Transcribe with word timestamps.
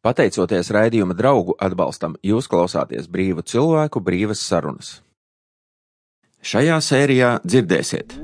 Pateicoties 0.00 0.70
raidījuma 0.72 1.12
draugu 1.12 1.52
atbalstam, 1.60 2.14
jūs 2.24 2.46
klausāties 2.48 3.04
brīvu 3.12 3.42
cilvēku 3.44 4.00
brīvas 4.00 4.40
sarunas. 4.40 4.94
Šajā 6.40 6.78
sērijā 6.80 7.34
dzirdēsiet. 7.44 8.14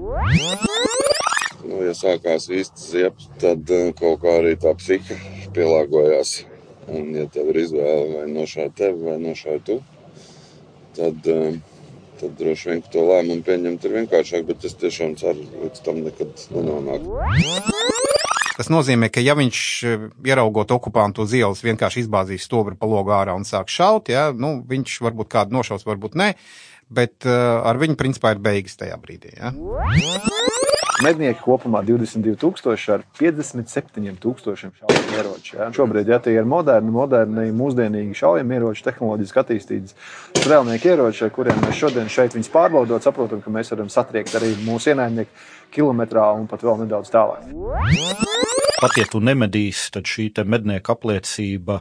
Nu, 1.66 1.82
ja 1.84 1.92
sākās 1.98 2.48
īsts 2.48 2.86
ziepes, 2.94 3.28
tad 3.42 3.68
eh, 3.68 3.90
kaut 3.98 4.22
kā 4.22 4.38
arī 4.38 4.54
tā 4.62 4.72
psihe 4.80 5.18
pielāgojās. 5.52 6.46
Un, 6.88 7.10
ja 7.18 7.26
tev 7.28 7.52
ir 7.52 7.60
izvēle 7.66 8.08
vai 8.14 8.24
nošākt 8.30 8.78
tevi, 8.80 9.10
vai 9.10 9.18
nošākt 9.20 9.68
tu, 9.68 9.76
tad, 10.96 11.28
eh, 11.28 11.58
tad 12.22 12.38
droši 12.40 12.72
vien 12.72 12.84
to 12.88 13.04
lēmumu 13.10 13.44
pieņemt 13.50 13.84
ir 13.84 13.98
vienkāršāk. 14.00 14.48
Bet 14.48 14.64
es 14.64 14.80
tiešām 14.80 15.18
ceru, 15.20 15.44
ka 15.52 15.66
līdz 15.66 15.84
tam 15.84 16.00
nekad 16.08 16.46
nenonāktu. 16.56 18.25
Tas 18.56 18.70
nozīmē, 18.72 19.10
ka 19.12 19.20
ja 19.20 19.36
viņš 19.36 19.58
eh, 19.84 20.06
ieraugot 20.30 20.72
okupantu 20.76 21.26
uz 21.26 21.34
ielas 21.36 21.60
vienkārši 21.64 22.06
izbāzīs 22.06 22.46
stobru 22.48 22.78
pa 22.78 22.88
logu 22.88 23.12
ārā 23.12 23.36
un 23.36 23.44
sāk 23.44 23.68
šaut, 23.72 24.08
ja, 24.12 24.30
nu, 24.32 24.58
viņš 24.68 25.00
varbūt 25.04 25.32
kādu 25.32 25.58
nošaus, 25.58 25.84
varbūt 25.88 26.16
ne, 26.16 26.32
bet 26.86 27.26
uh, 27.26 27.66
ar 27.66 27.80
viņu 27.82 27.98
principā 27.98 28.30
ir 28.36 28.40
beigas 28.40 28.78
tajā 28.78 28.94
brīdī. 29.02 29.32
Ja. 29.34 29.50
Mednieki 31.02 31.42
kopumā 31.42 31.82
22,000 31.84 32.94
ar 32.94 33.02
57,000 33.18 34.70
šaujamieroču 34.78 34.96
ieroču. 35.16 35.56
Ja? 35.58 35.68
Šobrīd, 35.74 36.08
ja 36.08 36.18
tie 36.22 36.36
ir 36.36 36.48
moderni, 36.48 36.92
moderni, 36.92 37.50
mūsdienīgi 37.56 38.16
šaujamieroči, 38.16 38.84
tehnoloģiski 38.86 39.42
attīstīti 39.42 39.94
strēlnieku 40.40 40.92
ieroči, 40.92 41.26
ar 41.26 41.34
kuriem 41.34 41.60
mēs 41.64 41.80
šodien 41.80 42.10
šeit 42.12 42.36
pārbaudot, 42.52 43.04
saprotam, 43.04 43.42
ka 43.44 43.52
mēs 43.52 43.72
varam 43.74 43.92
satriekt 43.92 44.34
arī 44.38 44.54
mūsu 44.64 44.94
ienaidnieku 44.94 45.46
kilometrā 45.76 46.30
un 46.38 46.48
pat 46.50 46.64
vēl 46.64 46.84
nedaudz 46.84 47.12
tālāk. 47.12 48.45
Pat 48.76 48.92
ja 49.00 49.06
tu 49.08 49.22
nemedīsi, 49.24 49.88
tad 49.94 50.04
šī 50.04 50.28
mednieka 50.44 50.92
apliecība 50.92 51.78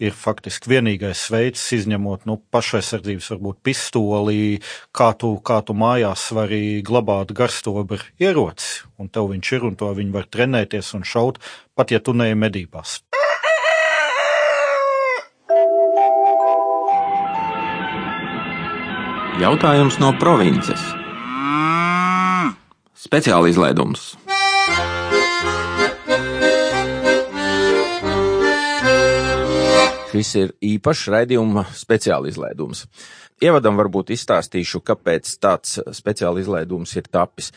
ir 0.00 0.14
faktiski 0.16 0.70
vienīgais 0.72 1.26
veids, 1.28 1.66
izņemot 1.76 2.24
nu, 2.24 2.38
pašaizsardzības, 2.48 3.28
varbūt 3.34 3.58
pistoli, 3.60 4.56
kā 4.96 5.10
tu, 5.20 5.34
kā 5.44 5.60
tu 5.60 5.76
mājās 5.76 6.30
vari 6.32 6.80
glabāt 6.80 7.34
garstobru 7.36 8.00
ieroci, 8.16 8.86
un 8.96 9.12
tev 9.12 9.28
viņš 9.34 9.52
ir, 9.58 9.68
un 9.68 9.76
to 9.76 9.92
viņi 10.00 10.16
var 10.16 10.30
trenēties 10.32 10.94
un 10.96 11.04
šaut, 11.04 11.42
pat 11.76 11.92
ja 11.92 12.00
tu 12.00 12.16
neej 12.16 12.32
medībās. 12.40 13.02
Jautājums 19.40 20.00
no 20.00 20.14
provinces. 20.20 20.80
Speciāla 22.96 23.48
izlaidums. 23.52 24.14
Šis 30.10 30.30
ir 30.34 30.48
īpašs 30.66 31.04
raidījuma 31.12 31.62
speciāla 31.70 32.26
izlaidums. 32.26 32.82
Ievadam 33.38 33.76
varbūt 33.78 34.10
izstāstīšu, 34.10 34.80
kāpēc 34.82 35.28
tāds 35.38 35.76
speciāla 35.94 36.42
izlaidums 36.42 36.96
ir 36.98 37.06
tapis. 37.06 37.52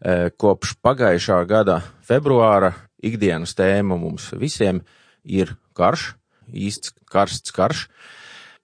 E, 0.00 0.30
kopš 0.40 0.72
pagājušā 0.80 1.42
gada 1.50 1.82
februāra 2.08 2.72
ikdienas 3.04 3.52
tēma 3.58 3.98
mums 4.00 4.30
visiem 4.40 4.80
ir 5.22 5.52
karš, 5.76 6.14
īsts 6.48 6.94
karsts 7.12 7.52
karš, 7.52 7.84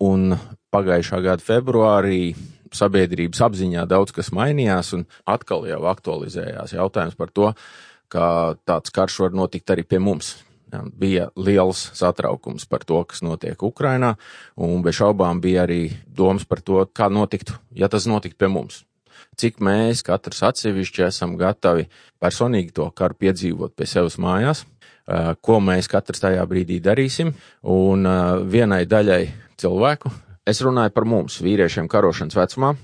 un 0.00 0.38
pagājušā 0.72 1.20
gada 1.26 1.44
februārī 1.44 2.32
sabiedrības 2.74 3.44
apziņā 3.44 3.84
daudz 3.90 4.16
kas 4.16 4.32
mainījās, 4.32 4.94
un 4.96 5.04
atkal 5.28 5.68
jau 5.68 5.82
aktualizējās 5.92 6.78
jautājums 6.78 7.20
par 7.20 7.28
to, 7.28 7.52
ka 8.08 8.56
tāds 8.64 8.94
karš 8.94 9.20
var 9.26 9.36
notikt 9.36 9.76
arī 9.76 9.84
pie 9.84 10.00
mums. 10.00 10.38
Bija 10.94 11.28
liels 11.36 11.86
satraukums 11.96 12.66
par 12.70 12.84
to, 12.86 13.02
kas 13.08 13.22
notiek 13.24 13.62
Ukrainā, 13.62 14.14
un 14.56 14.82
bez 14.84 14.98
šaubām 15.00 15.40
bija 15.44 15.64
arī 15.68 15.82
domas 16.06 16.46
par 16.48 16.62
to, 16.64 16.82
kā 16.86 17.10
notiktu, 17.12 17.58
ja 17.74 17.88
tas 17.92 18.08
notiktu 18.10 18.40
pie 18.44 18.50
mums. 18.52 18.82
Cik 19.38 19.58
mēs 19.62 20.04
katrs 20.06 20.42
atsevišķi 20.46 21.08
esam 21.08 21.38
gatavi 21.38 21.88
personīgi 22.22 22.74
to 22.74 22.90
karu 22.94 23.18
piedzīvot 23.18 23.74
pie 23.74 23.88
sevis 23.90 24.18
mājās, 24.22 24.64
ko 25.44 25.60
mēs 25.60 25.90
katrs 25.90 26.22
tajā 26.22 26.44
brīdī 26.48 26.78
darīsim, 26.82 27.34
un 27.62 28.06
vienai 28.50 28.84
daļai 28.88 29.24
cilvēku 29.60 30.12
Es 30.44 30.60
runāju 30.60 30.92
par 30.92 31.06
mums, 31.08 31.38
vīriešiem 31.40 31.86
karošanas 31.88 32.36
vecumā. 32.36 32.74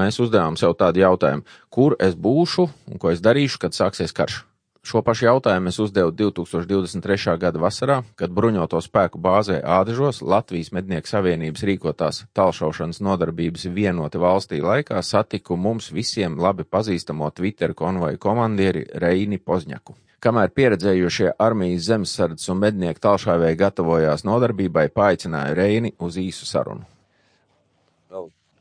Mēs 0.00 0.16
uzdevām 0.24 0.56
sev 0.56 0.72
tādu 0.80 1.02
jautājumu, 1.02 1.44
kur 1.72 1.96
es 2.00 2.16
būšu 2.16 2.64
un 2.88 3.00
ko 3.00 3.12
es 3.12 3.20
darīšu, 3.24 3.60
kad 3.60 3.76
sāksies 3.76 4.16
karš. 4.16 4.40
Šo 4.82 4.98
pašu 5.06 5.28
jautājumu 5.28 5.70
es 5.70 5.76
uzdevu 5.78 6.10
2023. 6.18 7.36
gada 7.38 7.60
vasarā, 7.62 8.00
kad 8.18 8.32
bruņoto 8.34 8.80
spēku 8.82 9.20
bāzē 9.22 9.60
Ādažos 9.62 10.18
Latvijas 10.26 10.72
Mednieku 10.74 11.06
Savienības 11.06 11.62
rīkotās 11.68 12.24
talšaušanas 12.34 12.98
nodarbības 13.06 13.68
vienoti 13.76 14.18
valstī 14.18 14.58
laikā 14.58 14.98
satiku 15.06 15.54
mums 15.56 15.92
visiem 15.94 16.34
labi 16.34 16.66
pazīstamo 16.66 17.30
Twitter 17.30 17.76
konvoju 17.78 18.18
komandieri 18.18 18.82
Reini 19.04 19.38
Pozņaku. 19.38 19.94
Kamēr 20.22 20.50
pieredzējušie 20.50 21.30
armijas 21.38 21.86
zemesardzes 21.86 22.50
un 22.50 22.58
mednieku 22.66 23.06
talšāvēji 23.06 23.60
gatavojās 23.62 24.26
nodarbībai, 24.26 24.88
paaicināja 24.90 25.54
Reini 25.62 25.94
uz 26.02 26.18
īsu 26.18 26.50
sarunu 26.50 26.88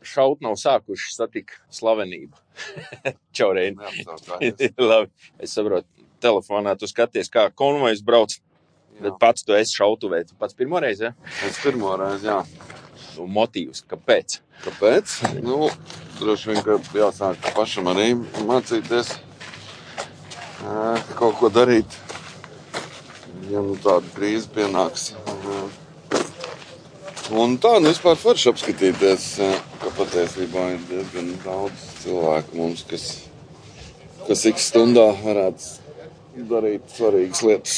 šaut 0.01 0.41
nav 0.41 0.55
sākuši 0.57 1.11
satikt 1.13 1.59
slavenību. 1.73 2.37
Čaurēni. 3.37 3.77
Labi, 4.91 5.11
es 5.39 5.53
saprotu, 5.53 6.01
telefonā 6.21 6.75
tu 6.79 6.89
skaties, 6.89 7.31
kā 7.31 7.47
konvojs 7.57 8.03
brauc. 8.05 8.37
Jā. 8.37 9.07
Bet 9.07 9.17
pats 9.21 9.45
tu 9.47 9.55
esi 9.57 9.77
šautuvē. 9.79 10.23
Tu 10.27 10.37
pats 10.39 10.57
pirmo 10.57 10.81
reizi, 10.83 11.09
ja? 11.09 11.13
Es 11.47 11.59
pirmo 11.63 11.95
reizi, 11.99 12.29
jā. 12.29 12.41
Nu, 13.17 13.25
motīvs, 13.39 13.83
kāpēc? 13.89 14.39
Kāpēc? 14.61 15.17
Nu, 15.41 15.71
droši 16.19 16.51
vien, 16.51 16.61
ka 16.65 16.77
jāsāk 16.95 17.51
pašam 17.57 17.89
arī 17.91 18.13
mācīties 18.47 19.15
kaut 21.17 21.39
ko 21.39 21.49
darīt. 21.49 21.97
Ja 23.49 23.63
nu 23.65 23.75
tāda 23.81 24.05
krīze 24.15 24.47
pienāks. 24.53 25.11
Un 27.31 27.55
tā, 27.63 27.77
nu 27.79 27.89
vispār 27.89 28.19
forši 28.19 28.51
apskatīties 28.51 29.27
ka 29.81 29.91
patiesībā 29.97 30.65
ir 30.75 30.81
diezgan 30.89 31.31
daudz 31.45 31.85
cilvēku 32.03 32.57
mums, 32.59 32.83
kas, 32.89 33.05
kas 34.27 34.43
ik 34.49 34.59
stundā 34.61 35.07
varētu 35.23 35.80
darīt 36.49 36.91
svarīgas 36.95 37.43
lietas. 37.45 37.77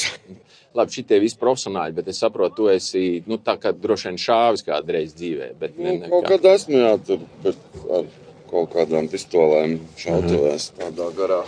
Labi, 0.74 0.90
šitie 0.96 1.20
visi 1.22 1.38
profesionāļi, 1.38 1.94
bet 1.94 2.08
es 2.10 2.18
saprotu, 2.18 2.56
tu 2.56 2.68
esi 2.72 3.22
nu, 3.30 3.38
tā 3.38 3.54
kā 3.62 3.70
droši 3.70 4.08
vien 4.08 4.16
šāvis 4.18 4.64
kādreiz 4.66 5.12
dzīvē. 5.14 5.52
Bet 5.60 5.76
nu, 5.78 5.92
ne, 6.00 6.10
kaut 6.10 6.26
kad 6.32 6.48
esmu 6.50 6.80
jā, 6.80 6.94
tur, 7.06 7.22
bet 7.44 7.76
ar 7.98 8.08
kaut 8.50 8.72
kādām 8.74 9.06
pistolēm 9.12 9.76
šautuvēs 10.00 10.72
mhm. 10.72 10.80
tādā 10.80 11.06
garā. 11.18 11.40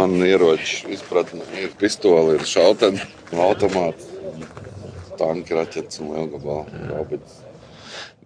Man 0.00 0.16
ieroči 0.24 0.94
izpratne 0.96 1.44
ir 1.60 1.76
pistoli, 1.80 2.38
ir 2.38 2.48
šauteni, 2.48 3.04
automāti, 3.36 4.08
tanki, 5.20 5.60
raķetes 5.60 6.00
un 6.00 6.16
lielgabali 6.16 7.20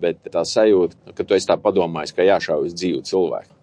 bet 0.04 0.20
tā 0.32 0.44
sajūta, 0.46 1.14
ka 1.16 1.24
tu 1.24 1.36
esi 1.36 1.48
tā 1.48 1.56
padomājis, 1.60 2.14
ka 2.14 2.26
jāšauj 2.26 2.68
uz 2.68 2.76
dzīvu 2.76 3.02
cilvēku. 3.08 3.53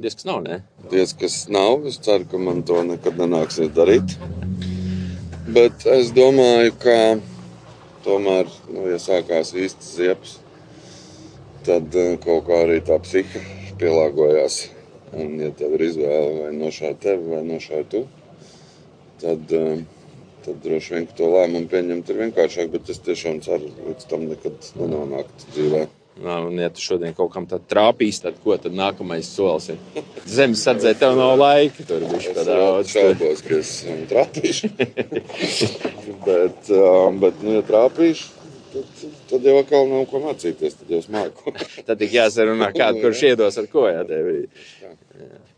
Diez 0.00 0.16
kas 0.16 0.24
nav, 0.24 0.40
ne? 0.46 0.60
Diez 0.90 1.12
kas 1.20 1.34
nav. 1.52 1.84
Es 1.90 1.98
ceru, 2.00 2.24
ka 2.30 2.40
man 2.40 2.62
to 2.68 2.80
nekad 2.88 3.20
nenāksies 3.20 3.72
darīt. 3.76 4.16
Bet 5.50 5.84
es 5.92 6.12
domāju, 6.16 6.72
ka 6.80 6.96
tomēr, 8.06 8.48
nu, 8.72 8.86
ja 8.88 8.96
sākās 9.02 9.52
īsts 9.52 9.94
ziepes, 9.98 10.38
tad 11.66 11.92
eh, 12.00 12.14
kaut 12.24 12.46
kā 12.48 12.62
arī 12.64 12.80
tā 12.86 12.96
psihe 13.04 13.44
pielāgojās. 13.80 14.62
Un, 15.10 15.36
ja 15.42 15.52
tev 15.58 15.76
ir 15.76 15.88
izvēle 15.90 16.34
vai 16.38 16.50
nošākt 16.56 17.02
tevi 17.04 17.34
vai 17.34 17.42
nošākt 17.44 17.90
tu, 17.92 18.04
tad 19.20 19.56
uh, 19.58 19.80
tad 20.44 20.60
droši 20.64 20.94
vien 20.94 21.08
to 21.16 21.28
lēmumu 21.34 21.68
pieņemt 21.70 22.10
ir 22.10 22.20
vienkāršāk. 22.24 22.70
Bet 22.72 22.90
es 22.92 23.02
tiešām 23.04 23.40
ceru, 23.44 23.72
ka 23.76 23.88
līdz 23.90 24.06
tam 24.10 24.28
nekad 24.30 24.70
nenonāktu 24.80 25.52
dzīvē. 25.54 25.82
Un, 26.20 26.58
ja 26.60 26.68
tu 26.68 26.82
šodien 26.84 27.14
kaut 27.16 27.30
kam 27.32 27.46
tādu 27.48 27.64
trāpīs, 27.70 28.18
tad 28.20 28.36
ko 28.44 28.56
tad 28.60 28.74
nākamais 28.76 29.28
solis 29.32 29.70
ir? 29.72 30.02
Zemes 30.28 30.60
sardzē 30.66 30.92
tev 31.00 31.14
nav 31.16 31.38
laika. 31.40 31.86
Tur 31.88 32.04
bija 32.10 32.34
tā 32.36 32.44
daudz. 32.44 32.92
Šaubos, 32.92 33.40
ka 33.46 33.56
es 33.56 33.70
trāpīšu. 34.10 34.68
bet, 36.28 36.68
um, 36.76 37.22
bet, 37.22 37.40
nu, 37.40 37.54
ja 37.56 37.64
trāpīšu, 37.64 38.28
tad, 38.74 39.06
tad 39.32 39.48
jau 39.48 39.56
atkal 39.62 39.88
nav 39.88 40.04
ko 40.10 40.20
mācīties. 40.26 40.76
Tad 40.82 40.92
jau 40.92 41.00
es 41.00 41.08
māku. 41.12 41.54
tad 41.88 41.96
tik 42.02 42.12
jāsarunā, 42.18 42.68
kādu 42.76 43.00
kurš 43.06 43.24
iedos 43.32 43.56
ar 43.62 43.70
ko. 43.72 43.86
Jā, 43.88 44.04
jā. 44.04 44.44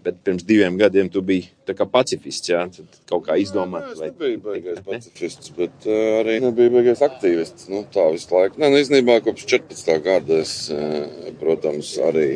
Bet 0.03 0.17
pirms 0.27 0.43
diviem 0.43 0.75
gadiem 0.81 1.07
tu 1.13 1.23
biji 1.23 1.51
pacifists. 1.93 2.51
Jā, 2.51 2.65
tad 2.75 2.97
kaut 3.07 3.29
kā 3.29 3.37
izdomāt. 3.39 3.87
Nē, 3.87 3.93
es 3.95 4.03
nebiju 4.09 4.41
baigais 4.43 4.81
pacifists, 4.87 5.53
bet 5.55 5.87
uh, 5.87 6.19
arī 6.21 6.41
nebiju 6.43 6.75
baigais 6.75 7.05
aktīvists. 7.07 7.69
Nu, 7.71 7.85
tā 7.95 8.09
visu 8.15 8.35
laiku. 8.35 8.59
Nē, 8.59 8.73
nu, 8.73 8.81
īstenībā 8.83 9.21
kopš 9.23 9.47
14. 9.55 9.93
gada 10.03 10.41
es, 10.43 10.57
uh, 10.75 11.31
protams, 11.39 11.95
arī 12.03 12.29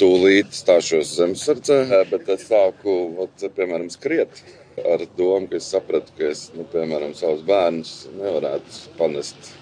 tūlīt 0.00 0.52
stāšos 0.52 1.16
zemesardzē, 1.16 1.80
bet 2.12 2.28
es 2.36 2.48
sāku, 2.50 2.96
vat, 3.16 3.48
piemēram, 3.56 3.88
skriet 3.92 4.42
ar 4.84 5.06
domu, 5.16 5.48
ka 5.48 5.56
es 5.56 5.70
sapratu, 5.72 6.12
ka 6.18 6.28
es, 6.34 6.50
nu, 6.56 6.66
piemēram, 6.72 7.14
savus 7.16 7.44
bērnus 7.46 7.94
nevarētu 8.18 8.98
panest 8.98 9.54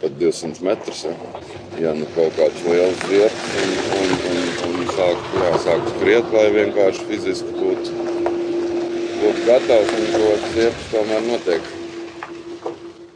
pat 0.00 0.14
200 0.20 0.64
metrus. 0.66 1.02
Ja, 1.04 1.14
ja 1.80 1.94
nu 1.96 2.08
kaut 2.14 2.36
kāds 2.38 2.62
liels 2.66 3.02
ziepes 3.06 3.56
un, 3.62 3.74
un, 3.98 4.14
un, 4.30 4.46
un 4.68 4.94
sāk, 4.94 5.26
jā, 5.36 5.50
sāk 5.66 5.90
skriet, 5.94 6.30
lai 6.36 6.46
vienkārši 6.56 7.08
fiziski 7.10 7.56
būtu, 7.58 8.06
būtu 9.20 9.44
gatavs 9.48 9.92
un 9.98 10.08
to 10.14 10.32
ziepes 10.54 10.88
tomēr 10.94 11.28
notiek. 11.28 11.70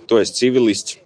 Tu 0.05 0.21
esi 0.21 0.39
civilists. 0.43 1.01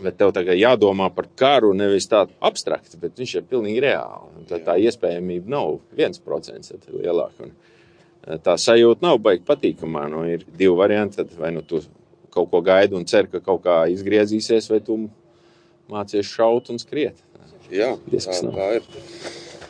Bet 0.00 0.16
tev 0.16 0.30
tagad 0.32 0.56
jādomā 0.56 1.10
par 1.12 1.26
karu 1.36 1.74
nevis 1.76 2.06
tādu 2.08 2.32
abstraktu, 2.40 2.96
bet 3.02 3.18
viņš 3.20 3.34
ir 3.36 3.48
pilnīgi 3.50 3.82
reāli. 3.84 4.46
Tā, 4.48 4.56
tā 4.64 4.78
iespējamība 4.80 5.52
nav 5.52 5.74
viens 5.96 6.22
procents 6.24 6.72
lielāka. 6.88 7.50
Eh, 8.26 8.38
tā 8.40 8.56
sajūta 8.60 9.04
nav 9.04 9.20
baigta 9.20 9.52
patīkamā. 9.52 10.06
Nu, 10.12 10.24
ir 10.28 10.46
divi 10.48 10.72
varianti. 10.76 11.24
Vai 11.36 11.52
nu 11.52 11.60
tu 11.60 11.82
kaut 12.32 12.50
ko 12.52 12.62
gaidi 12.64 12.96
un 12.96 13.04
cer, 13.08 13.28
ka 13.30 13.42
kaut 13.44 13.64
kā 13.66 13.82
izgriezīsies, 13.92 14.70
vai 14.70 14.80
tu 14.84 14.96
mācies 15.90 16.30
šaut 16.30 16.70
un 16.72 16.80
skriet. 16.82 17.18
Jā, 17.70 17.94
Diez, 18.10 18.26
tā, 18.26 18.38
tā 18.54 18.70
ir. 18.78 18.88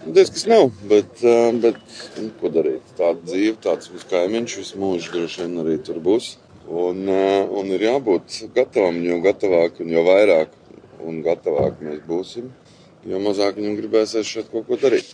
Diezgan 0.00 0.34
kas 0.34 0.46
nav, 0.48 0.70
bet, 0.88 1.24
bet 1.60 1.80
nu, 2.16 2.30
ko 2.40 2.48
darīt? 2.52 2.94
Tāda 2.96 3.20
dzīve, 3.20 3.58
tāds 3.60 3.90
būs 3.92 4.06
kaimiņš, 4.08 4.54
visu 4.62 4.80
mūžu 4.80 5.12
droši 5.12 5.42
vien 5.44 5.60
arī 5.60 5.76
tur 5.84 6.00
būs. 6.04 6.30
Un, 6.70 7.02
un 7.10 7.74
ir 7.74 7.84
jābūt 7.84 8.38
gatavam, 8.56 9.02
jo 9.04 9.18
gatavāk 9.24 9.82
un 9.84 9.92
jo 9.92 10.04
vairāk 10.06 10.54
un 11.04 11.20
gatavāk 11.26 11.82
mēs 11.84 12.00
būsim, 12.06 12.48
jo 13.08 13.20
mazāk 13.24 13.60
viņam 13.60 13.76
gribēsies 13.80 14.32
šeit 14.36 14.48
kaut 14.54 14.68
ko 14.70 14.80
darīt. 14.80 15.12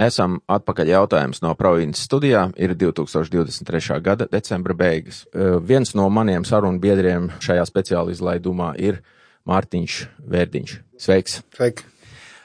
Esam 0.00 0.40
atpakaļ 0.50 0.90
jautājums 0.90 1.42
no 1.44 1.52
provinces 1.54 2.08
studijā. 2.08 2.48
Ir 2.58 2.74
2023. 2.74 4.00
gada 4.02 4.26
decembra 4.30 4.74
beigas. 4.74 5.22
Viens 5.62 5.94
no 5.94 6.08
maniem 6.10 6.44
sarunu 6.44 6.82
biedriem 6.82 7.30
šajā 7.38 7.66
speciāla 7.70 8.14
izlaidumā 8.14 8.74
ir 8.82 9.02
Mārtiņš 9.46 9.98
Vērdiņš. 10.30 10.78
Sveiks! 10.98 11.42
Sveiki! 11.54 11.90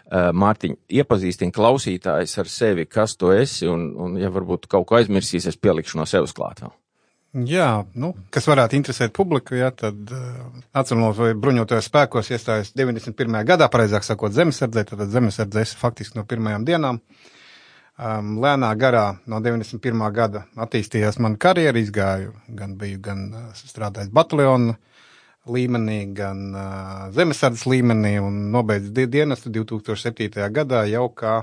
Eh, 0.10 0.32
Mārtiņ, 0.34 0.74
iepazīstini 0.90 1.54
klausītājs 1.54 2.32
ar 2.42 2.48
sevi, 2.50 2.88
kas 2.90 3.14
tu 3.14 3.30
esi, 3.30 3.68
un, 3.70 3.92
un 3.94 4.16
ja 4.18 4.32
varbūt 4.34 4.66
kaut 4.72 4.88
ko 4.90 4.98
aizmirsīs, 4.98 5.46
es 5.52 5.58
pielikšu 5.62 6.00
no 6.00 6.06
sevis 6.10 6.34
klāt 6.34 6.64
vēl. 6.64 6.72
Jā, 7.46 7.68
nu, 7.94 8.16
kas 8.34 8.50
varētu 8.50 8.74
interesēt 8.74 9.14
publiku, 9.14 9.54
jā, 9.60 9.70
tad 9.78 10.10
uh, 10.18 10.48
atceramies, 10.74 11.20
vai 11.20 11.36
bruņotajos 11.38 11.92
spēkos 11.92 12.32
iestājas 12.34 12.72
91. 12.74 13.38
gadā, 13.46 13.68
pareizāk 13.70 14.08
sakot, 14.08 14.34
zemesardzē, 14.34 14.88
tad 14.90 15.04
zemesardzē 15.14 15.62
es 15.62 15.76
faktiski 15.78 16.18
no 16.18 16.26
pirmajām 16.26 16.66
dienām. 16.66 16.98
Um, 18.00 18.38
lēnā 18.40 18.70
garā 18.80 19.18
no 19.28 19.42
91. 19.44 20.06
gada 20.16 20.46
attīstījās 20.56 21.18
mana 21.20 21.36
karjera, 21.36 21.82
izgāju, 21.84 22.32
gan 22.56 22.78
biju, 22.80 23.02
gan 23.04 23.26
uh, 23.36 23.50
strādājis 23.52 24.14
bataljonu 24.16 24.78
līmenī, 25.52 25.98
gan 26.16 26.46
uh, 26.54 27.10
zemesardzes 27.12 27.66
līmenī 27.68 28.14
un 28.24 28.38
nobeidzu 28.54 29.04
dienestu 29.12 29.52
2007. 29.52 30.32
gadā 30.56 30.86
jau 30.88 31.10
kā 31.12 31.42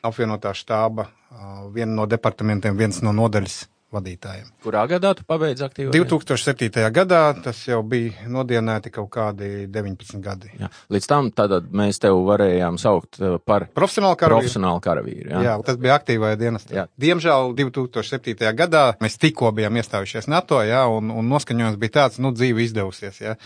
apvienotā 0.00 0.54
štāba 0.56 1.10
uh, 1.10 1.68
viena 1.74 1.92
no 2.00 2.08
departamentiem, 2.08 2.78
viens 2.78 3.02
no 3.04 3.12
nodaļas 3.12 3.66
vadītājiem. 3.92 4.48
Kurā 4.64 4.84
gadā 4.90 5.12
tu 5.18 5.26
pabeidzi 5.28 5.64
aktīvu? 5.66 5.92
2007. 5.94 6.82
gadā 6.94 7.22
tas 7.44 7.60
jau 7.68 7.80
bija 7.86 8.28
nodienēti 8.32 8.92
kaut 8.94 9.10
kādi 9.14 9.66
19 9.72 10.22
gadi. 10.24 10.52
Jā. 10.60 10.70
Līdz 10.92 11.10
tam 11.10 11.30
tātad 11.34 11.68
mēs 11.82 12.00
tev 12.02 12.22
varējām 12.28 12.80
saukt 12.80 13.20
par 13.48 13.68
profesionālu 13.74 14.18
karavīru. 14.20 14.46
Profesionālu 14.46 14.84
karavīru 14.84 15.34
jā. 15.34 15.44
jā, 15.48 15.58
tas 15.66 15.78
bija 15.82 15.98
aktīvajā 16.00 16.40
dienestā. 16.40 16.76
Jā. 16.80 16.86
Diemžēl 17.06 17.54
2007. 17.58 18.48
gadā 18.58 18.86
mēs 19.02 19.20
tikko 19.22 19.52
bijām 19.56 19.78
iestājušies 19.80 20.30
NATO, 20.32 20.62
jā, 20.66 20.84
un, 20.90 21.12
un 21.12 21.30
noskaņojums 21.32 21.80
bija 21.82 21.98
tāds, 22.00 22.20
nu, 22.22 22.34
dzīve 22.36 22.66
izdevusies, 22.66 23.22
jā 23.22 23.38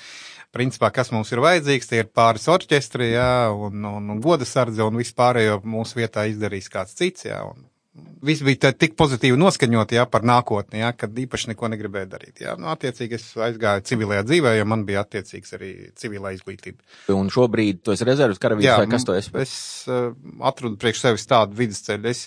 principā, 0.56 0.88
kas 0.94 1.10
mums 1.12 1.28
ir 1.34 1.42
vajadzīgs, 1.44 1.88
tie 1.90 1.98
ir 2.00 2.10
pāris 2.16 2.46
orķestri, 2.48 3.10
jā, 3.12 3.52
un, 3.52 3.82
un, 3.84 4.10
un 4.14 4.20
goda 4.24 4.46
sardze, 4.48 4.84
un 4.86 4.96
vispārējo 4.96 5.60
mūsu 5.68 6.00
vietā 6.00 6.24
izdarīs 6.30 6.70
kāds 6.72 6.96
cits, 6.96 7.26
jā, 7.28 7.42
un 7.44 7.66
viss 8.26 8.44
bija 8.46 8.72
tik 8.72 8.96
pozitīvi 8.98 9.38
noskaņot 9.40 9.94
jā, 9.96 10.04
par 10.10 10.24
nākotni, 10.26 10.80
jā, 10.82 10.90
kad 10.98 11.16
īpaši 11.22 11.52
neko 11.52 11.70
negribēju 11.72 12.10
darīt. 12.10 12.42
Jā. 12.44 12.56
Nu, 12.60 12.68
attiecīgi 12.72 13.18
es 13.18 13.28
aizgāju 13.48 13.84
civilajā 13.88 14.26
dzīvē, 14.26 14.56
jo 14.58 14.68
man 14.68 14.84
bija 14.88 15.04
attiecīgs 15.04 15.56
arī 15.58 15.72
civilā 15.98 16.32
izglītība. 16.36 16.80
Un 17.14 17.30
šobrīd 17.32 17.82
tu 17.86 17.94
esi 17.94 18.08
rezerves 18.08 18.40
karavīrs 18.42 18.82
vai 18.82 18.90
kas 18.92 19.06
tu 19.06 19.16
esi? 19.16 19.32
Es 19.42 19.56
uh, 19.90 20.10
atradu 20.48 20.78
priekš 20.80 21.04
sevis 21.04 21.28
tādu 21.30 21.58
vidusceļu. 21.60 22.12
Es 22.12 22.26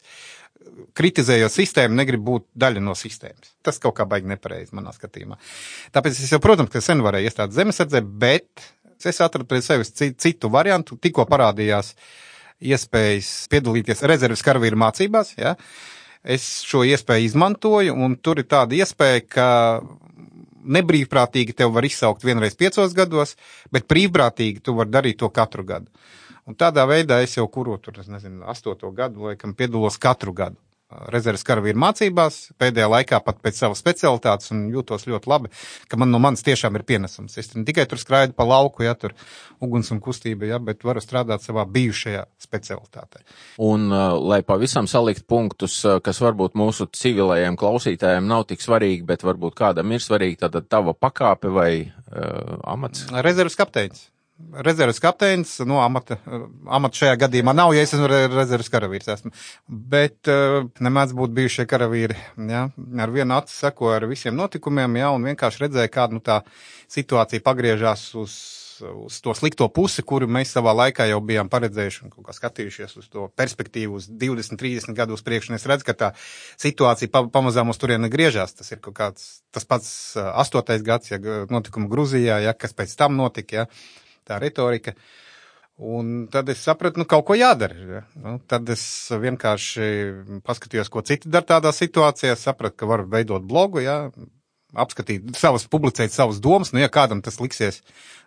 kritizējot 0.98 1.54
sistēmu, 1.54 1.98
negribu 1.98 2.36
būt 2.36 2.48
daļa 2.62 2.84
no 2.84 2.96
sistēmas. 2.98 3.56
Tas 3.66 3.82
kaut 3.82 3.98
kā 3.98 4.06
baigi 4.10 4.30
nepareizi 4.30 4.76
manā 4.78 4.94
skatījumā. 4.96 5.40
Tāpēc 5.96 6.20
es 6.20 6.34
jau, 6.34 6.42
protams, 6.44 6.72
ka 6.74 6.84
sen 6.84 7.04
varēju 7.06 7.32
iestāt 7.32 7.56
zemesardzē, 7.56 8.04
bet 8.22 8.70
es 9.00 9.22
atradu 9.24 9.48
pie 9.50 9.62
sevis 9.66 9.94
citu 9.96 10.52
variantu, 10.52 10.98
tikko 11.02 11.26
parādījās 11.30 11.94
uh, 11.96 12.10
iespējas 12.60 13.48
piedalīties 13.52 14.04
rezerves 14.10 14.44
karavīru 14.46 14.80
mācībās. 14.80 15.34
Ja? 15.40 15.56
Es 16.24 16.46
šo 16.68 16.84
iespēju 16.88 17.30
izmantoju, 17.30 17.96
un 17.96 18.18
tur 18.20 18.42
ir 18.42 18.50
tāda 18.52 18.76
iespēja, 18.80 19.26
ka 19.32 19.50
nebrīvprātīgi 20.70 21.56
tev 21.56 21.74
var 21.76 21.88
izsaukt 21.88 22.26
vienreiz 22.28 22.58
piecos 22.60 22.94
gados, 22.98 23.36
bet 23.72 23.88
brīvprātīgi 23.90 24.64
tu 24.64 24.76
vari 24.78 24.92
darīt 24.92 25.22
to 25.22 25.30
katru 25.34 25.64
gadu. 25.66 25.88
Un 26.50 26.58
tādā 26.60 26.84
veidā 26.90 27.22
es 27.24 27.38
jau 27.38 27.46
kuru 27.48 27.78
tur, 27.78 28.02
nezinu, 28.10 28.44
astoto 28.50 28.90
gadu, 28.92 29.30
laikam, 29.30 29.54
piedalos 29.56 30.00
katru 30.02 30.34
gadu 30.36 30.58
rezerves 31.14 31.46
karavīru 31.46 31.80
mācībās, 31.80 32.38
pēdējā 32.60 32.88
laikā 32.90 33.20
pat 33.26 33.40
pēc 33.44 33.60
savas 33.62 33.82
specialitātes, 33.82 34.50
un 34.56 34.66
jūtos 34.74 35.06
ļoti 35.10 35.30
labi, 35.30 35.52
ka 35.90 36.00
man 36.02 36.10
no 36.14 36.22
manis 36.22 36.44
tiešām 36.46 36.80
ir 36.80 36.86
pienesums. 36.88 37.38
Es 37.38 37.52
tikai 37.54 37.86
tur 37.90 38.02
skraidu 38.02 38.34
pa 38.38 38.48
lauku, 38.50 38.84
ja 38.88 38.96
tur 38.98 39.14
uguns 39.62 39.92
un 39.94 40.02
kustība, 40.02 40.50
ja, 40.50 40.60
bet 40.64 40.84
varu 40.88 41.04
strādāt 41.04 41.46
savā 41.46 41.68
bijušajā 41.70 42.26
specialitātē. 42.42 43.24
Un, 43.66 43.90
uh, 43.94 44.18
lai 44.18 44.42
pavisam 44.46 44.90
salikt 44.90 45.28
punktus, 45.30 45.78
uh, 45.86 46.00
kas 46.04 46.22
varbūt 46.26 46.58
mūsu 46.60 46.90
civilajiem 46.96 47.60
klausītājiem 47.60 48.30
nav 48.30 48.48
tik 48.50 48.66
svarīgi, 48.66 49.06
bet 49.06 49.26
varbūt 49.28 49.58
kādam 49.60 49.94
ir 49.94 50.06
svarīgi, 50.06 50.42
tad 50.42 50.58
tava 50.70 50.98
pakāpe 50.98 51.54
vai 51.54 51.72
uh, 51.86 52.58
amats? 52.66 53.06
Rezerves 53.14 53.60
kapteinis 53.60 54.08
rezerves 54.54 55.00
kapteinis, 55.00 55.58
nu, 55.68 55.80
amata, 55.84 56.18
amata 56.68 57.02
šajā 57.02 57.18
gadījumā 57.24 57.54
nav, 57.56 57.74
ja 57.76 57.84
es 57.86 57.94
esmu 57.94 58.08
rezerves 58.10 58.72
karavīrs. 58.72 59.10
Esmu. 59.14 59.34
Bet 59.68 60.30
uh, 60.32 60.70
nemēdz 60.84 61.16
būt 61.18 61.36
bijušie 61.36 61.68
karavīri, 61.70 62.18
ja, 62.50 62.68
ar 63.04 63.14
vienu 63.14 63.38
acu 63.38 63.54
seko 63.54 63.92
ar 63.96 64.08
visiem 64.10 64.38
notikumiem, 64.40 65.00
ja, 65.02 65.12
un 65.16 65.28
vienkārši 65.30 65.66
redzēja, 65.66 65.92
kāda, 65.94 66.18
nu, 66.18 66.24
tā 66.24 66.40
situācija 66.90 67.44
pagriežās 67.46 68.08
uz, 68.20 68.38
uz 68.90 69.20
to 69.22 69.36
slikto 69.38 69.68
pusi, 69.76 70.04
kuru 70.08 70.30
mēs 70.32 70.56
savā 70.56 70.74
laikā 70.78 71.10
jau 71.12 71.20
bijām 71.26 71.52
paredzējuši 71.52 72.06
un 72.08 72.16
kā 72.16 72.36
skatījušies 72.36 72.98
uz 73.02 73.10
to 73.12 73.28
perspektīvu 73.38 74.00
uz 74.00 74.10
20, 74.10 74.58
30 74.62 74.98
gadu 74.98 75.20
uz 75.20 75.24
priekšu, 75.26 75.54
es 75.60 75.68
redzu, 75.70 75.90
ka 75.92 75.98
tā 76.00 76.12
situācija 76.62 77.12
pa, 77.14 77.26
pamazām 77.30 77.70
uz 77.70 77.82
turieni 77.82 78.10
griežās. 78.12 78.56
Tas 78.58 78.72
ir 78.74 78.82
kaut 78.82 78.98
kāds, 78.98 79.32
tas 79.54 79.68
pats 79.70 79.90
astotais 80.18 80.86
gads, 80.86 81.14
ja 81.14 81.22
notikuma 81.52 81.92
Gruzijā, 81.92 82.42
ja, 82.48 82.58
kas 82.58 82.74
pēc 82.78 82.96
tam 82.98 83.20
notika, 83.20 83.66
ja 83.66 83.72
tā 84.30 84.40
retorika. 84.42 84.96
Un 85.80 86.28
tad 86.32 86.50
es 86.52 86.60
sapratu, 86.66 87.00
nu, 87.00 87.08
kaut 87.08 87.24
ko 87.30 87.38
jādara. 87.40 87.76
Ja? 87.80 88.02
Nu, 88.20 88.36
tad 88.52 88.68
es 88.72 88.84
vienkārši 89.16 89.88
paskatījos, 90.48 90.92
ko 90.92 91.04
citi 91.08 91.32
dara 91.32 91.48
tādā 91.48 91.72
situācijā, 91.76 92.36
sapratu, 92.36 92.82
ka 92.82 92.90
varu 92.90 93.08
veidot 93.12 93.46
blogu, 93.48 93.82
ja? 93.86 94.02
apskatīt 94.78 95.32
savas, 95.40 95.66
publicēt 95.72 96.14
savas 96.14 96.42
domas. 96.44 96.74
Nu, 96.76 96.82
ja 96.84 96.92
kādam 96.94 97.24
tas 97.26 97.40
liksies 97.42 97.82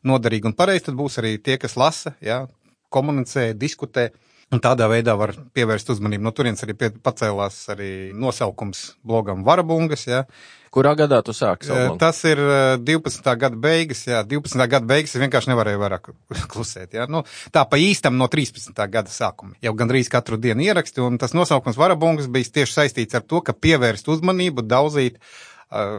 noderīgi 0.09 0.49
un 0.51 0.57
pareizi, 0.59 0.89
tad 0.89 0.97
būs 0.99 1.21
arī 1.23 1.37
tie, 1.39 1.59
kas 1.61 1.77
lasa, 1.79 2.17
ja? 2.25 2.47
komunicē, 2.93 3.53
diskutē. 3.57 4.11
Un 4.53 4.61
tādā 4.61 4.85
veidā 4.93 5.15
var 5.17 5.33
pievērst 5.57 5.95
uzmanību. 5.95 6.27
No 6.27 6.33
turienes 6.37 6.61
arī 6.65 6.75
pacēlās 6.77 7.63
arī 7.73 7.93
nosaukums 8.13 8.91
blogam 9.07 9.47
Varabungas. 9.47 10.05
Ja? 10.11 10.27
Kurā 10.73 10.95
gadā 10.97 11.19
tu 11.25 11.35
sāki 11.37 11.69
savu 11.69 11.81
blogu? 11.83 11.99
Tas 12.01 12.19
ir 12.29 12.41
12. 12.81 13.27
gada 13.41 13.59
beigas, 13.61 14.07
jā, 14.09 14.23
12. 14.29 14.57
gada 14.73 14.89
beigas 14.89 15.13
es 15.13 15.21
vienkārši 15.21 15.51
nevarēju 15.53 15.81
vairāk 15.83 16.11
klusēt, 16.53 16.97
jā. 16.97 17.05
Nu, 17.13 17.25
tā 17.53 17.65
pa 17.69 17.81
īstam 17.81 18.17
no 18.21 18.29
13. 18.33 18.73
gada 18.93 19.13
sākuma. 19.13 19.57
Jau 19.65 19.75
gandrīz 19.77 20.09
katru 20.13 20.41
dienu 20.41 20.65
ieraksti, 20.65 21.05
un 21.05 21.21
tas 21.21 21.37
nosaukums 21.37 21.81
Varabungas 21.81 22.29
bija 22.33 22.53
tieši 22.61 22.79
saistīts 22.79 23.17
ar 23.17 23.25
to, 23.25 23.41
ka 23.45 23.57
pievērst 23.57 24.09
uzmanību, 24.13 24.65
daudzīt 24.69 25.21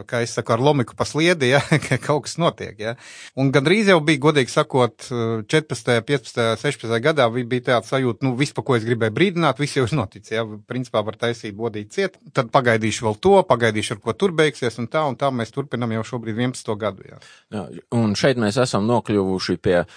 kā 0.08 0.20
es 0.24 0.34
saku, 0.36 0.54
ar 0.54 0.62
lomiku 0.62 0.96
pa 0.96 1.06
sliedi, 1.08 1.50
ja, 1.52 1.60
ka 1.86 1.98
kaut 2.02 2.26
kas 2.26 2.36
notiek. 2.40 2.78
Ja. 2.80 2.94
Un 3.40 3.50
gandrīz 3.54 3.90
jau 3.90 3.98
bija, 4.04 4.22
godīgi 4.28 4.52
sakot, 4.52 5.08
14., 5.08 6.00
15., 6.06 6.54
16. 6.60 6.94
gadā 7.04 7.26
bija 7.34 7.66
tāds 7.72 7.90
sajūta, 7.92 8.24
nu, 8.26 8.34
viss, 8.38 8.54
pa 8.54 8.64
ko 8.66 8.78
es 8.78 8.86
gribēju 8.86 9.14
brīdināt, 9.16 9.60
viss 9.62 9.78
jau 9.78 9.86
ir 9.88 9.96
noticis. 9.96 10.34
Ja. 10.36 10.44
Principā 10.70 11.04
var 11.06 11.18
taisīt 11.20 11.56
bodīt 11.58 11.92
ciet, 11.94 12.18
tad 12.36 12.52
pagaidīšu 12.54 13.08
vēl 13.08 13.18
to, 13.24 13.34
pagaidīšu, 13.48 13.96
ar 13.96 14.02
ko 14.04 14.16
tur 14.18 14.34
beigsies, 14.36 14.78
un 14.82 14.88
tā, 14.90 15.04
un 15.08 15.18
tā 15.20 15.30
mēs 15.34 15.54
turpinam 15.54 15.92
jau 15.98 16.04
šobrīd 16.14 16.38
11. 16.38 16.74
gadu. 16.80 17.08
Ja. 17.08 17.20
Jā, 17.54 17.64
un 17.98 18.14
šeit 18.18 18.40
mēs 18.40 18.58
esam 18.62 18.86
nokļuvuši 18.88 19.58
pie 19.64 19.80
uh, 19.82 19.88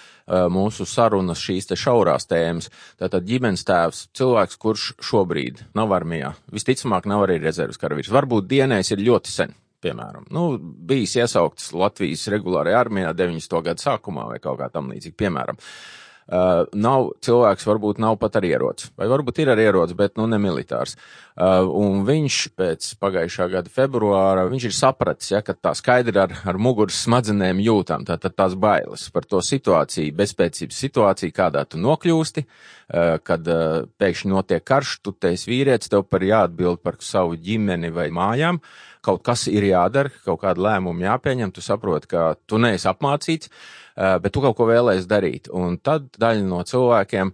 mūsu 0.52 0.86
sarunas 0.88 1.42
šīs 1.42 1.70
te 1.70 1.78
šaurās 1.78 2.28
tēmas. 2.30 2.70
Tātad 3.00 3.26
ģimenes 3.28 3.64
tēvs, 3.68 4.04
cilvēks, 4.18 4.58
kurš 4.62 4.90
šobrīd 5.10 5.64
nav 5.78 5.94
armijā, 5.96 6.34
visticamāk 6.54 7.08
nav 7.10 7.26
arī 7.26 7.40
rezerves 7.42 7.80
karavīrs. 7.80 8.12
Varbūt 8.14 8.50
dienējis 8.50 8.94
ir 8.96 9.06
ļoti 9.08 9.34
sen 9.34 9.56
piemēram, 9.84 10.26
nu, 10.34 10.48
bijis 10.58 11.16
iesaukts 11.20 11.72
Latvijas 11.78 12.26
regulārajā 12.34 12.82
armijā 12.86 13.14
90. 13.16 13.62
gadu 13.70 13.84
sākumā 13.84 14.26
vai 14.32 14.42
kaut 14.42 14.58
kā 14.60 14.70
tam 14.74 14.90
līdzīgi, 14.92 15.16
piemēram. 15.22 15.58
Uh, 15.58 16.07
nav 16.28 17.06
cilvēks, 17.24 17.64
varbūt 17.64 18.00
nav 18.04 18.18
pat 18.20 18.36
ar 18.36 18.44
ieroci, 18.44 18.90
vai 18.98 19.08
varbūt 19.08 19.40
ir 19.40 19.52
ar 19.54 19.60
ieroci, 19.62 19.96
bet 19.96 20.18
nu 20.20 20.26
ne 20.28 20.36
militārs. 20.40 20.96
Uh, 21.38 21.62
un 21.78 22.02
viņš 22.02 22.36
pēc 22.58 22.88
pagājušā 22.98 23.46
gada 23.52 23.70
februāra, 23.70 24.48
viņš 24.50 24.64
ir 24.66 24.74
sapratis, 24.74 25.30
ja, 25.30 25.40
ka 25.46 25.54
tā 25.54 25.70
skaidri 25.78 26.18
ar, 26.18 26.34
ar 26.50 26.58
muguras 26.58 26.98
smadzenēm 27.06 27.62
jūtām, 27.62 28.04
tātad 28.08 28.34
tās 28.34 28.56
bailes 28.58 29.06
par 29.14 29.24
to 29.24 29.40
situāciju, 29.44 30.16
bezpēcības 30.18 30.82
situāciju, 30.84 31.36
kādā 31.36 31.62
tu 31.64 31.80
nokļūsti, 31.80 32.44
uh, 32.44 33.14
kad 33.24 33.48
uh, 33.54 33.86
pēkšņi 34.02 34.34
notiek 34.34 34.66
karš, 34.66 34.98
tu 35.06 35.14
te 35.14 35.32
esi 35.38 35.52
vīrietis, 35.52 35.94
tev 35.94 36.04
par 36.10 36.26
jāatbild 36.26 36.82
par 36.82 36.98
savu 37.00 37.38
ģimeni 37.38 37.94
vai 37.94 38.10
mājām. 38.12 38.58
Uh, 38.58 38.88
kaut 39.08 39.24
kas 39.26 39.46
ir 39.50 39.66
jādara, 39.70 40.12
kaut 40.24 40.42
kāda 40.42 40.64
lēmuma 40.68 41.06
jāpieņem, 41.12 41.52
tu 41.54 41.64
saproti, 41.64 42.10
ka 42.10 42.32
tu 42.48 42.60
neesi 42.60 42.88
apmācīts, 42.90 43.48
eh, 43.48 43.87
bet 44.22 44.34
tu 44.34 44.42
kaut 44.44 44.56
ko 44.58 44.68
vēlēsies 44.68 45.08
darīt. 45.10 45.48
Un 45.54 45.78
tad 45.82 46.10
daļa 46.20 46.44
no 46.46 46.60
cilvēkiem 46.66 47.32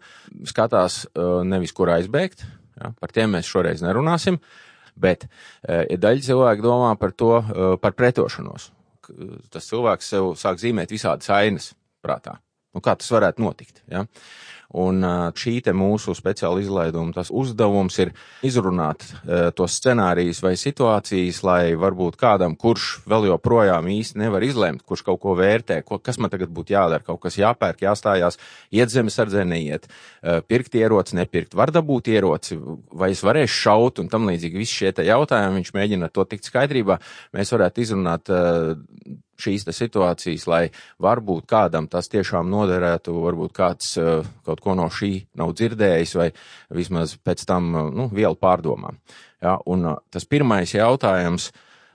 skatās 0.48 1.02
eh, 1.06 1.40
nevis, 1.48 1.74
kur 1.76 1.92
aizbēgt, 1.94 2.46
ja, 2.80 2.92
par 3.00 3.12
tiem 3.14 3.36
mēs 3.36 3.50
šoreiz 3.50 3.84
nerunāsim, 3.84 4.40
bet 4.96 5.28
ja 5.28 5.84
eh, 5.84 5.98
daļa 6.00 6.24
cilvēku 6.28 6.64
domā 6.64 6.94
par 7.00 7.12
to, 7.12 7.36
par 7.82 7.96
pretošanos. 7.98 8.70
Tas 9.52 9.68
cilvēks 9.68 10.08
sev 10.14 10.32
sāk 10.40 10.62
zīmēt 10.62 10.94
visādas 10.94 11.28
ainas 11.34 11.74
prātā. 12.04 12.38
Nu, 12.74 12.80
kā 12.82 12.96
tas 12.98 13.10
varētu 13.12 13.44
notikt? 13.44 13.82
Ja? 13.90 14.06
Un 14.74 15.04
šī 15.38 15.60
mūsu 15.70 16.16
speciāla 16.18 16.58
izlaiduma 16.58 17.22
uzdevums 17.30 17.98
ir 18.02 18.10
izrunāt 18.42 19.04
tos 19.54 19.76
scenārijus 19.78 20.40
vai 20.42 20.54
situācijas, 20.58 21.42
lai 21.46 21.74
varbūt 21.78 22.18
kādam, 22.18 22.56
kurš 22.58 23.04
vēl 23.06 23.28
joprojām 23.30 23.86
īsti 23.94 24.18
nevar 24.24 24.42
izlemt, 24.42 24.82
kurš 24.82 25.04
kaut 25.06 25.20
ko 25.22 25.36
vērtē, 25.38 25.80
ko, 25.86 26.00
kas 26.02 26.18
man 26.18 26.32
tagad 26.32 26.50
būtu 26.54 26.74
jādara, 26.74 27.04
kaut 27.06 27.22
kas 27.22 27.38
jāpērk, 27.38 27.84
jāstājās, 27.86 28.40
iet 28.74 28.90
zemesardzē, 28.90 29.44
neiet, 29.46 29.86
pirkt 30.50 30.74
ieroci, 30.74 31.20
nepirkt, 31.20 31.54
var 31.54 31.70
dabūt 31.74 32.10
ieroci, 32.10 32.58
vai 32.90 33.12
es 33.14 33.22
varēšu 33.26 33.60
šaut 33.60 34.02
un 34.02 34.10
tam 34.10 34.26
līdzīgi 34.30 34.58
visi 34.58 34.80
šie 34.80 34.94
jautājumi, 35.06 35.60
viņš 35.60 35.74
mēģina 35.76 36.10
to 36.10 36.26
tikt 36.26 36.50
skaidrībā, 36.50 36.98
mēs 37.36 37.54
varētu 37.54 37.86
izrunāt 37.86 38.34
šīs 39.40 39.66
situācijas, 39.74 40.46
lai 40.50 40.62
varbūt 41.02 41.46
kādam 41.50 41.88
tas 41.90 42.08
tiešām 42.12 42.50
noderētu, 42.52 43.14
varbūt 43.24 43.54
kāds 43.56 43.94
uh, 44.00 44.26
kaut 44.46 44.62
ko 44.64 44.76
no 44.78 44.88
šī 44.92 45.12
nav 45.40 45.54
dzirdējis 45.56 46.14
vai 46.20 46.30
vismaz 46.74 47.16
pēc 47.16 47.44
tam 47.48 47.70
uh, 47.74 47.90
nu, 47.94 48.08
vielu 48.12 48.38
pārdomām. 48.38 49.00
Ja, 49.44 49.58
un 49.66 49.86
uh, 49.90 50.00
tas 50.10 50.26
pirmais 50.28 50.74
jautājums, 50.74 51.52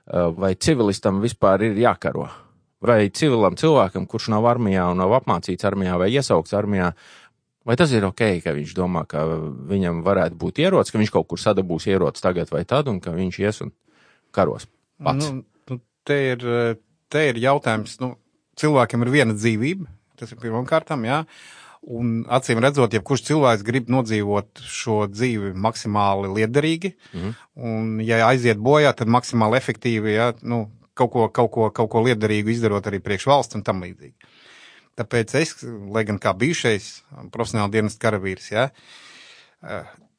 vai 0.09 0.55
civilistam 0.57 1.19
vispār 1.21 1.67
ir 1.67 1.75
jākaro? 1.77 2.23
Vai 2.81 3.11
civilam 3.13 3.57
cilvēkam, 3.59 4.07
kurš 4.09 4.29
nav 4.33 4.47
armijā 4.49 4.87
un 4.89 5.01
nav 5.01 5.11
apmācīts 5.19 5.67
armijā 5.67 5.97
vai 5.99 6.07
iesaukts 6.15 6.55
armijā, 6.57 6.93
vai 7.67 7.75
tas 7.77 7.91
ir 7.93 8.07
ok, 8.07 8.23
ka 8.41 8.55
viņš 8.55 8.73
domā, 8.77 9.03
ka 9.09 9.25
viņam 9.69 10.01
varētu 10.05 10.39
būt 10.39 10.61
ierocis, 10.63 10.93
ka 10.93 11.01
viņš 11.01 11.11
kaut 11.13 11.27
kur 11.29 11.41
sadabūs 11.41 11.89
ierocis 11.91 12.23
tagad 12.23 12.49
vai 12.53 12.63
tad 12.65 12.89
un 12.89 13.01
ka 13.03 13.13
viņš 13.13 13.39
ies 13.43 13.61
un 13.65 13.73
karos 14.35 14.65
pats? 15.03 15.27
Nu, 15.27 15.43
nu, 15.69 15.81
te 16.07 16.19
ir 16.31 16.47
te 17.11 17.25
ir 17.29 17.39
jautājums, 17.41 17.97
nu, 18.03 18.13
cilvēkiem 18.59 19.05
ir 19.05 19.13
viena 19.13 19.35
dzīvība, 19.37 19.87
tas 20.19 20.33
ir 20.33 20.41
pirmām 20.41 20.67
kārtām, 20.69 21.05
jā. 21.07 21.23
Un 21.79 22.25
acīm 22.27 22.59
redzot, 22.59 22.91
ja 22.91 22.99
kurš 23.05 23.23
cilvēks 23.29 23.63
grib 23.63 23.87
nodzīvot 23.91 24.59
šo 24.67 25.05
dzīvi 25.07 25.53
maksimāli 25.55 26.31
liederīgi, 26.35 26.91
mm. 27.15 27.37
un 27.69 27.93
ja 28.03 28.25
aiziet 28.27 28.59
bojā, 28.59 28.91
tad 28.97 29.07
maksimāli 29.11 29.55
efektīvi, 29.61 30.11
ja, 30.17 30.33
nu, 30.43 30.65
kaut 30.99 31.13
ko, 31.13 31.29
kaut 31.31 31.53
ko, 31.55 31.69
kaut 31.71 31.91
ko 31.93 32.03
liederīgu 32.03 32.51
izdarot 32.51 32.89
arī 32.91 32.99
priekš 33.03 33.29
valsts 33.31 33.55
un 33.55 33.63
tam 33.63 33.79
līdzīgi. 33.85 34.35
Tāpēc 34.99 35.35
es, 35.39 35.55
lai 35.95 36.03
gan 36.09 36.19
kā 36.19 36.33
bijušais 36.35 36.89
profesionāli 37.31 37.77
dienas 37.77 37.95
karavīrs, 38.01 38.49
ja, 38.51 38.67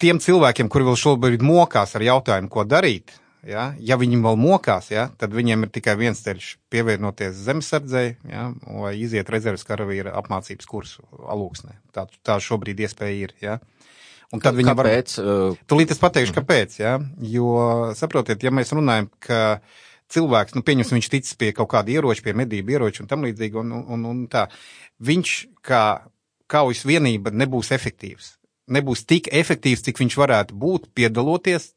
tiem 0.00 0.20
cilvēkiem, 0.22 0.70
kuri 0.72 0.88
vēl 0.88 0.96
šobrīd 0.96 1.44
mokās 1.44 1.92
ar 1.98 2.06
jautājumu, 2.06 2.48
ko 2.52 2.64
darīt, 2.64 3.12
Ja, 3.46 3.70
ja 3.80 3.96
viņi 3.96 4.18
vēl 4.20 4.36
mokās, 4.36 4.90
ja, 4.92 5.06
tad 5.16 5.32
viņiem 5.32 5.64
ir 5.64 5.70
tikai 5.72 5.94
viens 5.96 6.20
ceļš- 6.20 6.52
pievienoties 6.72 7.38
zemesardzei 7.46 8.16
ja, 8.28 8.50
vai 8.68 8.94
iziet 9.00 9.30
rezerves 9.32 9.64
karavīra 9.64 10.12
apmācības 10.20 10.68
kursu 10.68 11.04
alūksnē. 11.24 11.78
Tā, 11.94 12.04
tā 12.22 12.36
šobrīd 12.36 12.82
iespēja 12.84 13.16
ir. 13.16 13.34
Ja. 13.40 13.58
Un 14.30 14.44
tad 14.44 14.58
viņi 14.58 14.74
var. 14.76 14.90
Uh... 15.18 15.56
Tūlīt 15.66 15.90
es 15.90 16.02
pateikšu, 16.02 16.36
kāpēc. 16.36 16.76
Ja? 16.82 16.98
Jo, 17.18 17.94
saprotiet, 17.98 18.44
ja 18.44 18.52
mēs 18.54 18.74
runājam, 18.76 19.08
ka 19.24 19.60
cilvēks, 20.12 20.54
nu, 20.58 20.62
pieņemsim, 20.66 20.98
viņš 20.98 21.10
tic 21.10 21.32
pie 21.40 21.50
kaut 21.56 21.72
kāda 21.72 21.96
ieroča, 21.96 22.26
pie 22.26 22.36
medību 22.36 22.76
ieroča 22.76 23.04
un 23.04 23.10
tam 23.10 23.24
līdzīgi, 23.24 23.56
un, 23.62 23.72
un, 23.80 24.06
un 24.10 24.22
tā, 24.30 24.46
viņš 25.00 25.34
kā 25.66 25.84
kaujas 26.50 26.84
vienība 26.84 27.32
nebūs 27.32 27.72
efektīvs. 27.72 28.34
Nebūs 28.70 29.06
tik 29.08 29.32
efektīvs, 29.34 29.82
cik 29.86 29.98
viņš 30.02 30.16
varētu 30.20 30.58
būt, 30.60 30.90
piedaloties 30.94 31.72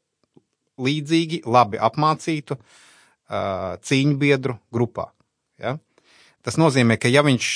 līdzīgi 0.80 1.42
labi 1.46 1.80
apmācītu 1.82 2.56
uh, 2.58 3.74
cīņbiedru 3.84 4.56
grupā. 4.74 5.08
Ja? 5.62 5.76
Tas 6.44 6.58
nozīmē, 6.60 6.98
ka 7.00 7.08
ja 7.08 7.22
viņš 7.24 7.46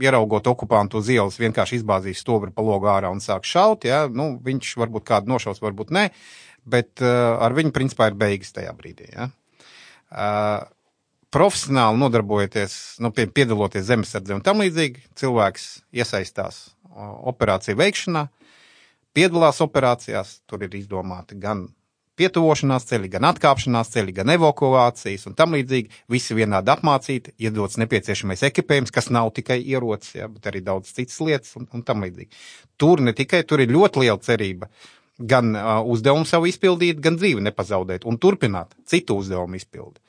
ieraugot 0.00 0.46
okupantu 0.48 1.02
uz 1.02 1.10
ielas 1.12 1.36
vienkārši 1.40 1.82
izbāzīs 1.82 2.22
stobri 2.24 2.52
pa 2.54 2.64
logu 2.64 2.88
ārā 2.88 3.10
un 3.12 3.20
sāk 3.20 3.44
šaut, 3.44 3.84
ja, 3.84 4.06
nu, 4.08 4.38
viņš 4.40 4.76
varbūt 4.80 5.04
kādu 5.08 5.34
nošaus, 5.34 5.60
varbūt 5.60 5.92
nē, 5.92 6.06
bet 6.64 7.02
uh, 7.04 7.36
ar 7.42 7.52
viņu 7.56 7.74
principā 7.76 8.08
ir 8.08 8.16
beigas 8.20 8.54
tajā 8.56 8.72
brīdī. 8.78 9.10
Ja. 9.12 9.28
Uh, 10.12 10.70
profesionāli 11.32 12.00
nodarbojoties, 12.00 12.76
nu, 13.00 13.10
pie, 13.14 13.26
piedaloties 13.32 13.88
zemesardze 13.88 14.36
un 14.36 14.44
tam 14.44 14.60
līdzīgi, 14.62 15.06
cilvēks 15.18 15.68
iesaistās 15.96 16.62
operāciju 17.32 17.78
veikšanā, 17.80 18.26
piedalās 19.16 19.62
operācijās, 19.64 20.38
tur 20.48 20.66
ir 20.66 20.76
izdomāti 20.76 21.38
gan 21.40 21.66
pietuvošanās 22.22 22.86
ceļi, 22.88 23.10
gan 23.16 23.26
atkāpšanās 23.32 23.92
ceļi, 23.92 24.14
gan 24.20 24.32
evakuācijas 24.36 25.26
un 25.28 25.36
tam 25.38 25.56
līdzīgi. 25.58 26.02
Visi 26.12 26.38
vienādi 26.38 26.72
apmācīti, 26.72 27.34
iedots 27.42 27.80
nepieciešamais 27.82 28.46
ekipējums, 28.48 28.94
kas 28.94 29.10
nav 29.14 29.32
tikai 29.36 29.58
ierocis, 29.60 30.16
ja, 30.22 30.30
bet 30.30 30.46
arī 30.50 30.62
daudz 30.64 30.94
citas 30.94 31.18
lietas 31.20 31.56
un, 31.58 31.68
un 31.74 31.84
tam 31.86 32.06
līdzīgi. 32.06 32.42
Tur 32.80 33.02
ne 33.02 33.14
tikai, 33.16 33.42
tur 33.48 33.64
ir 33.64 33.74
ļoti 33.74 34.06
liela 34.06 34.20
cerība 34.22 34.70
gan 35.18 35.52
uh, 35.54 35.74
uzdevumu 35.92 36.26
savu 36.26 36.48
izpildīt, 36.50 37.00
gan 37.02 37.18
dzīvi 37.20 37.44
nepazaudēt 37.44 38.06
un 38.08 38.18
turpināt 38.18 38.72
citu 38.88 39.18
uzdevumu 39.20 39.58
izpildi. 39.58 40.00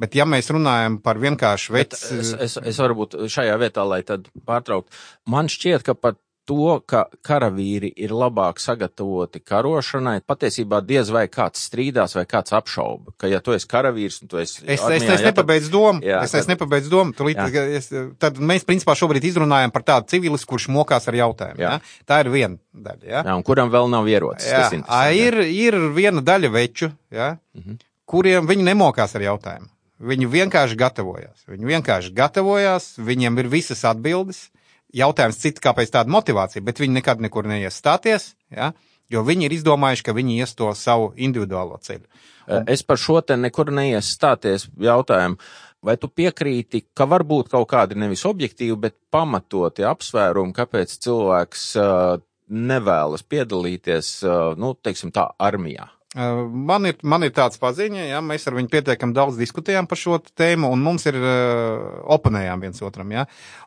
Bet, 0.00 0.12
ja 0.16 0.26
mēs 0.28 0.50
runājam 0.52 0.98
par 1.00 1.16
vienkāršu 1.20 1.72
veidu, 1.72 1.96
es, 1.96 2.34
es, 2.44 2.56
es 2.60 2.78
varbūt 2.82 3.16
šajā 3.32 3.56
vietā, 3.62 3.84
lai 3.88 4.02
tad 4.04 4.28
pārtraukt, 4.44 4.92
man 5.32 5.48
šķiet, 5.48 5.86
ka 5.86 5.96
pat 5.96 6.20
to, 6.46 6.78
ka 6.86 7.04
karavīri 7.26 7.90
ir 7.98 8.12
labāk 8.14 8.60
sagatavoti 8.62 9.42
karošanai, 9.42 10.20
patiesībā 10.26 10.80
diez 10.86 11.10
vai 11.14 11.26
kāds 11.32 11.66
strīdās 11.68 12.16
vai 12.16 12.24
kāds 12.30 12.54
apšauba, 12.56 13.14
ka 13.20 13.30
ja 13.30 13.40
tu 13.44 13.54
esi 13.56 13.68
karavīrs 13.70 14.20
un 14.22 14.30
tu 14.30 14.40
esi. 14.42 14.62
Es, 14.64 14.80
armijā, 14.80 15.00
es, 15.00 15.20
es 15.20 15.26
nepabeidzu 15.26 15.72
domu, 15.74 16.04
jā, 16.06 16.22
es, 16.26 16.36
es 16.38 16.48
nepabeidzu 16.50 16.92
domu, 16.92 17.16
tulīt, 17.16 17.40
es, 17.78 17.90
tad 18.22 18.38
mēs 18.38 18.66
principā 18.68 18.96
šobrīd 18.98 19.26
izrunājam 19.30 19.74
par 19.74 19.86
tādu 19.90 20.10
civilis, 20.14 20.46
kurš 20.48 20.68
mokās 20.72 21.10
ar 21.10 21.18
jautājumu. 21.18 21.62
Jā. 21.62 21.76
Jā? 21.76 22.02
Tā 22.08 22.22
ir 22.24 22.32
viena 22.34 22.58
daļa. 22.72 23.04
Jā, 23.04 23.22
jā 23.26 23.36
un 23.36 23.46
kuram 23.46 23.72
vēl 23.74 23.90
nav 23.92 24.10
ierocis. 24.10 24.50
Jā, 24.50 24.66
a, 24.86 25.04
ir, 25.14 25.40
ir 25.50 25.78
viena 25.96 26.24
daļa 26.24 26.52
veču, 26.54 26.92
jā, 27.14 27.34
mhm. 27.58 27.80
kuriem 28.08 28.48
viņi 28.48 28.70
nemokās 28.70 29.18
ar 29.18 29.26
jautājumu. 29.32 29.72
Viņi 30.06 30.26
vienkārši 30.28 30.76
gatavojās. 30.76 31.46
Viņi 31.48 31.70
vienkārši 31.70 32.10
gatavojās, 32.16 32.90
viņiem 33.00 33.40
ir 33.40 33.48
visas 33.48 33.80
atbildes 33.88 34.50
jautājums 34.96 35.40
cits, 35.40 35.62
kāpēc 35.62 35.92
tāda 35.94 36.12
motivācija, 36.12 36.64
bet 36.64 36.80
viņi 36.82 36.98
nekad 36.98 37.22
nekur 37.24 37.48
neies 37.48 37.76
stāties, 37.76 38.32
ja, 38.52 38.72
jo 39.12 39.22
viņi 39.26 39.48
ir 39.48 39.56
izdomājuši, 39.58 40.06
ka 40.06 40.16
viņi 40.16 40.40
ies 40.40 40.56
to 40.58 40.72
savu 40.74 41.12
individuālo 41.16 41.78
ceļu. 41.82 42.06
Un... 42.46 42.66
Es 42.70 42.84
par 42.86 43.00
šo 43.00 43.20
te 43.26 43.36
nekur 43.38 43.72
neies 43.74 44.12
stāties 44.16 44.68
jautājumu. 44.80 45.38
Vai 45.86 45.94
tu 46.00 46.08
piekrīti, 46.10 46.80
ka 46.96 47.06
var 47.06 47.22
būt 47.26 47.52
kaut 47.52 47.68
kādi 47.70 47.98
nevis 47.98 48.24
objektīvi, 48.26 48.74
bet 48.80 48.96
pamatoti 49.12 49.84
apsvērumi, 49.86 50.54
kāpēc 50.56 50.96
cilvēks 51.04 51.66
uh, 51.78 52.16
nevēlas 52.50 53.22
piedalīties, 53.28 54.08
uh, 54.26 54.56
nu, 54.58 54.72
teiksim 54.82 55.12
tā, 55.14 55.28
armijā? 55.38 55.86
Man 56.16 56.88
ir, 56.88 56.96
man 57.04 57.26
ir 57.26 57.32
tāds 57.36 57.58
paziņa, 57.60 58.06
ja 58.08 58.22
mēs 58.24 58.46
ar 58.48 58.54
viņu 58.56 58.70
pietiekami 58.72 59.12
daudz 59.12 59.36
diskutējām 59.36 59.84
par 59.90 59.98
šo 60.00 60.16
tēmu, 60.24 60.70
un 60.72 60.80
mums 60.80 61.04
ir 61.10 61.18
uh, 61.20 61.98
oponējām 62.14 62.62
viens 62.64 62.80
otram, 62.86 63.10
ja, 63.12 63.26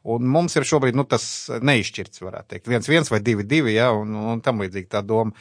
un 0.09 0.25
mums 0.33 0.57
ir 0.57 0.65
šobrīd, 0.65 0.97
nu, 0.97 1.05
tas 1.05 1.23
neizšķirts, 1.61 2.23
varētu 2.25 2.55
teikt, 2.55 2.69
viens, 2.71 2.89
viens 2.89 3.11
vai 3.13 3.19
divi, 3.21 3.45
divi, 3.45 3.75
ja, 3.75 3.91
un, 3.93 4.15
un 4.33 4.41
tam 4.41 4.63
līdzīgi 4.63 4.89
tā 4.89 5.03
doma. 5.05 5.37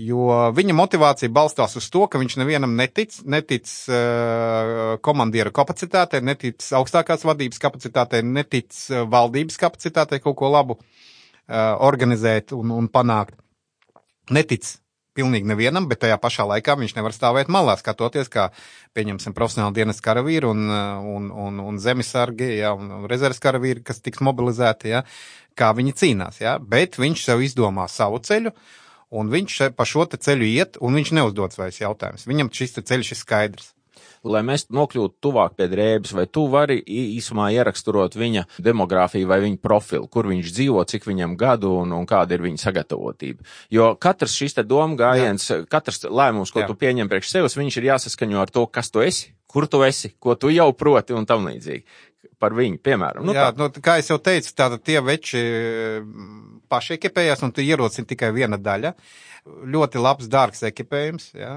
Jo 0.00 0.30
viņa 0.56 0.76
motivācija 0.76 1.32
balstās 1.32 1.76
uz 1.76 1.90
to, 1.92 2.06
ka 2.08 2.20
viņš 2.20 2.38
nevienam 2.40 2.72
netic, 2.76 3.18
netic 3.28 3.68
uh, 3.92 4.96
komandiera 5.04 5.52
kapacitātei, 5.52 6.22
netic 6.24 6.64
augstākās 6.80 7.28
vadības 7.28 7.60
kapacitātei, 7.60 8.24
netic 8.24 8.80
valdības 9.12 9.60
kapacitātei 9.60 10.24
kaut 10.24 10.40
ko 10.40 10.52
labu 10.56 10.80
uh, 10.80 11.76
organizēt 11.84 12.56
un, 12.56 12.72
un 12.80 12.88
panākt. 12.92 13.36
Netic 14.32 14.72
pilnīgi 15.16 15.48
nevienam, 15.48 15.88
bet 15.90 16.02
tajā 16.04 16.18
pašā 16.22 16.46
laikā 16.52 16.76
viņš 16.78 16.96
nevar 16.98 17.14
stāvēt 17.16 17.50
malā, 17.52 17.76
skatoties, 17.80 18.30
kā, 18.32 18.48
pieņemsim, 18.96 19.34
profesionāli 19.36 19.80
dienas 19.80 20.02
karavīri 20.04 20.48
un, 20.48 20.66
un, 21.16 21.30
un, 21.46 21.60
un 21.64 21.80
zemisargi, 21.82 22.52
ja, 22.60 22.74
un, 22.76 23.06
rezerves 23.10 23.42
karavīri, 23.42 23.84
kas 23.86 24.02
tiks 24.04 24.24
mobilizēti, 24.24 24.92
ja, 24.94 25.04
kā 25.56 25.72
viņi 25.76 25.96
cīnās, 25.96 26.42
ja, 26.44 26.58
bet 26.60 27.00
viņš 27.00 27.28
sev 27.30 27.44
izdomā 27.46 27.88
savu 27.92 28.20
ceļu, 28.24 28.52
un 29.16 29.32
viņš 29.32 29.60
pa 29.76 29.86
šo 29.88 30.08
ceļu 30.12 30.50
iet, 30.50 30.80
un 30.84 30.98
viņš 30.98 31.14
neuzdodas 31.16 31.60
vairs 31.60 31.80
jautājumus. 31.80 32.28
Viņam 32.28 32.52
šis 32.54 32.78
ceļš 32.82 33.14
ir 33.14 33.22
skaidrs 33.22 33.72
lai 34.26 34.42
mēs 34.46 34.66
nokļūtu 34.74 35.22
tuvāk 35.24 35.56
pie 35.58 35.68
drēbes, 35.72 36.14
vai 36.16 36.26
tu 36.30 36.46
vari 36.52 36.78
īsumā 36.82 37.48
ieraksturot 37.56 38.16
viņa 38.18 38.46
demogrāfiju 38.62 39.28
vai 39.30 39.40
viņa 39.44 39.60
profilu, 39.62 40.08
kur 40.12 40.28
viņš 40.30 40.52
dzīvo, 40.56 40.82
cik 40.88 41.08
viņam 41.08 41.36
gadu 41.40 41.72
un, 41.82 41.94
un 41.96 42.08
kāda 42.08 42.36
ir 42.36 42.44
viņa 42.46 42.62
sagatavotība. 42.64 43.46
Jo 43.72 43.92
katrs 44.00 44.36
šis 44.38 44.58
te 44.58 44.66
doma 44.66 44.98
gājiens, 44.98 45.46
Jā. 45.50 45.62
katrs 45.70 46.04
lēmums, 46.06 46.52
ko 46.54 46.64
Jā. 46.64 46.70
tu 46.70 46.78
pieņem 46.78 47.10
priekš 47.12 47.32
sevis, 47.32 47.58
viņš 47.58 47.80
ir 47.80 47.90
jāsaskaņo 47.92 48.42
ar 48.42 48.52
to, 48.52 48.66
kas 48.70 48.92
tu 48.94 49.04
esi, 49.04 49.32
kur 49.50 49.68
tu 49.70 49.82
esi, 49.86 50.12
ko 50.20 50.36
tu 50.38 50.50
jau 50.52 50.68
proti 50.76 51.16
un 51.16 51.28
tam 51.28 51.48
līdzīgi. 51.48 51.86
Par 52.42 52.56
viņu, 52.56 52.80
piemēram. 52.84 53.26
Nu, 53.26 53.34
Jā, 53.36 53.50
tā. 53.52 53.60
nu, 53.60 53.70
kā 53.84 53.98
jau 54.02 54.18
teicu, 54.22 54.52
tātad 54.56 54.82
tie 54.86 55.00
veči 55.04 55.42
paši 56.70 56.96
ekipējās 56.96 57.44
un 57.46 57.54
tu 57.54 57.64
ieroci 57.64 58.04
tikai 58.08 58.32
viena 58.34 58.58
daļa. 58.60 58.92
Ļoti 59.46 60.00
labs, 60.02 60.26
dārgs 60.30 60.64
ekipējums. 60.66 61.28
Ja. 61.38 61.52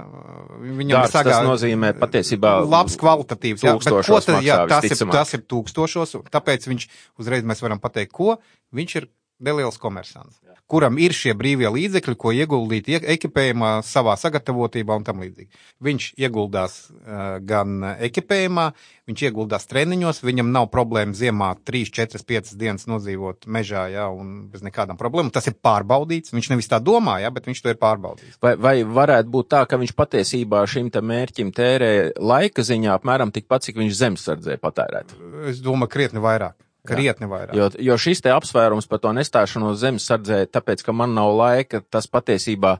Viņam 0.62 1.00
Dārgs, 1.00 1.14
sagā... 1.16 1.34
tas 1.34 1.48
nozīmē 1.48 1.96
patiesībā 1.98 2.60
labs, 2.70 2.98
kvalitatīvs. 3.02 3.66
Jā, 3.66 3.74
bet 3.82 3.96
ko 4.06 4.20
tad, 4.22 4.44
jā, 4.46 4.60
tas, 4.70 4.86
ir, 4.86 5.00
tas 5.10 5.34
ir 5.34 5.46
tūkstošos, 5.50 6.14
tāpēc 6.30 6.70
viņš 6.70 6.86
uzreiz 7.22 7.48
mēs 7.50 7.66
varam 7.66 7.82
pateikt, 7.82 8.14
ko 8.14 8.38
viņš 8.78 8.96
ir 9.02 9.10
neliels 9.40 9.80
komersants, 9.82 10.40
kuram 10.70 11.00
ir 11.02 11.16
šie 11.16 11.34
brīvie 11.38 11.70
līdzekļi, 11.74 12.16
ko 12.20 12.34
ieguldīt 12.36 12.90
ekipējumā, 13.00 13.80
savā 13.86 14.14
sagatavotībā 14.20 14.98
un 15.00 15.06
tam 15.08 15.24
līdzīgi. 15.24 15.50
Viņš 15.86 16.10
ieguldās 16.22 16.78
uh, 16.90 17.40
gan 17.42 17.82
ekipējumā, 18.10 18.70
viņš 19.10 19.24
ieguldās 19.30 19.66
treniņos, 19.72 20.22
viņam 20.28 20.52
nav 20.54 20.70
problēma 20.74 21.18
ziemā 21.18 21.54
3, 21.66 21.90
4, 21.98 22.22
5 22.30 22.54
dienas 22.60 22.86
nodzīvot 22.92 23.50
mežā, 23.50 23.88
ja, 23.94 24.08
un 24.14 24.50
bez 24.54 24.64
nekādām 24.66 25.00
problēmām. 25.00 25.34
Tas 25.34 25.50
ir 25.50 25.58
pārbaudīts, 25.58 26.36
viņš 26.36 26.52
nevis 26.54 26.70
tā 26.70 26.82
domā, 26.84 27.18
ja, 27.24 27.34
bet 27.34 27.50
viņš 27.50 27.64
to 27.66 27.74
ir 27.74 27.82
pārbaudījis. 27.82 28.40
Vai, 28.44 28.54
vai 28.60 28.76
varētu 28.86 29.34
būt 29.34 29.52
tā, 29.56 29.66
ka 29.70 29.82
viņš 29.82 29.96
patiesībā 29.98 30.64
šim 30.70 30.94
te 30.94 31.02
mērķim 31.02 31.54
tērē 31.56 31.92
laika 32.22 32.66
ziņā 32.66 32.94
apmēram 33.00 33.34
tikpat, 33.34 33.70
cik 33.70 33.82
viņš 33.82 34.02
zemesardzē 34.04 34.62
patērētu? 34.62 35.24
Es 35.50 35.64
domāju, 35.66 35.96
krietni 35.96 36.22
vairāk. 36.22 36.60
Krietni 36.88 37.28
vairāk. 37.28 37.56
Jo, 37.58 37.68
jo 37.92 37.98
šis 38.00 38.24
te 38.24 38.32
apsvērums 38.32 38.88
par 38.88 39.02
to 39.04 39.12
nestāšanos 39.18 39.82
zemesardzē, 39.82 40.46
tāpēc, 40.54 40.86
ka 40.86 40.96
man 40.96 41.12
nav 41.18 41.34
laika, 41.36 41.84
tas 41.92 42.08
patiesībā 42.08 42.78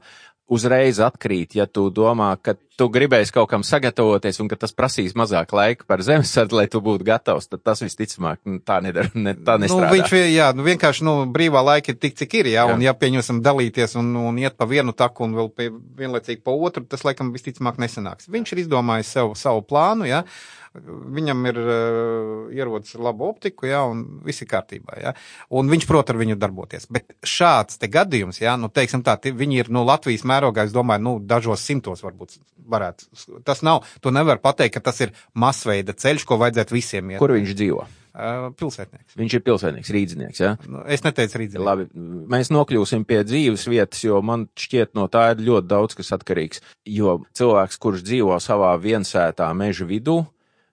uzreiz 0.50 0.98
atkrīt, 0.98 1.54
ja 1.54 1.66
tu 1.70 1.84
domā, 1.94 2.32
ka 2.42 2.56
tu 2.80 2.88
gribēsi 2.90 3.30
kaut 3.34 3.46
kam 3.52 3.62
sagatavoties 3.66 4.40
un 4.42 4.48
ka 4.50 4.56
tas 4.58 4.74
prasīs 4.74 5.14
mazāk 5.18 5.52
laika 5.54 5.86
par 5.86 6.02
zemesardzi, 6.02 6.56
lai 6.58 6.64
tu 6.72 6.80
būtu 6.82 7.06
gatavs, 7.06 7.46
tad 7.52 7.62
tas 7.68 7.84
visticamāk 7.84 8.40
nu, 8.48 8.58
tā 8.66 8.80
nedara, 8.82 9.12
ne, 9.14 9.36
tā 9.38 9.54
nu, 9.60 9.66
nestrādā. 9.66 9.86
Nu, 9.86 9.94
viņš, 9.94 10.14
jā, 10.32 10.48
nu 10.56 10.66
vienkārši, 10.66 11.06
nu, 11.06 11.14
brīvā 11.30 11.62
laika 11.68 11.94
ir 11.94 12.00
tik, 12.02 12.16
cik 12.18 12.38
ir, 12.40 12.50
jā, 12.56 12.64
jā. 12.64 12.74
un 12.74 12.82
ja 12.82 12.96
pieņemsim 12.98 13.42
dalīties 13.46 13.94
un, 14.00 14.10
un 14.18 14.40
iet 14.42 14.58
pa 14.58 14.66
vienu 14.70 14.96
taku 14.96 15.28
un 15.28 15.36
vēl 15.38 15.52
pie, 15.54 15.68
vienlaicīgi 16.00 16.42
pa 16.42 16.56
otru, 16.56 16.82
tas 16.88 17.06
laikam 17.06 17.30
visticamāk 17.36 17.78
nesanāks. 17.82 18.30
Viņš 18.32 18.56
ir 18.56 18.64
izdomājis 18.64 19.14
sev 19.20 19.36
savu 19.38 19.62
plānu, 19.70 20.10
jā. 20.10 20.24
Ja? 20.24 20.58
Viņam 20.70 21.46
ir 21.50 21.56
uh, 21.58 22.50
ierodas 22.54 22.94
labu 22.94 23.26
optiku, 23.26 23.66
jā, 23.66 23.80
un 23.90 24.04
viss 24.22 24.44
ir 24.44 24.46
kārtībā, 24.52 25.00
jā. 25.02 25.12
Un 25.58 25.70
viņš 25.72 25.86
prot 25.88 26.12
ar 26.12 26.18
viņu 26.20 26.36
darboties. 26.38 26.86
Bet 26.94 27.10
šāds 27.26 27.80
gadījums, 27.90 28.38
jā, 28.38 28.54
nu, 28.60 28.70
teiksim 28.70 29.02
tā, 29.06 29.16
viņi 29.18 29.64
ir, 29.64 29.70
nu, 29.74 29.82
Latvijas 29.88 30.22
mērogā, 30.30 30.68
es 30.68 30.74
domāju, 30.76 31.02
nu, 31.08 31.16
dažos 31.26 31.66
simtos 31.66 32.04
varbūt 32.06 32.38
varētu. 32.70 33.10
Tas 33.46 33.64
nav, 33.66 33.82
to 33.98 34.14
nevar 34.14 34.38
pateikt, 34.38 34.76
ka 34.78 34.86
tas 34.92 35.02
ir 35.02 35.16
masveida 35.34 35.96
ceļš, 35.96 36.28
ko 36.28 36.38
vajadzētu 36.38 36.78
visiem 36.78 37.16
iet. 37.16 37.22
Kur 37.22 37.34
viņš 37.34 37.56
dzīvo? 37.58 37.90
Uh, 38.10 38.48
pilsētnieks. 38.58 39.14
Viņš 39.18 39.34
ir 39.36 39.42
pilsētnieks, 39.46 39.90
rīdzinieks. 39.94 40.40
Ja? 40.42 40.56
Nu, 40.70 40.82
es 40.90 41.02
neteicu 41.02 41.38
rīdzinieks. 41.42 41.66
Labi, 41.66 41.86
mēs 42.30 42.50
nokļūsim 42.50 43.04
pie 43.06 43.20
dzīves 43.26 43.66
vietas, 43.70 44.02
jo 44.02 44.18
man 44.26 44.48
šķiet, 44.58 44.96
no 44.98 45.06
tā 45.10 45.28
ir 45.34 45.44
ļoti 45.46 45.70
daudz 45.70 45.98
kas 45.98 46.10
atkarīgs. 46.18 46.62
Jo 46.90 47.20
cilvēks, 47.38 47.78
kurš 47.82 48.02
dzīvo 48.06 48.38
savā 48.42 48.72
viensētā 48.82 49.50
meža 49.54 49.86
vidū, 49.86 50.24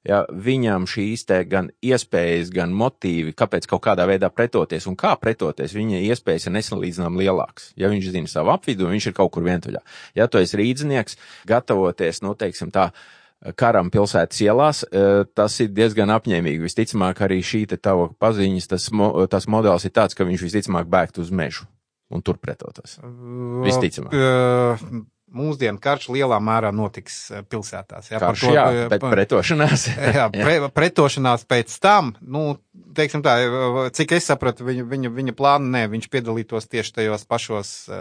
ja 0.08 0.22
viņam 0.32 0.88
šīs 0.90 1.26
te 1.28 1.42
gan 1.50 1.70
iespējas, 1.84 2.52
gan 2.54 2.74
motīvi, 2.76 3.36
kāpēc 3.38 3.68
kaut 3.70 3.84
kādā 3.86 4.08
veidā 4.10 4.30
pretoties 4.34 4.88
un 4.90 4.98
kā 5.00 5.14
pretoties, 5.20 5.76
viņa 5.76 6.02
iespējas 6.08 6.48
ir 6.48 6.56
nesalīdzinām 6.58 7.20
lielākas. 7.20 7.72
Ja 7.80 7.92
viņš 7.92 8.10
zina 8.16 8.32
savu 8.32 8.54
apvidu, 8.56 8.90
viņš 8.92 9.12
ir 9.12 9.18
kaut 9.18 9.34
kur 9.36 9.46
vientuļā. 9.48 9.84
Ja 10.18 10.30
tu 10.32 10.42
esi 10.42 10.60
rīdzinieks, 10.60 11.20
gatavoties, 11.50 12.24
nu, 12.26 12.34
teiksim 12.40 12.72
tā, 12.74 12.90
karam 13.60 13.92
pilsētas 13.94 14.42
ielās, 14.46 14.84
e, 14.88 15.26
tas 15.38 15.60
ir 15.62 15.74
diezgan 15.76 16.12
apņēmīgi. 16.16 16.64
Visticamāk, 16.64 17.22
arī 17.28 17.42
šī 17.46 17.66
te 17.74 17.78
tava 17.78 18.10
paziņas, 18.20 18.72
tas, 18.72 18.88
tas 19.30 19.50
modelis 19.52 19.86
ir 19.86 19.94
tāds, 19.94 20.18
ka 20.18 20.28
viņš 20.28 20.48
visticamāk 20.48 20.90
bēgt 20.90 21.22
uz 21.22 21.30
mežu 21.30 21.68
un 22.10 22.24
tur 22.24 22.40
pretotos. 22.40 22.98
Visticamāk. 23.68 24.16
Uh, 24.16 25.04
mūsdienu 25.36 25.80
karš 25.84 26.08
lielā 26.16 26.38
mērā 26.44 26.72
notiks 26.76 27.18
eh, 27.32 27.44
pilsētās. 27.48 28.12
Jā, 28.12 28.22
karš, 28.22 28.46
to, 28.46 28.54
jā 28.56 28.66
eh, 28.72 28.88
bet 28.92 29.04
pretošanās. 29.04 29.88
jā, 30.18 30.28
pre, 30.34 30.56
pretošanās 30.74 31.44
pēc 31.50 31.74
tam, 31.84 32.14
nu, 32.22 32.44
teiksim 32.98 33.24
tā, 33.26 33.36
cik 33.96 34.16
es 34.18 34.30
sapratu, 34.32 34.66
viņa, 34.68 34.86
viņa, 34.88 35.12
viņa 35.18 35.36
plāna, 35.38 35.72
nē, 35.76 35.84
viņš 35.92 36.08
piedalītos 36.14 36.70
tieši 36.72 36.96
tajos 37.00 37.26
pašos 37.30 37.72
uh, 37.92 37.98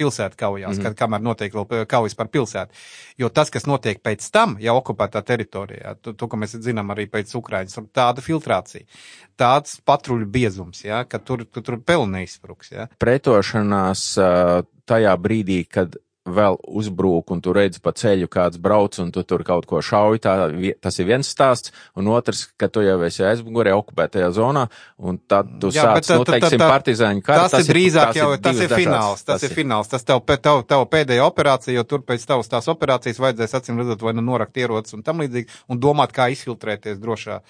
pilsētu 0.00 0.38
kaujās, 0.38 0.74
mm 0.74 0.80
-hmm. 0.80 0.88
kad, 0.88 0.98
kamēr 0.98 1.24
notiek 1.24 1.54
vēl 1.54 1.86
kaujas 1.88 2.18
par 2.18 2.30
pilsētu. 2.32 2.74
Jo 3.18 3.30
tas, 3.30 3.52
kas 3.54 3.68
notiek 3.70 4.02
pēc 4.02 4.26
tam, 4.34 4.56
jau 4.60 4.76
okupētā 4.80 5.22
teritorijā, 5.22 5.94
to, 6.02 6.12
to 6.12 6.28
ko 6.28 6.40
mēs 6.40 6.58
zinām 6.58 6.90
arī 6.94 7.06
pēc 7.10 7.34
Ukrainas, 7.38 7.78
tāda 7.92 8.24
filtrācija, 8.24 8.84
tāds 9.36 9.78
patruļu 9.84 10.26
biezums, 10.26 10.84
jā, 10.84 11.04
ka 11.08 11.18
tur, 11.18 11.46
ka 11.46 11.62
tur 11.62 11.78
pelni 11.80 12.18
neizspruks. 12.18 12.72
Jā. 12.72 12.88
Pretošanās 12.98 14.10
uh, 14.18 14.66
tajā 14.88 15.16
brīdī, 15.20 15.62
kad 15.68 15.96
vēl 16.34 16.58
uzbrūk 16.80 17.32
un 17.34 17.42
tu 17.44 17.54
redzi 17.56 17.80
pa 17.82 17.92
ceļu 17.96 18.28
kāds 18.32 18.60
brauc 18.62 18.98
un 19.02 19.12
tu 19.14 19.22
tur 19.26 19.44
kaut 19.46 19.66
ko 19.68 19.80
šauj, 19.84 20.20
tā, 20.24 20.34
tas 20.82 20.98
ir 21.00 21.08
viens 21.08 21.28
stāsts, 21.28 21.72
un 21.98 22.10
otrs, 22.12 22.46
ka 22.60 22.70
tu 22.72 22.84
jau 22.84 22.98
esi 23.06 23.24
aizmugurē 23.26 23.74
okupētajā 23.78 24.30
zonā, 24.36 24.66
un 24.98 25.20
tad 25.30 25.50
tu 25.62 25.72
Jā, 25.74 25.86
sāc, 25.94 26.10
nu, 26.18 26.26
teiksim, 26.28 26.64
partizāņu 26.64 27.24
karu. 27.26 27.46
Tas, 27.46 27.56
tas 27.56 27.68
ir 27.68 27.74
drīzāk 27.74 28.12
tas 28.12 28.20
jau, 28.20 28.28
ir 28.34 28.44
tas 28.44 28.62
ir 28.64 28.74
fināls, 28.74 29.24
tas, 29.24 29.32
tas 29.32 29.48
ir 29.48 29.56
fināls, 29.56 29.90
tas 29.92 30.06
tev, 30.08 30.22
tev, 30.36 30.62
tev 30.68 30.84
pēdējā 30.92 31.26
operācija, 31.28 31.76
jo 31.78 31.86
tur 31.88 32.04
pēc 32.06 32.28
tavas 32.28 32.52
tās 32.52 32.68
operācijas 32.72 33.20
vajadzēs 33.22 33.58
acīm 33.60 33.82
redzot 33.82 34.04
vai 34.04 34.14
nu 34.18 34.24
norakt 34.28 34.60
ierocis 34.60 34.96
un 34.98 35.06
tam 35.06 35.24
līdzīgi, 35.24 35.62
un 35.72 35.82
domāt, 35.82 36.14
kā 36.16 36.30
izfiltrēties 36.34 37.00
drošā 37.02 37.42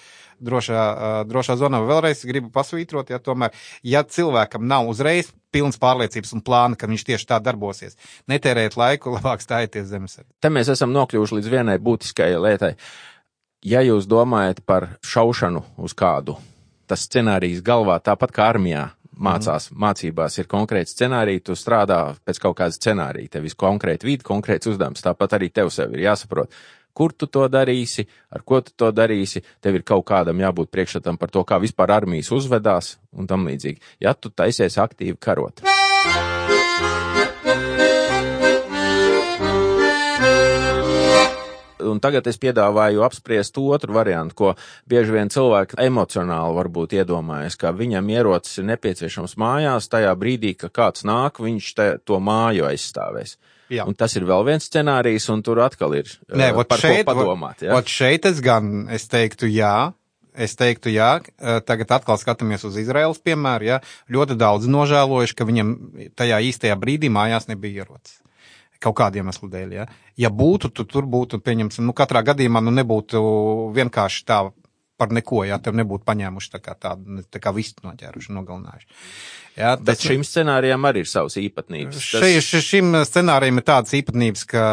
drošā, 0.44 0.84
drošā 1.28 1.58
zonā. 1.60 1.80
Vēlreiz 1.86 2.24
gribu 2.28 2.52
pasvītrot, 2.54 3.12
ja 3.14 3.20
tomēr, 3.22 3.54
ja 3.86 4.04
cilvēkam 4.04 4.66
nav 4.68 4.88
uzreiz 4.90 5.32
pilns 5.54 5.80
pārliecības 5.80 6.34
un 6.36 6.44
plāna, 6.44 6.78
ka 6.78 6.90
viņš 6.90 7.06
tieši 7.08 7.28
tā 7.30 7.38
darbosies, 7.42 7.96
netērēt 8.30 8.76
laiku, 8.80 9.12
labāk 9.16 9.44
stājieties 9.44 9.88
zemes. 9.92 10.20
Te 10.40 10.52
mēs 10.52 10.72
esam 10.74 10.92
nokļuvuši 10.96 11.40
līdz 11.40 11.54
vienai 11.54 11.78
būtiskai 11.82 12.34
lietai. 12.36 12.74
Ja 13.66 13.82
jūs 13.82 14.06
domājat 14.06 14.62
par 14.62 14.92
šaušanu 15.02 15.64
uz 15.82 15.94
kādu, 15.98 16.36
tas 16.86 17.08
scenārijs 17.08 17.64
galvā 17.66 17.98
tāpat 17.98 18.30
kā 18.36 18.46
armijā 18.52 18.84
mācās, 19.18 19.68
mm. 19.70 19.78
mācībās 19.82 20.38
ir 20.38 20.48
konkrēts 20.50 20.94
scenārija, 20.94 21.42
tu 21.48 21.56
strādā 21.58 22.00
pēc 22.26 22.40
kaut 22.42 22.58
kāda 22.60 22.76
scenārija, 22.76 23.34
tev 23.34 23.48
ir 23.48 23.56
konkrēti 23.58 24.08
vidi, 24.08 24.26
konkrēts 24.26 24.70
uzdevums, 24.70 25.02
tāpat 25.04 25.38
arī 25.38 25.50
tev 25.54 25.72
sev 25.74 25.94
ir 25.96 26.06
jāsaprot, 26.06 26.54
kur 26.98 27.14
tu 27.14 27.28
to 27.30 27.46
darīsi, 27.52 28.08
ar 28.34 28.42
ko 28.42 28.58
tu 28.64 28.74
to 28.74 28.90
darīsi, 28.94 29.44
tev 29.62 29.78
ir 29.78 29.86
kaut 29.86 30.06
kādam 30.10 30.42
jābūt 30.42 30.72
priekšstatam 30.74 31.20
par 31.20 31.30
to, 31.30 31.44
kā 31.46 31.60
vispār 31.62 31.94
armijas 32.00 32.32
uzvedās 32.34 32.96
un 33.14 33.30
tam 33.30 33.46
līdzīgi. 33.46 33.78
Ja 34.02 34.16
tu 34.18 34.34
taisies 34.34 34.80
aktīvi 34.82 35.18
karot. 35.22 35.62
Un 41.88 42.00
tagad 42.02 42.26
es 42.28 42.36
piedāvāju 42.42 43.04
apspriest 43.06 43.56
otru 43.62 43.94
variantu, 43.96 44.34
ko 44.36 44.50
bieži 44.90 45.14
vien 45.14 45.30
cilvēki 45.32 45.78
emocionāli 45.82 46.56
varbūt 46.58 46.96
iedomājas, 46.98 47.56
ka 47.58 47.72
viņam 47.74 48.10
ierocis 48.12 48.60
ir 48.60 48.66
nepieciešams 48.72 49.36
mājās 49.40 49.88
tajā 49.92 50.12
brīdī, 50.18 50.52
ka 50.58 50.68
kāds 50.74 51.06
nāk, 51.08 51.40
viņš 51.42 51.70
te, 51.78 51.88
to 52.04 52.18
māju 52.20 52.66
aizstāvēs. 52.68 53.38
Jā. 53.72 53.84
Un 53.88 53.96
tas 53.98 54.14
ir 54.16 54.24
vēl 54.28 54.46
viens 54.48 54.64
scenārijs, 54.64 55.28
un 55.32 55.42
tur 55.44 55.60
atkal 55.64 55.96
ir 55.98 56.10
Nē, 56.32 56.52
uh, 56.54 56.64
par 56.68 56.80
šeit, 56.80 57.02
ko 57.04 57.12
padomāt. 57.12 57.64
Ja? 57.66 57.74
Vot 57.76 57.90
šeit 57.92 58.28
es 58.30 58.40
gan, 58.44 58.86
es 58.94 59.08
teiktu 59.10 59.50
jā. 59.52 59.92
Es 60.38 60.52
teiktu, 60.54 60.86
jā, 60.94 61.16
eh, 61.18 61.56
tagad 61.66 61.90
atkal 61.96 62.14
skatāmies 62.20 62.62
uz 62.62 62.76
Izraels 62.78 63.18
piemēru, 63.18 63.66
jā. 63.66 63.78
Ļoti 64.06 64.36
daudz 64.38 64.68
nožēlojuši, 64.70 65.34
ka 65.34 65.46
viņam 65.48 65.72
tajā 66.14 66.38
īstajā 66.46 66.76
brīdī 66.78 67.10
mājās 67.10 67.48
nebija 67.50 67.82
ierocis. 67.82 68.20
Kaut 68.78 68.94
kādiem 69.00 69.26
iemeslu 69.26 69.48
dēļ, 69.50 69.72
jā. 69.74 69.88
Ja 70.14 70.30
būtu, 70.30 70.70
tu 70.70 70.86
tur 70.86 71.08
būtu, 71.10 71.40
pieņemsim, 71.42 71.82
nu 71.82 71.96
katrā 71.96 72.22
gadījumā, 72.22 72.62
nu 72.62 72.70
nebūtu 72.70 73.18
vienkārši 73.74 74.22
tā 74.30 74.38
par 74.98 75.12
neko, 75.14 75.44
jā, 75.46 75.56
tev 75.62 75.76
nebūtu 75.78 76.04
paņēmuši 76.08 76.50
tā 76.56 76.60
kā 76.62 76.74
tādu, 76.78 77.22
tā 77.30 77.40
kā 77.42 77.52
vistu 77.54 77.86
noķēruši, 77.86 78.32
nogalinājuši. 78.34 78.88
Jā, 79.58 79.72
Bet 79.82 80.02
šim 80.04 80.22
scenārijam 80.26 80.84
arī 80.86 81.02
ir 81.04 81.10
savas 81.10 81.38
īpatnības. 81.40 81.98
Tas- 82.12 82.26
ši- 82.46 82.62
šim 82.66 82.92
scenārijam 83.06 83.58
ir 83.58 83.66
tādas 83.66 83.94
īpatnības, 83.98 84.44
ka 84.50 84.64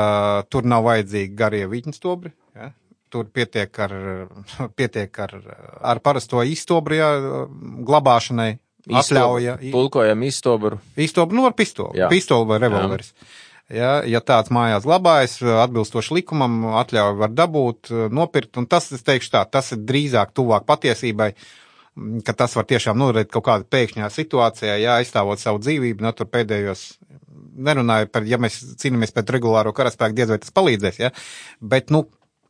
tur 0.53 0.67
nav 0.69 0.83
vajadzīgi 0.89 1.33
garie 1.37 1.63
viļņstobri. 1.71 2.33
Ja? 2.57 2.71
Tur 3.13 3.29
pietiek 3.33 3.79
ar, 3.85 3.95
pietiek 4.77 5.19
ar, 5.25 5.33
ar 5.93 6.01
parasto 6.05 6.41
īstobri 6.45 6.99
ja, 7.01 7.13
glabāšanai. 7.87 8.51
Atļauja. 8.85 9.55
Pulkojam 9.73 10.21
izstobru. 10.27 10.77
Īstobri, 11.01 11.33
nu, 11.39 11.47
ar 11.49 11.55
pistoli. 11.57 11.97
Jā. 11.97 12.05
Pistoli 12.11 12.45
vai 12.51 12.59
revolveris. 12.61 13.13
Ja, 13.73 14.03
ja 14.05 14.19
tāds 14.21 14.51
mājās 14.53 14.85
glabājas, 14.85 15.39
atbilstoši 15.41 16.19
likumam, 16.19 16.59
atļauju 16.83 17.17
var 17.17 17.31
dabūt, 17.33 17.89
nopirkt, 18.13 18.59
un 18.61 18.67
tas, 18.69 18.91
es 18.93 19.01
teikšu 19.05 19.31
tā, 19.33 19.41
tas 19.49 19.71
ir 19.73 19.79
drīzāk 19.89 20.35
tuvāk 20.37 20.67
patiesībai, 20.69 21.31
m, 21.97 22.19
ka 22.27 22.35
tas 22.37 22.53
var 22.53 22.67
tiešām 22.69 22.99
nodarīt 23.01 23.31
kaut 23.33 23.47
kādā 23.47 23.65
pēkšņā 23.73 24.11
situācijā, 24.13 24.75
ja 24.83 24.99
aizstāvot 24.99 25.41
savu 25.41 25.63
dzīvību, 25.65 26.05
no 26.05 26.13
tur 26.13 26.29
pēdējos, 26.29 26.85
nerunāju 27.65 28.11
par, 28.13 28.29
ja 28.29 28.37
mēs 28.37 28.59
cīnāmies 28.83 29.15
pret 29.15 29.33
regulāro 29.33 29.73
karaspēku, 29.73 30.17
diez 30.19 30.35
vai 30.35 30.37
tas 30.45 30.53
palīdzēs, 30.53 31.01
ja, 31.01 31.09
bet, 31.73 31.89
nu, 31.95 32.03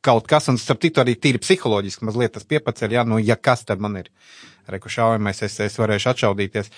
kaut 0.05 0.27
kas, 0.29 0.49
un 0.51 0.59
starp 0.61 0.83
citu 0.85 1.01
arī 1.01 1.15
tīri 1.17 1.41
psiholoģiski 1.41 2.05
mazliet 2.07 2.35
tas 2.37 2.45
piepaceļ, 2.47 2.93
ja, 2.99 3.03
nu, 3.07 3.17
ja 3.21 3.35
kas 3.35 3.65
tad 3.65 3.81
man 3.83 3.97
ir, 4.03 4.11
reku 4.71 4.89
šaujamais, 4.93 5.41
es, 5.45 5.57
es 5.65 5.77
varēšu 5.81 6.11
atšaudīties. 6.13 6.71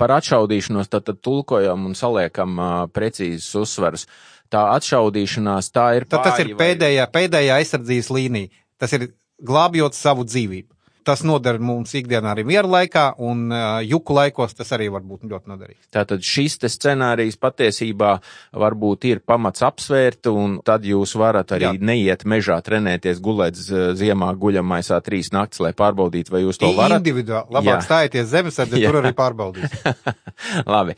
Par 0.00 0.14
atšaudīšanos 0.18 0.92
tad, 0.92 1.06
tad 1.08 1.20
tulkojam 1.24 1.88
un 1.88 1.96
saliekam 1.98 2.56
uh, 2.60 2.78
precīzus 2.92 3.50
uzsvarus. 3.64 4.06
Tā 4.52 4.62
atšaudīšanās, 4.76 5.72
tā 5.74 5.88
ir 5.98 6.06
Tad 6.08 6.28
tas 6.28 6.40
ir 6.44 6.52
vai- 6.52 6.60
pēdējā, 6.62 7.08
pēdējā 7.12 7.58
aizsardzības 7.60 8.12
līnija. 8.14 8.52
Tas 8.78 8.92
ir 8.94 9.08
glābjot 9.42 9.96
savu 9.96 10.24
dzīvību. 10.28 10.75
Tas 11.06 11.22
noder 11.26 11.60
mums 11.62 11.92
ikdienā 11.94 12.32
arī 12.34 12.42
miera 12.48 12.66
laikā, 12.66 13.04
un 13.22 13.52
juku 13.86 14.16
laikos 14.16 14.56
tas 14.58 14.72
arī 14.74 14.88
var 14.90 15.04
būt 15.06 15.26
ļoti 15.30 15.52
noderīgs. 15.52 15.88
Tātad 15.94 16.24
šis 16.26 16.58
scenārijs 16.66 17.36
patiesībā 17.38 18.16
varbūt 18.58 19.06
ir 19.10 19.20
pamats 19.22 19.62
apsvērt, 19.66 20.26
un 20.32 20.58
tad 20.66 20.86
jūs 20.88 21.14
varat 21.18 21.54
arī 21.54 21.68
Jā. 21.68 21.72
neiet 21.78 22.24
mežā 22.26 22.56
trenēties, 22.64 23.20
gulēt 23.22 23.58
ziemā 23.58 24.32
guļamaisā 24.40 24.98
trīs 25.06 25.30
naktis, 25.34 25.62
lai 25.62 25.72
pārbaudītu, 25.78 26.32
vai 26.34 26.42
jūs 26.42 26.58
to 26.62 26.72
varat. 26.76 26.98
Individuāli. 27.02 27.46
Jā. 27.46 27.56
Labāk 27.58 27.84
stājieties 27.86 28.30
zemesardze, 28.32 28.80
Jā. 28.82 28.90
tur 28.90 29.02
arī 29.02 29.12
pārbaudīs. 29.16 29.76
Labi. 30.74 30.96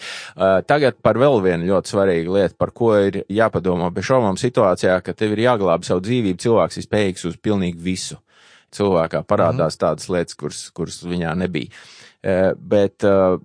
Tagad 0.71 1.03
par 1.05 1.21
vēl 1.21 1.41
vienu 1.45 1.69
ļoti 1.73 1.93
svarīgu 1.93 2.39
lietu, 2.39 2.57
par 2.59 2.73
ko 2.77 2.95
ir 3.03 3.21
jāpadomā 3.29 3.91
bez 3.95 4.09
šaubām 4.09 4.41
situācijā, 4.41 5.01
ka 5.05 5.13
tev 5.13 5.37
ir 5.37 5.45
jāglāb 5.49 5.85
savu 5.87 6.05
dzīvību, 6.07 6.41
cilvēks 6.47 6.81
ir 6.81 6.89
spējīgs 6.89 7.29
uz 7.29 7.37
pilnīgi 7.45 7.85
visu. 7.85 8.19
Cilvēkā 8.75 9.23
parādās 9.29 9.79
tādas 9.81 10.11
lietas, 10.13 10.37
kuras, 10.39 10.67
kuras 10.77 11.01
viņā 11.07 11.33
nebija. 11.41 11.73
Uh, 11.73 12.53
Bet, 12.59 13.05
uh, 13.07 13.39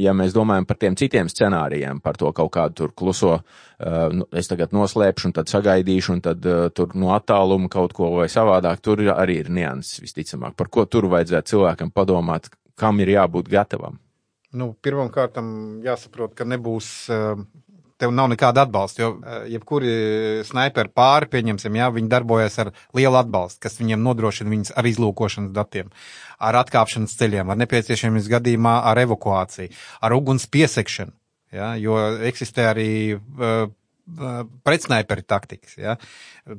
ja 0.00 0.14
mēs 0.16 0.34
domājam 0.34 0.66
par 0.68 0.78
tiem 0.80 0.96
citiem 0.98 1.28
scenārijiem, 1.28 2.00
par 2.00 2.16
to 2.20 2.30
kaut 2.32 2.52
kādu 2.54 2.78
tur 2.78 2.94
kluso, 2.96 3.34
uh, 3.42 4.06
nu, 4.14 4.28
es 4.32 4.48
tagad 4.48 4.72
noslēpšu 4.72 5.28
un 5.28 5.36
tad 5.36 5.52
sagaidīšu 5.52 6.16
un 6.16 6.22
tad 6.24 6.46
tur 6.76 6.94
no 6.98 7.12
attāluma 7.16 7.68
kaut 7.72 7.92
ko 7.96 8.14
vai 8.16 8.30
savādāk, 8.32 8.80
tur 8.80 9.04
arī 9.12 9.42
ir 9.42 9.50
nianses 9.52 10.00
visticamāk. 10.04 10.56
Par 10.56 10.70
ko 10.72 10.86
tur 10.86 11.10
vajadzētu 11.12 11.56
cilvēkam 11.56 11.92
padomāt, 11.92 12.48
kam 12.78 13.02
ir 13.02 13.12
jābūt 13.16 13.50
gatavam? 13.52 13.98
Nu, 14.52 14.74
Pirmkārt, 14.84 15.38
jāsaprot, 15.84 16.34
ka 16.36 16.44
nebūs. 16.44 17.08
Tev 18.02 18.14
nav 18.14 18.30
nekāda 18.32 18.64
atbalsta, 18.66 19.04
jo 19.04 19.10
eh, 19.14 19.44
jebkuri 19.54 19.92
snaiperi 20.48 20.90
pāri, 20.90 21.30
pieņemsim, 21.32 21.78
jā, 21.78 21.88
viņi 21.94 22.10
darbojas 22.10 22.58
ar 22.62 22.72
lielu 22.98 23.20
atbalstu, 23.20 23.62
kas 23.62 23.78
viņiem 23.78 24.02
nodrošina 24.02 24.50
viņus 24.50 24.74
ar 24.74 24.88
izlūkošanas 24.90 25.54
datiem, 25.54 25.92
ar 26.42 26.58
atkāpšanas 26.64 27.14
ceļiem, 27.20 27.52
ar 27.52 27.60
nepieciešamības 27.62 28.30
gadījumā 28.32 28.78
ar 28.90 29.02
evakuāciju, 29.04 29.70
ar 30.02 30.16
uguns 30.18 30.48
piesekšanu, 30.50 31.14
jā, 31.54 31.74
jo 31.84 32.00
eksistē 32.32 32.66
arī 32.72 32.90
uh, 33.14 33.70
pretsnaiperi 34.66 35.22
taktikas. 35.22 35.76
Ja? 35.78 35.94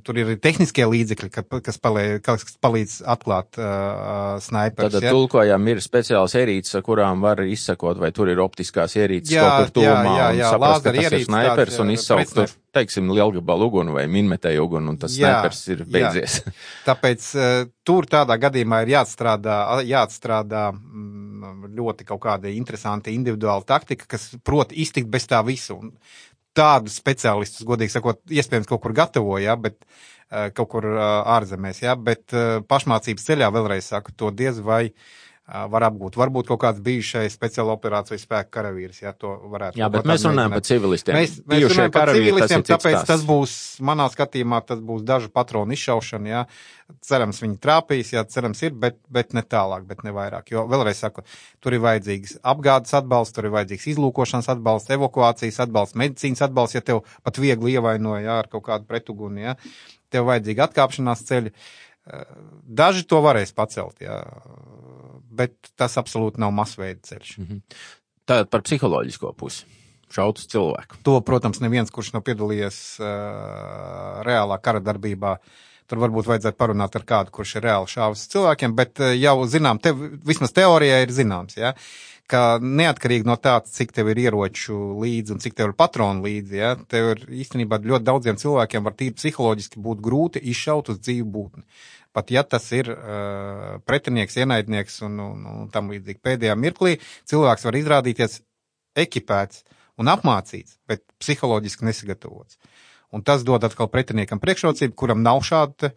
Tur 0.03 0.17
ir 0.17 0.29
arī 0.29 0.37
tehniskie 0.41 0.85
līdzekļi, 0.87 1.29
ka- 1.33 1.59
kas, 1.65 1.77
palē, 1.83 2.05
kas 2.23 2.45
palīdz 2.63 3.01
atklāt 3.13 3.59
uh, 3.59 4.37
snaiperus. 4.43 4.93
Tad 4.95 5.03
ja? 5.03 5.11
tulkojam 5.11 5.67
ir 5.73 5.81
speciāls 5.83 6.35
ierīces, 6.39 6.77
ar 6.79 6.85
kurām 6.87 7.21
var 7.25 7.43
izsakot, 7.43 7.99
vai 7.99 8.13
tur 8.15 8.31
ir 8.31 8.39
optiskās 8.43 8.95
ierīces 8.95 9.35
Jā, 9.35 9.43
kaut 9.43 9.73
kur 9.75 9.83
jā, 9.83 9.91
tuvumā, 9.91 10.15
jā, 10.17 10.29
un 10.31 10.39
jā, 10.39 10.51
saprast, 10.55 10.83
ka 10.85 10.89
tas 10.89 10.95
ir 10.99 11.07
ierīces 11.09 11.29
snaipers 11.29 11.73
tāds, 11.73 11.83
un 11.83 11.91
jā, 11.93 11.99
izsaukt 11.99 12.31
tur, 12.31 12.41
pretsnaip- 12.45 12.59
teiksim, 12.73 13.11
lielgabalu 13.13 13.67
uguni 13.69 13.93
vai 13.93 14.07
minmetēju 14.09 14.63
uguni, 14.65 14.89
un 14.95 14.97
tas 15.03 15.13
Jā, 15.19 15.35
snaipers 15.35 15.61
ir 15.75 15.83
jā. 15.83 15.89
beidzies. 15.97 16.39
Tāpēc 16.87 17.27
uh, 17.35 17.69
tur 17.85 18.07
tādā 18.09 18.39
gadījumā 18.41 18.81
ir 18.87 18.95
jāatstrādā, 18.95 19.59
jāatstrādā 19.91 20.69
mm, 20.73 21.67
ļoti 21.75 22.07
kaut 22.07 22.23
kāda 22.23 22.49
interesanta 22.55 23.11
individuāla 23.13 23.67
taktika, 23.67 24.07
kas 24.15 24.31
prot 24.47 24.71
iztikt 24.73 25.11
bez 25.11 25.27
tā 25.29 25.43
visu. 25.45 25.75
Un 25.83 25.93
Tādus 26.53 26.99
speciālistus, 27.01 27.65
godīgi 27.65 27.95
sakot, 27.95 28.21
iespējams 28.29 28.69
kaut 28.69 28.83
kur 28.83 28.93
gatavoja, 28.93 29.55
bet 29.57 29.79
uh, 29.81 30.51
kaut 30.53 30.69
kur 30.75 30.85
uh, 30.91 31.01
ārzemēs, 31.33 31.81
jā, 31.81 31.95
bet 31.97 32.35
uh, 32.37 32.59
pašmācības 32.69 33.25
ceļā 33.29 33.49
vēlreiz 33.55 33.89
saku, 33.89 34.13
to 34.17 34.29
diez 34.37 34.61
vai 34.61 34.83
uh, 34.91 35.07
var 35.43 35.83
apgūt. 35.89 36.15
Varbūt 36.15 36.47
kaut 36.47 36.61
kāds 36.61 36.79
bijušais 36.83 37.33
speciāla 37.35 37.73
operāciju 37.75 38.21
spēku 38.21 38.51
karavīrs, 38.55 39.01
jā, 39.03 39.11
to 39.19 39.33
varētu. 39.51 39.79
Jā, 39.81 39.89
bet 39.91 40.07
mēs 40.07 40.23
runājam 40.23 40.55
par 40.55 40.63
civilistiem. 40.63 41.17
Mēs, 41.19 41.33
mēs 41.51 41.65
runājam 41.67 41.91
par 41.91 42.11
tas 42.11 42.19
civilistiem, 42.19 42.63
cits 42.63 42.71
tāpēc 42.71 42.95
stāsts. 42.95 43.09
tas 43.11 43.25
būs, 43.27 43.57
manā 43.83 44.07
skatījumā, 44.13 44.61
tas 44.69 44.79
būs 44.87 45.03
dažu 45.07 45.31
patronu 45.35 45.75
izšaušana, 45.75 46.31
jā. 46.31 46.45
Cerams, 47.03 47.43
viņi 47.43 47.59
trāpīs, 47.63 48.13
jā, 48.15 48.23
cerams 48.31 48.63
ir, 48.63 48.73
bet, 48.79 49.01
bet 49.11 49.35
ne 49.35 49.43
tālāk, 49.43 49.83
bet 49.89 50.07
ne 50.07 50.15
vairāk. 50.15 50.47
Jo 50.53 50.63
vēlreiz 50.71 51.03
saku, 51.03 51.25
tur 51.63 51.75
ir 51.75 51.83
vajadzīgs 51.83 52.37
apgādes 52.53 52.95
atbalsts, 52.95 53.35
tur 53.35 53.49
ir 53.49 53.55
vajadzīgs 53.57 53.89
izlūkošanas 53.97 54.51
atbalsts, 54.55 54.95
evakuācijas 54.95 55.59
atbalsts, 55.67 55.99
medicīnas 55.99 56.43
atbalsts, 56.47 56.79
ja 56.79 56.85
tev 56.87 57.03
pat 57.27 57.39
viegli 57.41 57.75
ievainoja, 57.75 58.23
jā, 58.29 58.39
ar 58.45 58.51
kaut 58.51 58.69
kādu 58.69 58.87
pretuguni, 58.87 59.49
jā. 59.49 59.57
Tev 60.13 60.29
vajadzīgi 60.29 60.61
atkāpšanās 60.67 61.25
ceļi. 61.27 61.51
Eh, 61.51 61.83
Daži 62.03 63.05
to 63.07 63.21
varēs 63.23 63.53
pacelt, 63.55 64.01
jā, 64.03 64.17
bet 65.31 65.55
tas 65.79 65.95
absolūti 66.01 66.41
nav 66.43 66.51
masveida 66.55 66.99
ceļš. 67.07 67.37
Tātad 68.27 68.51
par 68.51 68.63
psiholoģisko 68.65 69.31
pusi. 69.39 69.67
Šaut 70.13 70.37
uz 70.37 70.45
cilvēku. 70.51 70.99
To, 71.07 71.15
protams, 71.25 71.57
neviens, 71.63 71.89
kurš 71.89 72.11
nav 72.13 72.21
piedalījies 72.27 72.79
uh, 73.01 74.19
reālā 74.27 74.59
kara 74.61 74.83
darbībā, 74.83 75.37
tur 75.93 76.01
varbūt 76.01 76.31
vajadzētu 76.31 76.57
parunāt 76.57 76.95
ar 76.97 77.05
kādu, 77.05 77.33
kurš 77.35 77.59
ir 77.59 77.67
reāli 77.67 77.91
šāvis 77.91 78.25
cilvēkiem, 78.33 78.73
bet 78.77 79.01
uh, 79.03 79.13
jau 79.13 79.35
zinām, 79.49 79.81
tev 79.83 80.01
vismaz 80.25 80.55
teorijā 80.55 81.03
ir 81.03 81.13
zināms, 81.13 81.59
ja, 81.59 81.73
ka 82.29 82.57
neatkarīgi 82.63 83.27
no 83.27 83.35
tā, 83.37 83.59
cik 83.67 83.91
tev 83.93 84.09
ir 84.13 84.23
ieroču 84.25 84.77
līdzi 85.03 85.35
un 85.35 85.41
cik 85.43 85.57
tev 85.57 85.69
ir 85.69 85.75
patronu 85.77 86.25
līdzi, 86.25 86.57
ja, 86.57 86.71
tev 86.89 87.11
ir 87.13 87.25
īstenībā 87.43 87.81
ļoti 87.83 88.07
daudziem 88.07 88.39
cilvēkiem 88.41 88.87
var 88.87 88.95
tīri 88.97 89.17
psiholoģiski 89.19 89.83
būt 89.83 90.01
grūti 90.01 90.41
izšaut 90.53 90.89
uz 90.93 91.03
dzīvu 91.03 91.29
būtni. 91.35 91.67
Pat 92.13 92.29
ja 92.33 92.43
tas 92.45 92.65
ir 92.73 92.89
uh, 92.93 93.77
pretinieks, 93.89 94.37
ienaidnieks 94.37 94.99
un, 95.05 95.19
un, 95.21 95.45
un 95.49 95.69
tam 95.73 95.93
līdzīgi 95.93 96.21
pēdējā 96.25 96.57
mirklī, 96.57 96.97
cilvēks 97.29 97.65
var 97.69 97.77
izrādīties 97.79 98.41
ekipēts 99.03 99.63
un 100.01 100.09
apmācīts, 100.13 100.77
bet 100.89 101.03
psiholoģiski 101.21 101.89
nesagatavots. 101.89 102.57
Un 103.13 103.23
tas 103.25 103.45
dod 103.45 103.63
atkal 103.65 103.89
pretiniekam 103.93 104.41
priekšrocību, 104.41 104.95
kuram 104.97 105.21
nav 105.25 105.43
šādu 105.45 105.77
te, 105.85 105.91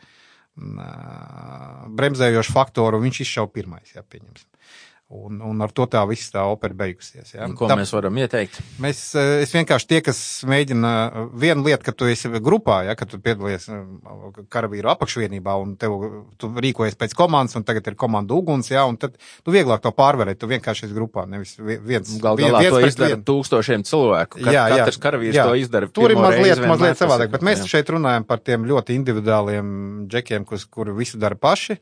mm, 0.60 0.82
ā, 0.82 0.90
bremzējošu 2.00 2.52
faktoru, 2.52 3.00
un 3.00 3.08
viņš 3.08 3.22
izšauja 3.24 3.52
pirmais, 3.54 3.94
jā, 3.96 4.04
pieņemsim. 4.04 4.50
Un, 5.08 5.36
un 5.38 5.60
ar 5.62 5.70
to 5.70 5.84
tā 5.86 6.00
viss 6.10 6.32
tā 6.34 6.42
opera 6.50 6.74
beigusies. 6.74 7.28
Jā. 7.36 7.44
Un 7.46 7.52
Ko 7.54 7.68
Tā- 7.70 7.76
mēs 7.78 7.92
varam 7.94 8.16
ieteikt? 8.18 8.56
Mēs, 8.82 9.14
eh, 9.14 9.42
es 9.44 9.52
vienkārši 9.54 9.86
tie, 9.86 10.00
kas 10.02 10.18
mēģina, 10.50 11.28
viena 11.30 11.62
lieta, 11.62 11.84
ka 11.86 11.92
tu 11.92 12.06
esi 12.10 12.26
grupā, 12.42 12.80
ja, 12.88 12.96
ka 12.98 13.06
tu 13.06 13.20
piedalies 13.22 13.68
eh, 13.70 13.84
karavīru 14.50 14.90
apakšvienībā 14.90 15.54
un 15.62 15.76
tev, 15.78 15.94
tu 16.42 16.48
rīkojies 16.50 16.98
pēc 16.98 17.14
komandas, 17.14 17.54
un 17.54 17.62
tagad 17.62 17.86
ir 17.86 17.94
komanda 17.94 18.34
uguns, 18.34 18.68
ja, 18.74 18.82
un 18.84 18.96
tad 18.98 19.14
tu 19.44 19.52
vieglāk 19.54 19.80
to 19.86 19.92
pārvarēt, 19.94 20.40
tu 20.42 20.48
vienkārši 20.50 20.88
esi 20.88 20.94
grupā, 20.98 21.22
nevis 21.30 21.54
vi- 21.56 21.78
viens. 21.78 22.10
Gal 22.20 22.36
galā 22.36 22.64
viens 22.64 22.74
to 22.74 22.80
izdara 22.90 23.14
vienu. 23.14 23.22
tūkstošiem 23.30 23.86
cilvēku. 23.86 24.42
Kat, 24.42 24.52
Jā, 24.52 24.66
jā, 24.74 24.80
katrs 24.82 24.98
karavīrs 24.98 25.34
jā. 25.38 25.44
to 25.46 25.54
izdara. 25.54 25.86
Tur 25.86 26.10
ir 26.10 26.16
mazliet, 26.18 26.58
mazliet 26.66 26.98
savādāk, 26.98 27.30
bet 27.30 27.42
mēs 27.46 27.62
jā. 27.62 27.68
šeit 27.78 27.86
runājam 27.94 28.26
par 28.26 28.38
tiem 28.42 28.66
ļoti 28.66 28.98
individuāliem 28.98 30.08
džekiem, 30.10 30.44
kas, 30.44 30.64
kuri 30.66 30.90
visu 30.98 31.16
dara 31.16 31.36
paši. 31.38 31.78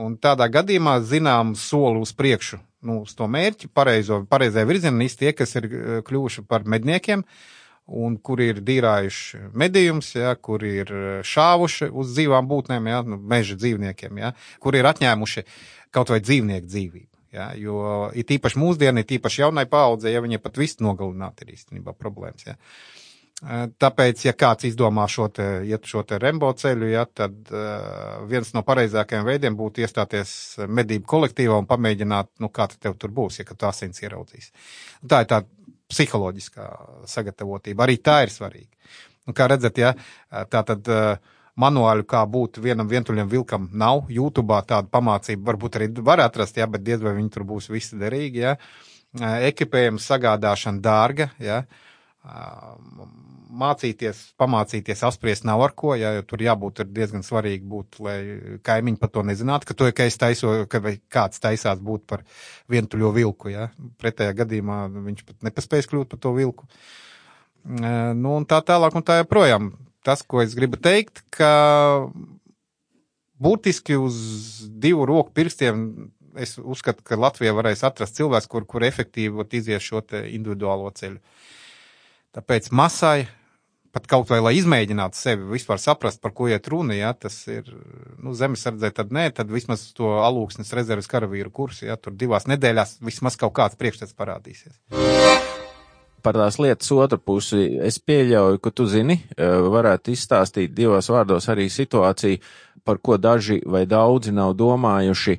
Un 0.00 0.16
tādā 0.18 0.48
gadījumā 0.50 0.96
zinām 1.06 1.52
soli 1.58 2.00
uz 2.02 2.10
priekšu, 2.16 2.58
nu, 2.84 3.02
uz 3.04 3.14
to 3.14 3.28
mērķi, 3.30 3.70
pareizo, 3.70 4.24
pareizajā 4.30 4.66
virzienā, 4.66 5.10
tie, 5.18 5.30
kas 5.36 5.54
ir 5.60 5.68
eh, 5.68 6.00
kļuvuši 6.06 6.46
par 6.50 6.66
medniekiem 6.66 7.22
un 7.84 8.16
kur 8.16 8.40
ir 8.40 8.62
dīrājuši 8.64 9.50
medījums, 9.52 10.14
ja, 10.16 10.32
kur 10.40 10.64
ir 10.64 10.88
šāvuši 11.28 11.90
uz 11.92 12.14
dzīvām 12.16 12.48
būtnēm, 12.48 12.86
ja, 12.88 13.02
nu, 13.04 13.18
meža 13.20 13.58
dzīvniekiem, 13.60 14.22
ja, 14.22 14.32
kur 14.58 14.76
ir 14.78 14.88
atņēmuši 14.88 15.44
kaut 15.94 16.10
vai 16.10 16.22
dzīvnieku 16.24 16.70
dzīvību. 16.70 17.10
Ja, 17.34 17.48
jo 17.58 17.78
ir 18.14 18.30
īpaši 18.30 18.60
mūsdienu, 18.62 19.02
ir 19.02 19.16
īpaši 19.16 19.42
jaunai 19.42 19.66
paaudzē, 19.66 20.12
ja 20.12 20.22
viņi 20.22 20.38
pat 20.42 20.58
visu 20.60 20.84
nogalināt, 20.86 21.42
ir 21.42 21.56
īstenībā 21.56 21.96
problēmas. 21.98 22.46
Ja. 22.46 22.54
Tāpēc, 23.42 24.20
ja 24.24 24.32
kāds 24.38 24.64
izdomā 24.68 25.04
šo 25.10 25.26
te, 25.34 25.44
iet 25.66 25.88
šo 25.90 26.04
te 26.06 26.20
rembo 26.22 26.52
ceļu, 26.56 26.86
ja, 26.92 27.02
tad 27.04 27.34
uh, 27.50 28.22
viens 28.30 28.52
no 28.54 28.62
pareizākajiem 28.64 29.26
veidiem 29.26 29.56
būtu 29.58 29.82
iestāties 29.82 30.30
medību 30.70 31.04
kolektīvā 31.10 31.58
un 31.58 31.66
pamēģināt, 31.68 32.30
nu, 32.40 32.48
kā 32.54 32.68
tev 32.72 32.94
tur 33.00 33.10
būs, 33.12 33.40
ja 33.42 33.46
tu 33.50 33.66
asins 33.66 34.00
ieraudzīs. 34.04 34.52
Tā 35.02 35.24
ir 35.24 35.30
tā 35.32 35.42
psiholoģiskā 35.90 36.68
sagatavotība. 37.10 37.84
Arī 37.84 37.98
tā 38.00 38.20
ir 38.24 38.32
svarīga. 38.32 38.70
Un, 39.26 39.34
kā 39.36 39.48
redzat, 39.50 39.82
ja, 39.82 39.92
tā 40.30 40.62
tad 40.70 40.88
uh, 40.94 41.34
manuāļu, 41.60 42.06
kā 42.08 42.22
būt 42.30 42.62
vienam 42.62 42.88
vientuļam 42.88 43.28
vilkam, 43.34 43.66
nav. 43.74 44.06
YouTube 44.14 44.62
tāda 44.62 44.88
pamācība 44.88 45.50
varbūt 45.50 45.80
arī 45.80 45.90
var 46.06 46.22
atrast, 46.22 46.56
ja, 46.62 46.70
bet 46.70 46.86
diez 46.86 47.02
vai 47.02 47.16
viņi 47.18 47.34
tur 47.34 47.48
būs 47.50 47.66
visi 47.72 47.98
derīgi. 47.98 48.46
Ja. 48.46 48.54
Ekipējums 49.50 50.06
sagādāšana 50.06 50.80
dārga. 50.82 51.34
Ja 51.42 51.64
mācīties, 52.24 54.20
pamācīties, 54.40 55.02
apspriest 55.04 55.44
nav 55.44 55.62
ar 55.66 55.74
ko, 55.76 55.92
ja 55.98 56.16
tur 56.26 56.42
jābūt 56.42 56.82
diezgan 56.88 57.24
svarīgi 57.26 57.68
būt, 57.68 57.98
lai 58.04 58.16
kaimiņi 58.64 59.00
par 59.00 59.12
to 59.12 59.24
nezinātu, 59.28 59.68
ka 59.68 59.76
to, 59.76 59.90
ka 59.92 60.06
es 60.08 60.16
taiso, 60.20 60.54
ka 60.70 60.80
kāds 61.12 61.42
taisās 61.42 61.82
būt 61.84 62.06
par 62.08 62.24
vientuļo 62.72 63.12
vilku, 63.14 63.52
ja. 63.52 63.68
Pretējā 64.00 64.34
gadījumā 64.40 64.78
viņš 64.94 65.24
pat 65.28 65.50
nepaspējas 65.50 65.90
kļūt 65.92 66.14
par 66.14 66.22
to 66.24 66.34
vilku. 66.38 66.68
Nu, 67.64 68.34
un 68.38 68.48
tā 68.48 68.60
tālāk 68.64 68.96
un 68.96 69.04
tā 69.04 69.20
joprojām. 69.22 69.74
Tas, 70.04 70.24
ko 70.24 70.42
es 70.42 70.56
gribu 70.56 70.80
teikt, 70.80 71.22
ka 71.32 72.08
būtiski 73.40 73.96
uz 74.00 74.16
divu 74.68 75.06
roku 75.08 75.32
pirkstiem 75.36 75.86
es 76.40 76.56
uzskatu, 76.58 77.04
ka 77.06 77.16
Latvija 77.20 77.54
varēs 77.56 77.84
atrast 77.86 78.16
cilvēks, 78.18 78.48
kur, 78.50 78.66
kur 78.68 78.84
efektīvi 78.84 79.46
izies 79.54 79.84
šo 79.84 80.02
individuālo 80.10 80.90
ceļu. 80.96 81.20
Tāpēc 82.34 82.72
masai, 82.74 83.28
pat 83.94 84.08
kaut 84.10 84.26
vai 84.26 84.40
lai 84.42 84.56
izmēģinātu 84.58 85.18
sevi, 85.18 85.44
vispār 85.52 85.78
saprast, 85.78 86.18
par 86.22 86.32
ko 86.34 86.48
iet 86.50 86.66
runa, 86.70 86.96
ja 86.98 87.12
tas 87.14 87.36
ir 87.46 87.68
nu, 88.18 88.34
zemesardzē, 88.34 88.90
tad 88.96 89.14
nē, 89.14 89.28
tad 89.36 89.52
vismaz 89.54 89.86
to 89.94 90.16
alūksnes 90.18 90.74
rezerves 90.74 91.10
karavīru 91.10 91.52
kursu, 91.54 91.86
ja 91.86 91.94
tur 91.94 92.16
divās 92.18 92.48
nedēļās 92.50 92.98
vismaz 93.06 93.38
kaut 93.38 93.54
kāds 93.54 93.78
priekšstats 93.78 94.18
parādīsies. 94.18 94.80
Par 96.24 96.34
tās 96.40 96.58
lietas 96.58 96.90
otru 96.96 97.20
pusi 97.20 97.68
es 97.84 98.00
pieļauju, 98.00 98.58
ka 98.64 98.72
tu 98.72 98.88
zini, 98.90 99.20
e, 99.36 99.48
varētu 99.76 100.14
izstāstīt 100.16 100.72
divos 100.74 101.10
vārdos 101.12 101.46
arī 101.52 101.68
situāciju, 101.70 102.40
par 102.82 102.98
ko 102.98 103.20
daži 103.20 103.60
vai 103.62 103.84
daudzi 103.86 104.32
nav 104.34 104.56
domājuši, 104.58 105.36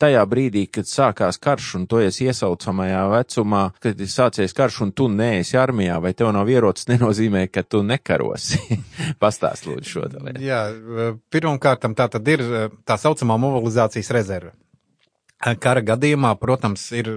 tajā 0.00 0.22
brīdī, 0.28 0.66
kad 0.72 0.88
sākās 0.88 1.38
karš 1.42 1.72
un 1.78 1.86
tu 1.90 2.00
esi 2.04 2.26
iesaucamajā 2.28 3.02
vecumā, 3.12 3.62
kad 3.82 4.00
ir 4.00 4.10
sācies 4.12 4.54
karš 4.56 4.80
un 4.86 4.92
tu 4.96 5.08
neesi 5.12 5.58
armijā 5.60 5.96
vai 6.02 6.12
tev 6.16 6.32
nav 6.36 6.50
ierocis, 6.52 6.88
nenozīmē, 6.92 7.46
ka 7.52 7.64
tu 7.64 7.82
nekarosi. 7.86 8.60
Pastāst 9.22 9.68
lūdzu 9.68 9.94
šo 9.94 10.06
lietu. 10.12 10.44
Jā, 10.44 10.66
pirmkārt, 11.32 11.88
tā 11.96 12.08
tad 12.12 12.30
ir 12.32 12.44
tā 12.86 13.00
saucamā 13.00 13.38
mobilizācijas 13.40 14.12
rezerve. 14.16 14.54
Kara 15.36 15.82
gadījumā, 15.84 16.30
protams, 16.40 16.86
ir 16.96 17.10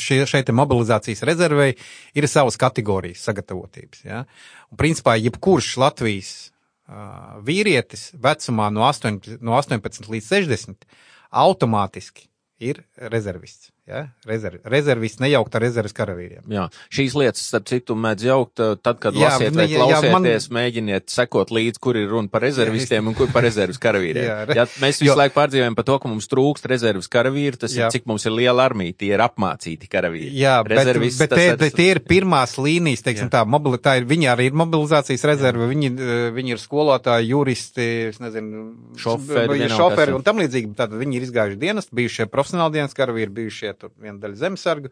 šie, 0.00 0.22
šeit 0.26 0.48
mobilizācijas 0.56 1.20
rezervei 1.28 1.74
ir 2.16 2.26
savas 2.30 2.56
kategorijas 2.60 3.26
sagatavotības. 3.28 4.06
Ja? 4.06 4.22
Un, 4.70 4.78
principā, 4.80 5.18
jebkurš 5.20 5.74
Latvijas 5.82 6.30
uh, 6.48 7.36
vīrietis 7.44 8.08
vecumā 8.16 8.70
no 8.72 8.86
18, 8.88 9.42
no 9.44 9.58
18 9.60 10.08
līdz 10.14 10.30
60 10.32 10.88
automātiski 11.30 12.28
ir 12.60 12.84
rezervists. 12.96 13.72
Ja? 13.88 14.02
Rezerv, 14.28 14.60
rezervists 14.68 15.20
nejaukt 15.22 15.54
ar 15.56 15.64
rezerves 15.64 15.94
karavīriem. 15.96 16.42
Jā, 16.52 16.66
šīs 16.92 17.14
lietas, 17.16 17.46
starp 17.48 17.68
citu, 17.70 17.96
mēdz 17.96 18.26
jaukt 18.26 18.60
tad, 18.84 18.98
kad 19.00 19.16
jā, 19.16 19.30
lasiet 19.32 19.56
vai 19.56 19.64
jā, 19.64 19.80
klausieties, 19.80 20.08
jā, 20.08 20.52
man... 20.52 20.58
mēģiniet 20.58 21.12
sekot 21.12 21.52
līdzi, 21.54 21.80
kur 21.82 21.96
ir 21.96 22.10
runa 22.12 22.28
par 22.32 22.44
rezervistiem 22.44 23.08
un 23.08 23.16
kur 23.16 23.30
par 23.32 23.46
rezerves 23.46 23.80
karavīriem. 23.80 24.26
jā, 24.26 24.36
re... 24.50 24.56
ja, 24.60 24.66
mēs 24.82 25.00
visu 25.00 25.08
jo... 25.12 25.16
laiku 25.18 25.38
pārdzīvojam 25.38 25.78
par 25.78 25.86
to, 25.88 25.96
ka 26.02 26.10
mums 26.12 26.28
trūkst 26.28 26.68
rezerves 26.68 27.08
karavīri, 27.12 27.60
tas 27.64 27.72
jā. 27.72 27.88
ir, 27.88 27.94
cik 27.96 28.04
mums 28.10 28.28
ir 28.28 28.36
liela 28.36 28.66
armija, 28.68 28.98
tie 29.00 29.14
ir 29.14 29.24
apmācīti 29.24 29.88
karavīri. 29.88 30.34
Jā, 30.36 30.58
bet, 30.68 30.92
bet 30.92 31.32
tie, 31.32 31.48
ar... 31.54 31.64
tie 31.80 31.88
ir 31.94 32.02
pirmās 32.04 32.58
līnijas, 32.60 33.06
teiksim 33.08 33.30
jā. 33.30 33.38
tā, 33.38 33.44
mobili, 33.48 33.80
tā 33.80 33.96
ir, 34.02 34.08
viņi 34.10 34.28
arī 34.34 34.50
ir 34.50 34.60
mobilizācijas 34.60 35.24
rezerve, 35.32 35.70
viņi, 35.72 35.92
eh, 35.96 36.28
viņi 36.36 36.56
ir 36.58 36.62
skolotāji, 36.62 37.32
juristi, 37.32 37.88
es 38.12 38.20
nezinu, 38.20 38.66
šoferi, 39.00 39.72
šoferi 39.72 40.16
un 40.18 40.26
tam 40.26 40.44
līdzīgi, 40.44 40.74
tātad 40.76 41.00
viņi 41.00 41.20
ir 41.20 41.28
izgājuši 41.30 41.60
dienas, 41.64 41.88
bijušie 41.94 42.28
profesionāli 42.28 42.78
dienas 42.78 42.96
karavīri, 42.98 43.32
bijušie 43.40 43.72
tur 43.78 43.92
viena 43.96 44.18
daļa 44.22 44.40
zemesargu. 44.42 44.90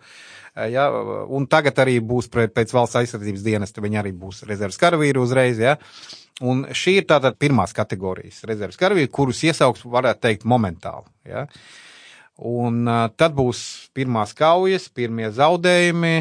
Ja, 0.73 0.89
un 1.29 1.49
tagad 1.51 1.79
arī 1.83 1.99
būs 2.01 2.31
pēc 2.33 2.75
valsts 2.75 3.01
aizsardzības 3.03 3.47
dienesta, 3.47 3.85
viņi 3.85 4.01
arī 4.03 4.13
būs 4.17 4.45
rezerves 4.49 4.79
karavīri 4.81 5.23
uzreiz. 5.23 5.59
Ja. 5.63 5.77
Un 6.45 6.67
šī 6.69 6.99
ir 7.01 7.09
tātad 7.09 7.39
pirmās 7.41 7.73
kategorijas 7.77 8.43
rezerves 8.49 8.79
karavīri, 8.81 9.09
kurus 9.13 9.43
iesauks, 9.49 9.87
varētu 9.89 10.25
teikt, 10.29 10.47
momentāli. 10.49 11.09
Ja. 11.29 11.47
Un 12.37 12.85
tad 13.17 13.33
būs 13.33 13.61
pirmās 13.97 14.35
kaujas, 14.37 14.91
pirmie 14.93 15.31
zaudējumi. 15.33 16.15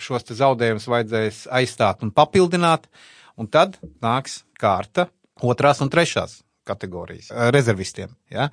Šos 0.00 0.24
zaudējumus 0.38 0.88
vajadzēs 0.88 1.42
aizstāt 1.60 2.06
un 2.06 2.14
papildināt. 2.16 2.88
Un 3.36 3.48
tad 3.52 3.76
nāks 4.00 4.40
kārta 4.60 5.10
otrās 5.44 5.84
un 5.84 5.92
trešās 5.92 6.38
kategorijas 6.68 7.28
rezervistiem. 7.52 8.16
Ja? 8.32 8.48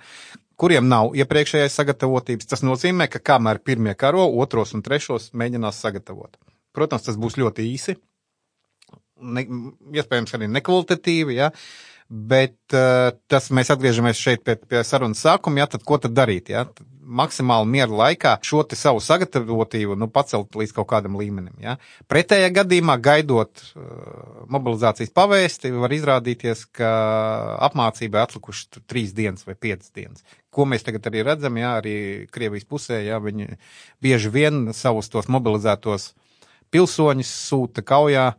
Kuriem 0.57 0.87
nav 0.89 1.13
iepriekšējais 1.17 1.77
sagatavotības. 1.79 2.49
Tas 2.49 2.63
nozīmē, 2.65 3.07
ka 3.11 3.21
kamēr 3.31 3.61
pirmie 3.63 3.93
karo, 3.99 4.25
otros 4.41 4.73
un 4.77 4.83
trešos 4.85 5.31
mēģinās 5.37 5.81
sagatavot. 5.85 6.37
Protams, 6.77 7.05
tas 7.07 7.17
būs 7.17 7.37
ļoti 7.39 7.65
īsi, 7.73 7.97
ne, 9.21 9.45
iespējams 9.97 10.35
arī 10.37 10.49
nekvalitatīvi, 10.51 11.37
ja, 11.39 11.51
bet 12.09 12.57
uh, 12.75 13.09
tas 13.27 13.49
mēs 13.51 13.71
atgriežamies 13.73 14.19
šeit 14.19 14.43
pie, 14.47 14.55
pie 14.57 14.83
sarunas 14.87 15.21
sākuma, 15.23 15.63
ja, 15.63 15.71
tad 15.71 15.83
ko 15.87 15.99
tad 16.01 16.15
darīt, 16.17 16.53
ja? 16.53 16.67
maksimāli 17.07 17.69
miera 17.71 17.99
laikā 18.01 18.33
šo 18.43 18.65
savu 18.75 18.99
sagatavotību 19.03 19.95
nu, 19.95 20.09
pacelt 20.11 20.55
līdz 20.59 20.73
kaut 20.75 20.89
kādam 20.91 21.15
līmenim. 21.19 21.55
Ja? 21.63 21.77
Pretējā 22.11 22.49
gadījumā, 22.57 22.97
gaidot 23.03 23.63
uh, 23.63 24.43
mobilizācijas 24.51 25.13
pavēsti, 25.15 25.71
var 25.79 25.95
izrādīties, 25.95 26.65
ka 26.75 26.91
apmācībai 27.69 28.25
atlikuši 28.25 28.83
trīs 28.83 29.15
dienas 29.15 29.47
vai 29.47 29.55
piecas 29.55 29.93
dienas. 29.95 30.25
Ko 30.51 30.67
mēs 30.67 30.83
tagad 30.83 31.07
arī 31.07 31.23
redzam, 31.27 31.59
ja 31.59 31.77
arī 31.79 31.97
Krievijas 32.33 32.67
pusē, 32.67 32.99
ja 33.05 33.21
viņi 33.23 33.55
bieži 34.03 34.31
vien 34.33 34.67
savus 34.75 35.11
tos 35.13 35.29
mobilizētos 35.31 36.11
pilsoņus 36.73 37.31
sūta 37.47 37.83
kaujā 37.87 38.33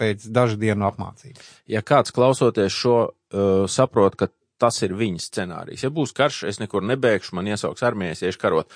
pēc 0.00 0.26
dažu 0.32 0.56
dienu 0.60 0.88
apmācības. 0.88 1.50
Ja 1.70 1.84
kāds 1.86 2.14
klausoties 2.16 2.72
šo, 2.74 2.98
uh, 3.10 3.66
saprot, 3.70 4.16
ka 4.16 4.30
tas 4.60 4.80
ir 4.84 4.96
viņa 4.96 5.24
scenārijs. 5.24 5.84
Ja 5.86 5.92
būs 5.94 6.14
karš, 6.16 6.44
es 6.50 6.60
nekur 6.60 6.84
nebēgšu, 6.88 7.36
man 7.38 7.48
iesauks 7.50 7.84
armijas, 7.86 8.24
iešu 8.24 8.40
karot. 8.42 8.74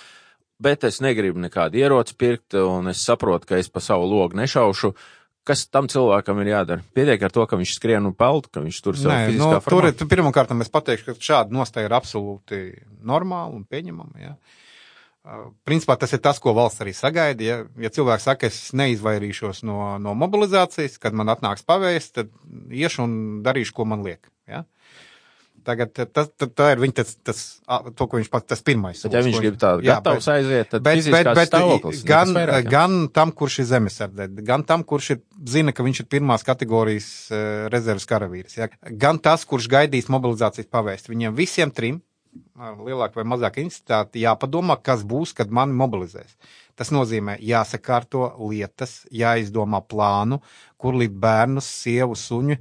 Bet 0.62 0.86
es 0.86 1.00
negribu 1.04 1.42
nekādu 1.42 1.80
ieroci 1.80 2.16
pirkt, 2.16 2.54
un 2.56 2.88
es 2.92 3.02
saprotu, 3.04 3.50
ka 3.50 3.58
es 3.60 3.68
pa 3.72 3.82
savu 3.84 4.06
logu 4.08 4.38
nešaušu. 4.38 4.94
Kas 5.44 5.66
tam 5.68 5.90
cilvēkam 5.92 6.38
ir 6.40 6.54
jādara? 6.54 6.84
Pietiek 6.96 7.26
ar 7.26 7.32
to, 7.34 7.44
ka 7.44 7.58
viņš 7.60 7.72
skrien 7.76 8.06
un 8.08 8.14
peld, 8.16 8.46
ka 8.54 8.62
viņš 8.64 8.78
tur 8.80 8.96
savu 8.96 9.26
fiziskā 9.28 9.50
no, 9.58 9.64
formā. 9.66 9.90
Tur, 9.92 10.08
pirmkārt, 10.08 10.54
es 10.64 10.72
pateikšu, 10.72 11.10
ka 11.10 11.26
šāda 11.26 11.52
nostāja 11.52 11.90
ir 11.90 11.96
absolūti 11.98 12.60
normāla 13.04 13.52
un 13.52 13.66
pieņemama. 13.68 14.22
Ja. 14.22 14.32
Principā 15.64 15.96
tas 15.96 16.12
ir 16.12 16.20
tas, 16.20 16.36
ko 16.42 16.52
valsts 16.52 16.82
arī 16.84 16.92
sagaida. 16.92 17.44
Ja, 17.44 17.56
ja 17.80 17.90
cilvēks 17.92 18.26
saka, 18.28 18.50
es 18.52 18.74
neizvairīšos 18.76 19.62
no, 19.64 19.94
no 20.02 20.12
mobilizācijas, 20.20 20.98
kad 21.00 21.16
man 21.16 21.32
atnāks 21.32 21.64
pavēst, 21.64 22.18
tad 22.18 22.32
iešu 22.68 23.06
un 23.06 23.14
darīšu, 23.46 23.72
ko 23.78 23.86
man 23.88 24.04
liek. 24.04 24.28
Ja. 24.50 24.66
Tagad 25.64 25.96
tas, 26.12 26.28
tā 26.36 26.66
ir 26.74 26.80
viņa 26.82 26.96
tas, 26.98 27.14
tas, 27.24 27.38
to, 27.96 28.04
ko 28.04 28.18
viņš 28.18 28.28
pats, 28.28 28.50
tas 28.52 28.60
pirmais. 28.60 29.00
Bet, 29.00 29.14
ja 29.16 29.22
viņš 29.24 29.40
grib 29.40 29.56
tādu 29.62 29.86
gatavs 29.86 30.28
aiziet, 30.34 30.68
tad 30.74 30.84
bet, 30.84 31.00
bet, 31.08 31.30
bet, 31.38 31.56
gan, 32.04 32.34
vairāk, 32.36 32.68
gan 32.68 32.96
tam, 33.16 33.32
kurš 33.32 33.62
ir 33.62 33.70
zemesardē, 33.72 34.28
gan 34.44 34.66
tam, 34.68 34.84
kurš 34.84 35.14
ir, 35.14 35.22
zina, 35.48 35.72
ka 35.72 35.86
viņš 35.86 36.02
ir 36.04 36.10
pirmās 36.12 36.44
kategorijas 36.44 37.08
uh, 37.30 37.38
rezerves 37.72 38.04
karavīrs, 38.10 38.58
ja? 38.60 38.68
gan 38.92 39.16
tas, 39.24 39.48
kurš 39.48 39.70
gaidīs 39.72 40.12
mobilizācijas 40.12 40.68
pavēst. 40.68 41.08
Viņiem 41.08 41.38
visiem 41.38 41.72
trim, 41.72 42.02
ar 42.58 42.78
lielāku 42.86 43.20
vai 43.20 43.26
mazāku 43.34 43.62
intensitāti, 43.62 44.22
jāpadomā, 44.24 44.76
kas 44.82 45.04
būs, 45.06 45.34
kad 45.36 45.52
mani 45.54 45.76
mobilizēs. 45.78 46.36
Tas 46.78 46.90
nozīmē, 46.94 47.36
jāsakārto 47.44 48.26
lietas, 48.50 49.04
jāizdomā 49.14 49.82
plānu, 49.86 50.40
kur 50.80 50.98
līdz 50.98 51.20
bērnus, 51.22 51.70
sievu, 51.84 52.18
suņu. 52.18 52.58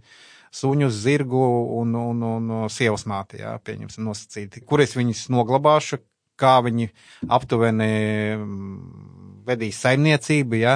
Suņu, 0.54 0.88
zirgu 0.94 1.40
un, 1.80 1.96
un, 1.98 2.20
un, 2.22 2.50
un 2.60 2.70
sievas 2.70 3.08
māti, 3.10 3.40
jā, 3.42 3.56
pieņemsim 3.66 4.06
nosacīti, 4.06 4.62
kur 4.70 4.84
es 4.84 4.92
viņus 4.94 5.24
noglabāšu, 5.34 5.98
kā 6.38 6.60
viņi 6.62 6.92
aptuveni 7.34 7.88
mm, 8.36 9.00
vedīs 9.48 9.80
saimniecību, 9.82 10.60
jā, 10.62 10.76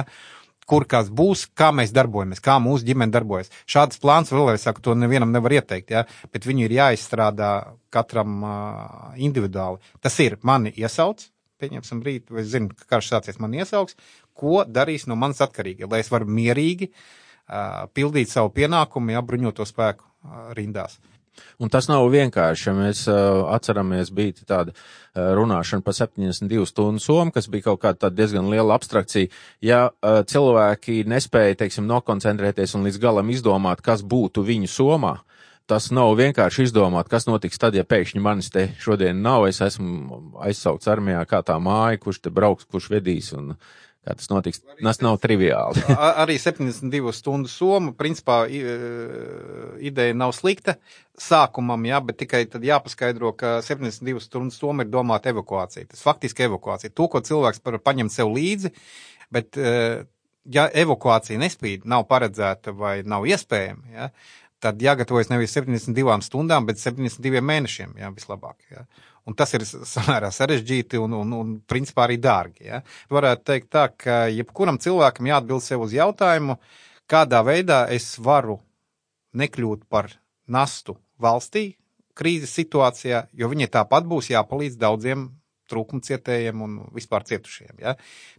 kur 0.68 0.84
kas 0.88 1.08
būs, 1.08 1.46
kā 1.56 1.70
mēs 1.74 1.94
darbojamies, 1.96 2.42
kā 2.44 2.58
mūsu 2.62 2.86
ģimene 2.88 3.14
darbojas. 3.14 3.50
Šāds 3.70 4.00
plāns 4.02 4.32
vēlreiz 4.34 4.66
saku, 4.66 4.84
to 4.84 4.94
nevienam 4.98 5.32
nevar 5.32 5.56
ieteikt, 5.58 5.94
ja? 5.96 6.04
bet 6.32 6.46
viņu 6.48 6.66
ir 6.66 6.76
jāizstrādā 6.76 7.52
katram 7.94 8.42
uh, 8.44 8.54
individuāli. 9.16 9.80
Tas 10.04 10.18
ir 10.24 10.36
mani 10.46 10.74
iesauc, 10.76 11.24
pieņemsim 11.58 12.02
rīt, 12.04 12.28
vai 12.30 12.44
zinu, 12.46 12.74
ka 12.76 12.96
karš 12.96 13.12
sācies 13.14 13.40
man 13.42 13.56
iesauks, 13.56 13.96
ko 14.38 14.62
darīs 14.68 15.08
no 15.10 15.16
manis 15.18 15.40
atkarīgi, 15.44 15.88
lai 15.90 16.02
es 16.04 16.12
varu 16.12 16.28
mierīgi 16.30 16.92
uh, 16.92 17.88
pildīt 17.96 18.30
savu 18.30 18.52
pienākumu, 18.54 19.16
ja 19.16 19.24
bruņoto 19.24 19.66
spēku 19.66 20.04
uh, 20.04 20.50
rindās. 20.58 21.00
Un 21.58 21.72
tas 21.72 21.88
nav 21.90 22.06
vienkārši, 22.12 22.68
ja 22.68 22.74
mēs 22.76 23.04
uh, 23.10 23.48
atceramies, 23.54 24.12
bija 24.14 24.46
tāda 24.46 24.74
uh, 24.74 25.32
runāšana 25.38 25.84
par 25.86 25.96
72 25.96 26.66
stundu 26.70 27.02
somu, 27.02 27.34
kas 27.34 27.50
bija 27.50 27.68
kaut 27.70 27.82
kāda 27.84 28.12
diezgan 28.14 28.50
liela 28.52 28.76
abstrakcija. 28.78 29.30
Ja 29.64 29.88
uh, 29.90 30.20
cilvēki 30.28 31.02
nespēja, 31.08 31.58
teiksim, 31.64 31.88
nokoncentrēties 31.90 32.76
un 32.78 32.86
līdz 32.88 33.00
galam 33.02 33.32
izdomāt, 33.34 33.82
kas 33.84 34.04
būtu 34.06 34.46
viņu 34.46 34.70
somā, 34.70 35.16
tas 35.68 35.90
nav 35.92 36.14
vienkārši 36.16 36.64
izdomāt, 36.64 37.10
kas 37.12 37.26
notiks 37.28 37.60
tad, 37.60 37.76
ja 37.76 37.84
pēkšņi 37.84 38.22
manis 38.24 38.48
te 38.54 38.70
šodien 38.80 39.20
nav, 39.22 39.44
es 39.50 39.60
esmu 39.64 40.22
aizsaukts 40.46 40.88
armijā 40.88 41.20
kā 41.28 41.42
tā 41.44 41.58
māja, 41.60 42.00
kurš 42.00 42.22
te 42.24 42.32
brauks, 42.32 42.68
kurš 42.70 42.88
vedīs 42.94 43.34
un 43.36 43.52
kā 44.08 44.16
tas 44.16 44.30
notiks. 44.32 44.62
Tas 44.80 45.02
nav 45.04 45.18
triviāli. 45.22 45.84
arī 46.24 46.38
72 46.40 47.14
stundu 47.16 47.50
soma, 47.52 47.92
principā 47.96 48.40
ideja 48.48 50.16
nav 50.16 50.34
slikta 50.36 50.78
sākumam, 51.18 51.84
jā, 51.88 52.00
bet 52.04 52.20
tikai 52.24 52.44
tad 52.50 52.64
jāpaskaidro, 52.66 53.34
ka 53.38 53.58
72 53.66 54.24
stundu 54.24 54.54
soma 54.54 54.86
ir 54.86 54.92
domāta 54.92 55.32
evakuācija. 55.34 55.90
Tas 55.92 56.04
faktiski 56.06 56.46
evakuācija. 56.46 56.94
To, 56.94 57.08
ko 57.12 57.22
cilvēks 57.24 57.62
var 57.64 57.80
paņemt 57.84 58.14
sev 58.14 58.32
līdzi, 58.34 58.72
bet 59.34 59.58
ja 60.48 60.68
evakuācija 60.84 61.40
nespīd, 61.40 61.86
nav 61.88 62.06
paredzēta 62.10 62.72
vai 62.76 63.00
nav 63.06 63.26
iespējama, 63.28 63.92
ja, 63.94 64.10
tad 64.62 64.80
jāgatavojas 64.82 65.30
nevis 65.30 65.54
72 65.54 66.18
stundām, 66.26 66.66
bet 66.68 66.80
72 66.82 67.42
mēnešiem, 67.44 67.94
jā, 68.00 68.10
vislabāk. 68.14 68.56
Jā. 68.72 68.86
Un 69.28 69.36
tas 69.36 69.52
ir 69.52 69.64
samērā 69.68 70.30
sarežģīti 70.32 71.00
un, 71.02 71.18
un, 71.20 71.32
un 71.36 71.50
principā 71.68 72.06
arī 72.06 72.16
dārgi. 72.22 72.64
Ja? 72.70 72.80
Varētu 73.12 73.44
teikt 73.50 73.68
tā, 73.74 73.88
ka 73.92 74.22
jebkuram 74.32 74.80
cilvēkam 74.80 75.28
jāatbild 75.28 75.64
sev 75.64 75.84
uz 75.84 75.92
jautājumu, 75.96 76.56
kādā 77.10 77.42
veidā 77.44 77.82
es 77.92 78.14
varu 78.16 78.56
nekļūt 79.36 79.84
par 79.92 80.10
nastu 80.48 80.96
valstī 81.20 81.74
krīzes 82.18 82.54
situācijā, 82.56 83.26
jo 83.36 83.50
viņai 83.52 83.68
tāpat 83.76 84.08
būs 84.08 84.32
jāpalīdz 84.32 84.78
daudziem 84.80 85.28
trūkumu 85.68 86.02
cietējiem 86.02 86.64
un 86.64 86.78
vispār 86.96 87.26
cietušiem. 87.28 87.76
Ja? 87.84 87.94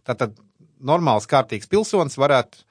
Tātad 0.06 0.34
normāls, 0.82 1.28
kārtīgs 1.30 1.70
pilsonis 1.70 2.18
varētu 2.20 2.66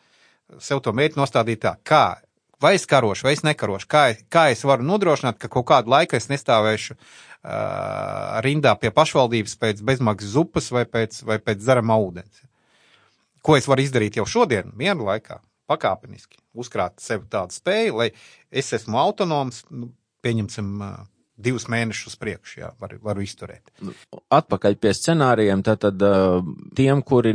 sev 0.62 0.84
to 0.84 0.94
mērķi 0.96 1.20
nostādīt 1.20 1.64
tā, 1.64 1.78
kā 1.86 2.20
vai 2.62 2.76
es 2.76 2.86
karošu, 2.90 3.28
vai 3.28 3.36
es 3.38 3.44
nekarošu, 3.48 3.88
kā, 3.90 4.04
kā 4.32 4.50
es 4.54 4.66
varu 4.68 4.86
nodrošināt, 4.88 5.40
ka 5.40 5.52
kaut 5.52 5.68
kādu 5.70 5.94
laiku 5.94 6.18
es 6.20 6.30
nestāvēšu 6.32 6.98
rindā 8.44 8.74
pie 8.80 8.92
pašvaldības 8.92 9.56
pēc 9.60 9.84
bezmaksas 9.86 10.34
zupas 10.36 10.72
vai 10.76 10.86
pēc, 10.86 11.22
vai 11.24 11.40
pēc 11.40 11.62
dzerama 11.62 11.96
ūdens. 12.04 12.42
Ko 13.42 13.56
es 13.56 13.68
varu 13.68 13.86
izdarīt 13.86 14.20
jau 14.20 14.26
šodien, 14.28 14.74
vienu 14.76 15.08
laikā, 15.08 15.40
pakāpeniski, 15.70 16.42
uzkrāt 16.54 17.00
sev 17.00 17.24
tādu 17.32 17.56
spēju, 17.56 17.96
lai 18.02 18.10
es 18.52 18.74
esmu 18.76 19.00
autonoms, 19.00 19.64
nu, 19.72 19.94
pieņemsim, 20.26 20.74
uh, 20.84 21.08
divus 21.40 21.68
mēnešus 21.72 22.18
priekš, 22.20 22.56
jā, 22.60 22.72
var, 22.82 22.96
varu 23.04 23.24
izturēt. 23.24 23.72
Nu, 23.86 23.94
atpakaļ 24.36 24.76
pie 24.82 24.94
scenārijiem, 24.96 25.64
tad, 25.66 25.86
tad 25.86 26.04
tiem, 26.78 27.04
kuri 27.06 27.34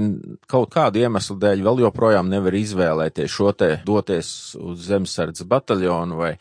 kaut 0.50 0.72
kādu 0.74 1.00
iemeslu 1.04 1.38
dēļ 1.40 1.64
vēl 1.64 1.84
joprojām 1.86 2.28
nevar 2.32 2.56
izvēlēties 2.58 3.32
šo 3.32 3.54
te 3.56 3.70
doties 3.86 4.28
uz 4.60 4.84
zemesardzes 4.90 5.48
bataljonu 5.48 6.20
vai, 6.20 6.34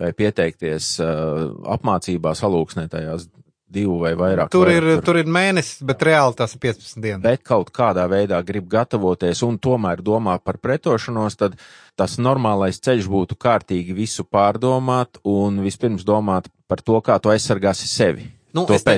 vai 0.00 0.14
pieteikties 0.16 0.96
apmācībās 1.00 2.44
alūksnē 2.48 2.88
tajās 2.92 3.28
divu 3.70 4.00
vai 4.02 4.12
vairāk. 4.18 4.50
Tur 4.52 4.70
ir, 4.72 4.84
tur... 4.96 5.02
tur 5.10 5.20
ir 5.22 5.30
mēnesis, 5.30 5.84
bet 5.86 6.02
reāli 6.06 6.36
tas 6.38 6.54
ir 6.56 6.62
15 6.64 7.02
dienas. 7.02 7.22
Bet 7.24 7.44
kaut 7.46 7.70
kādā 7.74 8.06
veidā 8.10 8.40
grib 8.46 8.66
gatavoties 8.70 9.44
un 9.46 9.60
tomēr 9.62 10.02
domā 10.04 10.36
par 10.42 10.58
pretošanos, 10.62 11.38
tad 11.38 11.58
tas 11.98 12.16
normālais 12.18 12.80
ceļš 12.82 13.10
būtu 13.10 13.38
kārtīgi 13.40 13.94
visu 13.96 14.26
pārdomāt 14.26 15.20
un 15.28 15.62
vispirms 15.62 16.06
domāt 16.08 16.50
par 16.70 16.82
to, 16.86 17.00
kā 17.04 17.18
tu 17.22 17.32
aizsargāsi 17.32 17.88
sevi. 17.90 18.28
Nu, 18.54 18.64
to 18.66 18.74
es, 18.74 18.82
te, 18.86 18.96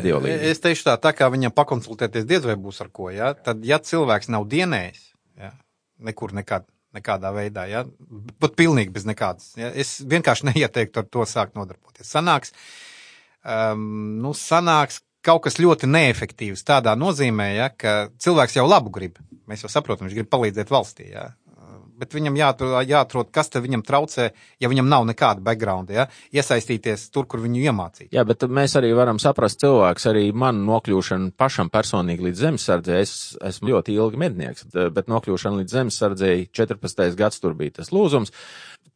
es 0.48 0.62
teikšu 0.64 0.86
tā, 0.86 0.96
tā 1.00 1.12
kā 1.16 1.28
viņam 1.32 1.52
pakonsultēties 1.52 2.28
diez 2.28 2.44
vai 2.46 2.56
būs 2.60 2.80
ar 2.84 2.88
ko, 2.92 3.10
ja? 3.12 3.32
tad, 3.36 3.60
ja 3.68 3.76
cilvēks 3.84 4.30
nav 4.32 4.46
dienējis, 4.52 5.02
ja? 5.40 5.50
nekur 6.08 6.32
nekad, 6.36 6.64
nekādā 6.96 7.34
veidā, 7.36 7.66
ja? 7.68 7.82
pat 8.40 8.56
pilnīgi 8.56 8.94
bez 8.94 9.04
nekādas, 9.08 9.50
ja? 9.60 9.68
es 9.76 9.98
vienkārši 10.08 10.48
neieteiktu 10.52 11.02
ar 11.02 11.08
to 11.12 11.28
sākt 11.28 11.58
nodarboties. 11.58 12.08
Sanāks, 12.08 12.56
um, 13.44 13.84
nu, 14.24 14.32
sanāks 14.36 15.02
kaut 15.22 15.44
kas 15.44 15.60
ļoti 15.60 15.90
neefektīvs 15.90 16.64
tādā 16.66 16.96
nozīmē, 16.98 17.52
ja, 17.58 17.68
ka 17.68 18.08
cilvēks 18.24 18.56
jau 18.56 18.64
labu 18.66 18.90
grib. 18.94 19.20
Mēs 19.50 19.66
jau 19.66 19.70
saprotam, 19.70 20.08
viņš 20.08 20.16
grib 20.16 20.32
palīdzēt 20.32 20.72
valstī. 20.72 21.12
Ja 21.12 21.28
bet 22.02 22.16
viņam 22.16 22.38
jāatrod, 22.40 22.74
jāatrod 22.88 23.30
kas 23.34 23.52
viņam 23.54 23.84
traucē, 23.86 24.30
ja 24.60 24.70
viņam 24.72 24.90
nav 24.90 25.06
nekāda 25.10 25.44
background, 25.44 25.92
ja? 25.94 26.08
iesaistīties 26.34 27.06
tur, 27.14 27.28
kur 27.30 27.42
viņu 27.44 27.62
iemācīt. 27.62 28.10
Jā, 28.14 28.26
bet 28.28 28.42
mēs 28.50 28.74
arī 28.80 28.92
varam 28.98 29.20
saprast 29.22 29.62
cilvēks, 29.62 30.08
arī 30.10 30.24
man 30.34 30.64
nokļūšana 30.66 31.32
pašam 31.38 31.70
personīgi 31.72 32.28
līdz 32.28 32.44
zemesardzē, 32.46 32.98
es 33.04 33.14
esmu 33.52 33.74
ļoti 33.74 33.96
ilgi 33.98 34.22
mednieks, 34.24 34.66
bet 34.72 35.10
nokļūšana 35.12 35.62
līdz 35.62 35.78
zemesardzē 35.78 36.34
14. 36.50 37.06
gads 37.18 37.42
tur 37.42 37.56
bija 37.58 37.78
tas 37.80 37.94
lūzums 37.94 38.34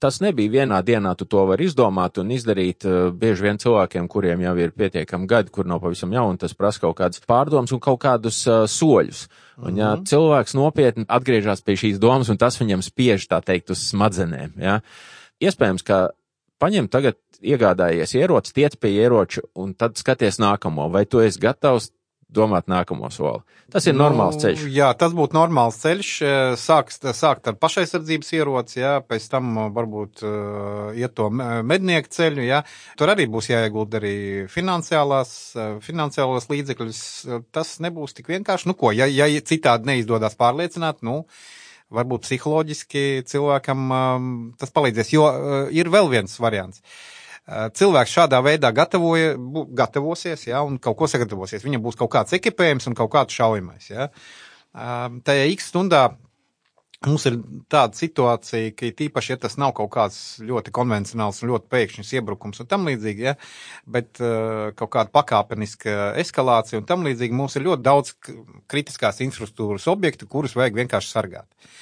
tas 0.03 0.19
nebija 0.21 0.53
vienā 0.61 0.81
dienā, 0.85 1.15
tu 1.17 1.27
to 1.29 1.45
vari 1.49 1.67
izdomāt 1.69 2.21
un 2.21 2.33
izdarīt. 2.35 2.85
Eh, 2.85 3.11
bieži 3.17 3.47
vien 3.47 3.61
cilvēkiem, 3.63 4.09
kuriem 4.09 4.43
jau 4.45 4.55
ir 4.61 4.75
pietiekami 4.77 5.29
gadi, 5.31 5.53
kur 5.55 5.67
nav 5.67 5.81
pavisam 5.85 6.13
jauni, 6.13 6.39
tas 6.39 6.55
prasa 6.55 6.85
kaut 6.85 6.97
kādas 7.01 7.23
pārdomas 7.27 7.73
un 7.73 7.81
kaut 7.81 8.01
kādus 8.03 8.43
uh, 8.47 8.65
soļus. 8.69 9.27
Un, 9.57 9.77
ja 9.77 9.95
mm 9.95 10.01
-hmm. 10.01 10.07
cilvēks 10.11 10.55
nopietni 10.55 11.05
atgriežas 11.09 11.63
pie 11.63 11.77
šīs 11.77 11.99
domas, 11.99 12.29
un 12.29 12.37
tas 12.37 12.61
viņam 12.61 12.83
spiež, 12.83 13.29
tā 13.29 13.41
teikt, 13.43 13.71
uz 13.71 13.79
smadzenēm, 13.93 14.53
ja, 14.61 14.81
iespējams, 15.41 15.83
ka 15.83 16.11
paņem 16.59 16.89
tagad 16.89 17.17
iegādājies 17.41 18.15
ieroci, 18.17 18.53
tiec 18.53 18.77
pie 18.77 18.91
ieroča, 18.91 19.43
un 19.55 19.75
tad 19.75 19.97
skaties 19.97 20.39
nākamo, 20.39 20.91
vai 20.93 21.05
tu 21.05 21.21
esi 21.21 21.41
gatavs 21.41 21.91
domāt 22.33 22.67
nākamo 22.71 23.09
soli. 23.15 23.43
Tas 23.73 23.87
ir 23.87 23.95
nu, 23.95 24.03
normāls 24.05 24.39
ceļš. 24.43 24.65
Jā, 24.75 24.89
tas 24.99 25.15
būtu 25.17 25.37
normāls 25.37 25.79
ceļš. 25.83 26.11
Sāks, 26.61 27.01
sākt 27.19 27.51
ar 27.51 27.57
pašaizsardzības 27.63 28.33
ieroci, 28.37 28.81
jā, 28.83 28.95
pēc 29.07 29.29
tam 29.33 29.57
varbūt 29.75 30.23
uh, 30.27 30.95
iet 30.99 31.17
to 31.19 31.29
mednieku 31.31 32.11
ceļu. 32.17 32.45
Jā. 32.47 32.63
Tur 32.99 33.15
arī 33.15 33.29
būs 33.31 33.51
jāiegulda 33.53 34.01
arī 34.01 34.17
finansiālās, 34.53 35.35
finansiālās 35.87 36.51
līdzekļus. 36.53 37.03
Tas 37.55 37.77
nebūs 37.85 38.17
tik 38.19 38.31
vienkārši. 38.35 38.71
Nu 38.71 38.79
ko, 38.79 38.95
ja, 38.97 39.09
ja 39.11 39.29
citādi 39.47 39.93
neizdodas 39.93 40.39
pārliecināt, 40.39 41.03
nu, 41.07 41.23
varbūt 41.95 42.27
psiholoģiski 42.27 43.27
cilvēkam 43.31 43.85
um, 43.95 44.33
tas 44.59 44.75
palīdzēs, 44.75 45.13
jo 45.15 45.29
uh, 45.31 45.61
ir 45.75 45.91
vēl 45.95 46.11
viens 46.11 46.41
variants. 46.43 46.83
Uh, 46.83 47.16
Eh, 47.16 47.16
cilvēks 47.47 48.11
šādā 48.11 48.41
veidā 48.43 48.73
gatavoja, 48.75 49.37
gatavosies, 49.79 50.49
ja, 50.49 50.65
un 50.67 50.81
kaut 50.83 50.99
ko 50.99 51.09
sagatavosies. 51.11 51.65
Viņam 51.65 51.85
būs 51.85 51.99
kaut 51.99 52.11
kāds 52.17 52.35
ekipējums 52.35 52.91
un 52.91 52.99
kaut 52.99 53.13
kāds 53.15 53.37
šaujamais. 53.39 53.91
Ja. 53.93 54.09
Eh, 54.75 55.19
tajā 55.27 55.45
X 55.55 55.71
stundā 55.71 56.09
mums 57.07 57.27
ir 57.29 57.37
tāda 57.71 57.95
situācija, 57.95 58.73
ka 58.75 58.91
tīpaši, 58.99 59.35
ja 59.35 59.39
tas 59.45 59.55
nav 59.61 59.77
kaut 59.77 59.93
kāds 59.95 60.19
ļoti 60.43 60.73
konvencionāls 60.75 61.39
un 61.43 61.53
ļoti 61.53 61.71
pēkšņs 61.71 62.13
iebrukums 62.19 62.65
un 62.65 62.71
tam 62.71 62.89
līdzīgi, 62.89 63.27
ja, 63.29 63.35
bet 63.85 64.19
uh, 64.25 64.73
kaut 64.75 64.91
kāda 64.97 65.13
pakāpeniska 65.15 66.17
eskalācija 66.25 66.81
un 66.81 66.89
tam 66.89 67.05
līdzīgi, 67.07 67.37
mums 67.37 67.55
ir 67.61 67.69
ļoti 67.69 67.85
daudz 67.85 68.15
kritiskās 68.73 69.21
infrastruktūras 69.23 69.87
objektu, 69.93 70.27
kurus 70.27 70.57
vajag 70.57 70.81
vienkārši 70.81 71.13
sargāt. 71.13 71.47
Uh, 71.47 71.77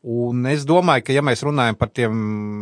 Un 0.00 0.46
es 0.48 0.62
domāju, 0.64 1.04
ka 1.04 1.12
ja 1.12 1.20
mēs 1.20 1.42
runājam 1.44 1.76
par 1.76 1.90
tiem 1.92 2.14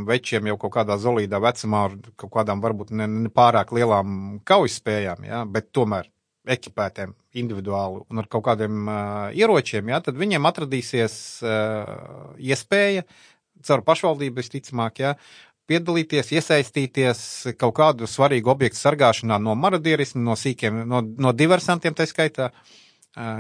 večiem 0.09 0.49
jau 0.51 0.57
kaut 0.59 0.73
kādā 0.75 0.97
zolīdā 0.99 1.39
vecumā 1.39 1.85
ar 1.87 1.93
kaut 2.19 2.33
kādām 2.35 2.63
varbūt 2.65 2.91
ne, 2.91 3.07
ne 3.07 3.31
pārāk 3.31 3.71
lielām 3.77 4.41
kaujas 4.49 4.81
spējām, 4.81 5.23
ja, 5.29 5.45
bet 5.47 5.71
tomēr 5.71 6.09
ekipētiem 6.51 7.13
individuāli 7.39 8.03
un 8.11 8.23
ar 8.23 8.27
kaut 8.27 8.43
kādiem 8.49 8.89
uh, 8.89 9.29
ieročiem, 9.39 9.93
ja, 9.93 10.01
tad 10.03 10.19
viņiem 10.19 10.51
atradīsies 10.51 11.15
uh, 11.47 12.35
iespēja 12.43 13.07
caur 13.69 13.85
pašvaldību 13.87 14.41
visticamāk, 14.41 14.99
ja, 15.05 15.15
piedalīties, 15.71 16.33
iesaistīties 16.35 17.23
kaut 17.61 17.77
kādu 17.79 18.11
svarīgu 18.11 18.51
objektu 18.51 18.81
sargāšanā 18.81 19.39
no 19.39 19.55
marodierismu, 19.55 20.25
no 20.27 20.35
sīkiem, 20.35 20.83
no, 20.91 21.05
no 21.07 21.35
diversantiem 21.37 21.95
tā 21.95 22.09
skaitā. 22.11 22.51
Uh, 22.51 22.88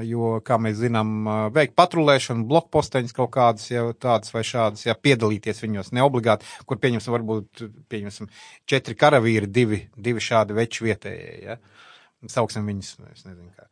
jo, 0.06 0.30
kā 0.44 0.58
mēs 0.62 0.78
zinām, 0.80 1.28
veikt 1.54 1.76
patrulēšanu, 1.78 2.46
blokposteņus 2.50 3.16
kaut 3.16 3.32
kādus, 3.36 3.68
jau 3.70 3.90
tādas 3.92 4.32
vai 4.34 4.44
šādas, 4.46 4.86
ja 4.86 4.96
piedalīties 4.98 5.62
viņos 5.64 5.92
neobligāti, 5.96 6.48
kur 6.66 6.80
pieņemsim, 6.82 7.14
varbūt, 7.14 7.64
pieņemsim, 7.92 8.30
četri 8.68 8.96
karavīri, 8.98 9.50
divi, 9.50 9.82
divi 9.96 10.24
šādi 10.24 10.56
veči 10.58 10.88
vietējie, 10.88 11.34
ja. 11.44 11.58
Sauksim 12.26 12.66
viņus, 12.66 12.96
es 13.12 13.26
nezinu 13.28 13.52
kā. 13.54 13.68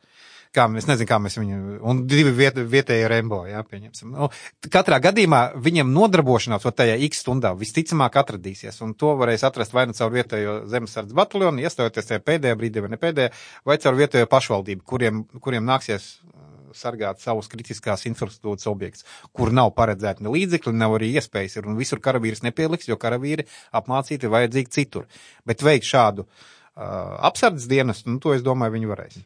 Kā 0.57 0.67
mēs 0.73 0.89
nezinām, 0.89 1.09
kā 1.11 1.19
mēs 1.23 1.39
viņu, 1.39 1.59
un 1.87 2.03
divi 2.09 2.33
viet, 2.35 2.59
vietējie 2.73 3.09
rembo, 3.13 3.43
jā, 3.49 3.63
pieņemsim. 3.67 4.15
Nu, 4.15 4.31
katrā 4.73 4.99
gadījumā 5.05 5.43
viņiem 5.63 5.93
nodarbošanās 5.95 6.67
vai 6.67 6.75
tajā 6.81 6.97
x 7.09 7.23
stundā 7.25 7.53
visticamāk 7.59 8.19
atradīsies, 8.23 8.81
un 8.87 8.97
to 8.99 9.15
varēs 9.21 9.47
atrast 9.49 9.77
vai 9.77 9.87
nu 9.91 9.97
caur 9.97 10.15
vietējo 10.15 10.57
zemesardz 10.73 11.17
bataljonu, 11.17 11.63
iestājoties 11.65 12.11
tajā 12.11 12.25
pēdējā 12.27 12.59
brīdī 12.59 12.85
vai 12.85 12.93
ne 12.95 13.01
pēdējā, 13.03 13.35
vai 13.69 13.79
caur 13.83 14.01
vietējo 14.01 14.31
pašvaldību, 14.33 14.87
kuriem, 14.89 15.23
kuriem 15.45 15.69
nāksies 15.69 16.09
uh, 16.09 16.35
sargāt 16.77 17.23
savus 17.25 17.49
kritiskās 17.53 18.07
infrastruktūras 18.11 18.69
objektus, 18.71 19.07
kur 19.37 19.53
nav 19.55 19.73
paredzēti 19.77 20.27
ne 20.27 20.35
līdzekļi, 20.35 20.77
nav 20.77 20.99
arī 20.99 21.15
iespējas, 21.17 21.61
ir, 21.61 21.71
un 21.71 21.79
visur 21.81 22.03
karavīrs 22.05 22.45
nepieliks, 22.47 22.91
jo 22.91 22.99
karavīri 23.01 23.49
apmācīti 23.77 24.33
vajadzīgi 24.33 24.77
citur. 24.77 25.09
Bet 25.49 25.65
veikt 25.65 25.89
šādu 25.89 26.27
uh, 26.27 26.45
apsardzes 26.77 27.69
dienas, 27.71 28.03
nu, 28.05 28.19
to 28.21 28.35
es 28.37 28.43
domāju, 28.45 28.75
viņi 28.75 28.89
varēs. 28.91 29.19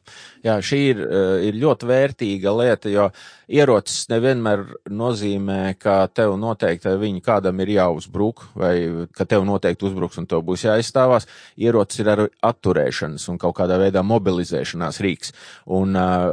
Jā, 0.46 0.61
šī 0.62 0.78
ir, 0.92 1.01
ir 1.48 1.57
ļoti 1.59 1.88
vērtīga 1.90 2.53
lieta, 2.55 2.90
jo 2.92 3.09
ierocis 3.51 4.05
nevienmēr 4.12 4.62
nozīmē, 4.94 5.74
ka 5.80 6.05
tev 6.14 6.36
noteikti 6.38 6.92
viņi 7.01 7.22
kādam 7.26 7.59
ir 7.64 7.72
jāuzbruk, 7.74 8.44
vai 8.55 8.74
ka 9.16 9.26
tev 9.26 9.42
noteikti 9.48 9.88
uzbruks 9.88 10.20
un 10.22 10.28
tev 10.30 10.44
būs 10.46 10.68
jāizstāvās. 10.68 11.26
Ierocis 11.59 12.05
ir 12.05 12.12
arī 12.12 12.28
atturēšanas 12.46 13.26
un 13.32 13.40
kaut 13.42 13.57
kādā 13.59 13.80
veidā 13.82 14.05
mobilizēšanās 14.07 15.01
rīks. 15.03 15.34
Un 15.74 15.98
uh, 15.98 16.30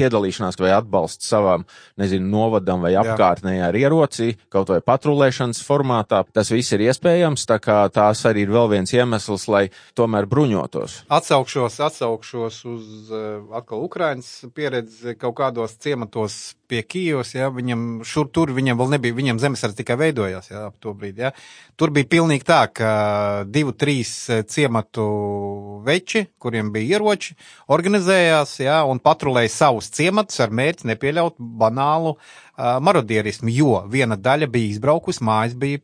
piedalīšanās 0.00 0.58
vai 0.60 0.74
atbalsts 0.74 1.30
savam, 1.30 1.64
nezinu, 2.00 2.26
novadam 2.30 2.82
vai 2.82 2.96
apkārtnē 2.98 3.60
ar 3.68 3.78
ieroci, 3.78 4.34
kaut 4.50 4.74
vai 4.74 4.80
patrulēšanas 4.82 5.62
formātā, 5.66 6.24
tas 6.34 6.50
viss 6.50 6.74
ir 6.74 6.88
iespējams, 6.88 7.46
tā 7.46 7.60
kā 7.62 7.84
tās 7.94 8.26
arī 8.26 8.48
ir 8.48 8.54
vēl 8.54 8.70
viens 8.74 8.98
iemesls, 8.98 9.46
lai 9.52 9.68
tomēr 9.94 10.26
bruņotos. 10.40 11.02
Atsaukšos, 11.12 11.76
atsaukšos 11.84 12.62
uz 12.70 13.12
uh, 13.12 13.44
atkal 13.56 13.84
Ukrainas 13.84 14.28
pieredzi 14.56 15.14
kaut 15.20 15.36
kādos 15.40 15.76
ciematos 15.80 16.56
pie 16.70 16.82
Kijos, 16.86 17.34
ja, 17.34 17.48
viņam 17.50 18.02
šur 18.06 18.28
tur, 18.30 18.52
viņam 18.54 18.78
vēl 18.78 18.92
nebija, 18.94 19.16
viņam 19.16 19.40
zemesardze 19.42 19.80
tikai 19.80 19.96
veidojās, 19.98 20.52
ja, 20.52 20.68
ap 20.70 20.76
to 20.82 20.94
brīdi, 20.94 21.26
ja. 21.26 21.32
Tur 21.80 21.90
bija 21.94 22.06
pilnīgi 22.12 22.46
tā, 22.46 22.60
ka 22.70 22.90
divu, 23.50 23.74
trīs 23.74 24.12
ciematu 24.52 25.06
veči, 25.86 26.28
kuriem 26.38 26.70
bija 26.74 26.96
ieroči, 26.96 27.34
organizējās, 27.74 28.54
ja, 28.62 28.84
un 28.86 29.02
patrulēja 29.02 29.50
savus 29.50 29.90
ciematus 29.96 30.38
ar 30.44 30.54
mērķi 30.54 30.92
nepieļaut 30.92 31.40
banālu 31.40 32.14
uh, 32.14 32.30
marodierismu, 32.82 33.50
jo 33.52 33.80
viena 33.90 34.16
daļa 34.20 34.48
bija 34.52 34.74
izbraukusi, 34.74 35.22
mājas 35.26 35.54
bija, 35.58 35.80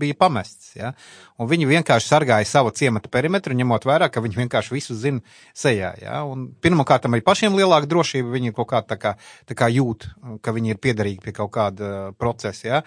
bija 0.00 0.16
pamestas, 0.18 0.70
ja. 0.76 0.92
Un 1.40 1.48
viņi 1.50 1.68
vienkārši 1.70 2.10
sargāja 2.10 2.48
savu 2.48 2.72
ciematu 2.76 3.10
perimetru, 3.12 3.56
ņemot 3.56 3.86
vērā, 3.88 4.10
ka 4.12 4.22
viņi 4.24 4.40
vienkārši 4.42 4.74
visu 4.74 4.96
zina 4.98 5.22
sejā, 5.56 5.92
ja. 6.02 6.22
Pirmkārt, 6.64 7.08
arī 7.08 7.22
pašiem 7.24 7.56
lielāka 7.58 7.90
drošība, 7.90 8.34
viņi 8.34 8.54
kaut 8.56 8.70
kā 8.72 8.82
tā 8.86 8.98
kā, 9.00 9.14
tā 9.48 9.56
kā 9.58 9.70
jūt, 9.72 10.08
ka 10.44 10.54
viņi 10.56 10.74
ir 10.74 10.82
piederīgi 10.82 11.22
pie 11.24 11.36
kaut 11.36 11.52
kāda 11.56 12.10
procesa, 12.18 12.66
ja. 12.68 12.82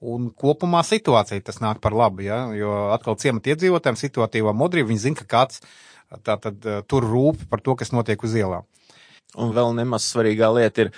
Un 0.00 0.30
kopumā 0.30 0.82
situācija 0.84 1.44
tas 1.44 1.62
nāk 1.64 1.80
par 1.84 1.96
labu, 1.96 2.26
ja, 2.26 2.46
jo 2.56 2.72
atkal 2.94 3.16
ciemata 3.20 3.54
iedzīvotājiem 3.54 4.00
situatīvā 4.00 4.52
modrība, 4.56 4.92
viņi 4.92 5.04
zina, 5.08 5.20
ka 5.22 5.28
kāds 5.38 5.62
tātad 6.26 6.60
tur 6.86 7.04
rūp 7.04 7.48
par 7.50 7.64
to, 7.64 7.74
kas 7.76 7.92
notiek 7.96 8.22
uz 8.22 8.36
ielām. 8.36 8.68
Un 9.34 9.50
vēl 9.56 9.74
nemaz 9.76 10.06
svarīgā 10.06 10.48
lieta 10.54 10.86
ir 10.86 10.92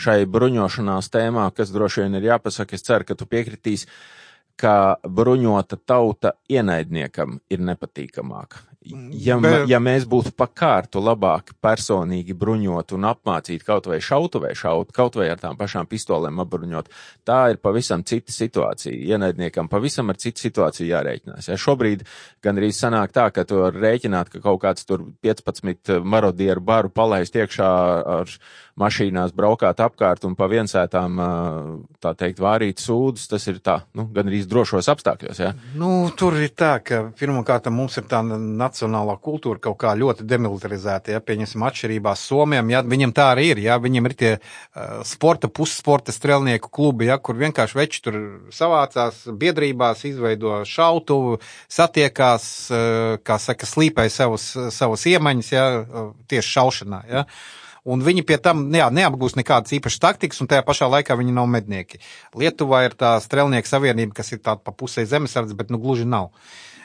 šai 0.00 0.24
bruņošanās 0.26 1.10
tēmā, 1.12 1.46
kas 1.54 1.70
droši 1.74 2.04
vien 2.04 2.18
ir 2.18 2.30
jāpasaka. 2.32 2.74
Es 2.74 2.86
ceru, 2.86 3.06
ka 3.06 3.14
tu 3.18 3.28
piekritīsi, 3.30 3.90
ka 4.60 4.96
bruņota 5.02 5.80
tauta 5.86 6.36
ienaidniekam 6.50 7.40
ir 7.50 7.64
nepatīkamāka. 7.64 8.62
Ja, 8.84 9.38
Bet... 9.40 9.62
ja 9.70 9.78
mēs 9.80 10.04
būtu 10.04 10.34
pakārtu 10.36 11.00
labāk 11.00 11.54
personīgi 11.64 12.34
bruņot 12.36 12.92
un 12.92 13.06
apmācīt 13.08 13.62
kaut 13.64 13.88
vai 13.88 13.96
šautavē 14.04 14.50
šaut, 14.60 14.90
kaut 14.92 15.16
vai 15.16 15.30
ar 15.32 15.40
tām 15.40 15.56
pašām 15.56 15.88
pistolēm 15.88 16.42
apbruņot, 16.44 16.90
tā 17.24 17.38
ir 17.54 17.60
pavisam 17.64 18.04
cita 18.04 18.34
situācija. 18.34 18.92
Ienaidniekam 19.14 19.70
pavisam 19.72 20.12
ar 20.12 20.20
citu 20.20 20.44
situāciju 20.44 20.90
jārēķinās. 20.90 21.48
Ja 21.48 21.56
šobrīd 21.64 22.04
gan 22.44 22.60
arī 22.60 22.68
sanāk 22.76 23.16
tā, 23.16 23.30
ka 23.32 23.46
tu 23.48 23.62
rēķināt, 23.72 24.34
ka 24.34 24.44
kaut 24.44 24.60
kāds 24.66 24.84
tur 24.84 25.06
15 25.24 26.04
marodieru 26.04 26.60
baru 26.60 26.92
palaist 26.92 27.40
iekšā 27.40 27.72
ar 28.18 28.36
mašīnās 28.80 29.34
braukāt 29.36 29.78
apkārt 29.84 30.24
un 30.26 30.34
pa 30.38 30.48
viensētām, 30.50 31.20
tā 32.02 32.12
teikt, 32.18 32.40
vārīt 32.42 32.82
sūdus, 32.82 33.28
tas 33.30 33.46
ir 33.50 33.60
tā, 33.64 33.78
nu, 33.94 34.06
gan 34.14 34.28
arī 34.30 34.40
drošos 34.50 34.90
apstākļos, 34.90 35.40
ja? 35.40 35.52
Nu, 35.78 36.10
tur 36.18 36.36
ir 36.40 36.50
tā, 36.58 36.72
ka 36.82 37.04
pirmkārt 37.18 37.70
mums 37.74 38.00
ir 38.00 38.08
tā 38.10 38.20
nacionālā 38.24 39.16
kultūra 39.22 39.62
kaut 39.62 39.78
kā 39.84 39.94
ļoti 39.98 40.26
demilitarizēta, 40.26 41.14
ja, 41.14 41.22
pieņemsim 41.22 41.66
atšķirībās 41.68 42.26
Somijam, 42.26 42.74
ja, 42.74 42.82
viņam 42.82 43.14
tā 43.14 43.30
arī 43.36 43.48
ir, 43.54 43.62
ja, 43.68 43.78
viņam 43.82 44.10
ir 44.10 44.18
tie 44.18 44.32
uh, 44.34 45.00
sporta, 45.06 45.48
pussporta 45.48 46.14
strelnieku 46.14 46.72
klubi, 46.74 47.08
ja, 47.12 47.20
kur 47.22 47.38
vienkārši 47.38 47.78
veči 47.78 48.04
tur 48.04 48.20
savācās 48.54 49.24
biedrībās, 49.38 50.02
izveido 50.10 50.62
šautuvu, 50.66 51.38
satiekās, 51.70 52.46
uh, 52.74 53.18
kā 53.22 53.38
saka, 53.38 53.70
slīpēja 53.70 54.18
savus, 54.18 54.50
savus 54.74 55.06
iemaņas, 55.14 55.52
ja, 55.54 55.68
tieši 56.26 56.58
šaušanā, 56.58 57.04
ja. 57.10 57.28
Uh, 57.28 57.60
un 57.84 58.04
viņi 58.04 58.24
pie 58.26 58.38
tam 58.42 58.66
jā, 58.74 58.88
neapgūst 58.92 59.38
nekādas 59.40 59.74
īpašas 59.76 60.02
taktikas, 60.02 60.42
un 60.42 60.50
tajā 60.50 60.64
pašā 60.66 60.88
laikā 60.90 61.16
viņi 61.20 61.36
nav 61.36 61.48
mednieki. 61.52 62.00
Lietuvā 62.36 62.84
ir 62.88 62.98
tā 62.98 63.14
strelnieku 63.24 63.70
savienība, 63.70 64.16
kas 64.20 64.32
ir 64.32 64.42
tāda 64.44 64.64
pa 64.64 64.74
pusē 64.76 65.06
zemesardze, 65.08 65.56
bet 65.58 65.72
nu 65.72 65.80
gluži 65.82 66.08
nav. 66.08 66.32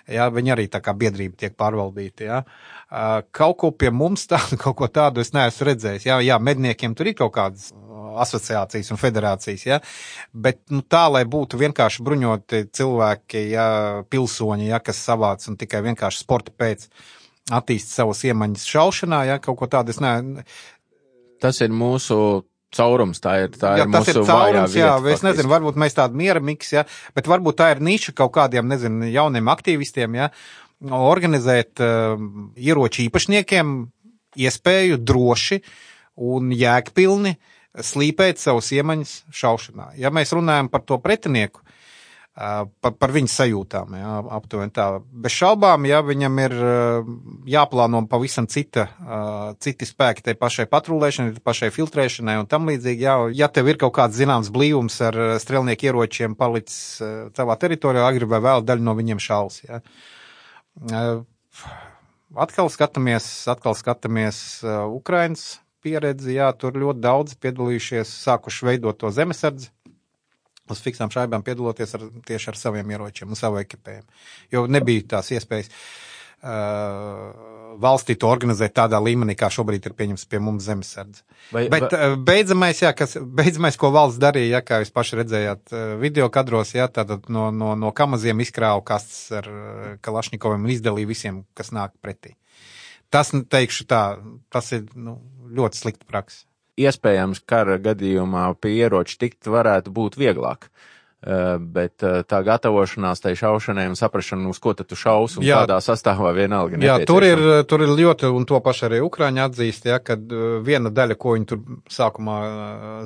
Jā, 0.10 0.26
viņi 0.34 0.54
arī 0.56 0.66
tā 0.72 0.82
kā 0.82 0.96
biedrība 0.98 1.38
tiek 1.38 1.54
pārvaldīti. 1.60 2.26
Jā. 2.30 2.40
Kaut 3.36 3.60
ko 3.62 3.70
pie 3.70 3.92
mums 3.94 4.26
tādu, 4.30 4.58
kaut 4.64 4.80
ko 4.80 4.90
tādu 4.90 5.22
es 5.22 5.34
neesmu 5.36 5.70
redzējis. 5.70 6.08
Jā, 6.10 6.18
jā 6.26 6.40
medniekiem 6.42 6.98
tur 6.98 7.12
ir 7.12 7.18
kaut 7.20 7.36
kādas 7.38 7.70
asociācijas 8.20 8.90
un 8.94 9.00
federācijas, 9.00 9.66
ja? 9.68 9.78
bet 10.34 10.62
nu, 10.74 10.82
tā, 10.82 11.06
lai 11.14 11.24
būtu 11.30 11.60
vienkārši 11.62 12.04
bruņoti 12.06 12.64
cilvēki, 12.76 13.44
ja, 13.54 13.68
pilsoņi, 14.10 14.70
ja, 14.72 14.82
kas 14.84 15.04
savāc 15.06 15.46
un 15.52 15.60
tikai 15.62 15.84
vienkārši 15.86 16.26
sporta 16.26 16.52
pēc 16.58 16.88
attīst 17.56 17.94
savus 17.94 18.24
iemaņas 18.28 18.66
šaušanā, 18.70 19.24
ja 19.30 19.38
kaut 19.42 19.60
ko 19.62 19.70
tādu 19.72 19.94
es 19.94 20.02
ne, 20.04 20.44
Tas 21.40 21.62
ir 21.64 21.74
mūsu 21.76 22.20
caurums, 22.76 23.22
tā 23.24 23.36
ir, 23.46 23.54
tā 23.58 23.76
jā, 23.80 23.86
ir 23.86 23.92
mūsu 23.92 24.14
ir 24.14 24.26
caurums, 24.28 24.76
jā, 24.78 24.92
vieta, 25.02 25.16
es 25.18 25.24
nezinu, 25.26 25.50
varbūt 25.52 25.80
mēs 25.82 25.98
tādu 25.98 26.20
miera 26.20 26.42
miks, 26.44 26.74
jā, 26.76 26.84
bet 27.18 27.30
varbūt 27.30 27.58
tā 27.62 27.72
ir 27.74 27.84
niša 27.86 28.14
kaut 28.18 28.34
kādiem, 28.36 28.68
nezinu, 28.70 29.08
jauniem 29.10 29.50
aktīvistiem, 29.50 30.20
jā, 30.20 30.28
organizēt 30.94 31.82
uh, 31.84 32.20
ieroču 32.60 33.04
īpašniekiem 33.08 33.72
iespēju 34.40 35.00
droši 35.02 35.60
un 36.30 36.54
jēgpilni 36.54 37.34
slīpēt 37.86 38.40
savus 38.42 38.70
iemaņas 38.76 39.16
šaušanā. 39.34 39.92
Ja 40.00 40.14
mēs 40.14 40.34
runājam 40.36 40.70
par 40.72 40.86
to 40.88 41.00
pretinieku, 41.02 41.64
par, 42.40 42.94
par 42.96 43.12
viņu 43.12 43.30
sajūtām. 43.32 43.96
Jā, 44.00 44.14
aptuveni 44.38 44.72
tā. 44.76 44.86
Bez 45.12 45.36
šaubām, 45.36 45.84
ja 45.90 46.00
viņam 46.06 46.40
ir 46.46 46.56
jāplāno 47.52 48.02
pavisam 48.12 48.48
cita, 48.52 48.86
citi 49.64 49.88
spēki 49.88 50.24
tai 50.26 50.36
pašai 50.40 50.68
patrulēšanai, 50.72 51.36
pašai 51.44 51.72
filtrēšanai 51.76 52.38
un 52.40 52.50
tam 52.50 52.70
līdzīgi. 52.72 53.06
Jā, 53.06 53.16
ja 53.36 53.50
tev 53.52 53.72
ir 53.72 53.80
kaut 53.82 53.96
kāds 53.98 54.20
zināms 54.20 54.52
blīvums 54.56 55.00
ar 55.10 55.18
strelnieku 55.44 55.90
ieročiem 55.90 56.38
palicis 56.40 57.02
tavā 57.36 57.60
teritorijā, 57.60 58.08
agri 58.08 58.30
vai 58.30 58.42
vēl 58.46 58.64
daļa 58.68 58.88
no 58.88 58.96
viņiem 59.00 59.24
šaus. 59.24 59.64
Jā. 59.68 59.82
Atkal 62.40 62.70
skatāmies, 62.72 63.26
atkal 63.52 63.76
skatāmies 63.76 64.62
Ukrainas 64.94 65.58
pieredzi, 65.84 66.36
jā, 66.36 66.52
tur 66.60 66.76
ļoti 66.76 67.04
daudz 67.04 67.36
piedalījušies, 67.40 68.12
sākuši 68.28 68.68
veidot 68.68 69.00
to 69.00 69.12
zemesardzi 69.16 69.72
uz 70.74 70.84
fiksām 70.86 71.12
šaibām 71.14 71.46
piedaloties 71.46 71.96
ar, 71.98 72.06
tieši 72.28 72.52
ar 72.52 72.60
saviem 72.60 72.96
ieročiem 72.96 73.30
un 73.32 73.40
savu 73.40 73.60
ekipējumu. 73.62 74.22
Jo 74.54 74.66
nebija 74.72 75.08
tās 75.16 75.32
iespējas 75.36 75.70
uh, 75.72 75.78
valstī 77.80 78.16
to 78.20 78.30
organizēt 78.32 78.74
tādā 78.78 79.00
līmenī, 79.04 79.36
kā 79.40 79.50
šobrīd 79.54 79.90
ir 79.90 79.96
pieņems 79.98 80.26
pie 80.30 80.42
mums 80.44 80.66
zemesardze. 80.68 81.24
Vai, 81.54 81.68
Bet 81.72 81.94
vai... 81.94 82.10
Beidzamais, 82.32 82.82
jā, 82.84 82.92
kas, 82.98 83.18
beidzamais, 83.20 83.78
ko 83.80 83.92
valsts 83.96 84.20
darīja, 84.22 84.58
jā, 84.58 84.62
kā 84.66 84.82
jūs 84.84 84.94
paši 84.96 85.22
redzējāt 85.22 85.76
video 86.02 86.30
kadros, 86.34 86.74
jā, 86.78 86.90
tātad 86.92 87.30
no, 87.32 87.50
no, 87.56 87.76
no 87.80 87.94
kamaziem 87.96 88.44
izkrāva 88.44 88.84
kastes 88.86 89.30
ar 89.40 89.50
Kalašņikoviem 90.06 90.68
un 90.68 90.76
izdalīja 90.76 91.14
visiem, 91.14 91.42
kas 91.58 91.74
nāk 91.76 91.96
pretī. 92.04 92.36
Tas, 93.10 93.34
nu, 93.34 93.42
teikšu 93.42 93.88
tā, 93.90 94.04
tas 94.54 94.70
ir 94.76 94.86
nu, 94.94 95.18
ļoti 95.56 95.82
slikta 95.82 96.06
praksa 96.10 96.49
iespējams 96.86 97.44
kara 97.50 97.80
gadījumā 97.82 98.50
pie 98.62 98.78
ieroča 98.80 99.20
tikt 99.26 99.50
varētu 99.50 99.94
būt 99.96 100.20
vieglāk. 100.20 100.70
Uh, 101.20 101.58
bet 101.60 102.00
uh, 102.08 102.22
tā 102.24 102.38
gatavošanās 102.48 103.20
tai 103.20 103.34
šaušanai 103.36 103.90
un 103.90 103.98
saprašana, 104.00 104.46
uz 104.48 104.56
ko 104.64 104.72
tu 104.72 104.96
šaus 104.96 105.34
un 105.36 105.44
jā, 105.44 105.58
kādā 105.60 105.82
sastāvā 105.84 106.32
vienalga. 106.38 106.80
Jā, 106.80 106.96
tur 107.04 107.26
ir, 107.28 107.42
tur 107.68 107.84
ir 107.84 107.92
ļoti, 107.92 108.30
un 108.32 108.46
to 108.48 108.56
paši 108.64 108.86
arī 108.88 109.02
Ukrāņi 109.04 109.44
atzīst, 109.44 109.90
ja, 109.92 109.98
kad 110.00 110.24
uh, 110.32 110.62
viena 110.64 110.88
daļa, 110.88 111.20
ko 111.20 111.36
viņi 111.36 111.50
tur 111.52 111.60
sākumā 111.92 112.38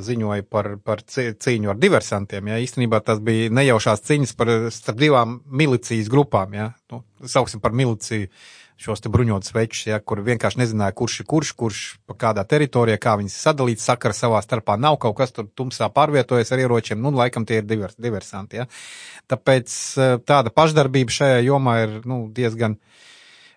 ziņoja 0.05 0.45
par, 0.45 0.75
par 0.85 1.01
cīņu 1.01 1.73
ar 1.73 1.81
diversantiem, 1.81 2.53
ja, 2.53 2.61
īstenībā 2.61 3.01
tas 3.01 3.17
bija 3.17 3.49
nejaušās 3.49 4.05
cīņas 4.05 4.37
par 4.37 4.53
starp 4.77 5.01
divām 5.01 5.39
milicijas 5.49 6.13
grupām, 6.13 6.53
ja, 6.53 6.69
nu, 6.93 7.01
sauksim 7.25 7.65
par 7.65 7.73
miliciju 7.73 8.29
šos 8.83 9.03
te 9.03 9.11
bruņotus 9.11 9.53
večus, 9.55 9.85
ja, 9.87 9.99
kur 10.03 10.19
vienkārši 10.25 10.59
nezināja, 10.59 10.95
kurš 10.97 11.21
ir 11.21 11.27
kurš, 11.29 11.51
kurš 11.59 11.81
pa 12.09 12.17
kādā 12.25 12.43
teritorijā, 12.47 12.99
kā 13.01 13.15
viņas 13.19 13.37
sadalīts, 13.45 13.85
sakara 13.87 14.15
savā 14.17 14.41
starpā 14.43 14.75
nav 14.79 14.99
kaut 15.03 15.15
kas 15.19 15.31
tur 15.35 15.47
tumsā 15.47 15.87
pārvietojas 15.93 16.51
ar 16.51 16.63
ieročiem, 16.65 16.99
nu, 17.01 17.13
laikam 17.15 17.47
tie 17.47 17.61
ir 17.61 17.67
divers, 17.69 17.95
diversanti, 18.01 18.59
ja. 18.61 18.67
Tāpēc 19.31 19.75
eh, 19.97 20.15
tāda 20.27 20.51
pašdarbība 20.51 21.15
šajā 21.15 21.39
jomā 21.47 21.77
ir, 21.85 22.01
nu, 22.09 22.25
diezgan, 22.35 22.75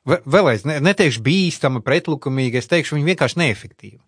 vēlreiz, 0.07 0.67
ne, 0.69 0.79
neteikšu 0.87 1.25
bīstama, 1.27 1.83
pretlikumīga, 1.87 2.63
es 2.63 2.71
teikšu, 2.71 2.99
viņa 2.99 3.11
vienkārši 3.11 3.43
neefektīva. 3.43 4.05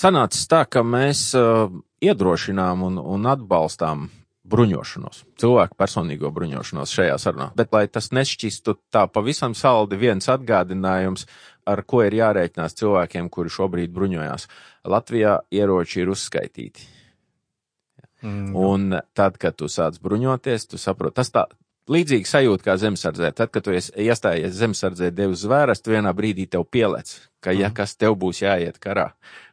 Sanācis 0.00 0.46
tā, 0.48 0.62
ka 0.64 0.80
mēs 0.80 1.26
uh, 1.36 1.68
iedrošinām 2.00 2.86
un, 2.86 2.96
un 2.96 3.28
atbalstām 3.28 4.06
bruņošanos, 4.50 5.24
cilvēku 5.40 5.78
personīgo 5.78 6.30
bruņošanos 6.34 6.94
šajā 6.96 7.16
sarunā. 7.22 7.50
Bet, 7.58 7.72
lai 7.76 7.86
tas 7.92 8.10
nešķistu 8.16 8.76
tā 8.94 9.06
pavisam 9.12 9.54
saldi, 9.58 9.98
viens 10.00 10.28
atgādinājums, 10.32 11.26
ar 11.70 11.84
ko 11.86 12.02
ir 12.06 12.18
jārēķinās 12.18 12.76
cilvēkiem, 12.80 13.30
kuri 13.32 13.52
šobrīd 13.52 13.94
bruņojās. 13.96 14.48
Latvijā 14.90 15.38
ieroči 15.54 16.02
ir 16.02 16.12
uzskaitīti. 16.14 16.88
Mm. 18.22 18.52
Un 18.56 19.00
tad, 19.16 19.38
kad 19.40 19.56
tu 19.56 19.70
sāc 19.72 19.96
bruņoties, 20.02 20.68
tu 20.72 20.80
saproti, 20.80 21.16
tas 21.22 21.32
tā, 21.32 21.46
līdzīgi 21.90 22.28
sajūta 22.28 22.66
kā 22.66 22.76
zemesardzē. 22.80 23.30
Tad, 23.36 23.52
kad 23.54 23.66
tu 23.66 23.74
iestājies 23.74 24.56
zemesardzē, 24.56 25.10
devi 25.14 25.38
zvērestu, 25.38 25.94
vienā 25.94 26.12
brīdī 26.16 26.46
tev 26.50 26.66
pielēc, 26.72 27.14
ka 27.44 27.54
ja 27.54 27.68
mhm. 27.68 27.76
kas 27.78 27.96
tev 28.00 28.18
būs 28.20 28.42
jāiet 28.44 28.80
karā, 28.82 29.10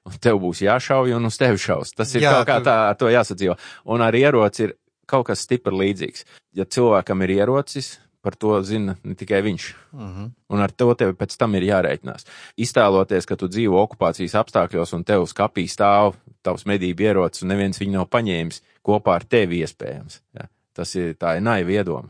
un 0.08 0.18
tev 0.22 0.42
būs 0.44 0.64
jāšauj 0.66 1.16
un 1.18 1.30
uz 1.30 1.40
tevi 1.40 1.62
šaus. 1.62 1.96
Tas 1.98 2.14
ir 2.16 2.26
Jā, 2.26 2.38
kaut 2.38 2.52
kā 2.52 2.60
tā, 2.66 2.78
ar 2.92 3.00
to 3.00 3.12
jāsadzīvo. 3.12 3.58
Un 3.94 4.04
ar 4.06 4.18
ieroci 4.18 4.68
ir 4.68 4.76
kaut 5.10 5.30
kas 5.32 5.46
stipri 5.48 5.74
līdzīgs. 5.74 6.26
Ja 6.58 6.66
cilvēkam 6.66 7.24
ir 7.26 7.38
ierocis, 7.40 7.96
par 8.28 8.36
to 8.36 8.58
zina 8.64 8.98
ne 9.04 9.16
tikai 9.16 9.42
viņš. 9.46 9.68
Uh 9.94 10.02
mhm. 10.02 10.24
-huh. 10.24 10.32
Un 10.50 10.62
ar 10.62 10.72
to 10.72 10.94
tev 10.94 11.16
pēc 11.16 11.38
tam 11.38 11.56
ir 11.56 11.64
jārēķinās. 11.64 12.26
Iztēloties, 12.58 13.26
ka 13.26 13.36
tu 13.36 13.48
dzīvo 13.48 13.80
okupācijas 13.84 14.36
apstākļos 14.36 14.94
un 14.94 15.04
tev 15.04 15.26
skapī 15.26 15.68
stāv 15.68 16.16
tavs 16.42 16.66
medību 16.66 17.02
ierocis 17.02 17.44
un 17.44 17.50
neviens 17.50 17.80
viņu 17.80 17.92
nav 17.92 18.08
paņēmis 18.08 18.62
kopā 18.84 19.16
ar 19.16 19.24
tevi 19.24 19.64
iespējams. 19.64 20.22
Ja? 20.34 20.48
Tas 20.74 20.96
ir 20.96 21.16
tā 21.16 21.38
ir 21.38 21.42
naiva 21.42 21.72
iedoma. 21.72 22.10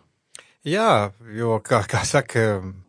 Jā, 0.67 1.13
jo, 1.31 1.57
kā, 1.63 1.79
kā 1.87 2.01
saka, 2.07 2.41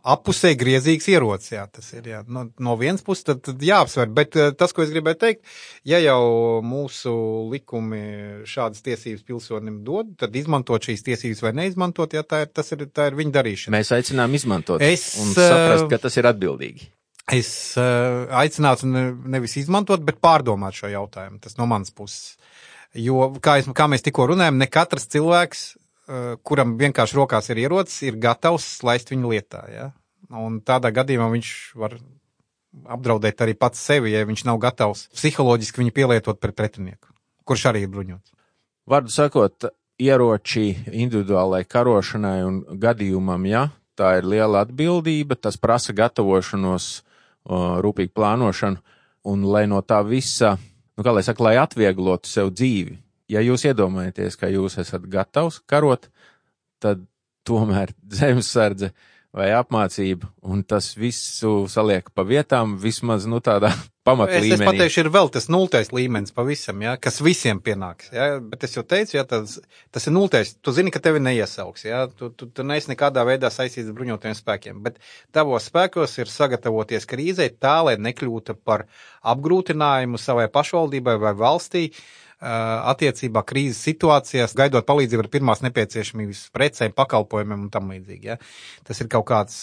apusē 0.09 0.51
griezīgs 0.59 1.07
ierocis, 1.13 1.53
jā, 1.55 1.63
tas 1.71 1.87
ir, 1.95 2.09
jā. 2.11 2.23
No, 2.27 2.47
no 2.65 2.75
vienas 2.81 3.05
puses 3.07 3.27
tad, 3.29 3.43
tad 3.47 3.63
jāapsver, 3.63 4.11
bet 4.17 4.35
eh, 4.41 4.51
tas, 4.59 4.75
ko 4.75 4.83
es 4.83 4.91
gribēju 4.91 5.19
teikt, 5.21 5.53
ja 5.87 6.01
jau 6.03 6.59
mūsu 6.67 7.15
likumi 7.53 8.03
šādas 8.49 8.83
tiesības 8.87 9.23
pilsonim 9.29 9.81
dod, 9.87 10.11
tad 10.19 10.35
izmantot 10.41 10.91
šīs 10.91 11.07
tiesības 11.07 11.45
vai 11.47 11.55
neizmantot, 11.61 12.19
jā, 12.19 12.25
tā 12.27 12.43
ir, 12.47 12.53
tas 12.57 12.75
ir, 12.75 12.87
tā 12.91 13.13
ir 13.13 13.19
viņa 13.21 13.37
darīšana. 13.39 13.77
Mēs 13.79 13.95
aicinām 13.95 14.35
izmantot 14.35 14.83
es, 14.83 15.13
un 15.23 15.35
saprast, 15.37 15.87
ka 15.93 16.03
tas 16.09 16.19
ir 16.19 16.33
atbildīgi. 16.33 16.91
Es 17.39 17.51
uh, 17.79 18.25
aicinātu 18.41 18.89
nevis 18.89 19.59
izmantot, 19.61 20.03
bet 20.03 20.19
pārdomāt 20.25 20.75
šo 20.75 20.91
jautājumu, 20.91 21.39
tas 21.45 21.61
no 21.61 21.69
manas 21.71 21.93
puses. 21.95 22.39
Jo, 22.97 23.35
kā, 23.45 23.61
es, 23.61 23.69
kā 23.77 23.87
mēs 23.87 24.03
tikko 24.03 24.33
runājam, 24.33 24.57
ne 24.59 24.67
katrs 24.73 25.07
cilvēks 25.13 25.69
Eh, 25.77 25.88
kuram 26.47 26.77
vienkārši 26.81 27.19
rokās 27.19 27.51
ir 27.53 27.63
ierocis, 27.65 28.01
ir 28.09 28.21
gatavs 28.21 28.67
laist 28.87 29.13
viņu 29.13 29.33
lietā. 29.35 29.65
Ja? 29.73 29.91
Un 30.35 30.61
tādā 30.65 30.93
gadījumā 30.95 31.29
viņš 31.35 31.53
var 31.81 31.99
apdraudēt 32.89 33.41
arī 33.45 33.55
pats 33.59 33.81
sevi, 33.81 34.13
ja 34.13 34.25
viņš 34.29 34.45
nav 34.49 34.61
gatavs 34.63 35.07
psiholoģiski 35.17 35.83
viņu 35.83 35.95
pielietot 35.97 36.41
pret 36.41 36.57
pretinieku, 36.57 37.13
kurš 37.49 37.69
arī 37.71 37.85
ir 37.85 37.93
bruņots. 37.93 38.33
Vārdu 38.89 39.13
sakot, 39.13 39.69
ieroči 40.01 40.71
individuālai 40.93 41.65
karošanai 41.69 42.39
un 42.47 42.63
gadījumam, 42.81 43.45
ja 43.49 43.69
tā 43.99 44.19
ir 44.21 44.29
liela 44.31 44.63
atbildība, 44.63 45.37
tas 45.37 45.59
prasa 45.61 45.95
gatavošanos, 45.97 46.87
rūpīgu 47.85 48.15
plānošanu, 48.15 48.81
un 49.29 49.45
lai 49.49 49.67
no 49.71 49.81
tā 49.83 49.99
visa, 50.07 50.55
nu 50.97 51.05
kā 51.05 51.15
lai 51.15 51.25
saka, 51.27 51.45
lai 51.49 51.57
atvieglotu 51.61 52.31
sev 52.31 52.53
dzīvi, 52.55 52.99
ja 53.33 53.45
jūs 53.45 53.67
iedomājaties, 53.69 54.39
ka 54.41 54.51
jūs 54.53 54.79
esat 54.83 55.07
gatavs 55.11 55.61
karot, 55.69 56.11
tad 56.83 57.05
tomēr 57.49 57.95
zemesardze 58.21 58.93
vai 59.39 59.51
apmācība, 59.53 60.31
un 60.49 60.63
tas 60.65 60.95
visu 60.97 61.67
saliek 61.71 62.07
pa 62.17 62.25
vietām, 62.27 62.79
vismaz, 62.81 63.27
nu, 63.29 63.43
tādā 63.45 63.69
pamatlīmenī. 64.09 64.57
Es, 64.57 64.63
es 64.65 64.71
pateikšu, 64.71 65.03
ir 65.03 65.11
vēl 65.13 65.29
tas 65.35 65.51
nultais 65.53 65.91
līmenis 65.93 66.33
pavisam, 66.35 66.81
ja, 66.83 66.95
kas 66.97 67.21
visiem 67.23 67.61
pienāks, 67.63 68.09
ja, 68.17 68.31
bet 68.41 68.65
es 68.65 68.75
jau 68.75 68.83
teicu, 68.89 69.19
ja, 69.19 69.27
tas, 69.29 69.59
tas 69.95 70.09
ir 70.09 70.15
nultais, 70.17 70.55
tu 70.65 70.73
zini, 70.75 70.91
ka 70.95 71.03
tevi 71.05 71.21
neiesauks, 71.23 71.85
ja, 71.85 72.07
tu, 72.09 72.31
tu, 72.33 72.49
tu 72.49 72.65
neesi 72.67 72.89
nekādā 72.95 73.27
veidā 73.29 73.53
saistīts 73.53 73.93
ar 73.93 73.99
bruņotajiem 74.01 74.39
spēkiem, 74.41 74.81
bet 74.87 74.97
tavos 75.37 75.69
spēkos 75.69 76.17
ir 76.23 76.33
sagatavoties 76.33 77.07
krīzē 77.13 77.51
tā, 77.61 77.77
lai 77.91 77.99
nekļūtu 78.01 78.57
par 78.65 78.89
apgrūtinājumu 79.29 80.19
savai 80.19 80.49
pašvaldībai 80.57 81.19
vai 81.21 81.37
valstī, 81.37 81.91
uh, 81.93 82.25
attiecībā 82.39 83.43
krīzes 83.47 83.81
situācijās, 83.83 84.55
gaidot 84.59 84.87
palīdzību 84.87 85.25
ar 85.25 85.31
pirmās 85.33 85.63
nepieciešamības 85.65 86.45
precēm, 86.55 86.95
pakalpojumiem 86.95 87.67
un 87.67 87.71
tam 87.75 87.91
līdzīgi. 87.91 88.31
Ja? 88.31 88.39
Tas 88.87 89.03
ir 89.03 89.11
kaut 89.11 89.27
kāds 89.31 89.57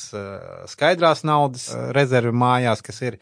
skaidrās 0.71 1.23
naudas 1.27 1.69
rezervi 1.95 2.35
mājās, 2.35 2.83
kas 2.85 3.01
ir. 3.05 3.19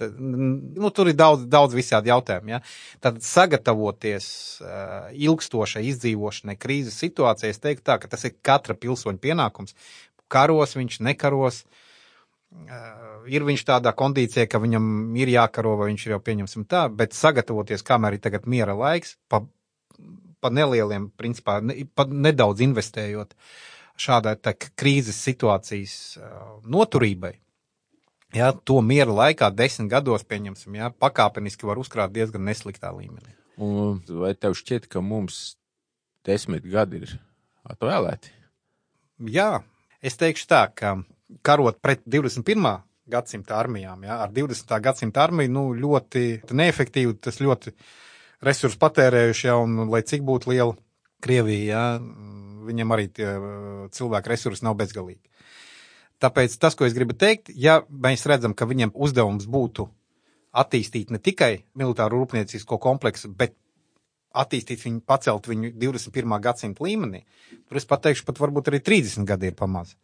Nu, 0.00 0.88
tur 0.96 1.10
ir 1.10 1.16
daudz, 1.16 1.42
daudz 1.48 1.74
visādi 1.76 2.08
jautājumi. 2.08 2.54
Ja? 2.54 2.62
Tad 3.04 3.18
sagatavoties 3.24 4.28
uh, 4.64 5.10
ilgstošai 5.12 5.82
izdzīvošanai 5.90 6.56
krīzes 6.56 6.96
situācijā, 7.02 7.50
es 7.52 7.60
teiktu 7.60 7.84
tā, 7.84 7.98
ka 8.00 8.08
tas 8.08 8.24
ir 8.24 8.32
katra 8.40 8.76
pilsoņa 8.80 9.20
pienākums. 9.20 9.76
Karos 10.32 10.72
viņš 10.78 11.02
nekaros, 11.04 11.66
uh, 11.66 11.89
ir 13.30 13.46
viņš 13.46 13.64
tādā 13.68 13.92
kondīcijā, 13.96 14.46
ka 14.50 14.60
viņam 14.62 14.84
ir 15.18 15.32
jākaro, 15.32 15.76
vai 15.80 15.90
viņš 15.90 16.06
ir 16.06 16.14
jau 16.16 16.20
pieņemsim 16.26 16.66
tā, 16.70 16.86
bet 16.92 17.16
sagatavoties, 17.16 17.84
kamēr 17.86 18.16
ir 18.16 18.24
tagad 18.24 18.48
miera 18.50 18.74
laiks, 18.76 19.16
pa, 19.30 19.42
pa 20.42 20.50
nelieliem, 20.54 21.10
principā, 21.20 21.60
ne, 21.62 21.84
pa 21.94 22.06
nedaudz 22.10 22.64
investējot 22.66 23.36
šādai 24.00 24.34
tā, 24.40 24.54
krīzes 24.56 25.20
situācijas 25.28 25.94
noturībai. 26.66 27.36
Jā, 28.34 28.52
to 28.54 28.78
miera 28.86 29.10
laikā, 29.10 29.48
desmit 29.54 29.90
gados, 29.90 30.22
pieņemsim, 30.26 30.76
jā, 30.78 30.90
pakāpeniski 31.02 31.66
var 31.66 31.80
uzkrāt 31.82 32.12
diezgan 32.14 32.46
nesliktā 32.46 32.92
līmenī. 32.94 33.34
Un 33.60 33.98
vai 34.22 34.32
tev 34.38 34.54
šķiet, 34.56 34.86
ka 34.88 35.02
mums 35.04 35.56
desmit 36.26 36.64
gadi 36.70 37.02
ir 37.02 37.16
atvēlēti? 37.68 38.30
Jā, 39.34 39.64
es 40.00 40.16
teikšu 40.16 40.46
tā, 40.48 40.62
ka 40.72 40.94
karot 41.46 41.78
pret 41.82 42.02
21. 42.06 42.68
gadsimta 43.10 43.58
armijām. 43.58 44.04
Ja? 44.06 44.20
Ar 44.24 44.34
20. 44.34 44.76
gadsimta 44.82 45.24
armiju 45.24 45.52
nu, 45.52 45.64
ļoti 45.74 46.42
neefektīvi, 46.50 47.18
tas 47.22 47.40
ļoti 47.42 47.74
resursu 48.46 48.78
patērējuši, 48.80 49.46
ja, 49.50 49.56
un 49.60 49.90
lai 49.90 50.02
cik 50.06 50.24
būtu 50.26 50.52
liela 50.52 50.76
Krievija, 51.20 51.64
ja, 51.68 51.82
viņam 52.64 52.94
arī 52.96 53.10
tie 53.12 53.26
uh, 53.28 53.88
cilvēku 53.92 54.32
resursi 54.32 54.64
nav 54.64 54.78
bezgalīgi. 54.78 55.20
Tāpēc 56.20 56.54
tas, 56.60 56.76
ko 56.76 56.84
es 56.84 56.96
gribu 56.96 57.16
teikt, 57.16 57.50
ja 57.56 57.80
mēs 57.88 58.26
redzam, 58.28 58.54
ka 58.56 58.68
viņiem 58.68 58.92
uzdevums 58.92 59.46
būtu 59.48 59.86
attīstīt 60.56 61.12
ne 61.14 61.20
tikai 61.22 61.64
militāru 61.78 62.20
rūpniecisko 62.20 62.76
kompleksu, 62.82 63.30
bet 63.32 63.54
attīstīt 64.36 64.82
viņu, 64.84 65.00
pacelt 65.06 65.48
viņu 65.50 65.72
21. 65.80 66.36
gadsimta 66.42 66.84
līmenī, 66.84 67.24
tur 67.68 67.80
es 67.80 67.88
pateikšu, 67.88 68.26
pat 68.28 68.40
varbūt 68.42 68.70
arī 68.70 68.82
30 68.84 69.26
gadi 69.28 69.50
ir 69.50 69.56
pamazs. 69.58 69.96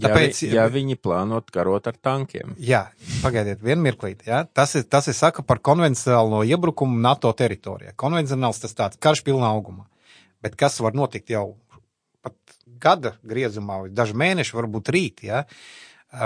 Tāpēc, 0.00 0.42
ja, 0.44 0.48
vi, 0.48 0.56
ja 0.56 0.66
viņi 0.70 0.96
plānot 1.02 1.50
karot 1.52 1.88
ar 1.90 1.96
tankiem. 2.00 2.54
Jā, 2.62 2.84
pagaidiet, 3.24 3.62
vienu 3.64 3.84
mirklīti. 3.88 4.28
Ja? 4.30 4.44
Tas, 4.46 4.76
ir, 4.78 4.86
tas 4.90 5.08
ir 5.10 5.16
saka 5.18 5.44
par 5.46 5.60
konvencionālo 5.64 6.42
iebrukumu 6.48 7.00
NATO 7.02 7.32
teritorijā. 7.36 7.96
Konvencionāls 8.00 8.62
tas 8.62 8.76
tāds 8.76 9.00
karš 9.02 9.24
pilnā 9.26 9.50
augumā. 9.50 9.88
Bet 10.40 10.56
kas 10.60 10.78
var 10.80 10.96
notikt 10.96 11.32
jau 11.34 11.58
pat 12.24 12.36
gada 12.80 13.16
griezumā, 13.26 13.82
vai 13.84 13.92
daži 13.92 14.16
mēneši, 14.16 14.56
varbūt 14.56 14.92
rīt, 14.94 15.24
ja? 15.28 15.44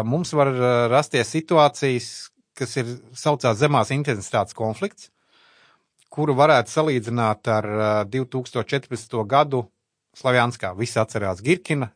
mums 0.06 0.32
var 0.36 0.52
rasties 0.92 1.32
situācijas, 1.34 2.12
kas 2.56 2.76
ir 2.80 2.94
saucās 3.18 3.58
zemās 3.58 3.90
intensitātes 3.94 4.56
konflikts, 4.56 5.10
kuru 6.14 6.36
varētu 6.38 6.70
salīdzināt 6.70 7.50
ar 7.50 7.66
2014. 8.06 9.18
gadu 9.26 9.64
Slavjanskā. 10.18 10.72
Visi 10.78 10.98
atcerās 11.02 11.42
Girkina 11.44 11.90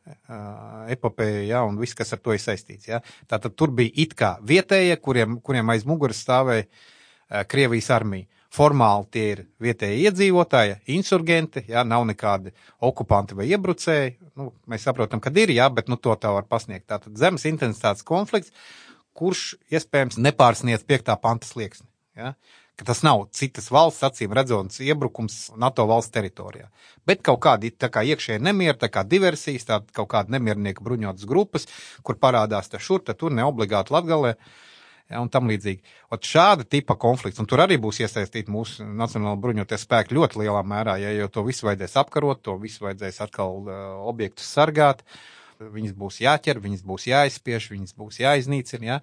epopēju, 0.90 1.44
ja, 1.48 1.62
un 1.66 1.78
viss, 1.80 1.96
kas 1.98 2.12
ar 2.16 2.22
to 2.22 2.34
ir 2.34 2.42
saistīts. 2.42 2.88
Ja. 2.90 3.02
Tātad 3.30 3.54
tur 3.58 3.72
bija 3.74 3.94
it 4.04 4.16
kā 4.18 4.34
vietējie, 4.46 4.96
kuriem, 5.02 5.38
kuriem 5.44 5.70
aiz 5.74 5.86
muguras 5.88 6.22
stāvēja 6.24 6.66
Krievijas 7.48 7.90
armija. 7.94 8.26
Formāli 8.48 9.04
tie 9.12 9.24
ir 9.34 9.40
vietējie 9.60 10.08
iedzīvotāji, 10.08 10.78
insurgenti, 10.94 11.66
ja, 11.68 11.82
nav 11.84 12.06
nekādi 12.08 12.54
okupanti 12.80 13.36
vai 13.36 13.44
iebrucēji. 13.52 14.14
Nu, 14.40 14.54
mēs 14.64 14.86
saprotam, 14.88 15.20
ka 15.20 15.28
ir, 15.36 15.52
jā, 15.52 15.66
bet 15.68 15.90
nu, 15.92 15.98
to 16.00 16.14
tā 16.16 16.32
var 16.32 16.46
pasniegt. 16.48 16.86
Tātad 16.88 17.18
zemes 17.20 17.44
intensitātes 17.50 18.06
konflikts, 18.08 18.54
kurš 19.12 19.50
iespējams 19.68 20.16
nepārsniedz 20.24 20.86
5. 20.88 21.12
panta 21.20 21.44
slieksni. 21.44 21.86
Ja. 22.16 22.32
Ka 22.78 22.86
tas 22.86 23.02
nav 23.02 23.24
citas 23.34 23.72
valsts 23.74 24.06
acīm 24.06 24.34
redzams 24.36 24.78
iebrukums 24.84 25.38
NATO 25.58 25.86
valsts 25.90 26.14
teritorijā. 26.14 26.68
Bet 27.08 27.24
kaut 27.26 27.40
kādi 27.42 27.72
kā 27.74 28.04
iekšēji 28.06 28.44
nemieri, 28.44 28.78
tā 28.78 28.90
kā 28.92 29.02
diversijas, 29.02 29.66
tā 29.66 29.80
kaut 29.96 30.10
kāda 30.14 30.36
nemiernieku 30.36 30.84
bruņotas 30.86 31.26
grupas, 31.26 31.66
kur 32.06 32.20
parādās 32.22 32.70
te 32.70 32.78
šur, 32.78 33.02
te 33.02 33.16
tur 33.18 33.34
neobligāti 33.34 33.94
latgalē. 33.94 34.36
Ja, 35.08 35.22
un 35.24 35.30
tam 35.32 35.48
līdzīgi. 35.48 35.80
Ot 36.12 36.26
šāda 36.28 36.66
tipa 36.68 36.92
konflikts, 37.00 37.40
un 37.40 37.46
tur 37.48 37.62
arī 37.64 37.78
būs 37.80 38.02
iesaistīti 38.04 38.52
mūsu 38.52 38.84
nacionāla 38.84 39.40
bruņotie 39.40 39.78
spēki 39.80 40.12
ļoti 40.18 40.42
lielā 40.42 40.60
mērā, 40.68 40.98
ja 41.00 41.14
jau 41.16 41.30
to 41.32 41.46
visu 41.46 41.64
vajadzēs 41.64 41.96
apkarot, 42.02 42.42
to 42.44 42.58
visu 42.60 42.84
vajadzēs 42.84 43.22
atkal 43.24 43.62
uh, 43.62 43.78
objektus 44.10 44.50
sargāt. 44.52 45.00
Uh, 45.00 45.37
viņas 45.60 45.94
būs 45.98 46.20
jāķer, 46.22 46.60
viņas 46.62 46.84
būs 46.86 47.06
jāizspiež, 47.10 47.68
viņas 47.72 47.96
būs 47.98 48.20
jāiznīcina. 48.22 48.86
Ja? 48.86 48.98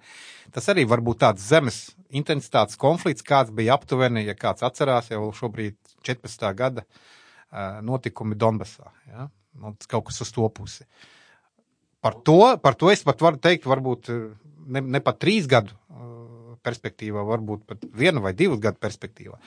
Tas 0.54 0.68
arī 0.72 0.86
var 0.88 1.02
būt 1.04 1.22
tāds 1.24 1.44
zemes 1.46 1.80
intensitātes 2.08 2.78
konflikts, 2.80 3.26
kāds 3.26 3.52
bija 3.54 3.76
aptuveni, 3.76 4.24
ja 4.26 4.36
kāds 4.38 4.64
atcerās 4.66 5.10
jau 5.12 5.28
šobrīd 5.36 5.76
14. 6.06 6.48
gada 6.56 6.86
notikumi 7.84 8.38
Donbasā. 8.38 8.92
Ja? 9.10 9.28
Nu, 9.56 9.72
kaut 9.88 10.08
kas 10.10 10.20
uz 10.24 10.32
to 10.34 10.48
pusi. 10.52 10.84
Par 12.04 12.18
to, 12.26 12.40
par 12.62 12.76
to 12.78 12.92
es 12.92 13.02
pat 13.06 13.22
varu 13.24 13.40
teikt, 13.42 13.66
varbūt 13.66 14.12
ne, 14.66 14.82
ne 14.84 15.00
pat 15.02 15.18
trīs 15.22 15.48
gadu 15.50 15.74
perspektīvā, 16.66 17.22
varbūt 17.24 17.64
pat 17.68 17.84
vienu 17.94 18.20
vai 18.24 18.34
divu 18.36 18.58
gadu 18.60 18.80
perspektīvā 18.82 19.38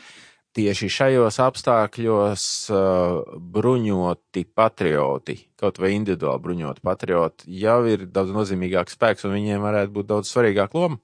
tieši 0.60 0.92
šajos 0.92 1.40
apstākļos 1.44 2.46
uh, 2.76 3.36
bruņoti 3.56 4.46
patrioti, 4.56 5.38
kaut 5.60 5.80
vai 5.80 5.96
individuāli 5.96 6.44
bruņoti 6.48 6.84
patrioti, 6.84 7.52
jau 7.64 7.82
ir 7.88 8.10
daudz 8.12 8.36
nozīmīgāks 8.36 9.00
spēks, 9.00 9.28
un 9.30 9.38
viņiem 9.40 9.64
varētu 9.64 9.96
būt 9.96 10.12
daudz 10.12 10.34
svarīgāka 10.34 10.80
loma. 10.80 11.00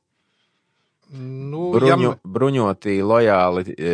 Nu, 1.15 1.67
Bruņu, 1.69 2.07
ja... 2.09 2.13
Bruņoti, 2.25 2.95
lojāli 3.05 3.75
e, 3.77 3.91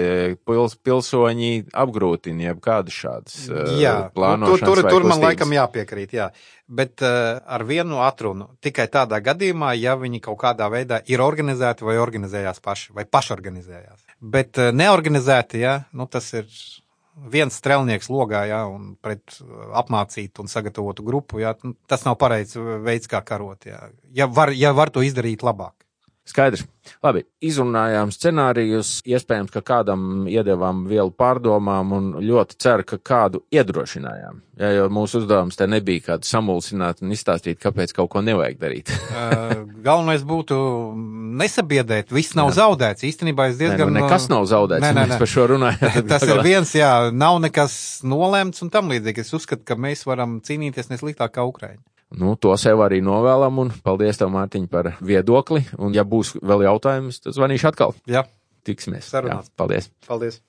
pils, 0.47 0.77
pilsoņi 0.79 1.49
apgrūtina 1.83 2.45
jebkādas 2.47 2.95
šādas 2.95 3.35
e, 3.51 3.65
jā, 3.81 3.95
plānošanas. 4.15 4.63
Nu, 4.63 4.69
tur, 4.69 4.79
tur, 4.79 4.95
tur 4.95 5.07
man 5.11 5.19
laikam 5.25 5.51
jāpiekrīt, 5.51 6.15
jā. 6.15 6.29
Bet 6.71 7.03
uh, 7.03 7.41
ar 7.43 7.65
vienu 7.67 7.99
atrunu 8.05 8.47
tikai 8.63 8.87
tādā 8.87 9.19
gadījumā, 9.19 9.73
ja 9.75 9.97
viņi 9.99 10.23
kaut 10.23 10.39
kādā 10.39 10.71
veidā 10.71 11.01
ir 11.11 11.19
organizēti 11.19 11.83
vai 11.83 11.97
organizējās 11.99 12.63
paši, 12.63 12.95
vai 12.95 13.03
pašorganizējās. 13.11 14.10
Bet 14.21 14.59
uh, 14.61 14.69
neorganizēti, 14.75 15.63
jā, 15.63 15.75
nu 15.97 16.05
tas 16.11 16.29
ir 16.37 16.47
viens 17.31 17.55
strēlnieks 17.57 18.09
logā, 18.09 18.45
jā, 18.49 18.61
un 18.69 18.93
pret 19.01 19.37
apmācītu 19.77 20.43
un 20.43 20.49
sagatavotu 20.51 21.03
grupu, 21.05 21.41
jā, 21.43 21.53
nu, 21.65 21.75
tas 21.89 22.05
nav 22.07 22.17
pareizs 22.21 22.57
veids, 22.85 23.09
kā 23.11 23.21
karot, 23.25 23.67
jā. 23.67 23.81
Ja 24.15 24.29
var, 24.31 24.53
ja 24.55 24.71
var 24.77 24.93
to 24.93 25.03
izdarīt 25.05 25.43
labāk. 25.45 25.75
Skaidrs. 26.31 26.63
Labi, 27.03 27.23
izrunājām 27.45 28.11
scenārijus. 28.13 28.99
Iespējams, 29.09 29.51
ka 29.53 29.61
kādam 29.65 30.27
iedevām 30.29 30.85
vielu 30.89 31.11
pārdomām 31.13 31.91
un 31.97 32.07
ļoti 32.23 32.57
ceru, 32.61 32.85
ka 32.87 32.97
kādu 32.97 33.43
iedrošinājām. 33.53 34.39
Ja, 34.61 34.69
jo 34.75 34.87
mūsu 34.93 35.21
uzdevums 35.21 35.57
te 35.57 35.65
nebija 35.69 36.03
kādu 36.11 36.27
samulsināt 36.29 37.01
un 37.01 37.13
izstāstīt, 37.15 37.59
kāpēc 37.61 37.93
kaut 37.97 38.11
ko 38.13 38.21
nevajag 38.25 38.59
darīt. 38.61 38.91
uh, 38.93 39.61
galvenais 39.83 40.25
būtu 40.27 40.57
nesabiedēt. 41.41 42.13
Viss 42.13 42.37
nav 42.37 42.51
jā. 42.51 42.59
zaudēts. 42.61 43.05
Īstenībā 43.07 43.49
es 43.51 43.59
diezgan. 43.61 43.89
Nē, 43.89 44.01
nu, 44.01 44.05
nekas 44.05 44.27
nav 44.31 44.47
zaudēts. 44.51 44.85
Nē, 44.85 44.93
nē, 44.97 45.07
nē. 45.13 45.21
Par 45.21 45.31
šo 45.31 45.47
runājam. 45.53 46.01
Tas 46.11 46.27
ir 46.27 46.43
viens, 46.45 46.75
jā, 46.77 46.91
nav 47.13 47.39
nekas 47.43 47.75
nolēmts 48.07 48.65
un 48.65 48.73
tam 48.73 48.91
līdzīgi. 48.93 49.25
Es 49.25 49.33
uzskatu, 49.37 49.65
ka 49.67 49.79
mēs 49.79 50.05
varam 50.09 50.39
cīnīties 50.45 50.93
nesliktāk 50.93 51.37
kā 51.37 51.47
Ukraiņi. 51.49 51.81
Nu, 52.11 52.35
to 52.35 52.51
sev 52.59 52.81
arī 52.83 52.99
novēlam, 53.03 53.61
un 53.63 53.69
paldies 53.85 54.19
tev, 54.19 54.33
Mārtiņ, 54.33 54.67
par 54.71 54.91
viedokli. 54.99 55.63
Un, 55.79 55.93
ja 55.95 56.03
būs 56.03 56.35
vēl 56.43 56.65
jautājums, 56.67 57.21
tad 57.23 57.37
zvanīšu 57.37 57.69
atkal. 57.71 57.95
Jā, 58.09 58.25
tiksimies. 58.67 59.07
Sarunāt. 59.07 59.47
Jā, 59.47 59.55
paldies. 59.59 59.87
Paldies. 60.07 60.41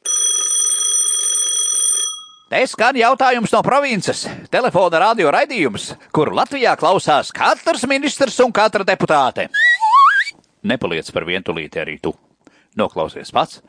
Te 2.53 2.59
skan 2.69 2.99
jautājums 2.99 3.55
no 3.55 3.63
provinces. 3.65 4.27
Telefona 4.53 4.99
radio 5.01 5.31
raidījums, 5.33 5.95
kuru 6.13 6.35
Latvijā 6.37 6.75
klausās 6.77 7.31
katrs 7.33 7.87
ministrs 7.89 8.37
un 8.45 8.53
katra 8.53 8.85
deputāte. 8.85 9.47
Nepaliec 10.69 11.09
par 11.15 11.25
vientulīti 11.25 11.81
arī 11.81 11.97
tu. 12.03 12.13
Noklausies 12.77 13.33
pats, 13.33 13.63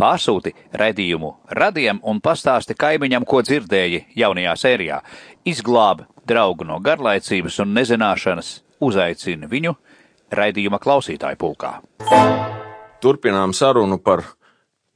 pārsūti 0.00 0.54
raidījumu 0.76 1.34
radiem 1.56 2.00
un 2.04 2.18
pastāsti 2.20 2.76
kaimiņam, 2.76 3.24
ko 3.28 3.42
dzirdēji 3.44 4.06
jaunajā 4.20 4.56
sērijā. 4.62 5.02
Izglābi 5.48 6.04
draugu 6.28 6.66
no 6.68 6.78
garlaicības 6.82 7.60
un 7.64 7.74
nezināšanas, 7.76 8.50
uzaicina 8.80 9.48
viņu 9.50 9.74
raidījuma 10.34 10.80
klausītāju 10.82 11.38
pulkā. 11.40 11.72
Turpinām 13.00 13.54
sarunu 13.56 13.98
par 14.02 14.24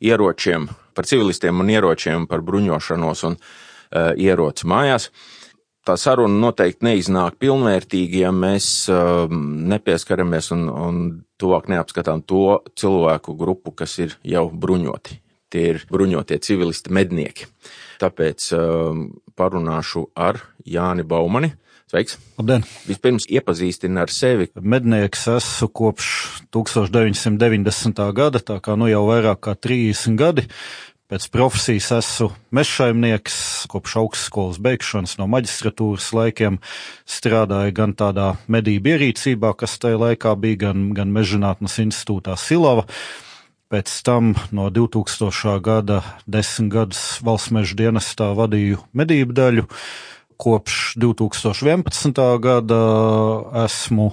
ieročiem, 0.04 0.68
par 0.94 1.08
civilistiem 1.08 1.60
un 1.60 1.72
ieročiem, 1.72 2.26
par 2.30 2.44
bruņošanos 2.44 3.24
un 3.28 3.38
uh, 3.38 4.12
ieroci 4.16 4.68
mājās. 4.70 5.10
Tā 5.84 5.98
saruna 6.00 6.38
noteikti 6.40 6.86
neiznāk 6.86 7.36
pilnvērtīgi, 7.42 8.22
ja 8.24 8.30
mēs 8.32 8.86
uh, 8.92 9.26
nepieskaramies 9.74 10.50
un, 10.56 10.68
un 10.68 11.02
tuvāk 11.40 11.68
neapskatām 11.72 12.22
to 12.24 12.60
cilvēku 12.80 13.36
grupu, 13.36 13.74
kas 13.76 13.98
ir 14.00 14.16
jau 14.24 14.46
bruņoti. 14.48 15.20
Tie 15.52 15.66
ir 15.74 15.84
bruņotie 15.90 16.40
civilisti 16.42 16.92
mednieki. 16.94 17.50
Tāpēc 18.02 18.48
uh, 18.56 19.04
parunāšu 19.38 20.08
ar 20.16 20.40
Jāni 20.66 21.06
Baumani. 21.06 21.52
Sveiks! 21.90 22.16
Labdien! 22.40 22.64
Vispirms 22.88 23.28
iepazīstina 23.30 24.06
ar 24.06 24.10
sevi. 24.10 24.48
Mednieks 24.56 25.28
esmu 25.30 25.68
kopš 25.68 26.08
1990. 26.54 28.00
gada, 28.16 28.40
tā 28.40 28.56
kā 28.64 28.74
nu 28.80 28.88
jau 28.90 29.04
vairāk 29.10 29.44
kā 29.46 29.54
30 29.54 30.18
gadi. 30.18 30.48
Pēc 31.12 31.26
profesijas 31.28 31.90
esmu 31.98 32.30
mežsaimnieks, 32.56 33.36
kopš 33.70 33.98
augstskolas 34.00 34.56
beigšanas 34.64 35.18
no 35.20 35.28
maģistratūras 35.30 36.08
laikiem 36.16 36.56
strādāju 37.04 37.74
gan 37.76 37.92
tādā 37.94 38.30
medību 38.48 38.94
ierīcībā, 38.94 39.52
kas 39.60 39.76
tajā 39.82 40.00
laikā 40.00 40.32
bija, 40.40 40.62
gan, 40.64 40.88
gan 40.96 41.12
Mežģinātnes 41.12 41.76
institūtā 41.84 42.38
Silava. 42.40 42.86
Pēc 43.74 43.90
tam 44.06 44.28
no 44.54 44.68
2000. 44.70 45.58
gada 45.58 45.96
desmit 46.30 46.70
gadus 46.70 47.00
valsts 47.26 47.50
meža 47.50 47.74
dienestā 47.80 48.28
vadīju 48.38 48.78
medību 48.94 49.34
daļu. 49.34 49.64
Kopš 50.38 50.94
2011. 51.02 52.20
gada 52.38 52.78
esmu 53.64 54.12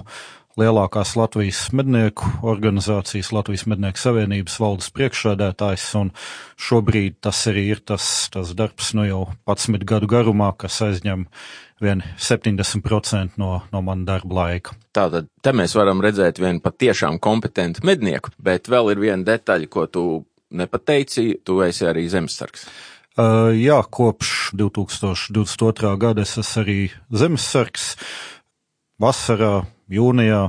lielākās 0.58 1.14
Latvijas 1.14 1.60
mednieku 1.78 2.26
organizācijas, 2.42 3.30
Latvijas 3.30 3.68
mednieku 3.70 4.02
savienības 4.02 4.58
valdes 4.64 4.90
priekšsēdētājs, 4.98 5.86
un 6.02 6.10
šobrīd 6.58 7.20
tas 7.22 7.46
arī 7.46 7.68
ir 7.76 7.86
tas, 7.86 8.08
tas 8.34 8.50
darbs 8.58 8.90
nu 8.98 9.06
jau 9.06 9.22
11 9.46 9.86
gadu 9.86 10.10
garumā, 10.10 10.50
kas 10.58 10.82
aizņem 10.88 11.28
vien 11.82 12.02
70% 12.18 13.38
no, 13.42 13.60
no 13.72 13.82
mana 13.84 14.06
darba 14.14 14.38
laika. 14.38 14.76
Tātad 14.94 15.28
te 15.42 15.54
mēs 15.56 15.74
varam 15.78 16.02
redzēt 16.04 16.40
vienu 16.42 16.62
patiešām 16.64 17.18
kompetentu 17.22 17.84
mednieku, 17.86 18.32
bet 18.42 18.70
vēl 18.72 18.94
ir 18.94 19.02
viena 19.02 19.26
detaļa, 19.32 19.70
ko 19.72 19.86
tu 19.90 20.04
nepateici, 20.52 21.42
tu 21.44 21.60
esi 21.64 21.86
arī 21.88 22.06
zemesargs. 22.12 22.66
Uh, 23.12 23.50
jā, 23.52 23.76
kopš 23.92 24.52
2022. 24.56 25.90
gada 26.00 26.24
es 26.24 26.32
esmu 26.40 26.62
arī 26.62 26.78
zemesargs. 27.12 27.92
Vasarā 29.02 29.66
jūnijā. 29.92 30.46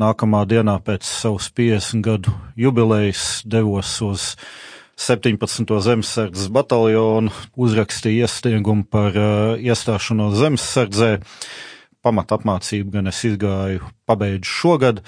Nākamā 0.00 0.44
dienā 0.48 0.78
pēc 0.80 1.04
savas 1.04 1.50
50 1.52 2.00
gadu 2.04 2.32
jubilejas 2.56 3.42
devos 3.44 3.90
uz 4.06 4.30
17. 5.00 5.64
zemesardzes 5.80 6.50
bataljonu, 6.52 7.32
uzrakstīju 7.56 8.26
iesniegumu 8.26 8.84
par 8.84 9.16
uh, 9.16 9.56
iestāšanos 9.56 10.36
zemesardzē. 10.36 11.12
Uh, 12.00 12.10
pamata 12.10 12.38
apmācību 12.38 12.94
gan 12.94 13.10
es 13.10 13.20
izgāju, 13.28 13.84
pabeidzu 14.08 14.48
šogad, 14.48 15.00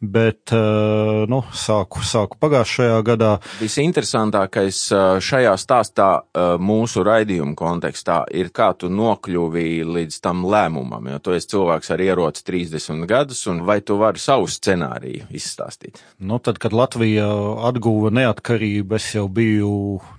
bet 0.00 0.52
eh, 0.54 1.24
nu, 1.30 1.42
sāku, 1.54 2.02
sāku 2.06 2.38
pagājušajā 2.40 2.98
gadā. 3.06 3.32
Visinteresantākais 3.60 4.80
eh, 4.94 5.04
šajā 5.24 5.54
stāstā 5.60 6.08
eh, 6.18 6.56
mūsu 6.56 7.04
raidījuma 7.06 7.54
kontekstā 7.58 8.22
ir, 8.34 8.50
kā 8.54 8.70
tu 8.80 8.90
nokļuvi 8.92 9.68
līdz 9.86 10.20
tam 10.24 10.46
lēmumam, 10.48 11.10
jo 11.12 11.20
tu 11.22 11.36
esi 11.36 11.52
cilvēks 11.52 11.92
ar 11.94 12.04
ieroci 12.08 12.46
30 12.48 13.06
gadus, 13.10 13.44
un 13.52 13.62
vai 13.68 13.80
tu 13.84 13.98
vari 14.00 14.22
savu 14.22 14.48
scenāriju 14.50 15.28
izstāstīt? 15.34 16.02
Nu, 16.18 16.40
tad, 16.42 16.60
kad 16.62 16.74
Latvija 16.76 17.28
atguva 17.68 18.12
neatkarību, 18.14 18.98
es 18.98 19.12
jau 19.14 19.28
biju, 19.30 19.72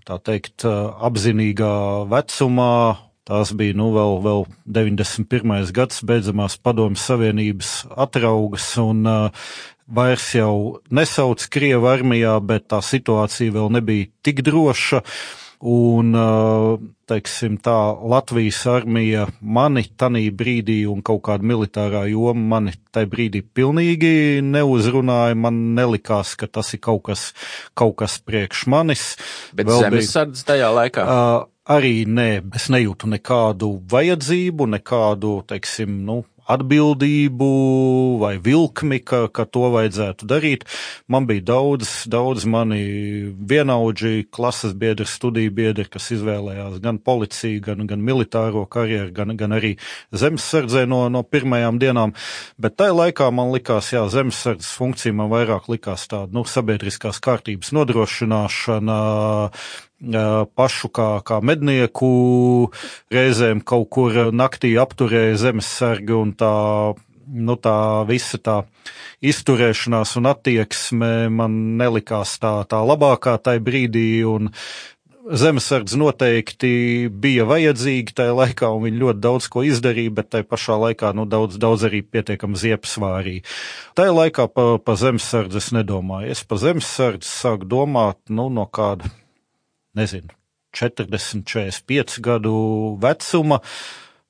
tā 0.07 0.21
teikt, 0.21 0.67
apzinīgā 1.09 1.75
vecumā, 2.11 2.73
Tās 3.29 3.51
bija 3.53 3.75
nu, 3.77 3.91
vēl, 3.93 4.15
vēl 4.25 4.47
91. 4.65 5.67
gads, 5.75 5.99
beidzamās 6.01 6.55
padomjas 6.57 7.03
Savienības 7.11 7.73
atraugas, 7.93 8.71
un 8.81 9.03
uh, 9.05 9.51
vairs 9.85 10.31
jau 10.33 10.79
nesauc 10.93 11.45
Krievu 11.53 11.91
armijā, 11.91 12.39
bet 12.41 12.65
tā 12.73 12.81
situācija 12.85 13.53
vēl 13.53 13.69
nebija 13.77 14.09
tik 14.25 14.41
droša. 14.47 15.03
Un, 15.59 16.13
teiksim, 17.11 17.57
tā 17.59 17.75
Latvijas 17.99 18.61
armija 18.71 19.25
mani 19.43 19.83
tanī 19.99 20.29
brīdī 20.31 20.77
un 20.87 21.01
kaut 21.03 21.25
kāda 21.27 21.43
militārā 21.43 22.05
joma 22.07 22.45
mani 22.55 22.77
tajā 22.95 23.09
brīdī 23.11 23.41
pilnīgi 23.43 24.39
neuzrunāja. 24.45 25.35
Man 25.35 25.59
nelikās, 25.75 26.37
ka 26.39 26.47
tas 26.47 26.71
ir 26.77 26.79
kaut 26.87 27.03
kas, 27.09 27.25
kaut 27.75 27.97
kas 27.99 28.21
priekš 28.23 28.69
manis. 28.71 29.03
Bet 29.51 29.67
zemesardze 29.67 30.47
tajā 30.47 30.71
laikā? 30.79 31.03
Uh, 31.03 31.58
arī 31.69 32.03
nē, 32.09 32.29
es 32.57 32.67
nejūtu 32.73 33.09
nekādu 33.13 33.75
vajadzību, 33.91 34.69
nekādu, 34.77 35.39
teiksim, 35.49 36.01
nu, 36.07 36.23
atbildību 36.49 37.49
vai 38.21 38.33
vilkmi, 38.41 38.99
ka, 39.05 39.21
ka 39.29 39.45
to 39.45 39.69
vajadzētu 39.75 40.27
darīt. 40.29 40.65
Man 41.11 41.27
bija 41.29 41.45
daudz, 41.51 41.91
daudz 42.09 42.47
mani 42.49 42.81
vienaudži, 43.51 44.25
klases 44.33 44.73
biedri, 44.73 45.05
studiju 45.09 45.53
biedri, 45.53 45.85
kas 45.89 46.09
izvēlējās 46.15 46.79
gan 46.83 46.97
policiju, 47.05 47.61
gan, 47.65 47.85
gan 47.89 48.03
militāro 48.05 48.65
karjeru, 48.65 49.13
gan, 49.15 49.35
gan 49.37 49.53
arī 49.59 49.75
zemesardzē 50.09 50.87
no, 50.89 51.03
no 51.13 51.21
pirmajām 51.23 51.77
dienām. 51.81 52.15
Bet 52.57 52.79
tajā 52.81 52.97
laikā 52.97 53.29
man 53.35 53.53
likās, 53.53 53.91
jā, 53.93 54.07
zemesardzes 54.09 54.73
funkcija 54.79 55.15
man 55.15 55.29
vairāk 55.33 55.69
likās 55.69 56.07
tāda, 56.09 56.33
nu, 56.33 56.47
sabiedriskās 56.49 57.21
kārtības 57.23 57.73
nodrošināšana, 57.77 58.99
pašu 60.55 60.89
kā, 60.89 61.19
kā 61.25 61.39
mednieku, 61.43 62.71
reizēm 63.11 63.61
kaut 63.61 63.89
kur 63.91 64.31
naktī 64.31 64.75
apturēja 64.79 65.35
zemesargi 65.35 66.15
un 66.15 66.31
tā, 66.39 66.53
nu 67.27 67.55
tā 67.59 68.05
visa 68.07 68.39
tā 68.39 68.61
izturēšanās 69.19 70.15
un 70.17 70.31
attieksme 70.31 71.29
man 71.29 71.59
nelikās 71.79 72.39
tā, 72.39 72.63
tā 72.69 72.79
labākā 72.85 73.37
tajā 73.43 73.63
brīdī 73.63 74.07
Zemesardze 75.29 75.93
noteikti 75.99 76.69
bija 77.13 77.43
vajadzīga 77.45 78.15
tajā 78.17 78.31
laikā, 78.33 78.71
un 78.73 78.87
viņi 78.87 78.97
ļoti 78.97 79.21
daudz 79.21 79.45
ko 79.53 79.61
izdarīja, 79.67 80.13
bet 80.17 80.31
tajā 80.33 80.47
pašā 80.49 80.79
laikā 80.81 81.11
nu, 81.13 81.27
daudz, 81.29 81.59
daudz 81.61 81.85
arī 81.85 81.99
pietiekami 82.01 82.57
ziepsvārīja. 82.57 83.43
Tajā 83.99 84.15
laikā 84.15 84.47
pa, 84.49 84.65
pa 84.81 84.95
zemesardzi 84.97 85.61
es 85.61 85.69
nedomāju. 85.75 86.31
Es 86.33 86.41
pa 86.41 86.57
zemesardzi 86.57 87.29
sāku 87.29 87.69
domāt 87.69 88.17
nu, 88.33 88.47
no 88.49 88.65
kāda 88.65 89.11
nezinu, 89.99 90.31
40, 90.71 91.43
45 91.45 92.19
gadu 92.21 92.53
vecuma. 93.01 93.59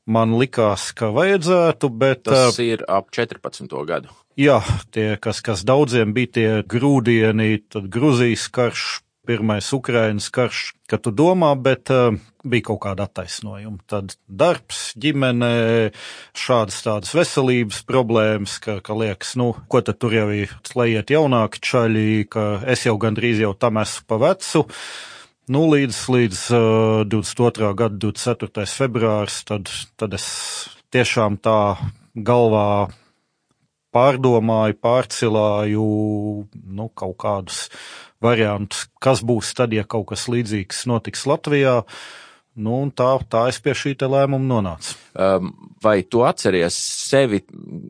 Man 0.10 0.34
likās, 0.40 0.90
ka 0.98 1.12
vajadzētu, 1.14 1.90
bet. 1.94 2.24
Tas 2.26 2.58
ir 2.64 2.82
ap 2.90 3.12
14 3.14 3.70
gadu. 3.86 4.10
Jā, 4.40 4.58
tie, 4.96 5.20
kas, 5.22 5.44
kas 5.46 5.62
daudziem 5.68 6.16
bija 6.16 6.32
tie 6.34 6.50
grūdieni, 6.66 7.60
tad 7.70 7.92
Gruzijas 7.94 8.48
karš, 8.50 9.04
pirmais 9.28 9.68
Ukrainas 9.76 10.32
karš, 10.34 10.72
kad 10.90 11.04
tu 11.06 11.12
domā, 11.14 11.52
bet 11.60 11.92
uh, 11.94 12.16
bija 12.42 12.70
kaut 12.72 12.80
kāda 12.88 13.06
attaisnojuma. 13.06 13.84
Tad 13.92 14.16
darbs, 14.26 14.96
ģimene, 14.98 15.92
šādas 16.34 16.80
tādas 16.88 17.14
veselības 17.14 17.84
problēmas, 17.86 18.58
ka, 18.64 18.80
ka 18.82 18.98
liekas, 18.98 19.36
nu, 19.38 19.52
ko 19.70 19.84
tad 19.86 20.00
tur 20.02 20.16
jau 20.16 20.32
ir, 20.34 20.56
lai 20.74 20.90
iet 20.96 21.14
jaunāki 21.14 21.62
čaļi, 21.70 22.10
ka 22.34 22.50
es 22.66 22.88
jau 22.88 22.98
gandrīz 22.98 23.44
jau 23.44 23.54
tam 23.60 23.84
esmu 23.84 24.10
pa 24.10 24.24
vecu. 24.26 24.66
Uh, 24.66 25.19
Nu, 25.50 25.64
līdz, 25.66 26.00
līdz 26.14 26.40
uh, 26.54 27.04
22. 27.10 27.72
gada 27.74 27.98
24. 27.98 28.68
februārs, 28.70 29.40
tad, 29.50 29.72
tad 29.98 30.14
es 30.14 30.28
tiešām 30.94 31.40
tā 31.42 31.74
galvā 32.14 32.92
pārdomāju, 33.90 34.78
pārcilāju 34.78 35.88
nu, 36.54 36.86
kaut 36.94 37.18
kādus 37.26 37.64
variantus, 38.22 38.86
kas 39.02 39.26
būs 39.26 39.56
tad, 39.58 39.74
ja 39.74 39.88
kaut 39.90 40.12
kas 40.12 40.28
līdzīgs 40.30 40.84
notiks 40.92 41.26
Latvijā. 41.26 41.80
Nu, 42.60 42.84
tā, 42.94 43.10
tā 43.32 43.48
es 43.50 43.58
pie 43.64 43.74
šī 43.74 43.96
lēmuma 44.04 44.46
nonācu. 44.46 44.98
Um, 45.18 45.50
vai 45.82 46.04
tu 46.06 46.22
atceries 46.28 46.78
sevi 46.78 47.42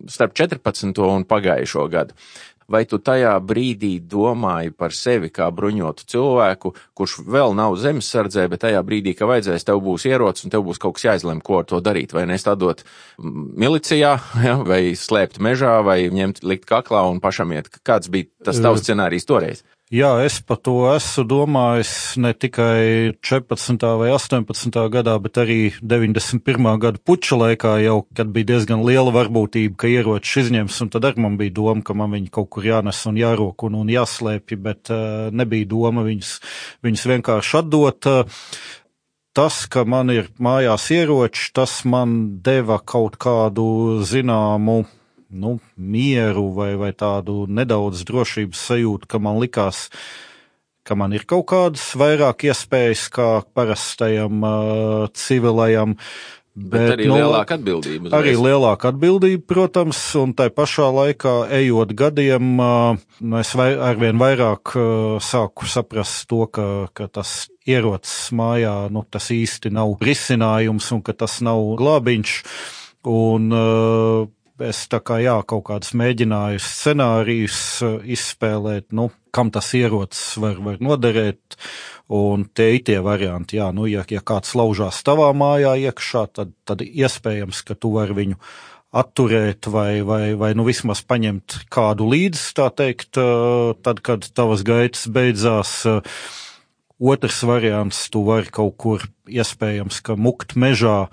starp 0.07 0.31
14. 0.37 0.95
un 1.03 1.27
pagājušo 1.27 1.89
gadu? 1.91 2.15
Vai 2.71 2.83
tu 2.89 2.99
tajā 3.01 3.33
brīdī 3.43 3.95
domāji 3.99 4.73
par 4.75 4.93
sevi 4.95 5.31
kā 5.33 5.49
bruņotu 5.55 6.05
cilvēku, 6.09 6.73
kurš 6.97 7.19
vēl 7.27 7.55
nav 7.57 7.77
zemesardzē, 7.81 8.47
bet 8.51 8.63
tajā 8.65 8.83
brīdī, 8.85 9.15
ka 9.17 9.29
vajadzēs, 9.29 9.67
tev 9.67 9.81
būs 9.85 10.05
ierocis 10.09 10.47
un 10.47 10.53
tev 10.53 10.65
būs 10.67 10.81
kaut 10.81 10.97
kas 10.97 11.07
jāizlem, 11.09 11.41
ko 11.45 11.61
ar 11.61 11.69
to 11.69 11.81
darīt, 11.83 12.13
vai 12.15 12.27
nestādot 12.29 12.85
milicijā, 13.19 14.15
ja, 14.47 14.55
vai 14.65 14.81
slēpt 14.97 15.41
mežā, 15.43 15.79
vai 15.85 16.01
ņemt 16.13 16.43
likt 16.45 16.69
kaklā 16.69 17.05
un 17.09 17.21
pašam 17.23 17.53
iet. 17.57 17.71
Kāds 17.83 18.11
bija 18.11 18.29
tas 18.45 18.61
tavs 18.61 18.85
scenārijs 18.85 19.27
toreiz? 19.29 19.65
Jā, 19.89 20.11
es 20.21 20.35
par 20.45 20.59
to 20.61 20.83
esmu 20.91 21.23
domājis 21.25 21.91
ne 22.21 22.29
tikai 22.37 23.09
14. 23.25 23.85
vai 23.97 24.11
18. 24.13 24.75
gadā, 24.93 25.15
bet 25.17 25.39
arī 25.41 25.71
91. 25.81 26.67
gada 26.77 27.01
puča 27.01 27.39
laikā 27.39 27.71
jau, 27.81 27.95
kad 28.13 28.29
bija 28.29 28.51
diezgan 28.51 28.83
liela 28.85 29.09
varbūtība, 29.15 29.73
ka 29.81 29.89
ieroči 29.89 30.43
izņems, 30.43 30.77
un 30.85 30.91
tad 30.93 31.07
arī 31.09 31.23
man 31.25 31.39
bija 31.41 31.55
doma, 31.57 31.81
ka 31.81 31.97
man 31.97 32.13
viņi 32.13 32.29
kaut 32.37 32.51
kur 32.53 32.69
jānes 32.69 33.01
un 33.09 33.17
jārok 33.17 33.65
un, 33.65 33.79
un 33.81 33.89
jāslēpj, 33.89 34.59
bet 34.61 34.93
uh, 34.93 35.33
nebija 35.33 35.71
doma 35.73 36.05
viņus, 36.05 36.35
viņus 36.85 37.07
vienkārši 37.15 37.59
atdot. 37.63 38.11
Uh, 38.13 38.45
tas, 39.33 39.63
ka 39.73 39.87
man 39.89 40.13
ir 40.13 40.29
mājās 40.37 40.85
ieroči, 40.93 41.49
tas 41.57 41.79
man 41.89 42.19
deva 42.45 42.77
kaut 42.77 43.17
kādu 43.17 44.05
zināmu 44.05 44.83
nu, 45.29 45.59
mieru 45.77 46.49
vai, 46.55 46.73
vai 46.79 46.89
tādu 46.97 47.45
nedaudz 47.49 48.01
drošības 48.07 48.65
sajūtu, 48.71 49.09
ka 49.09 49.21
man 49.21 49.39
likās, 49.41 49.87
ka 50.83 50.97
man 50.97 51.13
ir 51.13 51.27
kaut 51.29 51.47
kādas 51.51 51.91
vairāk 51.99 52.49
iespējas 52.49 53.07
kā 53.13 53.29
parastajam 53.53 54.41
uh, 54.41 55.07
civilajam. 55.13 55.95
Bet, 56.59 56.73
bet 56.73 56.93
arī 56.95 57.05
nu, 57.07 57.15
lielāka 57.15 57.55
atbildība. 57.55 58.09
Arī 58.17 58.33
reiz. 58.33 58.41
lielāka 58.41 58.89
atbildība, 58.89 59.43
protams, 59.47 59.99
un 60.19 60.33
tai 60.35 60.49
pašā 60.51 60.89
laikā, 60.91 61.35
ejot 61.59 61.93
gadiem, 61.95 62.49
uh, 62.59 63.37
es 63.39 63.53
vai, 63.55 63.69
arvien 63.77 64.19
vairāk 64.19 64.73
uh, 64.73 65.21
sāku 65.23 65.69
saprast 65.69 66.25
to, 66.31 66.41
ka, 66.51 66.89
ka 66.97 67.07
tas 67.07 67.45
ierocis 67.69 68.33
mājā, 68.35 68.73
nu, 68.91 69.05
tas 69.05 69.29
īsti 69.31 69.71
nav 69.77 69.93
risinājums 70.03 70.89
un 70.97 71.05
ka 71.05 71.13
tas 71.13 71.37
nav 71.45 71.61
glābiņš. 71.79 72.35
Un, 73.07 73.47
uh, 73.55 74.27
es 74.65 74.81
tā 74.91 74.99
kā 75.03 75.19
jā, 75.23 75.35
kaut 75.47 75.65
kādus 75.69 75.93
mēģināju 75.97 76.61
scenārijus 76.63 77.59
eh, 77.85 77.95
izspēlēt, 78.15 78.89
nu, 78.95 79.09
kam 79.35 79.51
tas 79.53 79.71
ierocis 79.77 80.39
var, 80.41 80.57
var 80.65 80.79
noderēt, 80.83 81.57
un 82.15 82.47
tie 82.57 82.71
ir 82.77 82.83
tie 82.87 82.97
varianti, 83.05 83.59
jā, 83.59 83.69
nu, 83.75 83.85
ja, 83.89 84.03
ja 84.09 84.23
kāds 84.25 84.55
laužās 84.57 85.01
tavā 85.05 85.29
mājā 85.37 85.75
iekšā, 85.89 86.25
tad, 86.33 86.53
tad 86.67 86.83
iespējams, 86.85 87.61
ka 87.67 87.77
tu 87.77 87.93
vari 87.95 88.17
viņu 88.23 88.39
atturēt 88.99 89.69
vai, 89.69 90.01
vai, 90.01 90.33
vai 90.39 90.51
nu 90.57 90.65
vismaz 90.65 91.03
paņemt 91.05 91.59
kādu 91.73 92.09
līdzi, 92.09 92.45
tā 92.57 92.69
teikt, 92.73 93.21
eh, 93.21 93.73
tad, 93.85 94.03
kad 94.05 94.27
tavas 94.33 94.65
gaitas 94.67 95.07
beidzās. 95.07 95.81
Otrs 96.99 97.37
variants, 97.47 98.01
tu 98.11 98.25
vari 98.27 98.51
kaut 98.51 98.73
kur 98.75 99.05
iespējams, 99.23 100.01
ka 100.03 100.17
mukt 100.19 100.57
mežā, 100.59 101.07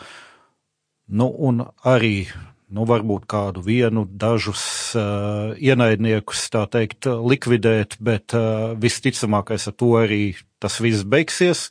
nu, 1.07 1.29
un 1.31 1.63
arī 1.87 2.27
nu, 2.73 2.87
varbūt 2.89 3.27
kādu 3.31 3.63
vienu, 3.65 4.07
dažus 4.07 4.65
uh, 4.99 5.55
ienaidniekus, 5.55 6.49
tā 6.53 6.67
teikt, 6.71 7.07
likvidēt, 7.07 7.99
bet 8.03 8.35
uh, 8.37 8.75
visticamākais 8.81 9.69
ar 9.71 9.79
to 9.79 9.95
arī 10.01 10.25
tas 10.63 10.81
viss 10.83 11.07
beigsies. 11.07 11.71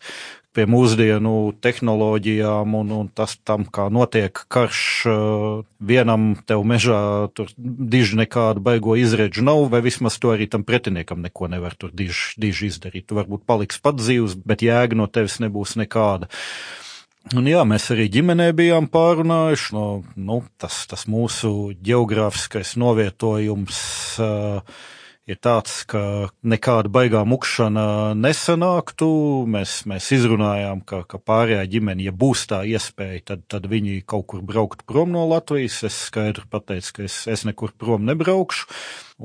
Pie 0.55 0.63
mūsdienu 0.71 1.51
tehnoloģijām 1.59 2.77
un, 2.79 2.91
un 2.95 3.07
tas 3.11 3.33
tam, 3.43 3.65
kā 3.67 3.89
notiek 3.91 4.39
karš, 4.47 4.83
uh, 5.11 5.57
vienam 5.83 6.29
tev 6.47 6.63
mežā 6.63 7.01
tur 7.35 7.51
diži 7.57 8.21
nekādu 8.21 8.63
baigo 8.63 8.95
izredžu 8.95 9.43
nav, 9.43 9.65
vai 9.73 9.83
vismaz 9.83 10.15
to 10.15 10.31
arī 10.31 10.47
tam 10.47 10.63
pretiniekam 10.63 11.19
neko 11.25 11.51
nevar 11.51 11.75
tur 11.75 11.91
diži, 11.91 12.39
diži 12.39 12.71
izdarīt. 12.71 13.09
Tu 13.09 13.19
varbūt 13.19 13.43
paliks 13.43 13.83
pat 13.83 13.99
dzīvs, 13.99 14.39
bet 14.47 14.63
jēga 14.63 14.95
no 14.95 15.11
tevis 15.11 15.41
nebūs 15.43 15.75
nekāda. 15.81 16.31
Uh, 16.31 16.84
Un 17.33 17.47
jā, 17.49 17.63
mēs 17.65 17.87
arī 17.89 18.05
ģimenē 18.13 18.51
bijām 18.53 18.85
pārunājuši, 18.93 19.71
no, 19.73 19.85
nu, 20.13 20.43
tas, 20.61 20.83
tas 20.85 21.07
mūsu 21.09 21.71
geogrāfiskais 21.81 22.75
novietojums 22.77 23.79
uh, 24.21 24.83
ir 25.25 25.39
tāds, 25.41 25.79
ka 25.89 26.29
nekāda 26.45 26.91
baigā 26.93 27.23
mukšana 27.25 28.13
nesanāktu. 28.19 29.07
Mēs, 29.49 29.73
mēs 29.89 30.11
izrunājām, 30.19 30.83
ka, 30.85 31.01
ka 31.09 31.17
pārējā 31.17 31.63
ģimene, 31.73 32.05
ja 32.05 32.13
būs 32.13 32.45
tā 32.51 32.61
iespēja, 32.69 33.23
tad, 33.31 33.41
tad 33.49 33.65
viņi 33.73 34.03
kaut 34.05 34.27
kur 34.29 34.45
braukt 34.45 34.85
prom 34.85 35.09
no 35.15 35.25
Latvijas. 35.31 35.79
Es 35.89 35.97
skaidri 36.11 36.45
pateicu, 36.51 36.93
ka 36.99 37.07
es, 37.09 37.17
es 37.25 37.47
nekur 37.49 37.73
prom 37.73 38.05
nebraukšu. 38.05 38.69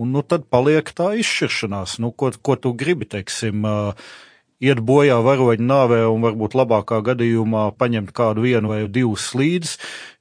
Un 0.00 0.16
nu, 0.16 0.24
tad 0.24 0.48
paliek 0.48 0.88
tā 0.96 1.12
izšķiršanās, 1.20 2.00
nu, 2.00 2.14
ko, 2.16 2.32
ko 2.32 2.56
tu 2.56 2.72
gribi, 2.72 3.12
teiksim. 3.12 3.60
Uh, 3.60 4.10
iet 4.60 4.80
bojā 4.84 5.18
varoņu 5.24 5.64
nāvē 5.64 6.00
un 6.10 6.24
varbūt 6.24 6.54
labākā 6.58 7.00
gadījumā 7.04 7.70
paņemt 7.80 8.12
kādu 8.16 8.44
vienu 8.44 8.72
vai 8.72 8.80
divus 8.92 9.30
līdzi, 9.36 9.78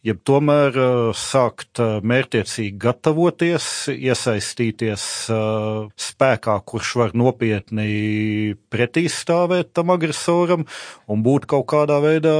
jeb 0.07 0.21
tomēr 0.27 0.77
uh, 0.79 0.91
sākt 1.15 1.81
uh, 1.83 1.99
mērtiecīgi 1.99 2.77
gatavoties, 2.79 3.67
iesaistīties 3.91 5.05
uh, 5.35 5.89
spēkā, 5.99 6.55
kurš 6.71 6.93
var 7.01 7.15
nopietni 7.19 8.55
pretīstāvēt 8.71 9.73
tam 9.75 9.91
agresoram 9.95 10.63
un 11.11 11.25
būt 11.25 11.49
kaut 11.51 11.67
kādā 11.73 11.99
veidā 12.03 12.35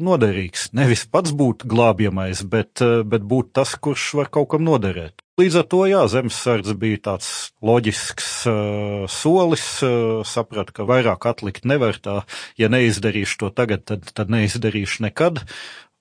noderīgs. 0.00 0.70
Nevis 0.76 1.04
pats 1.04 1.36
būt 1.36 1.66
glābjamais, 1.68 2.46
bet, 2.48 2.80
bet 2.80 3.28
būt 3.28 3.52
tas, 3.60 3.76
kurš 3.76 4.14
var 4.22 4.32
kaut 4.32 4.54
kam 4.54 4.64
noderēt. 4.66 5.21
Līdz 5.40 5.54
ar 5.62 5.64
to, 5.64 5.78
jā, 5.88 6.00
zemesardze 6.12 6.74
bija 6.76 6.98
tāds 7.06 7.28
loģisks 7.64 8.26
uh, 8.50 9.06
solis, 9.08 9.64
uh, 9.80 10.20
sapratu, 10.28 10.74
ka 10.76 10.84
vairāk 10.84 11.24
atlikt 11.30 11.64
nevar 11.64 11.96
tā, 11.96 12.18
ja 12.60 12.68
neizdarīšu 12.68 13.38
to 13.40 13.48
tagad, 13.56 13.86
tad, 13.88 14.10
tad 14.12 14.28
neizdarīšu 14.28 15.06
nekad. 15.06 15.40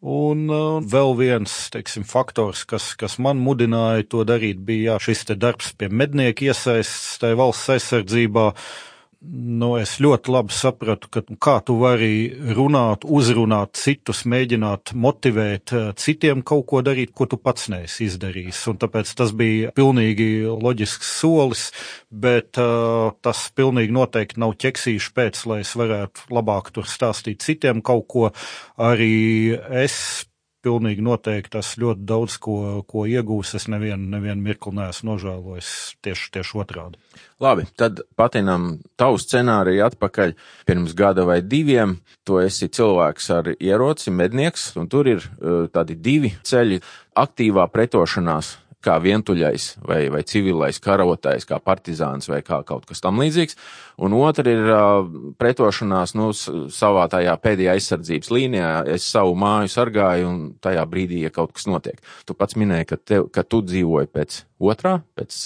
Un 0.03 0.51
uh, 0.51 0.83
vēl 0.83 1.15
viens, 1.15 1.55
teiksim, 1.71 2.03
faktors, 2.03 2.65
kas, 2.67 2.91
kas 2.99 3.15
man 3.23 3.39
mudināja 3.39 4.03
to 4.11 4.27
darīt, 4.27 4.59
bija 4.67 4.97
jā, 4.97 5.01
šis 5.07 5.23
te 5.31 5.39
darbs 5.39 5.71
pie 5.79 5.87
mednieku 5.87 6.51
iesaists 6.51 7.21
tajā 7.23 7.39
valsts 7.39 7.71
aizsardzībā. 7.77 8.49
Uh, 8.51 8.90
nu, 9.21 9.75
es 9.77 9.95
ļoti 10.01 10.31
labi 10.33 10.55
sapratu, 10.55 11.09
ka, 11.13 11.21
kā 11.41 11.55
tu 11.65 11.75
vari 11.81 12.31
runāt, 12.57 13.05
uzrunāt 13.05 13.77
citus, 13.77 14.23
mēģināt 14.29 14.93
motivēt 14.97 15.73
eh, 15.77 15.91
citiem 16.01 16.41
kaut 16.45 16.65
ko 16.71 16.81
darīt, 16.85 17.13
ko 17.13 17.27
tu 17.29 17.37
pats 17.37 17.69
neesi 17.73 18.07
izdarījis. 18.09 18.63
Un 18.71 18.81
tāpēc 18.81 19.13
tas 19.17 19.33
bija 19.37 19.73
pilnīgi 19.77 20.29
loģisks 20.49 21.13
solis, 21.21 21.67
bet 22.11 22.57
uh, 22.61 23.13
tas 23.23 23.45
pilnīgi 23.55 23.93
noteikti 23.95 24.41
nav 24.41 24.55
ķeksīšu 24.61 25.13
pēc, 25.15 25.45
lai 25.49 25.61
es 25.63 25.75
varētu 25.77 26.27
labāk 26.33 26.73
tur 26.75 26.89
stāstīt 26.89 27.45
citiem 27.45 27.83
kaut 27.85 28.07
ko. 28.11 28.27
Arī 28.81 29.53
es 29.83 30.25
pilnīgi 30.63 31.03
noteikti 31.05 31.55
tas 31.57 31.73
ļoti 31.81 32.05
daudz 32.07 32.37
ko, 32.41 32.55
ko 32.87 33.05
iegūs. 33.09 33.55
Es 33.57 33.67
nevienu, 33.71 34.07
nevienu 34.13 34.41
mirkli 34.45 34.73
neesmu 34.77 35.11
nožēlojis 35.11 35.71
tieši, 36.05 36.29
tieši 36.37 36.57
otrādi. 36.63 37.01
Labi, 37.41 37.65
tad 37.77 38.03
patinam 38.17 38.75
tavu 38.99 39.19
scenāriju 39.21 39.85
atpakaļ 39.89 40.35
pirms 40.69 40.95
gada 40.97 41.25
vai 41.27 41.41
diviem. 41.41 41.97
Tu 42.27 42.39
esi 42.43 42.69
cilvēks 42.69 43.29
ar 43.33 43.53
ieroci, 43.57 44.13
mednieks, 44.13 44.71
un 44.79 44.89
tur 44.91 45.09
ir 45.09 45.25
uh, 45.25 45.65
tādi 45.73 45.97
divi 45.97 46.35
ceļi- 46.45 46.81
aktīvā 47.25 47.67
pretošanās 47.73 48.55
kā 48.83 48.97
vientuļais 49.01 49.67
vai, 49.85 49.99
vai 50.13 50.21
civilais 50.27 50.79
karotais, 50.81 51.45
kā 51.47 51.59
partizāns 51.61 52.29
vai 52.29 52.41
kā 52.45 52.61
kaut 52.67 52.87
kas 52.89 53.03
tam 53.03 53.19
līdzīgs. 53.21 53.57
Un 54.01 54.15
otra 54.17 54.45
ir 54.49 54.69
uh, 54.73 55.09
pretošanās, 55.39 56.15
nu, 56.17 56.31
savā 56.33 57.05
tajā 57.11 57.35
pēdējā 57.41 57.75
aizsardzības 57.77 58.31
līnijā. 58.33 58.71
Es 58.95 59.05
savu 59.11 59.35
māju 59.39 59.71
sargāju 59.71 60.29
un 60.29 60.39
tajā 60.63 60.85
brīdī, 60.89 61.21
ja 61.25 61.33
kaut 61.33 61.53
kas 61.57 61.67
notiek. 61.69 61.99
Tu 62.25 62.37
pats 62.37 62.57
minēji, 62.57 62.89
ka, 62.89 62.97
tev, 63.11 63.27
ka 63.33 63.45
tu 63.45 63.61
dzīvoji 63.65 64.09
pēc 64.13 64.39
otrā, 64.71 64.97
pēc 65.17 65.37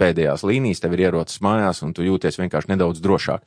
pēdējās 0.00 0.46
līnijas, 0.46 0.84
tev 0.84 0.94
ir 0.94 1.08
ierocis 1.08 1.42
mājās 1.44 1.82
un 1.86 1.96
tu 1.96 2.06
jūties 2.06 2.38
vienkārši 2.42 2.74
nedaudz 2.74 3.02
drošāk. 3.02 3.42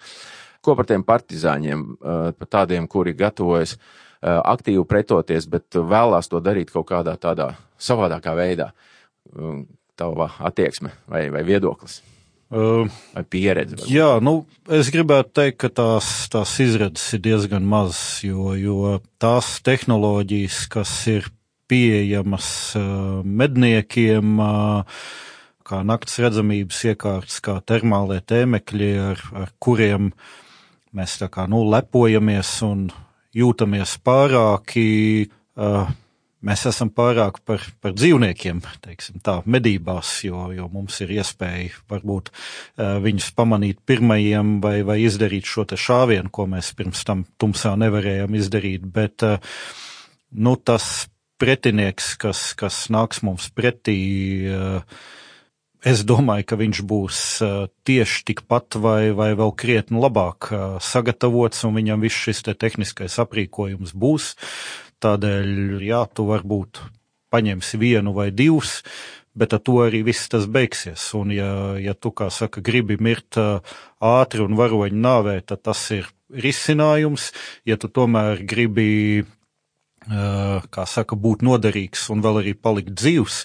Ko 0.65 0.75
par 0.75 0.89
tiem 0.89 1.05
partizāņiem, 1.07 1.87
uh, 1.95 2.27
par 2.35 2.51
tādiem, 2.59 2.89
kuri 2.91 3.15
gatavojas 3.15 3.77
uh, 3.77 4.41
aktīvi 4.41 4.83
pretoties, 4.89 5.47
bet 5.47 5.79
vēlās 5.79 6.27
to 6.27 6.43
darīt 6.43 6.73
kaut 6.73 6.89
kādā 6.91 7.15
tādā 7.15 7.53
savādākā 7.79 8.35
veidā? 8.35 8.71
Tava 9.97 10.29
attieksme 10.49 10.93
vai, 11.09 11.27
vai 11.33 11.43
viedoklis? 11.47 12.01
Uh, 12.47 12.87
vai 13.11 13.25
pieredze? 13.27 13.75
Varbūt? 13.75 13.91
Jā, 13.91 14.11
nu, 14.23 14.37
es 14.71 14.87
gribētu 14.93 15.33
teikt, 15.35 15.57
ka 15.65 15.69
tās, 15.81 16.07
tās 16.31 16.53
izredzes 16.63 17.17
ir 17.17 17.23
diezgan 17.25 17.65
mazas, 17.67 18.21
jo, 18.23 18.53
jo 18.55 18.93
tās 19.19 19.57
tehnoloģijas, 19.67 20.61
kas 20.71 20.93
ir 21.11 21.27
pieejamas 21.67 22.47
uh, 22.79 23.19
medniekiem, 23.27 24.39
uh, 24.39 25.03
kā 25.67 25.81
nakts 25.83 26.15
redzamības 26.23 26.79
iekārtas, 26.93 27.41
kā 27.43 27.57
termālie 27.67 28.21
tēmekļi, 28.23 28.91
ar, 29.09 29.27
ar 29.43 29.51
kuriem 29.59 30.13
mēs 30.95 31.17
tā 31.19 31.27
kā, 31.33 31.49
nu, 31.51 31.65
lepojamies 31.67 32.53
un 32.63 32.87
jūtamies 33.35 33.97
pārāki, 34.07 35.27
uh, 35.59 35.91
mēs 36.45 36.65
esam 36.69 36.91
pārāk 36.93 37.39
par, 37.47 37.63
par 37.81 37.95
dzīvniekiem, 37.97 38.61
teiksim 38.83 39.21
tā, 39.25 39.39
medībās, 39.49 40.11
jo, 40.27 40.47
jo 40.55 40.67
mums 40.73 40.99
ir 41.05 41.15
iespēja 41.17 41.73
varbūt 41.89 42.31
viņus 42.77 43.31
pamanīt 43.37 43.81
pirmajiem 43.89 44.57
vai, 44.63 44.79
vai 44.87 44.99
izdarīt 45.05 45.49
šo 45.49 45.67
te 45.69 45.79
šāvienu, 45.81 46.31
ko 46.33 46.47
mēs 46.51 46.73
pirms 46.77 47.03
tam 47.07 47.25
tumsā 47.41 47.75
nevarējām 47.79 48.37
izdarīt, 48.37 48.85
bet, 48.85 49.25
nu, 50.37 50.57
tas 50.57 51.07
pretinieks, 51.41 52.15
kas, 52.21 52.51
kas 52.57 52.87
nāks 52.93 53.23
mums 53.25 53.51
pretī, 53.53 53.99
Es 55.87 56.01
domāju, 56.03 56.43
ka 56.49 56.57
viņš 56.57 56.79
būs 56.89 57.17
tieši 57.85 58.23
tikpat 58.27 58.79
vai, 58.81 59.13
vai 59.15 59.29
vēl 59.37 59.53
krietni 59.53 60.01
labāk 60.01 60.49
sagatavots, 60.83 61.61
un 61.69 61.77
viņam 61.77 62.01
viss 62.01 62.17
šis 62.17 62.41
te 62.47 62.55
tehniskais 62.57 63.19
aprīkojums 63.21 63.93
būs. 63.93 64.31
Tādēļ, 65.03 65.77
jā, 65.85 66.01
tu 66.09 66.25
varbūt 66.25 66.81
paņemsi 67.33 67.77
vienu 67.77 68.13
vai 68.15 68.31
divus, 68.33 68.81
bet 69.37 69.53
ar 69.53 69.61
to 69.61 69.77
arī 69.83 70.01
viss 70.07 70.29
tas 70.31 70.47
beigsies. 70.49 71.03
Un, 71.17 71.33
ja, 71.35 71.77
ja 71.81 71.93
tu, 71.93 72.09
kā 72.09 72.31
saka, 72.33 72.63
gribi 72.65 72.97
mirt 72.97 73.37
ātri 73.37 74.41
un 74.45 74.57
varoņu 74.57 75.01
nāvē, 75.03 75.39
tad 75.45 75.61
tas 75.67 75.83
ir 75.93 76.09
risinājums. 76.33 77.29
Ja 77.69 77.77
tu 77.77 77.91
tomēr 77.93 78.41
gribi, 78.49 79.25
kā 80.07 80.87
saka, 80.89 81.19
būt 81.19 81.45
noderīgs 81.45 82.07
un 82.13 82.25
vēl 82.25 82.41
arī 82.41 82.55
palikt 82.57 82.95
dzīvs, 82.97 83.43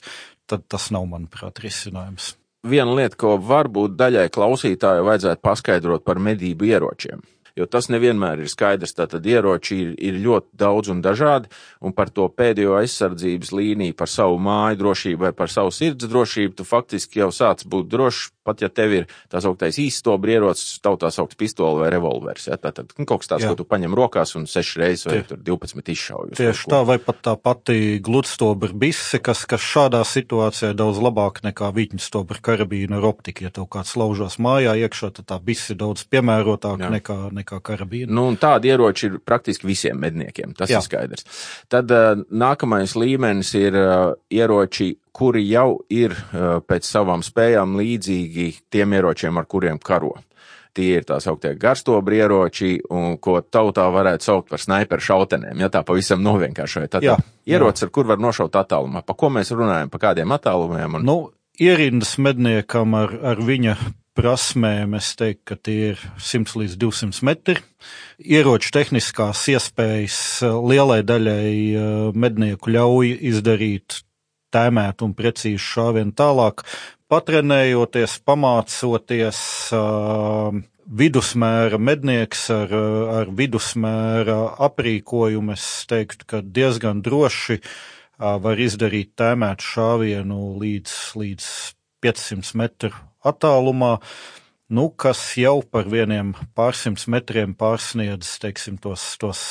tad 0.48 0.64
tas 0.72 0.88
nav, 0.94 1.04
manuprāt, 1.10 1.60
risinājums. 1.64 2.36
Viena 2.62 2.94
lieta, 2.94 3.18
ko 3.18 3.36
varbūt 3.42 3.98
daļai 3.98 4.28
klausītāju 4.32 5.04
vajadzētu 5.04 5.42
paskaidrot 5.44 6.06
par 6.06 6.22
medību 6.22 6.70
ieročiem 6.70 7.24
jo 7.58 7.66
tas 7.70 7.88
nevienmēr 7.92 8.42
ir 8.44 8.50
skaidrs. 8.52 8.94
Tātad 8.96 9.26
ieroči 9.28 9.78
ir, 9.78 9.94
ir 9.98 10.20
ļoti 10.24 10.58
daudz 10.62 10.92
un 10.92 11.02
dažādi, 11.04 11.50
un 11.82 11.94
par 11.96 12.12
to 12.14 12.28
pēdējo 12.32 12.76
aizsardzības 12.80 13.52
līniju, 13.56 13.96
par 13.98 14.10
savu 14.10 14.38
māju 14.42 14.80
drošību 14.82 15.26
vai 15.26 15.32
par 15.36 15.52
savu 15.52 15.72
sirds 15.74 16.08
drošību, 16.10 16.56
tu 16.58 16.68
faktiski 16.68 17.22
jau 17.22 17.30
sāc 17.34 17.64
būt 17.68 17.90
drošs, 17.92 18.30
pat 18.42 18.62
ja 18.62 18.68
tev 18.72 18.94
ir 18.96 19.08
tā 19.30 19.40
sauktais 19.42 19.78
īstobri 19.78 20.34
ierocis, 20.36 20.80
tautā 20.82 21.12
saukts 21.14 21.38
pistoli 21.38 21.82
vai 21.82 21.90
revolvers. 21.94 22.48
Ja? 22.50 22.58
Tātad 22.60 22.90
nu, 22.98 23.06
kaut 23.06 23.22
kas 23.22 23.32
tāds, 23.34 23.46
Jā. 23.46 23.52
ko 23.52 23.60
tu 23.62 23.66
paņem 23.68 23.94
rokās 23.96 24.34
un 24.38 24.48
sešas 24.50 24.80
reizes 24.82 25.06
vai 25.06 25.20
Tie, 25.22 25.38
12 25.38 25.92
izšauj. 25.94 26.32
Tieši 26.38 26.70
tā, 26.72 26.82
vai 26.88 26.98
pat 27.02 27.20
tā 27.24 27.36
pati 27.38 28.00
gludstobra 28.02 28.74
bise, 28.74 29.20
kas, 29.22 29.44
kas 29.48 29.62
šādā 29.62 30.02
situācijā 30.08 30.72
ir 30.72 30.78
daudz 30.78 30.98
labāk 31.02 31.42
nekā 31.46 31.70
vītņstobra 31.76 32.42
karabīna 32.42 32.98
ar 32.98 33.08
optiku. 33.12 33.46
Ja 33.46 33.54
tev 33.54 33.68
kāds 33.72 33.94
laužās 33.98 34.38
mājā 34.42 34.74
iekšā, 34.82 35.12
tad 35.18 35.30
tā 35.30 35.38
bise 35.42 35.74
ir 35.74 35.80
daudz 35.82 36.06
piemērotāka 36.10 36.90
nekā, 36.92 37.18
nekā 37.30 37.41
karabīna. 37.46 38.12
Nu, 38.14 38.26
tādi 38.40 38.72
ieroči 38.72 39.08
ir 39.08 39.20
praktiski 39.24 39.68
visiem 39.68 40.00
medniekiem, 40.02 40.54
tas 40.58 40.70
Jā. 40.70 40.80
ir 40.80 40.86
skaidrs. 40.86 41.26
Tad 41.72 41.92
uh, 41.92 42.24
nākamais 42.30 42.96
līmenis 42.98 43.54
ir 43.58 43.78
uh, 43.78 44.12
ieroči, 44.32 44.92
kuri 45.12 45.44
jau 45.48 45.82
ir 45.92 46.14
uh, 46.16 46.58
pēc 46.64 46.88
savām 46.88 47.24
spējām 47.24 47.76
līdzīgi 47.80 48.48
tiem 48.72 48.98
ieročiem, 48.98 49.40
ar 49.40 49.48
kuriem 49.50 49.80
karo. 49.82 50.14
Tie 50.72 50.88
ir 50.96 51.04
tā 51.04 51.18
sauktie 51.20 51.52
garstobri 51.60 52.22
ieroči, 52.22 52.78
un 52.96 53.18
ko 53.20 53.42
tautā 53.44 53.84
varētu 53.92 54.24
saukt 54.24 54.48
par 54.54 54.62
sniperu 54.62 55.04
šautenēm, 55.04 55.60
ja 55.60 55.68
tā 55.68 55.82
pavisam 55.84 56.22
novienkāršojot. 56.24 56.92
Tad 56.94 57.04
jā, 57.04 57.18
ierocis, 57.44 57.84
jā. 57.84 57.90
ar 57.90 57.92
kur 57.92 58.08
var 58.08 58.22
nošaut 58.22 58.56
attālumā. 58.56 59.04
Pa 59.04 59.12
ko 59.12 59.28
mēs 59.34 59.52
runājam, 59.52 59.92
pa 59.92 60.00
kādiem 60.06 60.32
attālumiem? 60.32 60.96
Un... 60.96 61.04
Nu, 61.04 61.16
ierindas 61.60 62.16
medniekam 62.16 62.96
ar, 62.96 63.12
ar 63.34 63.44
viņa 63.44 63.76
prasmēm 64.18 64.96
es 64.98 65.12
teiktu, 65.18 65.42
ka 65.48 65.56
tie 65.56 65.92
ir 65.92 66.00
100 66.20 66.56
līdz 66.60 66.78
200 66.80 67.26
metri. 67.26 67.60
Ieroču 68.20 68.72
tehniskās 68.74 69.44
iespējas 69.52 70.18
eh, 70.44 70.56
lielai 70.72 71.02
daļai 71.06 71.52
eh, 71.52 71.84
mednieku 72.14 72.72
ļauj 72.74 73.14
izdarīt 73.32 74.02
tēmēt 74.52 75.04
un 75.04 75.14
precīzi 75.16 75.62
šāvienu 75.64 76.12
tālāk, 76.16 76.66
patrenējoties, 77.12 78.18
pamācoties. 78.28 79.40
Uh, 79.72 80.60
vidusmēra 80.92 81.78
mednieks 81.80 82.42
ar, 82.52 82.72
ar 83.22 83.30
vidusmēra 83.38 84.36
aprīkojumu, 84.66 85.54
es 85.54 85.86
teiktu, 85.88 86.26
ka 86.28 86.40
diezgan 86.42 87.00
droši 87.06 87.60
var 88.18 88.60
izdarīt 88.60 89.14
tēmētu 89.16 89.68
šāvienu 89.70 90.42
līdz, 90.60 90.98
līdz 91.22 91.48
500 92.04 92.60
metru 92.60 92.92
attālumā. 93.24 93.98
nu, 94.72 94.86
kas 94.88 95.20
jau 95.36 95.58
par 95.68 95.84
vieniem 95.92 96.30
pārsimts 96.56 97.04
metriem 97.12 97.50
pārsniedz 97.52 98.38
teiksim, 98.40 98.78
tos, 98.80 99.02
tos 99.20 99.42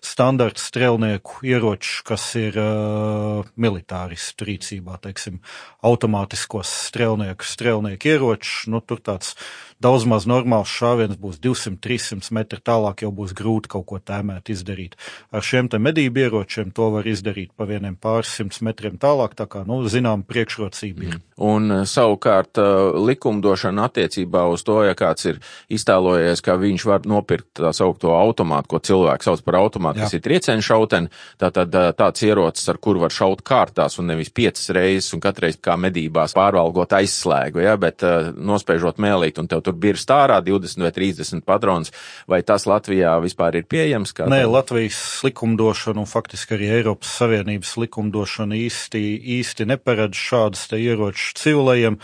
standarta 0.00 0.62
strēlnieku 0.62 1.42
ieročus, 1.44 1.98
kas 2.08 2.24
ir 2.40 2.56
uh, 2.56 3.44
militāristu 3.60 4.48
rīcībā, 4.48 4.96
teiksim, 5.04 5.42
automātiskos 5.84 6.72
strēlnieku, 6.88 7.44
strēlnieku 7.44 8.14
ieročus. 8.14 8.64
Nu, 8.72 8.80
tur 8.80 9.04
tāds 9.04 9.34
daudz 9.82 10.06
maz 10.08 10.26
normāls 10.30 10.70
šāviens 10.70 11.18
būs 11.20 11.40
200-300 11.42 12.32
metri 12.36 12.60
tālāk, 12.62 13.04
jau 13.04 13.12
būs 13.14 13.34
grūti 13.36 13.72
kaut 13.72 13.86
ko 13.90 13.98
tēmēt 13.98 14.52
izdarīt. 14.54 14.96
Ar 15.34 15.44
šiem 15.44 15.70
te 15.72 15.80
medību 15.82 16.26
ieročiem 16.26 16.72
to 16.74 16.90
var 16.96 17.08
izdarīt 17.08 17.52
pa 17.56 17.66
vieniem 17.68 17.98
pāris 18.00 18.32
simts 18.38 18.62
metriem 18.64 18.98
tālāk, 19.02 19.36
tā 19.38 19.48
kā, 19.50 19.64
nu, 19.68 19.80
zinām, 19.90 20.24
priekšrocība 20.28 21.08
ir. 21.08 21.18
Mm. 21.18 21.28
Un 21.42 21.74
eh, 21.74 21.82
savukārt 21.88 22.60
eh, 22.62 22.98
likumdošana 23.08 23.88
attiecībā 23.88 24.44
uz 24.52 24.62
to, 24.66 24.78
ja 24.86 24.94
kāds 24.98 25.26
ir 25.30 25.40
iztēlojies, 25.72 26.42
ka 26.44 26.56
viņš 26.60 26.86
var 26.88 27.08
nopirkt 27.08 27.62
tā 27.62 27.72
saukto 27.76 28.14
automātu, 28.14 28.70
ko 28.70 28.82
cilvēks 28.90 29.28
sauc 29.28 29.42
par 29.46 29.58
automātu, 29.62 30.02
Jā. 30.02 30.06
kas 30.06 30.18
ir 30.18 30.24
triecienu 30.24 30.66
šauteni, 30.66 31.10
tātad 31.42 31.74
eh, 31.78 31.90
tāds 31.98 32.26
ierocis, 32.26 32.68
ar 32.70 32.78
kur 32.82 33.00
var 33.02 33.14
šaut 33.14 33.42
kārtās 33.46 33.98
un 33.98 34.10
nevis 34.12 34.30
piecas 34.34 34.70
reizes 34.76 35.10
un 35.16 35.22
katreiz 35.24 35.58
kā 35.62 35.76
medībās 35.80 36.36
pārvalgot 36.36 36.94
aizslēgu, 37.00 37.62
ja, 37.64 37.76
bet 37.80 38.04
nospēžot 38.36 39.00
mēlīt 39.02 39.40
un 39.40 39.48
tev 39.50 39.64
tur 39.66 39.71
birst 39.72 40.10
ārā 40.12 40.40
20 40.44 40.84
vai 40.84 40.92
30 40.94 41.44
patrons, 41.48 41.92
vai 42.30 42.42
tas 42.46 42.66
Latvijā 42.68 43.14
vispār 43.24 43.60
ir 43.60 43.68
pieejams? 43.70 44.14
Nē, 44.32 44.42
Latvijas 44.50 44.98
likumdošana 45.26 46.02
un 46.02 46.10
faktiski 46.10 46.58
arī 46.58 46.72
Eiropas 46.80 47.14
Savienības 47.20 47.76
likumdošana 47.84 48.58
īsti, 48.58 49.04
īsti 49.38 49.68
neparedz 49.72 50.18
šādas 50.18 50.68
te 50.70 50.80
ieroču 50.82 51.32
civilajiem. 51.40 52.00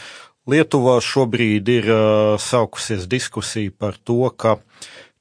Lietuvā 0.49 0.97
šobrīd 1.05 1.69
ir 1.69 1.91
uh, 1.93 2.39
saukusies 2.41 3.05
diskusija 3.11 3.75
par 3.77 3.99
to, 4.01 4.23
ka 4.33 4.57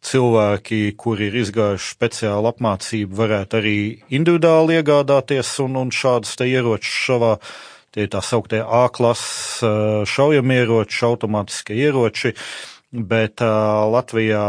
cilvēki, 0.08 0.94
kuri 1.00 1.28
ir 1.32 1.40
izgājuši 1.42 1.90
speciālu 1.96 2.52
apmācību, 2.52 3.18
varētu 3.18 3.60
arī 3.60 3.80
individuāli 4.14 4.78
iegādāties 4.80 5.58
un, 5.66 5.76
un 5.82 5.92
šādas 5.94 6.38
te 6.40 6.48
ieročus 6.48 6.94
savā 7.10 7.34
tie 7.98 8.08
tā 8.12 8.22
sauktie 8.22 8.62
A 8.62 8.88
klases 8.94 9.64
šaujamieroči, 10.08 11.00
automātiskie 11.08 11.80
ieroči, 11.82 12.36
bet 12.94 13.42
uh, 13.44 13.88
Latvijā 13.92 14.44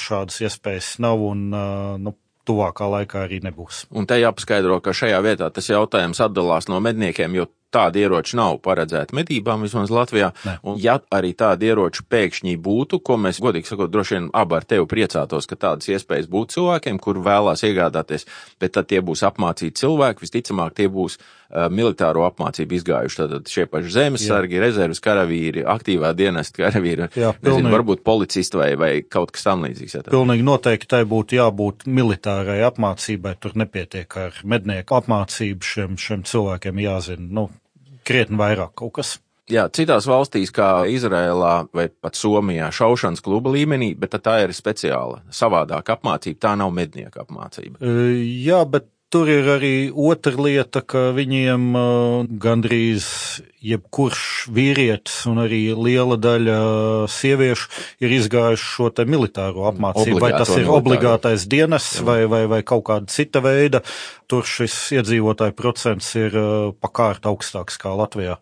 šādas 0.00 0.38
iespējas 0.46 0.94
nav 1.02 1.20
un 1.20 1.48
uh, 1.50 1.96
nu, 2.00 2.14
tuvākā 2.48 2.86
laikā 2.92 3.24
arī 3.26 3.40
nebūs. 3.44 3.84
Un 3.96 4.06
te 4.08 4.18
jāpaskaidro, 4.20 4.78
ka 4.84 4.94
šajā 4.96 5.20
vietā 5.24 5.50
tas 5.52 5.68
jautājums 5.68 6.20
atdalās 6.24 6.68
no 6.70 6.80
medniekiem, 6.84 7.36
jo 7.36 7.48
tādi 7.74 8.04
ieroči 8.04 8.38
nav 8.38 8.58
paredzēti 8.64 9.16
medībām 9.18 9.64
vismaz 9.66 9.92
Latvijā. 9.92 10.30
Ne. 10.46 10.56
Un 10.62 10.78
ja 10.82 10.96
arī 11.14 11.34
tādi 11.38 11.70
ieroči 11.70 12.06
pēkšņi 12.10 12.56
būtu, 12.64 13.00
ko 13.04 13.18
mēs 13.20 13.40
godīgi 13.42 13.70
sakot, 13.72 13.92
droši 13.92 14.18
vien 14.18 14.28
abi 14.34 14.58
ar 14.58 14.66
tevi 14.68 14.86
priecātos, 14.90 15.48
ka 15.50 15.58
tādas 15.60 15.90
iespējas 15.90 16.30
būtu 16.30 16.58
cilvēkiem, 16.58 17.00
kur 17.02 17.20
vēlās 17.24 17.64
iegādāties, 17.66 18.28
bet 18.62 18.76
tad 18.76 18.90
tie 18.90 19.02
būs 19.04 19.24
apmācīti 19.26 19.82
cilvēki, 19.82 20.24
visticamāk 20.24 20.76
tie 20.78 20.88
būs 20.92 21.18
uh, 21.18 21.66
militāro 21.72 22.24
apmācību 22.28 22.78
izgājuši. 22.78 23.20
Tātad 23.22 23.50
šie 23.50 23.66
paši 23.70 23.94
zemesargi, 23.94 24.60
rezerves 24.62 25.02
karavīri, 25.04 25.64
aktīvā 25.74 26.12
dienesta 26.16 26.64
karavīri, 26.64 27.10
Jā, 27.18 27.34
nezinu, 27.44 27.72
varbūt 27.74 28.04
policisti 28.06 28.60
vai, 28.60 28.70
vai 28.80 28.92
kaut 29.02 29.34
kas 29.34 29.46
tam 29.46 29.66
līdzīgs. 29.66 29.98
Ja 29.98 30.06
pilnīgi 30.10 30.46
noteikti 30.46 30.90
tai 30.94 31.02
būtu 31.08 31.38
jābūt 31.38 31.88
militārai 31.90 32.60
apmācībai, 32.68 33.36
tur 33.40 33.56
nepietiek 33.58 34.18
ar 34.20 34.40
mednieku 34.44 34.98
apmācību 35.00 35.74
šiem, 35.74 36.00
šiem 36.00 36.24
cilvēkiem 36.28 36.82
jāzina. 36.84 37.28
Nu, 37.34 37.48
krietni 38.06 38.40
vairāk 38.40 38.74
kaut 38.78 38.96
kas. 39.00 39.18
Jā, 39.52 39.66
citās 39.68 40.06
valstīs, 40.08 40.48
kā 40.56 40.86
Izrēlā 40.88 41.52
vai 41.76 41.90
pat 41.92 42.16
Somijā, 42.16 42.70
šaušanas 42.72 43.20
kluba 43.24 43.52
līmenī, 43.52 43.90
bet 44.00 44.16
tā 44.24 44.38
ir 44.40 44.54
speciāla, 44.56 45.20
savādāka 45.28 45.98
apmācība, 45.98 46.40
tā 46.46 46.54
nav 46.56 46.72
mednieka 46.72 47.26
apmācība. 47.26 47.76
Jā, 48.40 48.62
bet 48.64 48.88
tur 49.14 49.28
ir 49.30 49.46
arī 49.46 49.74
otra 49.94 50.34
lieta, 50.42 50.80
ka 50.82 51.12
viņiem 51.14 51.76
gandrīz 52.42 53.04
jebkurš 53.64 54.24
vīrietis 54.54 55.20
un 55.30 55.38
arī 55.44 55.60
liela 55.78 56.18
daļa 56.18 56.58
sieviešu 57.14 57.70
ir 58.02 58.16
izgājuši 58.18 58.68
šo 58.72 58.90
te 58.90 59.06
militāro 59.06 59.68
apmācību. 59.70 60.18
Obligāto 60.18 60.26
vai 60.26 60.32
tas 60.42 60.52
ir 60.58 60.70
obligātais 60.74 61.46
dienas 61.46 61.88
vai, 62.02 62.24
vai, 62.30 62.44
vai 62.50 62.62
kaut 62.66 62.88
kāda 62.90 63.14
cita 63.14 63.44
veida. 63.44 63.84
Tur 64.26 64.42
šis 64.48 64.74
iedzīvotāju 64.98 65.54
procents 65.62 66.10
ir 66.18 66.34
pakārt 66.82 67.30
augstāks 67.30 67.78
kā 67.78 67.94
Latvijā. 67.94 68.40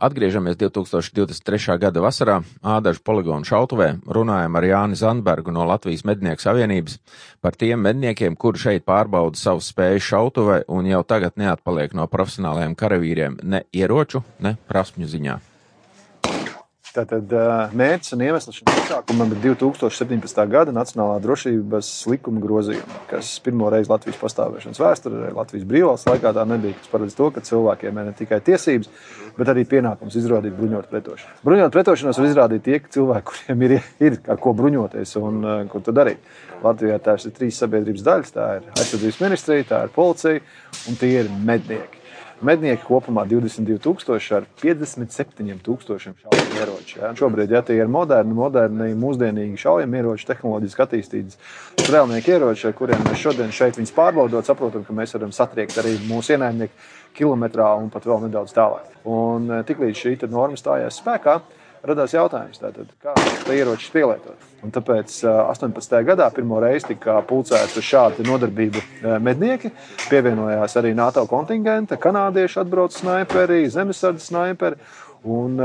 Atgriežamies 0.00 0.56
2023. 0.56 1.76
gada 1.76 2.00
vasarā 2.00 2.38
Ādažu 2.64 3.02
poligonu 3.04 3.44
šautuvē, 3.44 3.90
runājam 4.08 4.56
ar 4.56 4.64
Jāni 4.64 4.96
Zandbergu 4.96 5.52
no 5.52 5.66
Latvijas 5.68 6.06
mednieku 6.08 6.40
savienības 6.40 6.96
par 7.44 7.58
tiem 7.60 7.84
medniekiem, 7.84 8.32
kuri 8.32 8.62
šeit 8.64 8.88
pārbauda 8.88 9.36
savus 9.36 9.68
spēju 9.74 10.00
šautuvē 10.08 10.62
un 10.72 10.88
jau 10.88 11.04
tagad 11.04 11.36
neatpaliek 11.36 11.92
no 11.92 12.08
profesionālajiem 12.08 12.78
karavīriem 12.80 13.38
ne 13.44 13.66
ieroču, 13.76 14.24
ne 14.40 14.56
prasmju 14.72 15.12
ziņā. 15.12 15.36
Tātad 16.90 17.30
mērķis 17.78 18.16
un 18.16 18.22
iemesls 18.26 18.56
šim 18.56 18.66
pasākumam 18.66 19.30
ir 19.30 19.38
2017. 19.44 20.40
gada 20.50 20.72
Nacionālā 20.74 21.20
drošības 21.22 21.90
likuma 22.10 22.42
grozījuma, 22.42 23.04
kas 23.12 23.28
pirmo 23.44 23.68
reizi 23.70 23.92
Latvijas 23.92 24.18
pastāvēšanas 24.18 24.80
vēsturē, 24.82 25.28
Latvijas 25.36 25.68
brīvvalsts 25.70 26.08
laikā 26.10 26.32
tā 26.34 26.42
nebija, 26.50 26.74
kas 26.80 26.90
paredz 26.90 27.14
to, 27.14 27.28
ka 27.30 27.44
cilvēkiem 27.46 28.00
ir 28.00 28.08
ne 28.08 28.14
tikai 28.18 28.40
tiesības, 28.48 28.90
bet 29.38 29.52
arī 29.54 29.62
pienākums 29.70 30.18
izrādīt 30.18 30.56
bruņot 30.58 30.90
pretošanu. 30.90 31.38
Bruņot 31.46 31.78
pretošanos 31.78 32.18
var 32.18 32.28
izrādīt 32.32 32.66
tie 32.66 32.82
cilvēki, 32.98 33.26
kuriem 33.30 33.64
ir, 33.68 33.76
ir 34.02 34.18
ko 34.42 34.56
bruņoties 34.58 35.14
un 35.22 35.48
ko 35.70 35.84
to 35.86 35.94
darīt. 35.94 36.26
Latvijā 36.66 36.98
tās 37.06 37.30
ir 37.30 37.38
trīs 37.38 37.62
sabiedrības 37.62 38.02
daļas. 38.10 38.34
Tā 38.34 38.50
ir 38.58 38.68
aizsardzības 38.74 39.22
ministrija, 39.22 39.70
tā 39.70 39.86
ir 39.86 39.94
policija 39.94 40.42
un 40.90 40.98
tie 40.98 41.14
ir 41.22 41.30
mednieki. 41.38 41.99
Mednieki 42.40 42.86
kopumā 42.88 43.26
22,000 43.28 44.36
ar 44.38 44.46
57,000 44.62 46.14
šaujamieroču. 46.22 47.00
Ja. 47.00 47.10
Šobrīd, 47.18 47.52
ja 47.52 47.60
tie 47.66 47.76
ir 47.76 47.90
moderni, 47.92 48.32
moderni, 48.36 48.90
mūsdienīgi 48.96 49.60
šaujamieroči, 49.60 50.28
tehnoloģiski 50.30 50.84
attīstītas 50.86 51.36
strēlnieku 51.82 52.32
ieroči, 52.32 52.66
ar 52.70 52.76
kuriem 52.78 53.04
mēs 53.04 53.20
šodien 53.20 53.52
šeit 53.52 53.80
pārbaudot, 53.96 54.48
saprotam, 54.48 54.86
ka 54.86 54.96
mēs 54.96 55.12
varam 55.16 55.34
satriekt 55.36 55.76
arī 55.82 55.98
mūsu 56.08 56.36
ienaidnieku 56.36 56.88
kilometrā 57.18 57.74
un 57.80 57.90
pat 57.92 58.08
vēl 58.08 58.24
nedaudz 58.24 58.56
tālāk. 58.56 58.88
Un 59.04 59.50
eh, 59.50 59.64
tiklīdz 59.68 60.04
šī 60.04 60.16
norma 60.30 60.56
stājās 60.60 61.02
spēkā, 61.02 61.40
radās 61.86 62.16
jautājums, 62.16 62.62
tātad, 62.62 62.88
kā 63.02 63.16
šo 63.44 63.56
ieroču 63.56 63.92
pielietot. 63.92 64.49
Un 64.60 64.72
tāpēc 64.74 65.22
18. 65.24 65.94
gadā 66.04 66.26
pirmo 66.36 66.58
reizi 66.60 66.90
tika 66.90 67.16
pulcēti 67.24 67.80
uz 67.80 67.86
šādu 67.86 68.26
nodarbību 68.28 68.82
mednieki. 69.24 69.70
Pievienojās 70.10 70.76
arī 70.76 70.92
NATO 70.96 71.24
kontingente, 71.30 71.96
kanādieši 71.96 72.60
atbrauc 72.64 72.92
snaiperi, 72.92 73.62
zemesardzes 73.72 74.28
snaiperi. 74.28 74.76
Un 75.24 75.56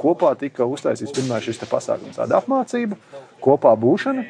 kopā 0.00 0.34
tika 0.40 0.64
uztaisīts 0.68 1.14
pirmais 1.16 1.44
šis 1.44 1.60
pasākums, 1.68 2.16
tāda 2.16 2.40
apmācība, 2.40 2.96
kopā 3.44 3.72
būšana. 3.80 4.24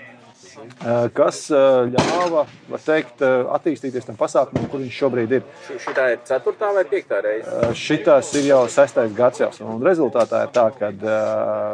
Eh, 0.58 1.08
kas 1.14 1.40
eh, 1.50 1.88
ļāva 1.90 2.44
teikt, 2.84 3.22
eh, 3.24 3.48
attīstīties 3.56 4.06
tam 4.06 4.18
pasākumam, 4.18 4.68
kur 4.70 4.82
viņš 4.82 4.98
šobrīd 5.00 5.32
ir. 5.38 5.46
Šī 5.82 5.94
ir 6.12 6.20
ceturtā 6.28 6.70
vai 6.74 6.84
piektā 6.88 7.18
reize? 7.24 7.70
Šitās 7.78 8.30
ir 8.38 8.46
jau 8.50 8.60
sestais 8.70 9.14
gads, 9.16 9.42
jau, 9.42 9.50
un 9.66 9.82
rezultātā 9.82 10.44
ir 10.46 10.52
tā, 10.54 10.68
ka 10.78 10.92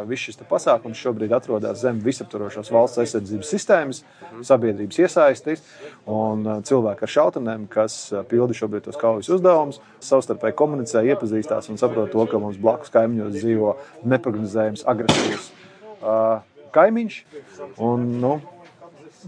viss 0.09 0.25
šis 0.25 0.41
pasākums 0.49 1.01
šobrīd 1.01 1.35
atrodas 1.37 1.83
zem 1.83 1.99
visaptvarošās 2.03 2.71
valsts 2.73 3.01
aizsardzības 3.03 3.51
sistēmas, 3.53 4.01
mhm. 4.03 4.47
sabiedrības 4.49 5.01
iesaistīts 5.03 5.77
un 6.09 6.63
cilvēki 6.65 7.05
ar 7.05 7.13
šautenēm, 7.17 7.69
kas 7.69 7.99
pilda 8.29 8.57
šobrīd 8.57 8.87
tos 8.87 8.99
kaujas 9.01 9.29
uzdevumus, 9.37 9.81
savstarpēji 10.05 10.57
komunicē, 10.57 11.05
iepazīstās 11.13 11.69
un 11.69 11.81
saprot 11.81 12.13
to, 12.13 12.25
ka 12.29 12.41
mums 12.41 12.57
blakus 12.61 12.93
kaimiņos 12.93 13.37
dzīvo 13.37 13.77
neparedzējams, 14.15 14.85
agresīvs 14.89 15.53
kaimiņš. 16.75 17.21
Un, 17.81 18.05
nu, 18.19 18.35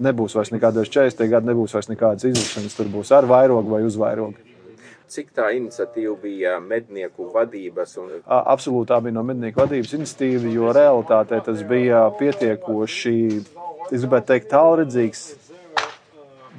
nebūs 0.04 0.36
vairs 0.38 0.52
nekādas 0.54 0.92
40 0.94 1.32
gadi, 1.32 1.50
nebūs 1.52 1.74
vairs 1.76 1.90
nekādas 1.92 2.28
izlikšanas, 2.30 2.76
tur 2.78 2.92
būs 2.92 3.12
ar 3.16 3.28
vairogu 3.30 3.76
vai 3.76 3.84
uz 3.88 3.98
vairogu. 4.00 4.38
Cik 5.08 5.30
tā 5.32 5.54
iniciatīva 5.56 6.18
bija 6.20 6.58
mednieku 6.60 7.30
vadības? 7.32 7.94
Un... 8.02 8.10
Absolūti 8.28 8.92
tā 8.92 8.98
bija 9.06 9.16
no 9.16 9.24
mednieku 9.24 9.62
vadības 9.62 9.94
iniciatīva, 9.96 10.52
jo 10.52 10.74
realitātē 10.76 11.40
tas 11.46 11.62
bija 11.68 12.10
pietiekoši, 12.20 13.16
es 13.88 14.02
gribētu 14.04 14.34
teikt, 14.34 14.50
tālredzīgs 14.52 15.24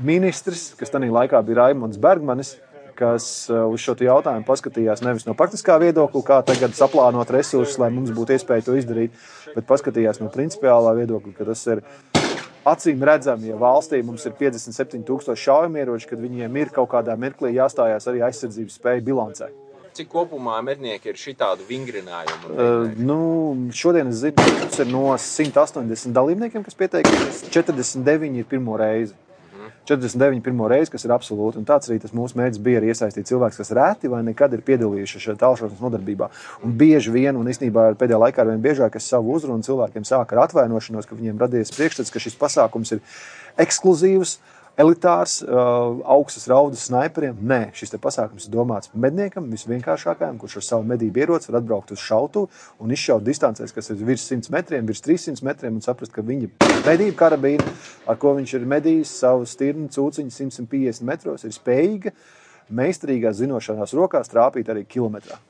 ministrs, 0.01 0.70
kas 0.78 0.95
tajā 0.95 1.12
laikā 1.12 1.43
bija 1.45 1.66
Raimons 1.66 2.01
Bergmanis, 2.01 2.55
kas 2.99 3.26
uz 3.51 3.82
šo 3.82 3.95
jautājumu 4.03 4.47
paskatījās 4.47 5.05
nevis 5.07 5.26
no 5.28 5.34
praktiskā 5.39 5.76
viedokļa, 5.82 6.22
kā 6.26 6.39
tagad 6.47 6.74
saplānot 6.74 7.30
resursus, 7.34 7.78
lai 7.78 7.93
mums 7.95 8.11
būtu 8.14 8.34
iespēja 8.34 8.66
to 8.66 8.74
izdarīt, 8.78 9.14
bet 9.55 9.68
paskatījās 9.68 10.18
no 10.22 10.32
principiālā 10.34 10.97
viedokļa, 10.99 11.34
ka 11.36 11.47
tas 11.53 11.62
ir 11.70 11.84
acīm 12.71 13.05
redzami, 13.05 13.51
ja 13.53 13.57
valstī 13.61 14.01
mums 14.05 14.27
ir 14.29 14.35
57,000 14.39 15.39
šaujamieroči, 15.39 16.09
kad 16.11 16.21
viņiem 16.23 16.61
ir 16.62 16.75
kaut 16.75 16.91
kādā 16.95 17.16
mirklī 17.21 17.55
jāstājās 17.57 18.09
arī 18.11 18.23
aizsardzības 18.29 18.79
spēja 18.81 19.05
bilancē. 19.09 19.51
Cik 19.99 20.12
kopumā 20.12 20.61
mednieki 20.62 21.11
ir 21.11 21.16
šitādu 21.19 21.64
vingrinājumu? 21.66 22.53
Uh, 22.55 22.99
nu, 23.03 23.21
šodien 23.75 24.12
es 24.12 24.21
zinu, 24.23 24.37
ka 24.39 24.47
mums 24.61 24.79
ir 24.85 24.93
no 24.93 25.07
180 25.19 26.14
dalībniekiem, 26.14 26.62
kas 26.66 26.79
pieteikušies, 26.79 27.49
49 27.51 28.39
ir 28.39 28.47
pirmo 28.47 28.77
reizi. 28.79 29.16
49 29.89 30.43
pirmo 30.45 30.68
reizi, 30.68 30.93
kas 30.93 31.07
ir 31.07 31.14
absolūti. 31.14 31.61
Un 31.61 31.66
tāds 31.68 31.89
arī 31.89 31.97
tas 32.03 32.12
mūsu 32.16 32.36
mērķis 32.39 32.61
bija 32.64 32.82
arī 32.82 32.93
iesaistīt 32.93 33.30
cilvēkus, 33.30 33.61
kas 33.62 33.72
reti 33.78 34.11
vai 34.12 34.20
nekad 34.26 34.53
ir 34.53 34.64
piedalījušies 34.66 35.24
šajā 35.24 35.39
tālruņa 35.41 35.80
nodarbībā. 35.80 36.28
Un 36.66 36.76
bieži 36.80 37.14
vien, 37.14 37.39
un 37.41 37.49
īstenībā 37.49 37.89
pēdējā 38.01 38.20
laikā 38.26 38.45
ar 38.45 38.53
vien 38.53 38.62
biežāk 38.64 39.01
es 39.01 39.09
savu 39.09 39.32
uzrunu 39.39 39.64
cilvēkiem 39.64 40.05
sāku 40.09 40.36
ar 40.36 40.45
atvainošanos, 40.45 41.09
ka 41.09 41.16
viņiem 41.16 41.41
radies 41.41 41.72
priekšstats, 41.76 42.12
ka 42.12 42.22
šis 42.22 42.36
pasākums 42.41 42.97
ir 42.97 43.03
ekskluzīvs. 43.64 44.39
Elitārs, 44.79 45.41
uh, 45.43 45.99
augstas 46.07 46.47
raudas 46.47 46.85
sniperiem. 46.87 47.39
Nē, 47.51 47.72
šis 47.74 47.97
pasākums 47.99 48.47
ir 48.47 48.53
domāts 48.55 48.93
medniekam, 48.95 49.49
visvienkāršākajam, 49.51 50.37
kurš 50.39 50.61
ar 50.61 50.66
savu 50.68 50.87
medību 50.87 51.24
ieroci 51.24 51.51
var 51.51 51.59
atbraukt 51.59 51.91
uz 51.97 52.05
šautu 52.05 52.45
un 52.79 52.95
izšaut 52.95 53.26
distancēs, 53.26 53.74
kas 53.74 53.91
ir 53.91 53.99
virs 54.07 54.29
100 54.31 54.53
metriem, 54.55 54.87
virs 54.87 55.03
300 55.03 55.43
metriem, 55.49 55.81
un 55.81 55.83
saprast, 55.83 56.14
ka 56.14 56.22
viņa 56.22 56.53
medību 56.87 57.16
karabīna, 57.18 57.66
ar 58.07 58.22
ko 58.22 58.37
viņš 58.39 58.55
ir 58.61 58.70
medījis 58.70 59.16
savu 59.24 59.51
stirnu 59.51 59.91
cūciņu 59.99 60.31
150 60.39 61.03
metros, 61.11 61.43
ir 61.43 61.59
spējīga 61.59 62.14
meistarīgās 62.70 63.43
zinošanās 63.43 63.99
rokās 63.99 64.31
trāpīt 64.31 64.70
arī 64.70 64.87
kilometrā. 64.87 65.43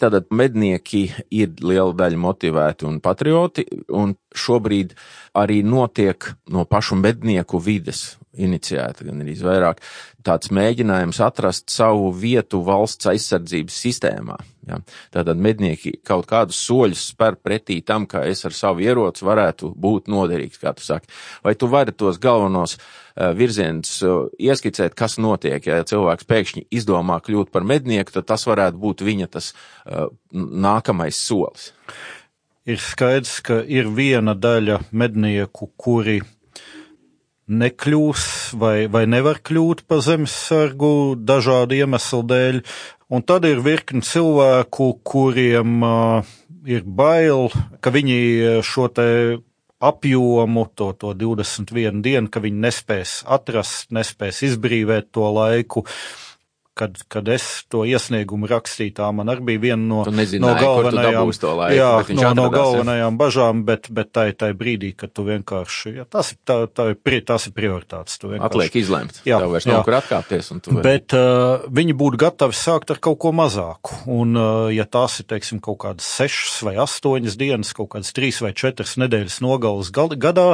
Tātad 0.00 0.30
mednieki 0.32 1.02
ir 1.36 1.52
liela 1.60 1.92
daļa 1.96 2.20
motivēti 2.20 2.86
un 2.88 3.00
patrioti, 3.04 3.66
un 3.92 4.14
šobrīd 4.32 4.94
arī 5.36 5.60
notiek 5.66 6.30
no 6.48 6.64
pašu 6.64 6.96
mednieku 6.96 7.60
vides 7.60 8.14
iniciēta 8.38 9.04
gan 9.06 9.22
arī 9.24 9.34
vairāk 9.42 9.80
tāds 10.26 10.52
mēģinājums 10.54 11.18
atrast 11.24 11.70
savu 11.72 12.10
vietu 12.14 12.60
valsts 12.62 13.08
aizsardzības 13.10 13.78
sistēmā. 13.84 14.36
Ja? 14.68 14.78
Tātad 15.14 15.40
mednieki 15.40 15.96
kaut 16.06 16.28
kādus 16.30 16.60
soļus 16.66 17.08
spēr 17.14 17.38
pretī 17.40 17.80
tam, 17.86 18.06
ka 18.10 18.22
es 18.28 18.44
ar 18.46 18.54
savu 18.56 18.84
ieroci 18.84 19.26
varētu 19.26 19.72
būt 19.74 20.10
noderīgs, 20.12 20.60
kā 20.62 20.74
tu 20.76 20.86
saki. 20.86 21.10
Vai 21.46 21.56
tu 21.58 21.70
vari 21.72 21.94
tos 21.96 22.20
galvenos 22.22 22.76
uh, 22.76 23.30
virzienus 23.36 23.96
uh, 24.06 24.28
ieskicēt, 24.38 24.94
kas 24.98 25.18
notiek, 25.18 25.66
ja 25.66 25.82
cilvēks 25.86 26.28
pēkšņi 26.30 26.66
izdomā 26.80 27.18
kļūt 27.24 27.50
par 27.54 27.66
mednieku, 27.66 28.14
tad 28.14 28.28
tas 28.30 28.46
varētu 28.46 28.78
būt 28.80 29.06
viņa 29.06 29.30
tas 29.38 29.52
uh, 29.54 30.10
nākamais 30.34 31.18
solis. 31.18 31.72
Ir 32.68 32.78
skaidrs, 32.78 33.40
ka 33.42 33.62
ir 33.66 33.88
viena 33.96 34.36
daļa 34.36 34.84
mednieku, 34.92 35.72
kuri 35.80 36.20
nekļūs 37.50 38.24
vai, 38.60 38.86
vai 38.92 39.04
nevar 39.10 39.40
kļūt 39.42 39.84
par 39.90 40.04
zemesargu 40.06 41.18
dažādu 41.18 41.78
iemeslu 41.80 42.22
dēļ. 42.30 42.62
Un 43.10 43.26
tad 43.26 43.46
ir 43.48 43.62
virkni 43.64 44.04
cilvēku, 44.06 44.92
kuriem 45.02 45.82
uh, 45.82 46.32
ir 46.64 46.86
bail, 46.86 47.50
ka 47.82 47.90
viņi 47.94 48.62
šo 48.66 48.86
te 48.94 49.10
apjomu, 49.80 50.66
to, 50.76 50.92
to 50.94 51.14
21 51.18 52.02
dienu, 52.04 52.30
ka 52.30 52.42
viņi 52.44 52.64
nespēs 52.66 53.20
atrast, 53.26 53.88
nespēs 53.96 54.44
izbrīvēt 54.50 55.10
to 55.16 55.30
laiku. 55.34 55.86
Uh, 55.86 56.29
kad, 56.80 56.96
kad 57.12 57.28
es 57.28 57.44
to 57.68 57.82
iesniegumu 57.84 58.48
rakstīju, 58.48 58.94
tā 58.96 59.08
man 59.12 59.28
arī 59.28 59.44
bija 59.50 59.60
viena 59.66 59.82
no, 59.84 59.98
no 60.08 60.52
galvenajām, 60.56 61.28
laiku, 61.28 61.76
jā, 61.76 61.90
no, 62.16 62.30
no 62.38 62.46
galvenajām 62.54 63.18
bažām, 63.20 63.60
bet, 63.68 63.90
bet 63.92 64.08
tā 64.16 64.30
ir 64.30 64.38
tā 64.40 64.48
brīdī, 64.56 64.94
kad 64.96 65.12
tu 65.12 65.26
vienkārši, 65.26 65.92
jā, 65.98 66.06
tas, 66.08 66.32
tā, 66.48 66.62
tā 66.72 66.90
ir, 66.94 67.18
tās 67.28 67.50
ir 67.50 67.54
prioritātes. 67.56 68.16
Atliek 68.40 68.78
izlemt, 68.80 69.20
jā, 69.28 69.42
tev 69.42 69.52
vairs 69.52 69.68
jā. 69.68 69.74
nav 69.76 69.84
kur 69.88 69.98
atkāpties. 69.98 70.48
Var... 70.56 70.80
Bet 70.86 71.16
uh, 71.18 71.66
viņi 71.80 71.98
būtu 72.00 72.22
gatavi 72.24 72.56
sākt 72.56 72.94
ar 72.94 73.02
kaut 73.04 73.20
ko 73.26 73.34
mazāku, 73.36 74.00
un 74.16 74.32
uh, 74.40 74.70
ja 74.72 74.88
tās 74.88 75.18
ir, 75.20 75.28
teiksim, 75.34 75.60
kaut 75.64 75.82
kādas 75.84 76.08
sešas 76.08 76.62
vai 76.64 76.78
astoņas 76.80 77.36
dienas, 77.40 77.74
kaut 77.76 77.92
kādas 77.92 78.16
trīs 78.16 78.40
vai 78.40 78.54
četras 78.56 78.96
nedēļas 79.02 79.42
nogalas 79.44 79.92
gadā, 79.92 80.48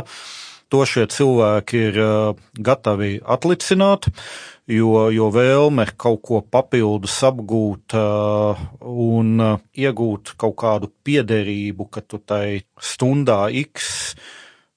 to 0.74 0.82
šie 0.82 1.06
cilvēki 1.06 1.86
ir 1.92 2.02
uh, 2.02 2.44
gatavi 2.58 3.20
atlicināt. 3.22 4.10
Uh, 4.10 4.55
jo, 4.70 5.06
jo 5.14 5.28
vēlme 5.34 5.86
kaut 5.98 6.22
ko 6.26 6.40
papildus 6.42 7.16
apgūt 7.26 7.96
uh, 7.98 8.64
un 8.82 9.38
uh, 9.42 9.60
iegūt 9.78 10.34
kaut 10.40 10.56
kādu 10.62 10.90
piederību, 11.06 11.88
ka 11.90 12.02
tu 12.02 12.18
tai 12.18 12.66
stundā 12.82 13.46
X 13.62 14.16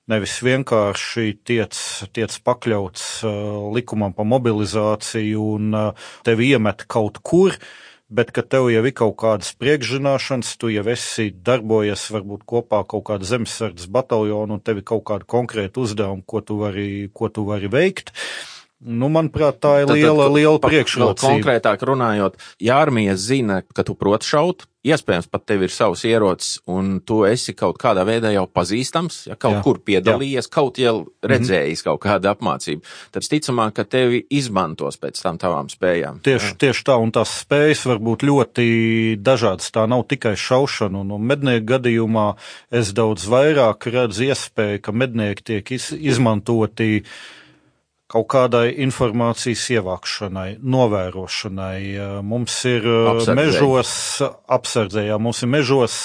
nevis 0.09 0.39
vienkārši 0.45 1.35
tiec, 1.45 1.77
tiec 2.13 2.39
pakļauts 2.45 3.05
uh, 3.25 3.69
likumam 3.75 4.15
pa 4.17 4.25
mobilizāciju 4.25 5.51
un 5.57 5.77
uh, 5.77 6.09
tevi 6.25 6.53
iemet 6.53 6.85
kaut 6.89 7.21
kur, 7.25 7.57
bet 8.09 8.31
ka 8.33 8.41
tev 8.41 8.71
jau 8.73 8.85
ir 8.85 8.93
kaut 8.97 9.17
kādas 9.21 9.51
priekšzināšanas, 9.61 10.55
tu 10.61 10.71
jau 10.73 10.85
esi 10.89 11.29
darbojies 11.45 12.07
varbūt 12.13 12.45
kopā 12.49 12.81
kaut 12.89 13.05
kāda 13.09 13.25
zemesardzes 13.29 13.89
bataljona 13.89 14.57
un 14.57 14.63
tev 14.65 14.81
ir 14.81 14.87
kaut 14.93 15.05
kāda 15.09 15.29
konkrēta 15.29 15.81
uzdevuma, 15.81 16.25
ko 16.25 16.41
tu 16.45 16.61
vari, 16.61 16.89
ko 17.13 17.29
tu 17.33 17.45
vari 17.49 17.69
veikt. 17.69 18.13
Uh, 18.13 18.58
Nu, 18.79 19.09
manuprāt, 19.11 19.57
tā 19.59 19.81
ir 19.81 19.89
liela, 19.91 20.29
tad, 20.29 20.35
liela 20.37 20.59
priekšrocība. 20.63 21.19
Konkrētāk 21.19 21.81
runājot, 21.83 22.37
ja 22.63 22.77
armija 22.79 23.17
zina, 23.19 23.59
ka 23.75 23.83
tu 23.83 23.91
prot 23.99 24.23
šaut, 24.23 24.69
iespējams 24.87 25.27
pat 25.27 25.43
tev 25.49 25.65
ir 25.65 25.71
savs 25.73 26.05
ierocis 26.07 26.61
un 26.71 27.01
tu 27.03 27.17
esi 27.27 27.51
kaut 27.57 27.75
kādā 27.81 28.05
veidā 28.07 28.31
jau 28.31 28.45
pazīstams, 28.47 29.25
ja 29.27 29.35
kaut 29.35 29.57
jā, 29.57 29.63
kur 29.65 29.81
piedalījies, 29.83 30.47
jā. 30.47 30.51
kaut 30.53 30.79
jau 30.79 30.93
redzējis 31.19 31.81
mm 31.81 31.81
-hmm. 31.81 31.89
kaut 31.89 32.01
kādu 32.05 32.29
apmācību, 32.31 32.93
tad 33.11 33.27
ticamāk, 33.33 33.73
ka 33.75 33.83
tevi 33.83 34.21
izmantos 34.29 34.95
pēc 34.97 35.19
tam 35.21 35.37
tavām 35.37 35.67
spējām. 35.67 36.21
Tieši, 36.23 36.55
tieši 36.55 36.85
tā, 36.87 36.95
un 36.95 37.11
tās 37.11 37.33
spējas 37.43 37.83
var 37.85 37.99
būt 37.99 38.23
ļoti 38.23 38.67
dažādas. 39.19 39.71
Tā 39.75 39.87
nav 39.87 40.05
tikai 40.07 40.35
šaušana, 40.35 41.01
un, 41.03 41.11
un 41.11 41.21
mednieku 41.21 41.65
gadījumā 41.73 42.35
es 42.71 42.93
daudz 42.93 43.27
vairāk 43.27 43.91
redzu 43.91 44.31
iespēju, 44.31 44.79
ka 44.81 44.91
mednieki 44.91 45.43
tiek 45.43 45.71
iz, 45.71 45.91
izmantoti 45.91 47.03
kaut 48.09 48.27
kādai 48.33 48.71
informācijas 48.85 49.67
ievākšanai, 49.77 50.57
novērošanai. 50.65 51.81
Mums 52.25 52.57
ir 52.69 52.87
apsardzē. 52.87 53.37
mežos, 53.37 53.93
apsardzējā, 54.49 55.19
mums 55.21 55.43
ir 55.45 55.53
mežos 55.53 55.99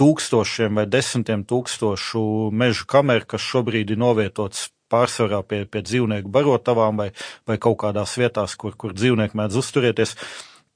tūkstošiem 0.00 0.80
vai 0.80 0.86
desmitiem 0.90 1.44
tūkstošu 1.48 2.24
mežu 2.52 2.88
kameru, 2.90 3.28
kas 3.34 3.44
šobrīd 3.46 3.94
ir 3.94 4.00
novietotas 4.00 4.68
pārsvarā 4.92 5.40
pie, 5.48 5.64
pie 5.70 5.82
dzīvnieku 5.86 6.30
barotavām 6.34 6.98
vai, 7.00 7.10
vai 7.48 7.56
kaut 7.62 7.78
kādās 7.82 8.16
vietās, 8.20 8.56
kur, 8.60 8.76
kur 8.78 8.94
dzīvnieki 8.96 9.38
mēdz 9.38 9.58
uzturēties 9.62 10.16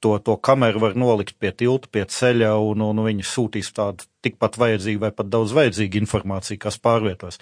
to, 0.03 0.15
to 0.23 0.37
kameru 0.37 0.81
var 0.83 0.95
nolikt 0.99 1.37
pie 1.39 1.51
tilta, 1.55 1.89
pie 1.91 2.05
ceļa, 2.09 2.53
un, 2.71 2.83
un 2.85 3.03
viņi 3.05 3.25
sūtīs 3.27 3.71
tādu 3.75 4.07
tikpat 4.23 4.57
vajadzīgu 4.59 4.99
vai 5.03 5.11
pat 5.15 5.29
daudz 5.31 5.53
vajadzīgu 5.55 6.01
informāciju, 6.01 6.59
kas 6.59 6.79
pārvietos. 6.83 7.39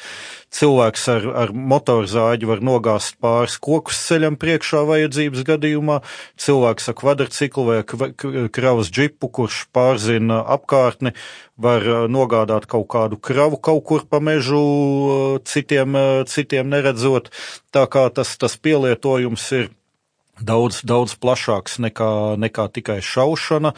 Cilvēks 0.53 1.07
ar, 1.13 1.27
ar 1.45 1.53
motorzāģi 1.73 2.49
var 2.49 2.61
nogāzt 2.65 3.17
pāris 3.23 3.57
kokus 3.61 3.99
ceļam 4.05 4.37
priekšā 4.41 4.83
vajadzības 4.89 5.45
gadījumā, 5.47 5.99
cilvēks 6.41 6.91
ar 6.91 6.97
kvadrciklu 7.01 7.65
vai 7.69 7.79
kravas 8.53 8.91
džipu, 8.93 9.31
kurš 9.39 9.63
pārzina 9.73 10.43
apkārtni, 10.57 11.15
var 11.57 11.85
uh, 11.89 12.05
nogādāt 12.11 12.69
kaut 12.69 12.85
kādu 12.93 13.17
kravu 13.17 13.57
kaut 13.57 13.81
kur 13.89 14.05
pa 14.05 14.21
mežu, 14.21 14.61
uh, 14.61 15.39
citiem, 15.41 15.97
uh, 15.97 16.21
citiem 16.29 16.69
neredzot. 16.69 17.31
Tā 17.73 17.87
kā 17.89 18.05
tas, 18.13 18.37
tas 18.37 18.57
pielietojums 18.61 19.49
ir 19.57 19.71
daudz, 20.41 20.83
daudz 20.87 21.15
plašāks 21.21 21.79
nekā, 21.83 22.37
nekā 22.41 22.67
tikai 22.73 22.99
šaušana, 23.03 23.73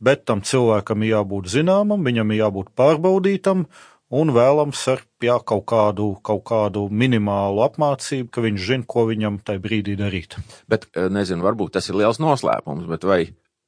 bet 0.00 0.24
tam 0.28 0.42
cilvēkam 0.46 1.04
ir 1.04 1.16
jābūt 1.16 1.50
zināmam, 1.52 2.04
viņam 2.06 2.32
ir 2.32 2.42
jābūt 2.44 2.72
pārbaudītam 2.78 3.66
un 4.14 4.32
vēlams 4.32 4.84
ar 4.92 5.02
jā, 5.22 5.36
kaut, 5.44 5.66
kādu, 5.68 6.12
kaut 6.24 6.44
kādu 6.48 6.86
minimālu 6.88 7.64
apmācību, 7.66 8.30
ka 8.32 8.44
viņš 8.44 8.68
zina, 8.70 8.88
ko 8.88 9.04
viņam 9.10 9.40
tajā 9.44 9.62
brīdī 9.64 9.98
darīt. 10.00 10.38
Bet, 10.70 10.88
eh, 10.94 11.10
nezinu, 11.12 11.44
varbūt 11.44 11.76
tas 11.76 11.88
ir 11.90 11.98
liels 12.00 12.20
noslēpums, 12.22 12.88
bet 12.88 13.04
vai 13.04 13.20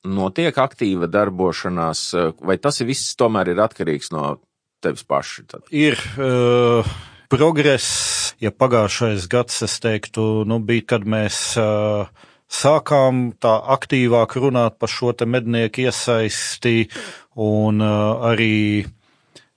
notiek 0.06 0.56
aktīva 0.56 1.10
darbošanās, 1.10 2.06
eh, 2.14 2.32
vai 2.40 2.56
tas 2.56 2.80
viss 2.80 3.16
tomēr 3.16 3.52
ir 3.52 3.60
atkarīgs 3.60 4.12
no 4.12 4.38
tevis 4.80 5.04
paša? 5.04 5.46
Tad? 5.46 5.62
Ir. 5.70 5.98
Uh, 6.16 6.84
progress, 7.30 8.29
ja 8.40 8.52
pagājušais 8.52 9.28
gads, 9.30 9.62
es 9.66 9.78
teiktu, 9.84 10.46
nu, 10.48 10.60
bija, 10.64 10.86
kad 10.94 11.04
mēs 11.08 11.40
uh, 11.60 12.08
sākām 12.50 13.30
tā 13.40 13.52
aktīvāk 13.76 14.38
runāt 14.40 14.78
par 14.80 14.90
šo 14.90 15.12
te 15.12 15.28
mednieku 15.28 15.84
iesaisti 15.86 16.88
un 17.36 17.84
uh, 17.84 18.24
arī 18.32 18.86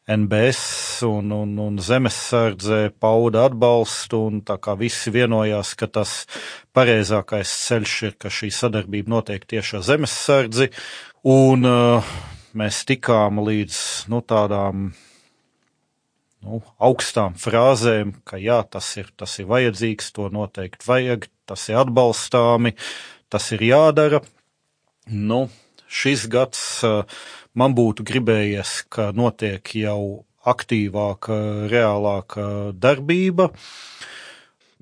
NBS 0.04 1.02
un, 1.08 1.32
un, 1.32 1.56
un 1.64 1.80
zemesardze 1.80 2.90
pauda 3.00 3.46
atbalstu, 3.48 4.20
un 4.28 4.42
tā 4.44 4.58
kā 4.60 4.76
visi 4.76 5.14
vienojās, 5.16 5.74
ka 5.80 5.88
tas 5.88 6.26
pareizākais 6.76 7.56
ceļš 7.70 7.96
ir, 8.10 8.18
ka 8.20 8.32
šī 8.34 8.52
sadarbība 8.52 9.16
notiek 9.16 9.48
tieši 9.48 9.80
ar 9.80 9.88
zemesardzi, 9.88 10.70
un 11.32 11.72
uh, 11.72 12.14
mēs 12.60 12.84
tikām 12.90 13.40
līdz, 13.48 13.80
nu, 14.12 14.20
tādām 14.28 14.92
nu, 16.44 16.62
augstām 16.84 17.38
frāzēm, 17.40 18.14
ka 18.28 18.40
jā, 18.42 18.60
tas 18.70 18.88
ir, 19.00 19.10
tas 19.20 19.38
ir 19.40 19.50
vajadzīgs, 19.50 20.12
to 20.16 20.30
noteikti 20.34 20.88
vajag, 20.88 21.28
tas 21.50 21.66
ir 21.72 21.80
atbalstāmi, 21.82 22.76
tas 23.34 23.50
ir 23.56 23.66
jādara. 23.70 24.22
Nu, 25.08 25.48
šis 25.88 26.28
gads 26.32 26.62
man 27.58 27.76
būtu 27.78 28.06
gribējies, 28.08 28.84
ka 28.94 29.12
notiek 29.16 29.76
jau 29.80 30.24
aktīvāka, 30.44 31.40
reālāka 31.72 32.46
darbība. 32.76 33.50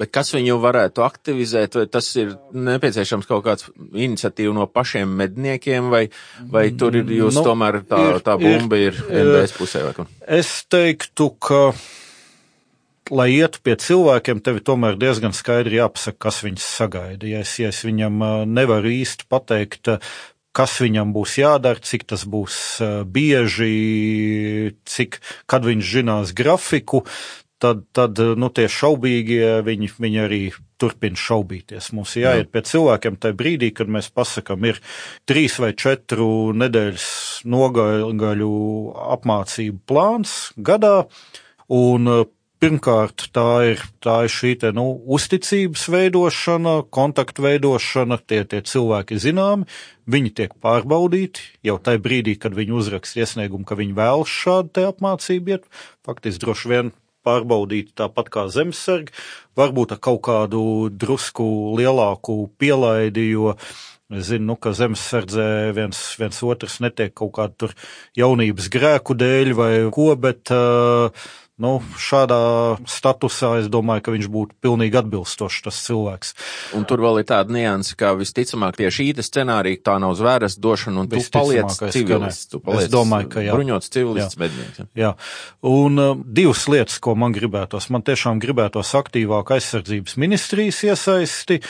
Bet 0.01 0.09
kas 0.09 0.31
viņu 0.33 0.57
varētu 0.63 1.03
aktivizēt, 1.05 1.75
vai 1.77 1.85
tas 1.93 2.07
ir 2.17 2.33
nepieciešams 2.57 3.27
kaut 3.29 3.43
kāds 3.45 3.67
iniciatīva 3.77 4.55
no 4.57 4.65
pašiem 4.65 5.11
medniekiem, 5.19 5.91
vai, 5.93 6.07
vai 6.49 6.71
tur 6.73 6.97
ir 6.97 7.11
jūs 7.19 7.37
nu, 7.37 7.45
tomēr 7.45 7.83
tā, 7.85 7.99
ir, 8.09 8.21
tā 8.25 8.37
bumba 8.41 8.79
ir, 8.81 8.97
ir 9.11 9.27
NBS 9.27 9.53
pusē? 9.59 9.83
Vai? 9.91 10.07
Es 10.41 10.55
teiktu, 10.73 11.29
ka 11.37 11.61
lai 13.11 13.29
ietu 13.35 13.61
pie 13.61 13.77
cilvēkiem, 13.77 14.41
tev 14.41 14.57
tomēr 14.65 14.97
diezgan 14.99 15.35
skaidri 15.37 15.77
jāpasaka, 15.77 16.17
kas 16.29 16.41
viņus 16.47 16.67
sagaida. 16.79 17.29
Ja 17.29 17.45
es, 17.45 17.53
ja 17.61 17.69
es 17.69 17.83
viņam 17.85 18.23
nevaru 18.49 18.91
īsti 18.95 19.27
pateikt, 19.29 19.91
kas 20.55 20.73
viņam 20.83 21.13
būs 21.15 21.37
jādara, 21.39 21.79
cik 21.83 22.07
tas 22.11 22.25
būs 22.27 22.55
bieži, 23.07 24.73
cik, 24.87 25.21
kad 25.51 25.67
viņš 25.67 25.93
zinās 25.99 26.33
grafiku, 26.35 27.05
tad, 27.61 27.85
tad 27.95 28.19
nu, 28.39 28.49
tie 28.53 28.67
šaubīgie 28.71 29.61
viņi, 29.65 29.91
viņi 30.01 30.21
arī 30.25 30.41
turpina 30.81 31.19
šaubīties. 31.19 31.91
Mums 31.95 32.17
jāiet 32.17 32.51
pie 32.53 32.65
cilvēkiem 32.65 33.19
tajā 33.21 33.37
brīdī, 33.37 33.71
kad 33.77 33.91
mēs 33.91 34.09
pasakām, 34.13 34.65
ir 34.71 34.81
trīs 35.29 35.59
vai 35.61 35.71
četru 35.77 36.51
nedēļas 36.57 37.07
nogaļu 37.45 38.51
apmācību 39.17 39.81
plāns 39.89 40.37
gadā. 40.57 40.95
Un 41.71 42.09
Pirmkārt, 42.61 43.23
tā 43.33 43.71
ir, 43.71 43.79
tā 44.05 44.19
ir 44.27 44.29
šī 44.29 44.51
te, 44.61 44.69
nu, 44.77 44.83
uzticības 45.15 45.87
veidošana, 45.89 46.75
kontaktu 46.93 47.41
veidošana, 47.47 48.19
tie, 48.21 48.43
tie 48.45 48.59
cilvēki 48.61 49.17
zināmi, 49.17 49.65
viņi 50.05 50.33
tiek 50.37 50.53
pārbaudīti 50.61 51.47
jau 51.65 51.79
tajā 51.81 52.03
brīdī, 52.05 52.35
kad 52.37 52.53
viņi 52.53 52.75
uzraksta 52.77 53.23
iesniegumu, 53.23 53.65
ka 53.65 53.79
viņi 53.79 53.97
vēlas 53.97 54.35
šādu 54.43 54.75
te 54.77 54.85
apmācību 54.91 55.55
iet. 55.55 55.65
Faktiski 56.05 56.45
droši 56.45 56.69
vien 56.69 56.93
pārbaudīti 57.25 57.95
tāpat 58.01 58.29
kā 58.33 58.47
zemesargi, 58.51 59.15
varbūt 59.59 59.95
ar 59.95 60.03
kaut 60.03 60.21
kādu 60.27 60.63
drusku 60.91 61.47
lielāku 61.79 62.43
pielaidi, 62.61 63.31
jo 63.35 63.55
Es 64.11 64.25
zinu, 64.27 64.43
nu, 64.49 64.55
ka 64.59 64.73
zemesardzē 64.75 65.71
viens, 65.71 65.99
viens 66.19 66.41
otrs 66.43 66.81
netiek 66.83 67.13
kaut 67.15 67.31
kādu 67.37 67.69
jaunības 68.19 68.67
grēku 68.73 69.15
dēļ 69.15 69.51
vai 69.55 69.69
ko, 69.95 70.09
bet 70.19 70.51
uh, 70.51 71.29
Nu, 71.61 71.75
šādā 72.01 72.39
statusā 72.89 73.51
es 73.61 73.69
domāju, 73.71 74.05
ka 74.05 74.13
viņš 74.15 74.27
būtu 74.33 74.57
pilnīgi 74.65 74.97
atbilstošs 75.01 75.61
tas 75.67 75.77
cilvēks. 75.85 76.33
Un 76.77 76.87
tur 76.89 77.03
vēl 77.05 77.21
ir 77.21 77.27
tāda 77.29 77.53
nianse, 77.53 77.93
ka 77.99 78.15
visticamāk 78.17 78.79
pie 78.79 78.89
šī 78.93 79.11
scenārija 79.21 79.83
tā 79.85 79.97
nav 80.01 80.15
zvēras 80.17 80.57
došana, 80.61 81.03
un 81.03 81.11
tu 81.11 81.21
paliec 81.33 81.77
civilists. 81.93 82.49
Tu 82.51 82.61
paliec 82.63 82.87
es 82.87 82.93
domāju, 82.93 83.29
ka 83.35 83.45
jā. 83.45 83.53
Bruņots 83.53 83.93
civilists 83.93 84.37
jā. 84.37 84.41
mednieks. 84.41 84.83
Jā. 84.97 85.13
Un 85.67 86.01
uh, 86.01 86.11
divas 86.25 86.65
lietas, 86.71 86.97
ko 87.03 87.13
man 87.19 87.35
gribētos. 87.35 87.91
Man 87.93 88.05
tiešām 88.07 88.41
gribētos 88.41 88.95
aktīvāk 88.97 89.53
aizsardzības 89.57 90.17
ministrijas 90.21 90.81
iesaisti 90.89 91.61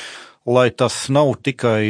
lai 0.45 0.71
tas 0.73 1.05
nav 1.13 1.35
tikai 1.45 1.85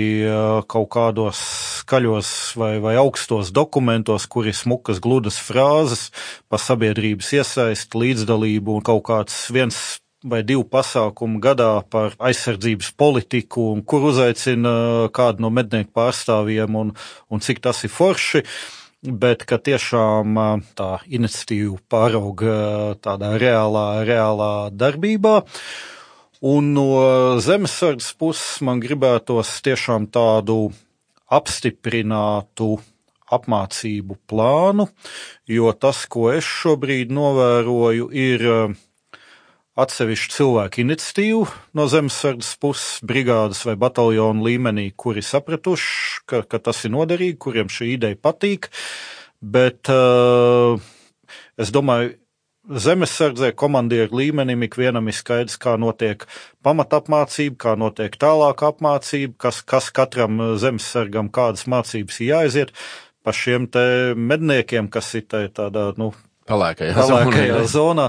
kaut 0.68 0.90
kādos 0.91 1.40
skaļos 1.82 2.32
vai, 2.60 2.73
vai 2.84 2.95
augstos 2.99 3.52
dokumentos, 3.56 4.28
kur 4.28 4.48
ir 4.48 4.56
smukas, 4.57 4.99
gludas 4.99 5.40
frāzes 5.40 6.10
par 6.52 6.60
sabiedrības 6.60 7.32
iesaistu, 7.40 8.02
līdzdalību 8.03 8.80
un 8.80 8.84
kaut 8.84 9.06
kāds 9.07 9.45
viens 9.56 9.78
vai 10.22 10.44
divu 10.45 10.65
pasākumu 10.69 11.40
gadā 11.41 11.82
par 11.90 12.14
aizsardzības 12.19 12.91
politiku, 12.94 13.72
un 13.73 13.82
kur 13.82 14.03
uzaicina 14.11 15.07
kādu 15.15 15.48
no 15.48 15.49
mednieku 15.49 15.90
pārstāvjiem, 15.98 16.76
un, 16.78 16.94
un 17.32 17.41
cik 17.41 17.64
tas 17.64 17.82
ir 17.88 17.94
forši. 17.94 18.44
Bet 19.02 19.48
ka 19.49 19.57
tiešām 19.57 20.36
tā 20.78 20.90
iniciatīva 21.10 21.80
pārauga 21.90 22.52
tādā 23.02 23.32
reālā, 23.41 24.03
reālā 24.06 24.52
darbībā. 24.69 25.40
Uh, 25.41 26.01
Un 26.41 26.72
no 26.73 26.88
zemesardzes 27.38 28.15
puses 28.18 28.61
man 28.65 28.80
gribētos 28.81 29.59
tiešām 29.61 30.07
tādu 30.09 30.72
apstiprinātu 31.30 32.80
apmācību 33.31 34.18
plānu, 34.26 34.88
jo 35.45 35.72
tas, 35.77 36.03
ko 36.09 36.31
es 36.34 36.47
šobrīd 36.47 37.13
novēroju, 37.13 38.09
ir 38.09 38.45
eh, 38.53 38.73
atsevišķu 39.85 40.35
cilvēku 40.35 40.81
iniciatīvu 40.84 41.45
no 41.77 41.85
zemesardzes 41.93 42.57
puses, 42.61 42.99
brigādes 43.05 43.61
vai 43.69 43.77
bataljonu 43.80 44.47
līmenī, 44.49 44.89
kuri 44.97 45.22
sapratuši, 45.22 46.26
ka, 46.26 46.41
ka 46.41 46.57
tas 46.57 46.81
ir 46.89 46.95
noderīgi, 46.97 47.38
kuriem 47.38 47.69
šī 47.72 47.93
ideja 47.99 48.18
patīk, 48.18 48.72
bet 49.41 49.93
uh, 49.93 50.81
es 51.61 51.72
domāju, 51.73 52.18
zemesardzē 52.69 53.51
komandieru 53.57 54.19
līmenim 54.19 54.65
ikvienam 54.67 55.09
ir 55.09 55.17
skaidrs, 55.17 55.57
kā 55.61 55.75
notiek 55.81 56.25
pamatapmācība, 56.65 57.57
kā 57.57 57.75
notiek 57.79 58.15
tālāka 58.21 58.69
apmācība, 58.71 59.35
kas, 59.47 59.61
kas 59.65 59.89
katram 59.95 60.39
zemesargam 60.61 61.31
kādas 61.33 61.67
mācības 61.71 62.21
jāaiziet. 62.21 62.75
Pa 63.21 63.33
šiem 63.38 63.67
te 63.69 64.13
medniekiem, 64.17 64.89
kas 64.89 65.13
ir 65.17 65.27
tādā, 65.29 65.91
nu, 65.97 66.11
Pelēkajā, 66.52 66.95
pelēkajā 66.98 67.60
zonā. 67.64 67.68
zonā 67.72 68.06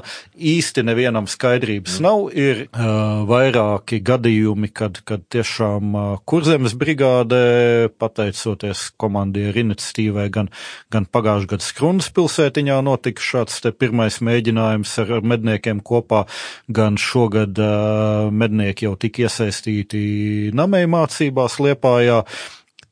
īsti 0.52 0.82
nevienam 0.86 1.28
skaidrības 1.30 1.98
mm. 2.00 2.04
nav. 2.06 2.24
Ir 2.34 2.64
uh, 2.66 3.22
vairāki 3.28 4.00
gadījumi, 4.02 4.70
kad, 4.74 4.98
kad 5.06 5.22
tiešām 5.32 5.94
uh, 5.94 6.08
kurzemes 6.28 6.74
brigādē, 6.78 7.92
pateicoties 8.02 8.88
komandieru 9.00 9.62
iniciatīvai, 9.62 10.26
gan, 10.34 10.50
gan 10.92 11.06
pagājušajā 11.06 11.52
gadā 11.54 11.68
Skrunas 11.68 12.10
pilsētiņā 12.14 12.80
notika 12.86 13.22
šāds 13.22 13.62
te 13.62 13.72
pirmais 13.74 14.18
mēģinājums 14.24 14.96
ar, 15.04 15.14
ar 15.18 15.30
medniekiem 15.34 15.82
kopā, 15.86 16.24
gan 16.66 16.98
šogad 17.00 17.62
uh, 17.62 18.28
mednieki 18.34 18.88
jau 18.88 18.96
tika 18.98 19.28
iesaistīti 19.28 20.04
namēju 20.58 20.94
mācībās 20.98 21.60
Liepājā. 21.62 22.22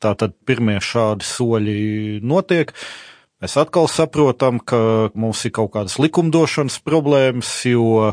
Tātad 0.01 0.33
pirmie 0.49 0.79
šādi 0.81 1.27
soļi 1.27 1.79
notiek. 2.25 2.71
Uh, 2.71 3.10
Mēs 3.41 3.55
atkal 3.57 3.87
saprotam, 3.89 4.59
ka 4.61 5.09
mums 5.17 5.39
ir 5.49 5.53
kaut 5.57 5.71
kādas 5.73 5.95
likumdošanas 5.97 6.75
problēmas, 6.85 7.49
jo 7.65 8.11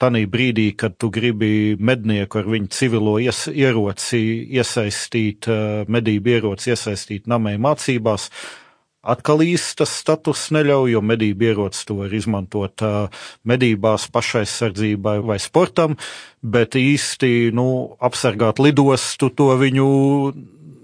tanī 0.00 0.24
brīdī, 0.30 0.70
kad 0.78 0.94
tu 0.94 1.10
gribi 1.10 1.74
mednieku 1.74 2.38
ar 2.38 2.48
viņu 2.54 2.70
civilo 2.72 3.16
ies, 3.18 3.48
ieroci 3.50 4.20
iesaistīt, 4.54 5.48
eh, 5.50 5.84
medību 5.90 6.36
ieroci 6.36 6.70
iesaistīt 6.70 7.26
namē 7.26 7.56
mācībās, 7.58 8.28
atkal 9.02 9.42
īsti 9.42 9.80
tas 9.80 9.90
status 9.90 10.48
neļauj, 10.54 10.92
jo 10.94 11.02
medību 11.02 11.48
ieroci 11.50 11.86
to 11.88 11.96
var 12.04 12.14
izmantot 12.14 12.86
eh, 12.86 13.24
medībās 13.44 14.06
pašaizsardzībai 14.14 15.16
vai 15.26 15.40
sportam, 15.42 15.96
bet 16.42 16.78
īsti, 16.78 17.50
nu, 17.58 17.96
apsargāt 17.98 18.62
lidostu 18.62 19.32
to 19.34 19.50
viņu 19.58 19.88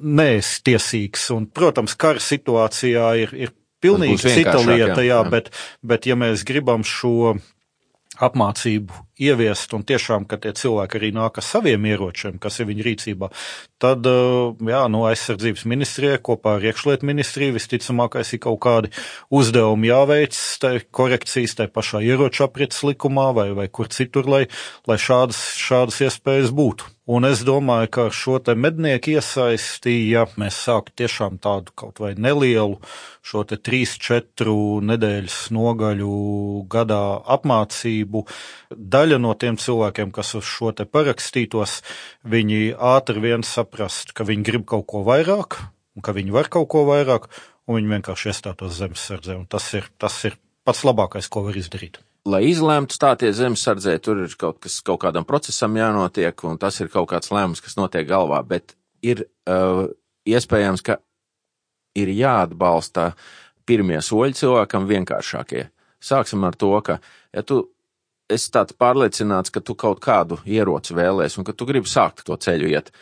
neesi 0.02 0.58
tiesīgs. 0.66 1.30
Un, 1.36 1.46
protams, 1.46 1.94
kara 1.94 2.20
situācijā 2.20 3.14
ir, 3.22 3.32
ir 3.46 3.54
pilnīgi 3.85 4.23
cita 4.23 4.59
lieta, 4.62 5.03
jā, 5.03 5.11
jā, 5.12 5.20
bet, 5.31 5.53
bet 5.82 6.09
ja 6.09 6.16
mēs 6.19 6.47
gribam 6.48 6.85
šo 6.86 7.36
apmācību 8.23 9.03
ieviest 9.20 9.73
un 9.77 9.85
tiešām, 9.86 10.27
ka 10.28 10.39
tie 10.40 10.53
cilvēki 10.57 10.98
arī 10.98 11.11
nāk 11.16 11.40
ar 11.40 11.44
saviem 11.44 11.85
ieročiem, 11.89 12.39
kas 12.40 12.59
ir 12.61 12.69
viņu 12.70 12.86
rīcībā, 12.86 13.28
tad, 13.82 14.09
jā, 14.70 14.82
no 14.93 15.05
aizsardzības 15.09 15.66
ministrijai 15.69 16.20
kopā 16.24 16.57
ar 16.57 16.66
iekšlietu 16.70 17.09
ministriju 17.09 17.57
visticamākais 17.57 18.32
ir 18.32 18.43
kaut 18.47 18.61
kādi 18.65 18.93
uzdevumi 19.28 19.93
jāveic, 19.93 20.40
tai 20.62 20.74
korekcijas 20.85 21.59
tai 21.61 21.69
pašā 21.73 22.03
ieroču 22.05 22.47
aprits 22.48 22.85
likumā 22.86 23.31
vai, 23.36 23.51
vai 23.57 23.69
kur 23.69 23.93
citur, 23.93 24.28
lai, 24.28 24.44
lai 24.89 25.01
šādas, 25.01 25.43
šādas 25.61 26.01
iespējas 26.09 26.55
būtu. 26.57 26.95
Un 27.06 27.22
es 27.22 27.44
domāju, 27.46 27.86
ka 27.94 28.04
šo 28.10 28.40
te 28.42 28.56
mednieku 28.58 29.12
iesaisti, 29.12 29.92
ja 30.10 30.24
mēs 30.42 30.56
sāktu 30.66 31.04
tiešām 31.04 31.36
tādu 31.38 31.70
kaut 31.78 32.00
vai 32.02 32.16
nelielu 32.18 32.80
šo 33.22 33.44
te 33.46 33.54
3-4 33.68 34.54
nedēļas 34.90 35.36
nogaļu 35.54 36.16
gadā 36.72 36.98
apmācību, 37.36 38.24
daļa 38.74 39.20
no 39.22 39.36
tiem 39.38 39.54
cilvēkiem, 39.54 40.10
kas 40.16 40.34
uz 40.40 40.50
šo 40.50 40.72
te 40.74 40.88
parakstītos, 40.90 41.76
viņi 42.26 42.74
ātri 42.74 43.22
vien 43.22 43.46
saprast, 43.46 44.10
ka 44.10 44.26
viņi 44.26 44.48
grib 44.50 44.66
kaut 44.74 44.88
ko 44.90 45.04
vairāk, 45.06 45.60
un 45.94 46.02
ka 46.02 46.16
viņi 46.16 46.34
var 46.34 46.50
kaut 46.50 46.66
ko 46.74 46.82
vairāk, 46.90 47.30
un 47.70 47.78
viņi 47.78 47.94
vienkārši 47.94 48.34
iestātos 48.34 48.74
zemesardzē, 48.82 49.38
un 49.38 49.46
tas 49.46 49.70
ir, 49.78 49.86
tas 49.94 50.18
ir 50.26 50.34
pats 50.66 50.82
labākais, 50.82 51.30
ko 51.30 51.46
var 51.46 51.62
izdarīt 51.62 52.02
lai 52.27 52.43
izlemtu 52.51 52.97
stāties 52.97 53.39
zemesardzē, 53.39 53.97
tur 54.03 54.24
ir 54.24 54.35
kaut 54.39 54.59
kas, 54.65 54.81
kaut 54.85 55.01
kādam 55.05 55.27
procesam 55.28 55.77
jānotiek, 55.78 56.36
un 56.48 56.59
tas 56.61 56.78
ir 56.82 56.90
kaut 56.93 57.09
kāds 57.12 57.32
lēmums, 57.32 57.62
kas 57.65 57.78
notiek 57.78 58.07
galvā, 58.09 58.43
bet 58.47 58.74
ir 59.07 59.24
uh, 59.48 59.86
iespējams, 60.27 60.82
ka 60.86 60.98
ir 61.97 62.12
jāatbalsta 62.12 63.12
pirmie 63.66 64.01
soļi 64.05 64.36
cilvēkam 64.40 64.89
vienkāršākie. 64.90 65.69
Sāksim 66.03 66.44
ar 66.47 66.59
to, 66.59 66.73
ka, 66.85 66.98
ja 67.35 67.43
tu 67.47 67.62
esi 68.31 68.51
tāds 68.55 68.74
pārliecināts, 68.78 69.53
ka 69.55 69.62
tu 69.62 69.77
kaut 69.78 70.03
kādu 70.05 70.39
ieroci 70.44 70.94
vēlēsi 70.97 71.40
un 71.40 71.47
ka 71.47 71.55
tu 71.57 71.66
gribi 71.69 71.90
sākt 71.90 72.27
to 72.27 72.36
ceļu 72.36 72.70
iet, 72.74 72.93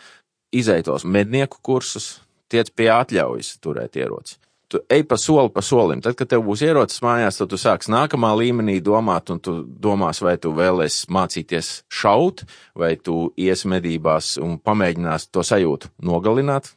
izeitos 0.55 1.05
mednieku 1.05 1.61
kursus, 1.65 2.19
tiec 2.53 2.71
pie 2.77 2.91
atļaujas 2.95 3.57
turēt 3.65 3.97
ieroci. 3.99 4.39
Tu 4.75 4.81
ej 4.91 5.05
pa 5.07 5.15
soli 5.15 5.53
pa 5.55 5.63
solim. 5.63 6.01
Tad, 6.03 6.17
kad 6.19 6.27
tev 6.33 6.41
būs 6.43 6.65
ierocis 6.67 6.99
mājās, 7.05 7.37
tad 7.39 7.53
tu 7.53 7.59
sāks 7.61 7.87
nākamā 7.93 8.33
līmenī 8.41 8.81
domāt, 8.83 9.31
un 9.31 9.39
tu 9.39 9.61
domās, 9.63 10.19
vai 10.19 10.35
tu 10.35 10.51
vēlēsies 10.57 11.07
mācīties 11.15 11.69
šaut, 11.87 12.43
vai 12.75 12.97
tu 12.99 13.29
ies 13.39 13.63
medībās 13.71 14.33
un 14.43 14.57
pamēģinās 14.59 15.29
to 15.31 15.47
sajūtu 15.47 15.93
nogalināt, 16.03 16.73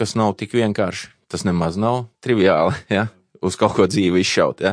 kas 0.00 0.16
nav 0.16 0.32
tik 0.40 0.56
vienkārši. 0.56 1.10
Tas 1.28 1.44
nemaz 1.44 1.76
nav 1.76 2.06
triviāli, 2.24 2.72
ja? 2.96 3.10
uz 3.44 3.60
kaut 3.60 3.76
ko 3.76 3.84
dzīvi 3.90 4.24
izšaut. 4.24 4.64
Ja? 4.64 4.72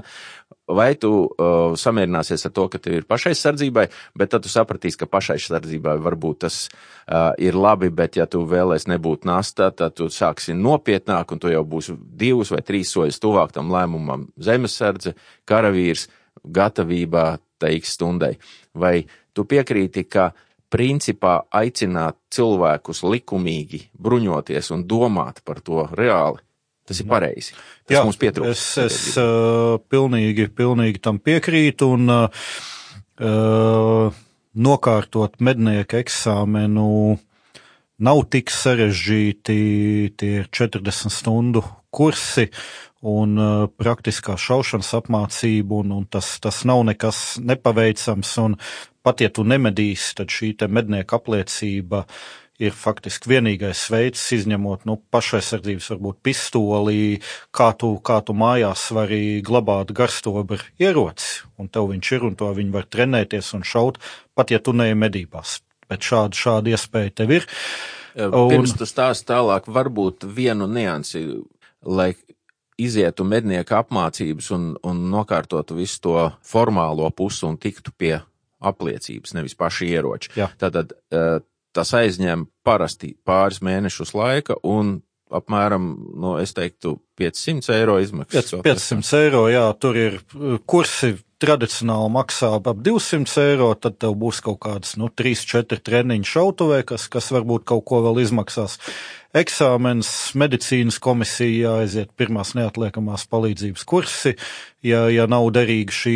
Vai 0.70 0.94
tu 1.00 1.12
uh, 1.26 1.74
samierināsies 1.80 2.46
ar 2.46 2.54
to, 2.54 2.68
ka 2.72 2.80
tev 2.82 3.00
ir 3.00 3.08
pašaizsardzībai, 3.10 3.86
bet 4.18 4.34
tad 4.34 4.46
tu 4.46 4.52
sapratīsi, 4.52 5.00
ka 5.02 5.10
pašaizsardzībai 5.10 5.98
varbūt 6.06 6.42
tas 6.46 6.60
uh, 6.70 7.32
ir 7.42 7.58
labi, 7.58 7.90
bet 7.94 8.20
ja 8.20 8.28
tu 8.30 8.44
vēlēs 8.50 8.88
nebūt 8.92 9.28
nastā, 9.30 9.72
tad 9.76 9.98
tu 9.98 10.10
sāksi 10.14 10.56
nopietnāk 10.58 11.34
un 11.34 11.42
tu 11.42 11.52
jau 11.52 11.64
būsi 11.66 11.98
divus 11.98 12.54
vai 12.54 12.62
trīs 12.66 12.94
soļus 12.94 13.22
tuvāk 13.24 13.56
tam 13.56 13.74
lēmumam 13.74 14.28
zemesardze, 14.38 15.16
karavīrs, 15.50 16.08
gatavībā 16.46 17.26
teiks 17.60 17.96
stundai. 17.98 18.36
Vai 18.78 19.02
tu 19.34 19.46
piekrīti, 19.50 20.06
ka 20.06 20.30
principā 20.70 21.40
aicināt 21.50 22.20
cilvēkus 22.34 23.02
likumīgi 23.04 23.88
bruņoties 23.98 24.70
un 24.76 24.86
domāt 24.86 25.42
par 25.44 25.64
to 25.66 25.88
reāli 25.98 26.46
Tas 26.90 27.04
ir 27.04 27.08
pareizi. 27.10 27.54
Tas 27.86 28.00
Jā, 28.00 28.04
mums 28.08 28.18
pietrūkst. 28.18 28.50
Es, 28.50 28.64
es 28.82 29.18
uh, 29.22 29.78
pilnīgi, 29.94 30.48
pilnīgi 30.58 30.98
tam 31.06 31.20
piekrītu 31.22 31.86
un 31.94 32.10
uh, 32.16 32.30
nokārtot 34.66 35.38
mednieka 35.46 36.02
eksāmenu 36.02 36.88
nav 38.00 38.22
tik 38.34 38.50
sarežģīti 38.54 39.60
tie 40.18 40.34
40 40.50 41.14
stundu 41.14 41.62
kursi 41.94 42.48
un 43.06 43.38
uh, 43.40 43.68
praktiskā 43.80 44.36
šaušanas 44.40 44.92
apmācība, 44.98 45.84
un, 45.84 45.94
un 46.02 46.06
tas, 46.12 46.34
tas 46.44 46.64
nav 46.68 46.84
nekas 46.90 47.38
nepaveicams, 47.40 48.34
un 48.44 48.58
pat 49.06 49.24
ja 49.24 49.30
tu 49.32 49.46
nemedīsi, 49.48 50.16
tad 50.20 50.34
šī 50.34 50.52
te 50.60 50.68
mednieka 50.68 51.20
apliecība 51.20 52.06
ir 52.60 52.76
faktiski 52.76 53.32
vienīgais 53.32 53.82
veids, 53.92 54.24
izņemot 54.36 54.84
nu, 54.90 54.98
pašaizsardzības, 55.14 55.90
varbūt 55.94 56.20
pistoli, 56.26 57.20
kā 57.56 57.72
tu, 57.80 57.94
kā 58.06 58.20
tu 58.26 58.36
mājās 58.38 58.90
vari 58.96 59.40
glabāt 59.46 59.94
garstobru 59.96 60.60
ieroci, 60.82 61.46
un 61.60 61.72
tev 61.72 61.90
viņš 61.94 62.12
ir, 62.18 62.28
un 62.28 62.36
to 62.40 62.52
viņi 62.58 62.76
var 62.76 62.90
trenēties 62.92 63.54
un 63.58 63.64
šaut, 63.68 64.02
pat 64.36 64.52
ja 64.52 64.60
tu 64.60 64.76
neej 64.76 64.98
medībās. 65.00 65.60
Bet 65.90 66.06
šāda, 66.06 66.38
šāda 66.38 66.76
iespēja 66.76 67.16
tev 67.22 67.38
ir. 67.40 67.48
Un... 68.20 68.50
Pirms 68.52 68.76
tu 68.78 68.86
stāst 68.90 69.26
tālāk, 69.30 69.70
varbūt 69.72 70.28
vienu 70.36 70.68
niansi, 70.70 71.24
lai 71.88 72.12
izietu 72.80 73.26
mednieka 73.28 73.82
apmācības 73.84 74.52
un, 74.56 74.72
un 74.88 75.06
nokārtotu 75.12 75.78
visu 75.80 76.02
to 76.04 76.16
formālo 76.46 77.08
pusi 77.16 77.46
un 77.48 77.58
tiktu 77.60 77.94
pie 77.96 78.18
apliecības, 78.60 79.34
nevis 79.38 79.56
paši 79.60 79.88
ieroči. 79.94 80.34
Jā. 80.36 80.50
Tātad 80.60 80.92
tas 81.76 81.94
aizņem 81.98 82.48
parasti 82.66 83.16
pāris 83.26 83.62
mēnešus 83.66 84.16
laika 84.18 84.58
un 84.64 85.00
apmēram, 85.30 85.90
nu, 86.18 86.36
es 86.42 86.56
teiktu, 86.58 86.98
500 87.20 87.74
eiro 87.76 88.00
izmaksas. 88.02 88.56
500 88.66 89.20
eiro, 89.20 89.44
jā, 89.52 89.66
tur 89.78 89.98
ir 90.00 90.18
kursi 90.70 91.14
tradicionāli 91.40 92.12
maksā 92.16 92.52
ap 92.58 92.82
200 92.84 93.46
eiro, 93.46 93.70
tad 93.80 94.00
tev 94.02 94.18
būs 94.20 94.42
kaut 94.44 94.60
kādas, 94.66 94.96
nu, 95.00 95.12
3-4 95.14 95.80
treniņu 95.86 96.28
šautuvē, 96.28 96.82
kas, 96.88 97.08
kas 97.12 97.30
varbūt 97.36 97.68
kaut 97.70 97.86
ko 97.88 98.02
vēl 98.08 98.24
izmaksās 98.26 98.80
eksāmens, 99.38 100.10
medicīnas 100.40 100.98
komisija 101.04 101.70
jāaiziet 101.70 102.14
pirmās 102.18 102.56
neatliekamās 102.58 103.28
palīdzības 103.30 103.86
kursi, 103.86 104.34
ja, 104.86 105.04
ja 105.12 105.28
nav 105.30 105.46
derīga 105.54 105.94
šī 105.94 106.16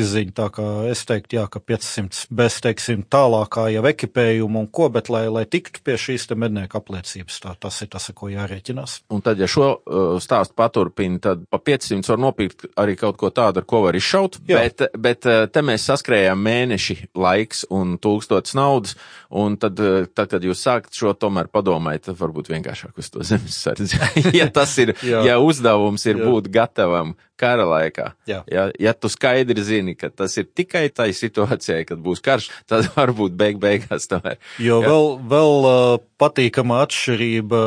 izziņa, 0.00 0.32
tā 0.36 0.46
kā 0.54 0.66
es 0.90 1.02
teiktu, 1.08 1.36
jā, 1.36 1.44
ka 1.52 1.60
500 1.60 2.30
bez, 2.32 2.56
teiksim, 2.64 3.04
tālākā 3.12 3.66
jau 3.74 3.84
ekipējuma 3.90 4.64
un 4.64 4.68
ko, 4.72 4.88
bet 4.92 5.10
lai, 5.12 5.26
lai 5.32 5.44
tiktu 5.44 5.82
pie 5.84 5.98
šīs 6.00 6.28
te 6.30 6.38
mednieka 6.38 6.80
apliecības, 6.80 7.40
tā, 7.44 7.54
tas 7.60 7.82
ir 7.84 7.90
tas, 7.92 8.08
ko 8.16 8.30
jārēķinās. 8.32 8.96
Un 9.12 9.24
tad, 9.24 9.40
ja 9.40 9.48
šo 9.50 9.68
uh, 9.76 10.16
stāstu 10.22 10.56
paturpina, 10.58 11.20
tad 11.22 11.44
pa 11.50 11.60
500 11.60 12.08
var 12.14 12.22
nopirkt 12.24 12.66
arī 12.80 12.96
kaut 13.00 13.20
ko 13.20 13.30
tādu, 13.34 13.60
ar 13.60 13.68
ko 13.68 13.84
var 13.84 13.98
izšaut, 13.98 14.40
jā. 14.48 14.62
bet, 14.64 14.86
bet 14.96 15.28
uh, 15.28 15.44
te 15.52 15.64
mēs 15.66 15.86
saskrējām 15.90 16.40
mēneši 16.48 16.98
laiks 17.20 17.66
un 17.74 17.98
tūkstots 18.00 18.56
naudas, 18.58 18.96
un 19.28 19.60
tad, 19.60 19.78
uh, 19.84 20.08
tad 20.08 20.30
kad 20.30 20.44
jūs 20.46 20.62
sākat 20.64 20.96
šo 20.96 21.12
tomēr 21.18 21.50
padomāt, 21.52 22.06
tad 22.06 22.18
var 22.20 22.29
varbūt 22.30 22.52
vienkāršāk 22.54 23.00
uz 23.02 23.10
to 23.10 23.24
zemesardzi. 23.26 23.98
ja 24.40 24.46
tas 24.54 24.76
ir, 24.78 24.94
ja 25.02 25.40
uzdevums 25.42 26.06
ir 26.06 26.20
Jā. 26.20 26.30
būt 26.30 26.48
gatavam 26.54 27.16
kara 27.40 27.64
laikā, 27.64 28.10
Jā. 28.28 28.42
ja, 28.52 28.66
ja 28.76 28.92
tu 28.92 29.08
skaidri 29.08 29.62
zini, 29.64 29.94
ka 29.96 30.10
tas 30.12 30.34
ir 30.36 30.44
tikai 30.44 30.86
tai 30.92 31.08
situācijai, 31.16 31.86
kad 31.88 32.00
būs 32.04 32.20
karš, 32.24 32.50
tad 32.68 32.90
varbūt 32.98 33.36
beig 33.40 33.60
beigās 33.62 34.08
tomēr. 34.10 34.38
Jo 34.60 34.80
Jā. 34.84 34.90
vēl, 34.92 35.08
vēl 35.32 35.68
patīkama 36.20 36.82
atšķirība 36.84 37.60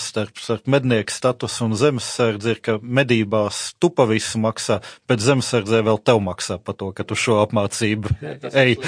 starp, 0.00 0.40
starp 0.40 0.70
mednieku 0.72 1.12
statusu 1.12 1.68
un 1.68 1.76
zemesardzi 1.78 2.54
ir, 2.56 2.62
ka 2.64 2.78
medībās 2.82 3.72
tu 3.82 3.92
pa 3.92 4.08
visu 4.08 4.40
maksā, 4.42 4.80
bet 5.10 5.24
zemesardzē 5.24 5.84
vēl 5.84 6.00
tev 6.00 6.22
maksā 6.24 6.58
par 6.62 6.78
to, 6.80 6.92
ka 6.96 7.04
tu 7.04 7.18
šo 7.18 7.42
apmācību 7.44 8.16
ej. 8.64 8.78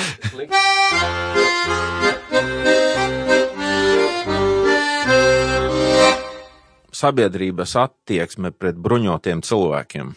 Sabiedrības 6.95 7.75
attieksme 7.81 8.53
pret 8.55 8.79
bruņotiem 8.81 9.43
cilvēkiem. 9.45 10.15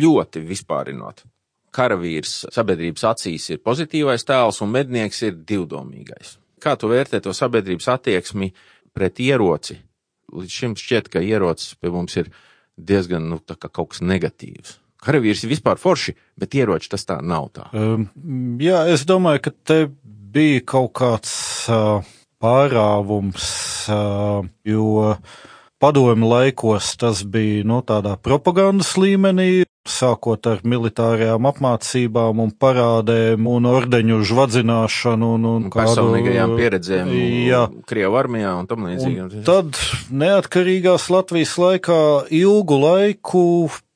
Ļoti 0.00 0.42
vispārinot. 0.46 1.24
Karavīrs 1.74 2.46
sabiedrības 2.54 3.06
acīs 3.12 3.46
ir 3.52 3.62
pozitīvais 3.62 4.26
tēls 4.26 4.60
un 4.64 4.72
mednieks 4.74 5.22
ir 5.26 5.38
divdomīgais. 5.46 6.36
Kā 6.60 6.74
tu 6.76 6.90
vērtē 6.90 7.22
to 7.24 7.34
sabiedrības 7.34 7.88
attieksmi 7.94 8.50
pret 8.94 9.20
ieroci? 9.22 9.78
Līdz 10.30 10.56
šim 10.60 10.76
šķiet, 10.78 11.10
ka 11.10 11.22
ierocis 11.24 11.74
pie 11.80 11.90
mums 11.94 12.16
ir 12.20 12.30
diezgan, 12.78 13.26
nu, 13.30 13.40
kā 13.40 13.68
kaut 13.68 13.94
kas 13.94 14.02
negatīvs. 14.04 14.76
Karavīrs 15.00 15.44
ir 15.44 15.54
vispār 15.54 15.78
forši, 15.80 16.14
bet 16.38 16.54
ieroči 16.58 16.90
tas 16.92 17.06
tā 17.08 17.16
nav 17.24 17.48
tā. 17.56 17.70
Um, 17.72 18.06
jā, 18.60 18.84
es 18.92 19.06
domāju, 19.08 19.46
ka 19.46 19.52
te 19.64 19.78
bija 20.04 20.60
kaut 20.74 20.92
kāds 21.00 21.32
uh, 21.72 22.04
pārāvums, 22.42 23.46
uh, 23.88 24.44
jo 24.68 25.14
Padomi 25.80 26.26
laikos 26.28 26.92
tas 27.00 27.22
bija 27.24 27.64
no 27.64 27.78
nu, 27.78 27.84
tādā 27.88 28.10
propagandas 28.20 28.90
līmenī, 29.00 29.62
sākot 29.88 30.44
ar 30.50 30.58
militārajām 30.68 31.46
apmācībām 31.48 32.42
un 32.44 32.50
parādēm 32.52 33.46
un 33.48 33.68
ordeņu 33.70 34.18
žvadzināšanu 34.28 35.30
un, 35.38 35.46
un 35.48 35.70
kādu, 35.72 35.94
personīgajām 35.96 36.52
pieredzēm 36.58 37.14
jā. 37.46 37.62
Krievu 37.88 38.18
armijā 38.20 38.52
un 38.60 38.68
tam 38.68 38.84
līdzīgi. 38.90 39.40
Tad 39.48 39.80
neatkarīgās 40.12 41.08
Latvijas 41.14 41.56
laikā 41.62 42.02
ilgu 42.42 42.80
laiku 42.84 43.46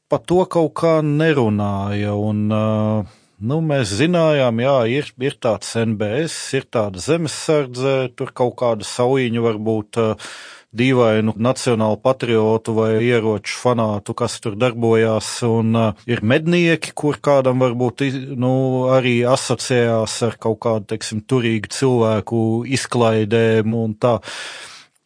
par 0.08 0.24
to 0.24 0.40
kaut 0.48 0.72
kā 0.80 0.94
nerunāja 1.04 2.16
un 2.16 2.48
uh, 2.48 3.20
Nu, 3.44 3.58
mēs 3.60 3.90
zinājām, 3.98 4.60
jā, 4.62 4.74
ir, 4.88 5.08
ir 5.20 5.34
tāds 5.42 5.74
NBS, 5.76 6.36
ir 6.56 6.64
tāda 6.72 7.02
zemesardze, 7.02 7.94
tur 8.16 8.30
kaut 8.32 8.54
kāda 8.62 8.86
saujiņa 8.88 9.42
varbūt 9.44 9.98
uh, 10.00 10.30
dīvainu 10.74 11.36
nacionālu 11.38 11.98
patriotu 12.02 12.74
vai 12.76 12.90
ieroču 13.04 13.56
fanātu, 13.62 14.16
kas 14.18 14.36
tur 14.42 14.58
darbojās, 14.58 15.30
un 15.46 15.78
uh, 15.78 16.04
ir 16.10 16.24
mednieki, 16.26 16.92
kur 16.98 17.20
kādam 17.22 17.62
varbūt 17.62 18.06
nu, 18.40 18.54
arī 18.94 19.20
asociējās 19.28 20.18
ar 20.28 20.38
kaut 20.42 20.60
kādu, 20.66 20.90
teiksim, 20.94 21.24
turīgu 21.24 21.72
cilvēku 21.74 22.44
izklaidēm 22.78 23.74
un 23.78 23.98
tā. 23.98 24.18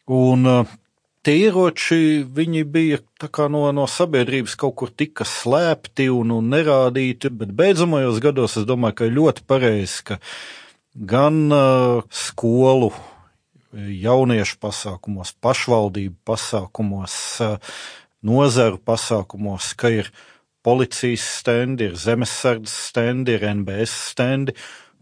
Un, 0.09 0.45
uh, 0.49 0.77
Tie 1.19 1.33
ieroči, 1.35 2.23
viņi 2.23 2.61
bija 2.63 2.97
no, 3.51 3.65
no 3.75 3.83
sabiedrības 3.91 4.53
kaut 4.55 4.77
kur 4.79 4.91
tika 4.95 5.25
slēpti 5.27 6.05
un, 6.07 6.31
un 6.31 6.47
nerādīti, 6.47 7.27
bet 7.41 7.51
beidzamajos 7.59 8.21
gados 8.23 8.55
es 8.55 8.63
domāju, 8.65 8.95
ka 9.01 9.09
ļoti 9.11 9.43
pareizi, 9.43 10.05
ka 10.07 10.19
gan 10.95 11.41
uh, 11.51 12.07
skolu 12.07 12.93
jauniešu 13.73 14.57
pasākumos, 14.61 15.33
pašvaldību 15.43 16.17
pasākumos, 16.27 17.15
nozaru 18.25 18.81
pasākumos, 18.81 19.73
ka 19.79 19.91
ir 19.93 20.11
policijas 20.65 21.23
stendi, 21.39 21.89
ir 21.89 21.97
zemesardzes 21.99 22.75
stendi, 22.89 23.37
ir 23.37 23.47
NBS 23.53 23.95
stendi, 24.11 24.55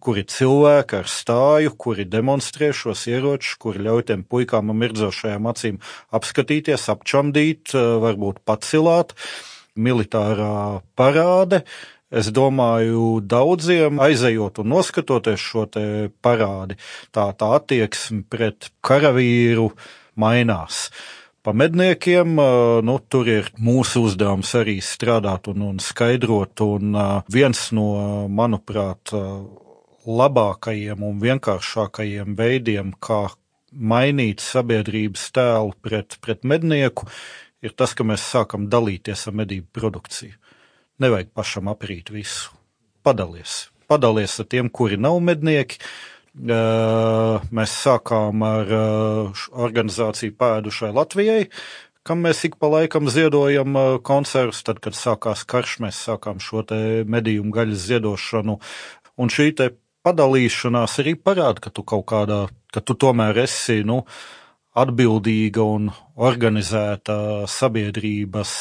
kuri 0.04 0.24
cilvēki 0.30 1.00
ar 1.00 1.10
stāju, 1.10 1.74
kuri 1.80 2.06
demonstrē 2.08 2.70
šos 2.76 3.08
ieročus, 3.10 3.58
kuri 3.60 3.82
ļauj 3.88 4.08
tiem 4.12 4.24
puikām 4.30 4.72
ar 4.72 4.80
mirdzošajām 4.84 5.50
acīm 5.52 5.80
apskatīties, 6.16 6.90
apčamdīt, 6.94 7.74
varbūt 7.74 8.44
pacilāt. 8.46 9.16
militārā 9.78 10.82
parāde. 10.98 11.62
Es 12.08 12.30
domāju, 12.32 13.20
daudziem 13.20 14.00
aizejot 14.00 14.62
un 14.64 14.70
noskatoties 14.72 15.42
šo 15.44 15.66
parādi, 16.24 16.78
tā, 17.12 17.26
tā 17.36 17.50
attieksme 17.58 18.24
pret 18.32 18.70
karavīru 18.80 19.74
mainās. 20.16 20.88
Pa 21.44 21.52
medniekiem, 21.52 22.40
nu, 22.88 22.96
tur 23.12 23.28
ir 23.28 23.52
mūsu 23.60 24.06
uzdevums 24.08 24.54
arī 24.56 24.78
strādāt 24.84 25.52
un, 25.52 25.66
un 25.68 25.84
skaidrot, 25.84 26.64
un 26.64 26.96
viens 27.32 27.66
no, 27.76 27.90
manuprāt, 28.32 29.12
labākajiem 30.08 31.04
un 31.04 31.20
vienkāršākajiem 31.20 32.40
veidiem, 32.40 32.96
kā 33.04 33.26
mainīt 33.72 34.40
sabiedrības 34.44 35.28
tēlu 35.36 35.76
pret, 35.84 36.16
pret 36.24 36.48
mednieku, 36.48 37.08
ir 37.60 37.76
tas, 37.76 37.92
ka 37.92 38.08
mēs 38.08 38.24
sākam 38.32 38.72
dalīties 38.72 39.28
ar 39.28 39.42
medību 39.44 39.68
produkciju. 39.76 40.40
Nevajag 40.98 41.28
pašam 41.38 41.68
aprīt 41.70 42.10
visu. 42.10 42.56
Padalies. 43.06 43.68
Padalies 43.86 44.40
ar 44.42 44.48
tiem, 44.50 44.70
kuri 44.74 44.98
nav 44.98 45.20
mednieki. 45.22 45.78
Mēs 46.38 47.76
sākām 47.84 48.42
ar 48.46 48.72
organizāciju 49.54 50.34
Pēdušai 50.38 50.90
Latvijai, 50.98 51.44
kam 52.06 52.24
mēs 52.26 52.42
ik 52.50 52.58
pa 52.58 52.70
laikam 52.74 53.12
ziedojam 53.14 53.78
koncertus. 54.06 54.64
Tad, 54.66 54.82
kad 54.82 54.98
sākās 54.98 55.46
karš, 55.46 55.76
mēs 55.86 56.00
sākām 56.08 56.42
šo 56.42 56.66
te 56.66 56.80
medījumu 57.06 57.54
gaļas 57.54 57.86
ziedošanu. 57.92 58.58
Un 59.22 59.34
šī 59.34 59.48
te 59.62 59.70
padalīšanās 60.06 60.98
arī 61.06 61.14
parāda, 61.14 61.62
ka 61.68 61.74
tu 61.74 61.86
kaut 61.86 62.08
kādā, 62.10 62.42
ka 62.74 62.82
tu 62.82 62.98
tomēr 62.98 63.44
esi, 63.46 63.84
nu, 63.86 64.02
atbildīga 64.78 65.62
un 65.62 65.94
organizēta 66.18 67.46
sabiedrības 67.54 68.58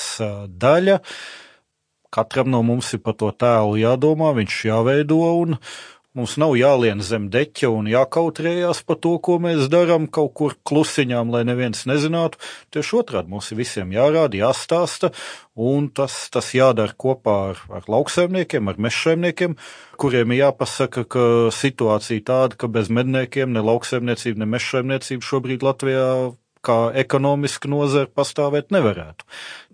daļa. 0.53 1.01
Uh, 1.01 1.43
Katram 2.15 2.51
no 2.53 2.63
mums 2.67 2.93
ir 2.97 3.03
par 3.05 3.17
to 3.21 3.33
tēlu 3.35 3.77
jādomā, 3.81 4.33
viņš 4.37 4.63
jāveido, 4.69 5.19
un 5.43 5.59
mums 6.17 6.37
nav 6.41 6.55
jālien 6.57 7.03
zem 7.05 7.27
deķa 7.33 7.69
un 7.75 7.91
jākautrējās 7.91 8.81
par 8.89 8.99
to, 9.05 9.17
ko 9.21 9.37
mēs 9.43 9.67
darām 9.73 10.07
kaut 10.09 10.33
kur 10.39 10.55
klusiņām, 10.69 11.33
lai 11.35 11.43
neviens 11.49 11.85
nezinātu. 11.89 12.41
Tieši 12.73 12.97
otrādi 13.03 13.33
mums 13.35 13.51
ir 13.53 13.61
visiem 13.61 13.93
jārāda, 13.93 14.41
jāstāsta, 14.41 15.13
un 15.57 15.91
tas, 15.93 16.17
tas 16.33 16.49
jādara 16.57 16.97
kopā 16.97 17.37
ar, 17.51 17.61
ar 17.81 17.91
lauksaimniekiem, 17.93 18.73
ar 18.73 18.81
mežsaimniekiem, 18.89 19.59
kuriem 20.01 20.33
ir 20.33 20.47
jāpasaka, 20.47 21.05
ka 21.05 21.29
situācija 21.53 22.25
tāda, 22.33 22.57
ka 22.57 22.73
bez 22.73 22.89
medniekiem 22.89 23.53
ne 23.53 23.65
lauksaimniecība, 23.67 24.41
ne 24.41 24.51
mežsaimniecība 24.57 25.33
šobrīd 25.35 25.67
Latvijā 25.67 26.09
kā 26.67 26.79
ekonomiska 26.99 27.71
nozara 27.71 28.11
pastāvēt 28.11 28.73
nevarētu. 28.75 29.27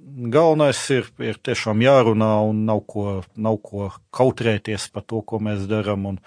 Galvenais 0.03 0.79
ir, 0.91 1.07
ir 1.23 1.39
tiešām 1.39 1.83
jārunā 1.85 2.33
un 2.49 2.65
nav 2.67 2.83
ko, 2.91 3.23
nav 3.39 3.59
ko 3.63 3.91
kautrēties 4.15 4.89
par 4.93 5.07
to, 5.07 5.23
ko 5.23 5.39
mēs 5.43 5.69
darām. 5.71 6.09
Un, 6.11 6.19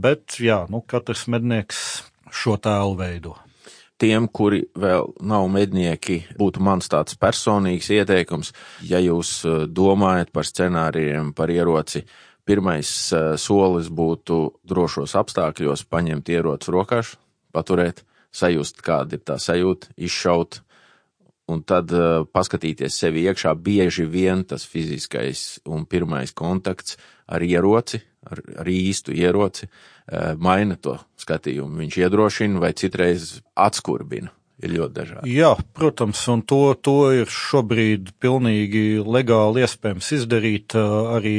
bet, 0.00 0.38
jā, 0.40 0.62
nu, 0.72 0.80
katrs 0.88 1.26
mednieks 1.32 1.80
šo 2.32 2.56
tēlu 2.62 2.96
veido. 2.98 3.36
Tiem, 4.00 4.26
kuri 4.28 4.66
vēl 4.76 5.14
nav 5.24 5.46
mednieki, 5.48 6.18
būtu 6.36 6.60
mans 6.64 6.90
tāds 6.92 7.16
personīgs 7.16 7.88
ieteikums, 7.94 8.52
ja 8.84 9.00
jūs 9.00 9.38
domājat 9.72 10.34
par 10.36 10.44
scenārijiem, 10.44 11.32
par 11.36 11.52
ieroci, 11.52 12.02
pirmais 12.44 12.90
solis 13.40 13.88
būtu 13.88 14.40
drošos 14.68 15.16
apstākļos 15.16 15.86
paņemt 15.88 16.28
ieroci 16.28 16.74
rokās, 16.76 17.14
paturēt, 17.56 18.04
sajust, 18.36 18.84
kāda 18.84 19.16
ir 19.16 19.24
tā 19.24 19.38
sajūta, 19.40 19.94
izšaut, 19.96 20.60
un 21.52 21.62
tad 21.62 21.92
uh, 21.94 22.24
paskatīties 22.32 22.96
sevi 23.02 23.26
iekšā. 23.28 23.54
Bieži 23.54 24.06
vien 24.10 24.44
tas 24.48 24.66
fiziskais 24.66 25.60
un 25.66 25.86
pirmais 25.86 26.34
kontakts 26.34 26.98
ar 27.26 27.42
ieroci, 27.42 28.00
ar, 28.26 28.42
ar 28.62 28.70
īstu 28.70 29.14
ieroci, 29.14 29.68
uh, 29.68 30.34
maina 30.38 30.78
to 30.80 30.96
skatījumu. 31.22 31.78
Viņš 31.84 32.00
iedrošina 32.02 32.62
vai 32.62 32.74
citreiz 32.78 33.38
atskurbina 33.54 34.34
ir 34.62 34.72
ļoti 34.72 34.94
dažādi. 34.96 35.32
Jā, 35.36 35.50
protams, 35.76 36.20
un 36.32 36.42
to, 36.48 36.60
to 36.80 36.96
ir 37.12 37.30
šobrīd 37.32 38.14
pilnīgi 38.22 39.02
legāli 39.04 39.64
iespējams 39.66 40.08
izdarīt. 40.16 40.76
Arī 40.76 41.34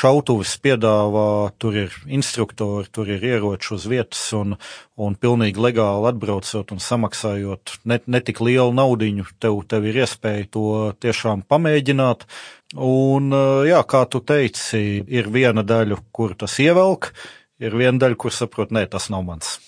šautuvis 0.00 0.52
piedāvā, 0.64 1.30
tur 1.60 1.78
ir 1.86 1.96
instruktori, 2.10 2.90
tur 2.92 3.08
ir 3.08 3.24
ieroči 3.24 3.72
uz 3.76 3.86
vietas, 3.90 4.22
un, 4.36 4.58
un 5.00 5.16
pilnīgi 5.16 5.62
legāli 5.62 6.10
atbraucot 6.12 6.74
un 6.74 6.84
samaksājot 6.84 7.78
ne, 7.88 8.00
ne 8.04 8.22
tik 8.24 8.42
lielu 8.44 8.74
naudiņu, 8.76 9.30
tev, 9.40 9.62
tev 9.70 9.88
ir 9.88 10.02
iespēja 10.04 10.50
to 10.52 10.68
tiešām 11.00 11.46
pamēģināt. 11.48 12.28
Un, 12.76 13.32
jā, 13.66 13.80
kā 13.88 14.04
tu 14.06 14.20
teici, 14.22 15.00
ir 15.10 15.32
viena 15.32 15.64
daļa, 15.66 15.98
kur 16.14 16.36
tas 16.38 16.54
ievelk, 16.62 17.10
ir 17.58 17.74
viena 17.74 17.98
daļa, 18.04 18.20
kur 18.20 18.36
saprot, 18.36 18.70
nē, 18.70 18.86
tas 18.92 19.10
nav 19.10 19.26
mans 19.26 19.58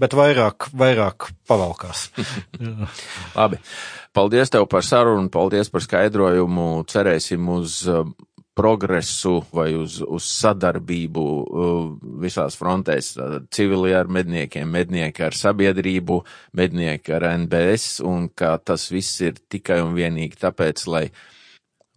bet 0.00 0.16
vairāk, 0.16 0.70
vairāk 0.76 1.30
pavalkās. 1.48 2.08
Labi. 3.38 3.60
Paldies 4.16 4.50
tev 4.50 4.66
par 4.70 4.82
sarunu, 4.82 5.30
paldies 5.30 5.70
par 5.70 5.84
skaidrojumu. 5.84 6.82
Cerēsim 6.90 7.46
uz 7.52 7.82
uh, 7.86 8.08
progresu 8.58 9.38
vai 9.54 9.70
uz, 9.78 10.00
uz 10.02 10.26
sadarbību 10.40 11.24
uh, 11.24 11.82
visās 12.22 12.58
frontēs. 12.58 13.12
Civili 13.54 13.94
ar 13.96 14.10
medniekiem, 14.12 14.68
mednieki 14.68 15.26
ar 15.28 15.36
sabiedrību, 15.36 16.20
mednieki 16.58 17.14
ar 17.16 17.28
NBS, 17.34 18.00
un 18.06 18.30
ka 18.34 18.56
tas 18.58 18.88
viss 18.92 19.20
ir 19.24 19.38
tikai 19.52 19.80
un 19.84 19.94
vienīgi 19.98 20.40
tāpēc, 20.40 20.86
lai, 20.90 21.06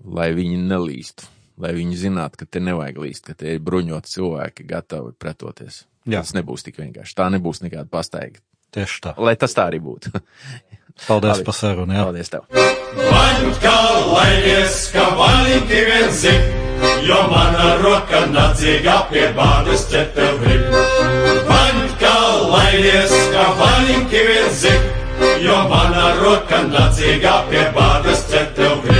lai 0.05 0.29
viņi 0.37 0.59
nelīstu, 0.67 1.31
lai 1.63 1.73
viņi 1.79 2.03
zinātu, 2.05 2.43
ka 2.43 2.51
te 2.51 2.61
nevajag 2.63 3.01
līst, 3.07 3.25
ka 3.31 3.39
te 3.39 3.57
ir 3.57 3.65
bruņoti 3.65 4.15
cilvēki 4.17 4.69
gatavi 4.69 5.17
pretoties. 5.17 5.83
Jā. 6.03 6.23
Tas 6.23 6.33
nebūs 6.35 6.65
tik 6.65 6.79
vienkārši. 6.81 7.15
Tā 7.17 7.29
nebūs 7.33 7.63
nekāda 7.63 7.87
pastaiga. 7.91 8.41
Tieši 8.73 9.03
tā. 9.05 9.13
Lai 9.21 9.35
tas 9.39 9.53
tā 9.55 9.67
arī 9.69 9.79
būtu. 9.83 10.11
Paldies 11.07 11.43
par 11.45 11.55
sarunu. 11.57 11.95
Paldies 11.95 12.33
tev. 12.33 12.47
Vaņka, 12.93 13.77
laidies, 14.13 14.75
ka 14.93 15.05
vaļīgi 15.17 15.79
vien 15.89 16.11
zik, 16.13 16.49
jo 17.07 17.19
mana 17.31 17.71
roka 17.81 18.25
nacīga 18.33 18.99
pie 19.09 19.25
bādas 19.37 19.87
ķetev 19.89 20.37
grib. 20.43 20.77
Vaņka, 21.49 22.13
laidies, 22.53 23.15
ka 23.33 23.47
vaļīgi 23.61 24.25
vien 24.29 24.49
zik, 24.61 24.89
jo 25.47 25.59
mana 25.71 26.13
roka 26.21 26.61
nacīga 26.69 27.39
pie 27.49 27.65
bādas 27.77 28.27
ķetev 28.29 28.81
grib. 28.85 28.92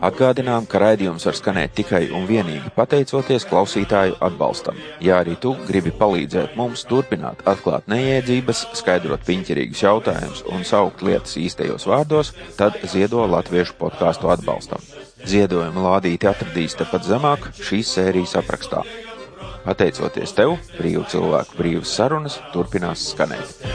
Atgādinām, 0.00 0.64
ka 0.64 0.78
raidījums 0.80 1.26
var 1.28 1.36
skanēt 1.36 1.74
tikai 1.76 2.06
un 2.16 2.24
vienīgi 2.24 2.70
pateicoties 2.72 3.44
klausītāju 3.50 4.14
atbalstam. 4.24 4.78
Ja 5.04 5.18
arī 5.20 5.34
tu 5.36 5.52
gribi 5.68 5.92
palīdzēt 5.92 6.56
mums 6.56 6.86
turpināt 6.88 7.42
atklāt 7.50 7.84
neiedzības, 7.92 8.62
skaidrot 8.80 9.26
piņķirīgus 9.28 9.84
jautājumus 9.84 10.40
un 10.48 10.64
saukt 10.64 11.04
lietas 11.04 11.36
īstajos 11.36 11.84
vārdos, 11.90 12.32
tad 12.56 12.80
ziedo 12.88 13.26
latviešu 13.28 13.76
podkāstu 13.82 14.32
atbalstam. 14.32 14.80
Ziedojuma 15.28 15.84
lādīti 15.90 16.30
atradīs 16.32 16.78
tepat 16.80 17.04
zemāk 17.04 17.50
šīs 17.60 17.92
sērijas 17.98 18.38
aprakstā. 18.40 18.86
Pateicoties 19.66 20.32
tev, 20.32 20.56
brīvu 20.78 21.04
cilvēku 21.12 21.60
brīvas 21.60 21.92
sarunas 21.92 22.40
turpinās 22.54 23.10
skanēt. 23.12 23.68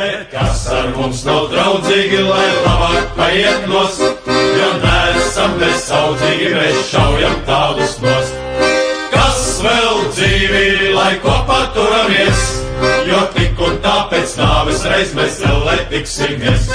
Bet 0.00 0.26
kas 0.32 0.64
ar 0.74 0.90
mums 0.96 1.22
nav 1.28 1.50
draudzīgi, 1.52 2.24
lai 2.26 2.46
labāk 2.64 3.14
paiet 3.18 3.70
nos, 3.70 4.00
jo 4.32 4.70
neesam 5.30 5.52
nesaudzīgi, 5.60 6.48
mēs 6.56 6.78
šaujam 6.90 7.34
tādus 7.46 7.92
nost. 8.02 8.34
Kas 9.12 9.60
vēl 9.62 10.00
dzīvi, 10.10 10.90
lai 10.96 11.12
kopā 11.22 11.60
turamies, 11.74 12.40
jo 13.06 13.20
tik 13.36 13.60
un 13.62 13.76
tāpēc 13.84 14.34
nāves 14.40 14.82
reiz 14.90 15.14
mēs 15.14 15.38
vēl 15.44 15.84
tiksimies. 15.92 16.66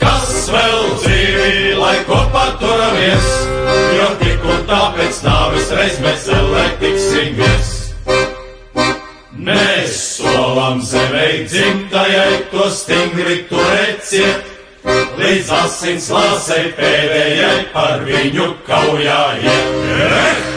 Kas 0.00 0.32
vēl 0.48 0.80
dzīvi, 1.02 1.74
lai 1.76 1.98
kopā 2.08 2.46
turamies, 2.62 3.28
jo 3.98 4.08
tik 4.22 4.48
un 4.48 4.64
tāpēc 4.70 5.20
nāves 5.26 5.76
reiz 5.76 6.00
mēs 6.00 6.26
vēl 6.32 6.72
tiksimies. 6.80 7.70
Mēs 9.44 10.00
solam 10.22 10.80
zemei 10.80 11.44
dzimtajai 11.44 12.48
to 12.48 12.70
stingri 12.72 13.42
turēciet, 13.52 14.53
līdz 14.84 15.52
asins 15.60 16.10
lāsei 16.12 16.72
pēdējai 16.78 17.68
par 17.72 18.04
viņu 18.08 18.50
kaujājiet. 18.68 20.53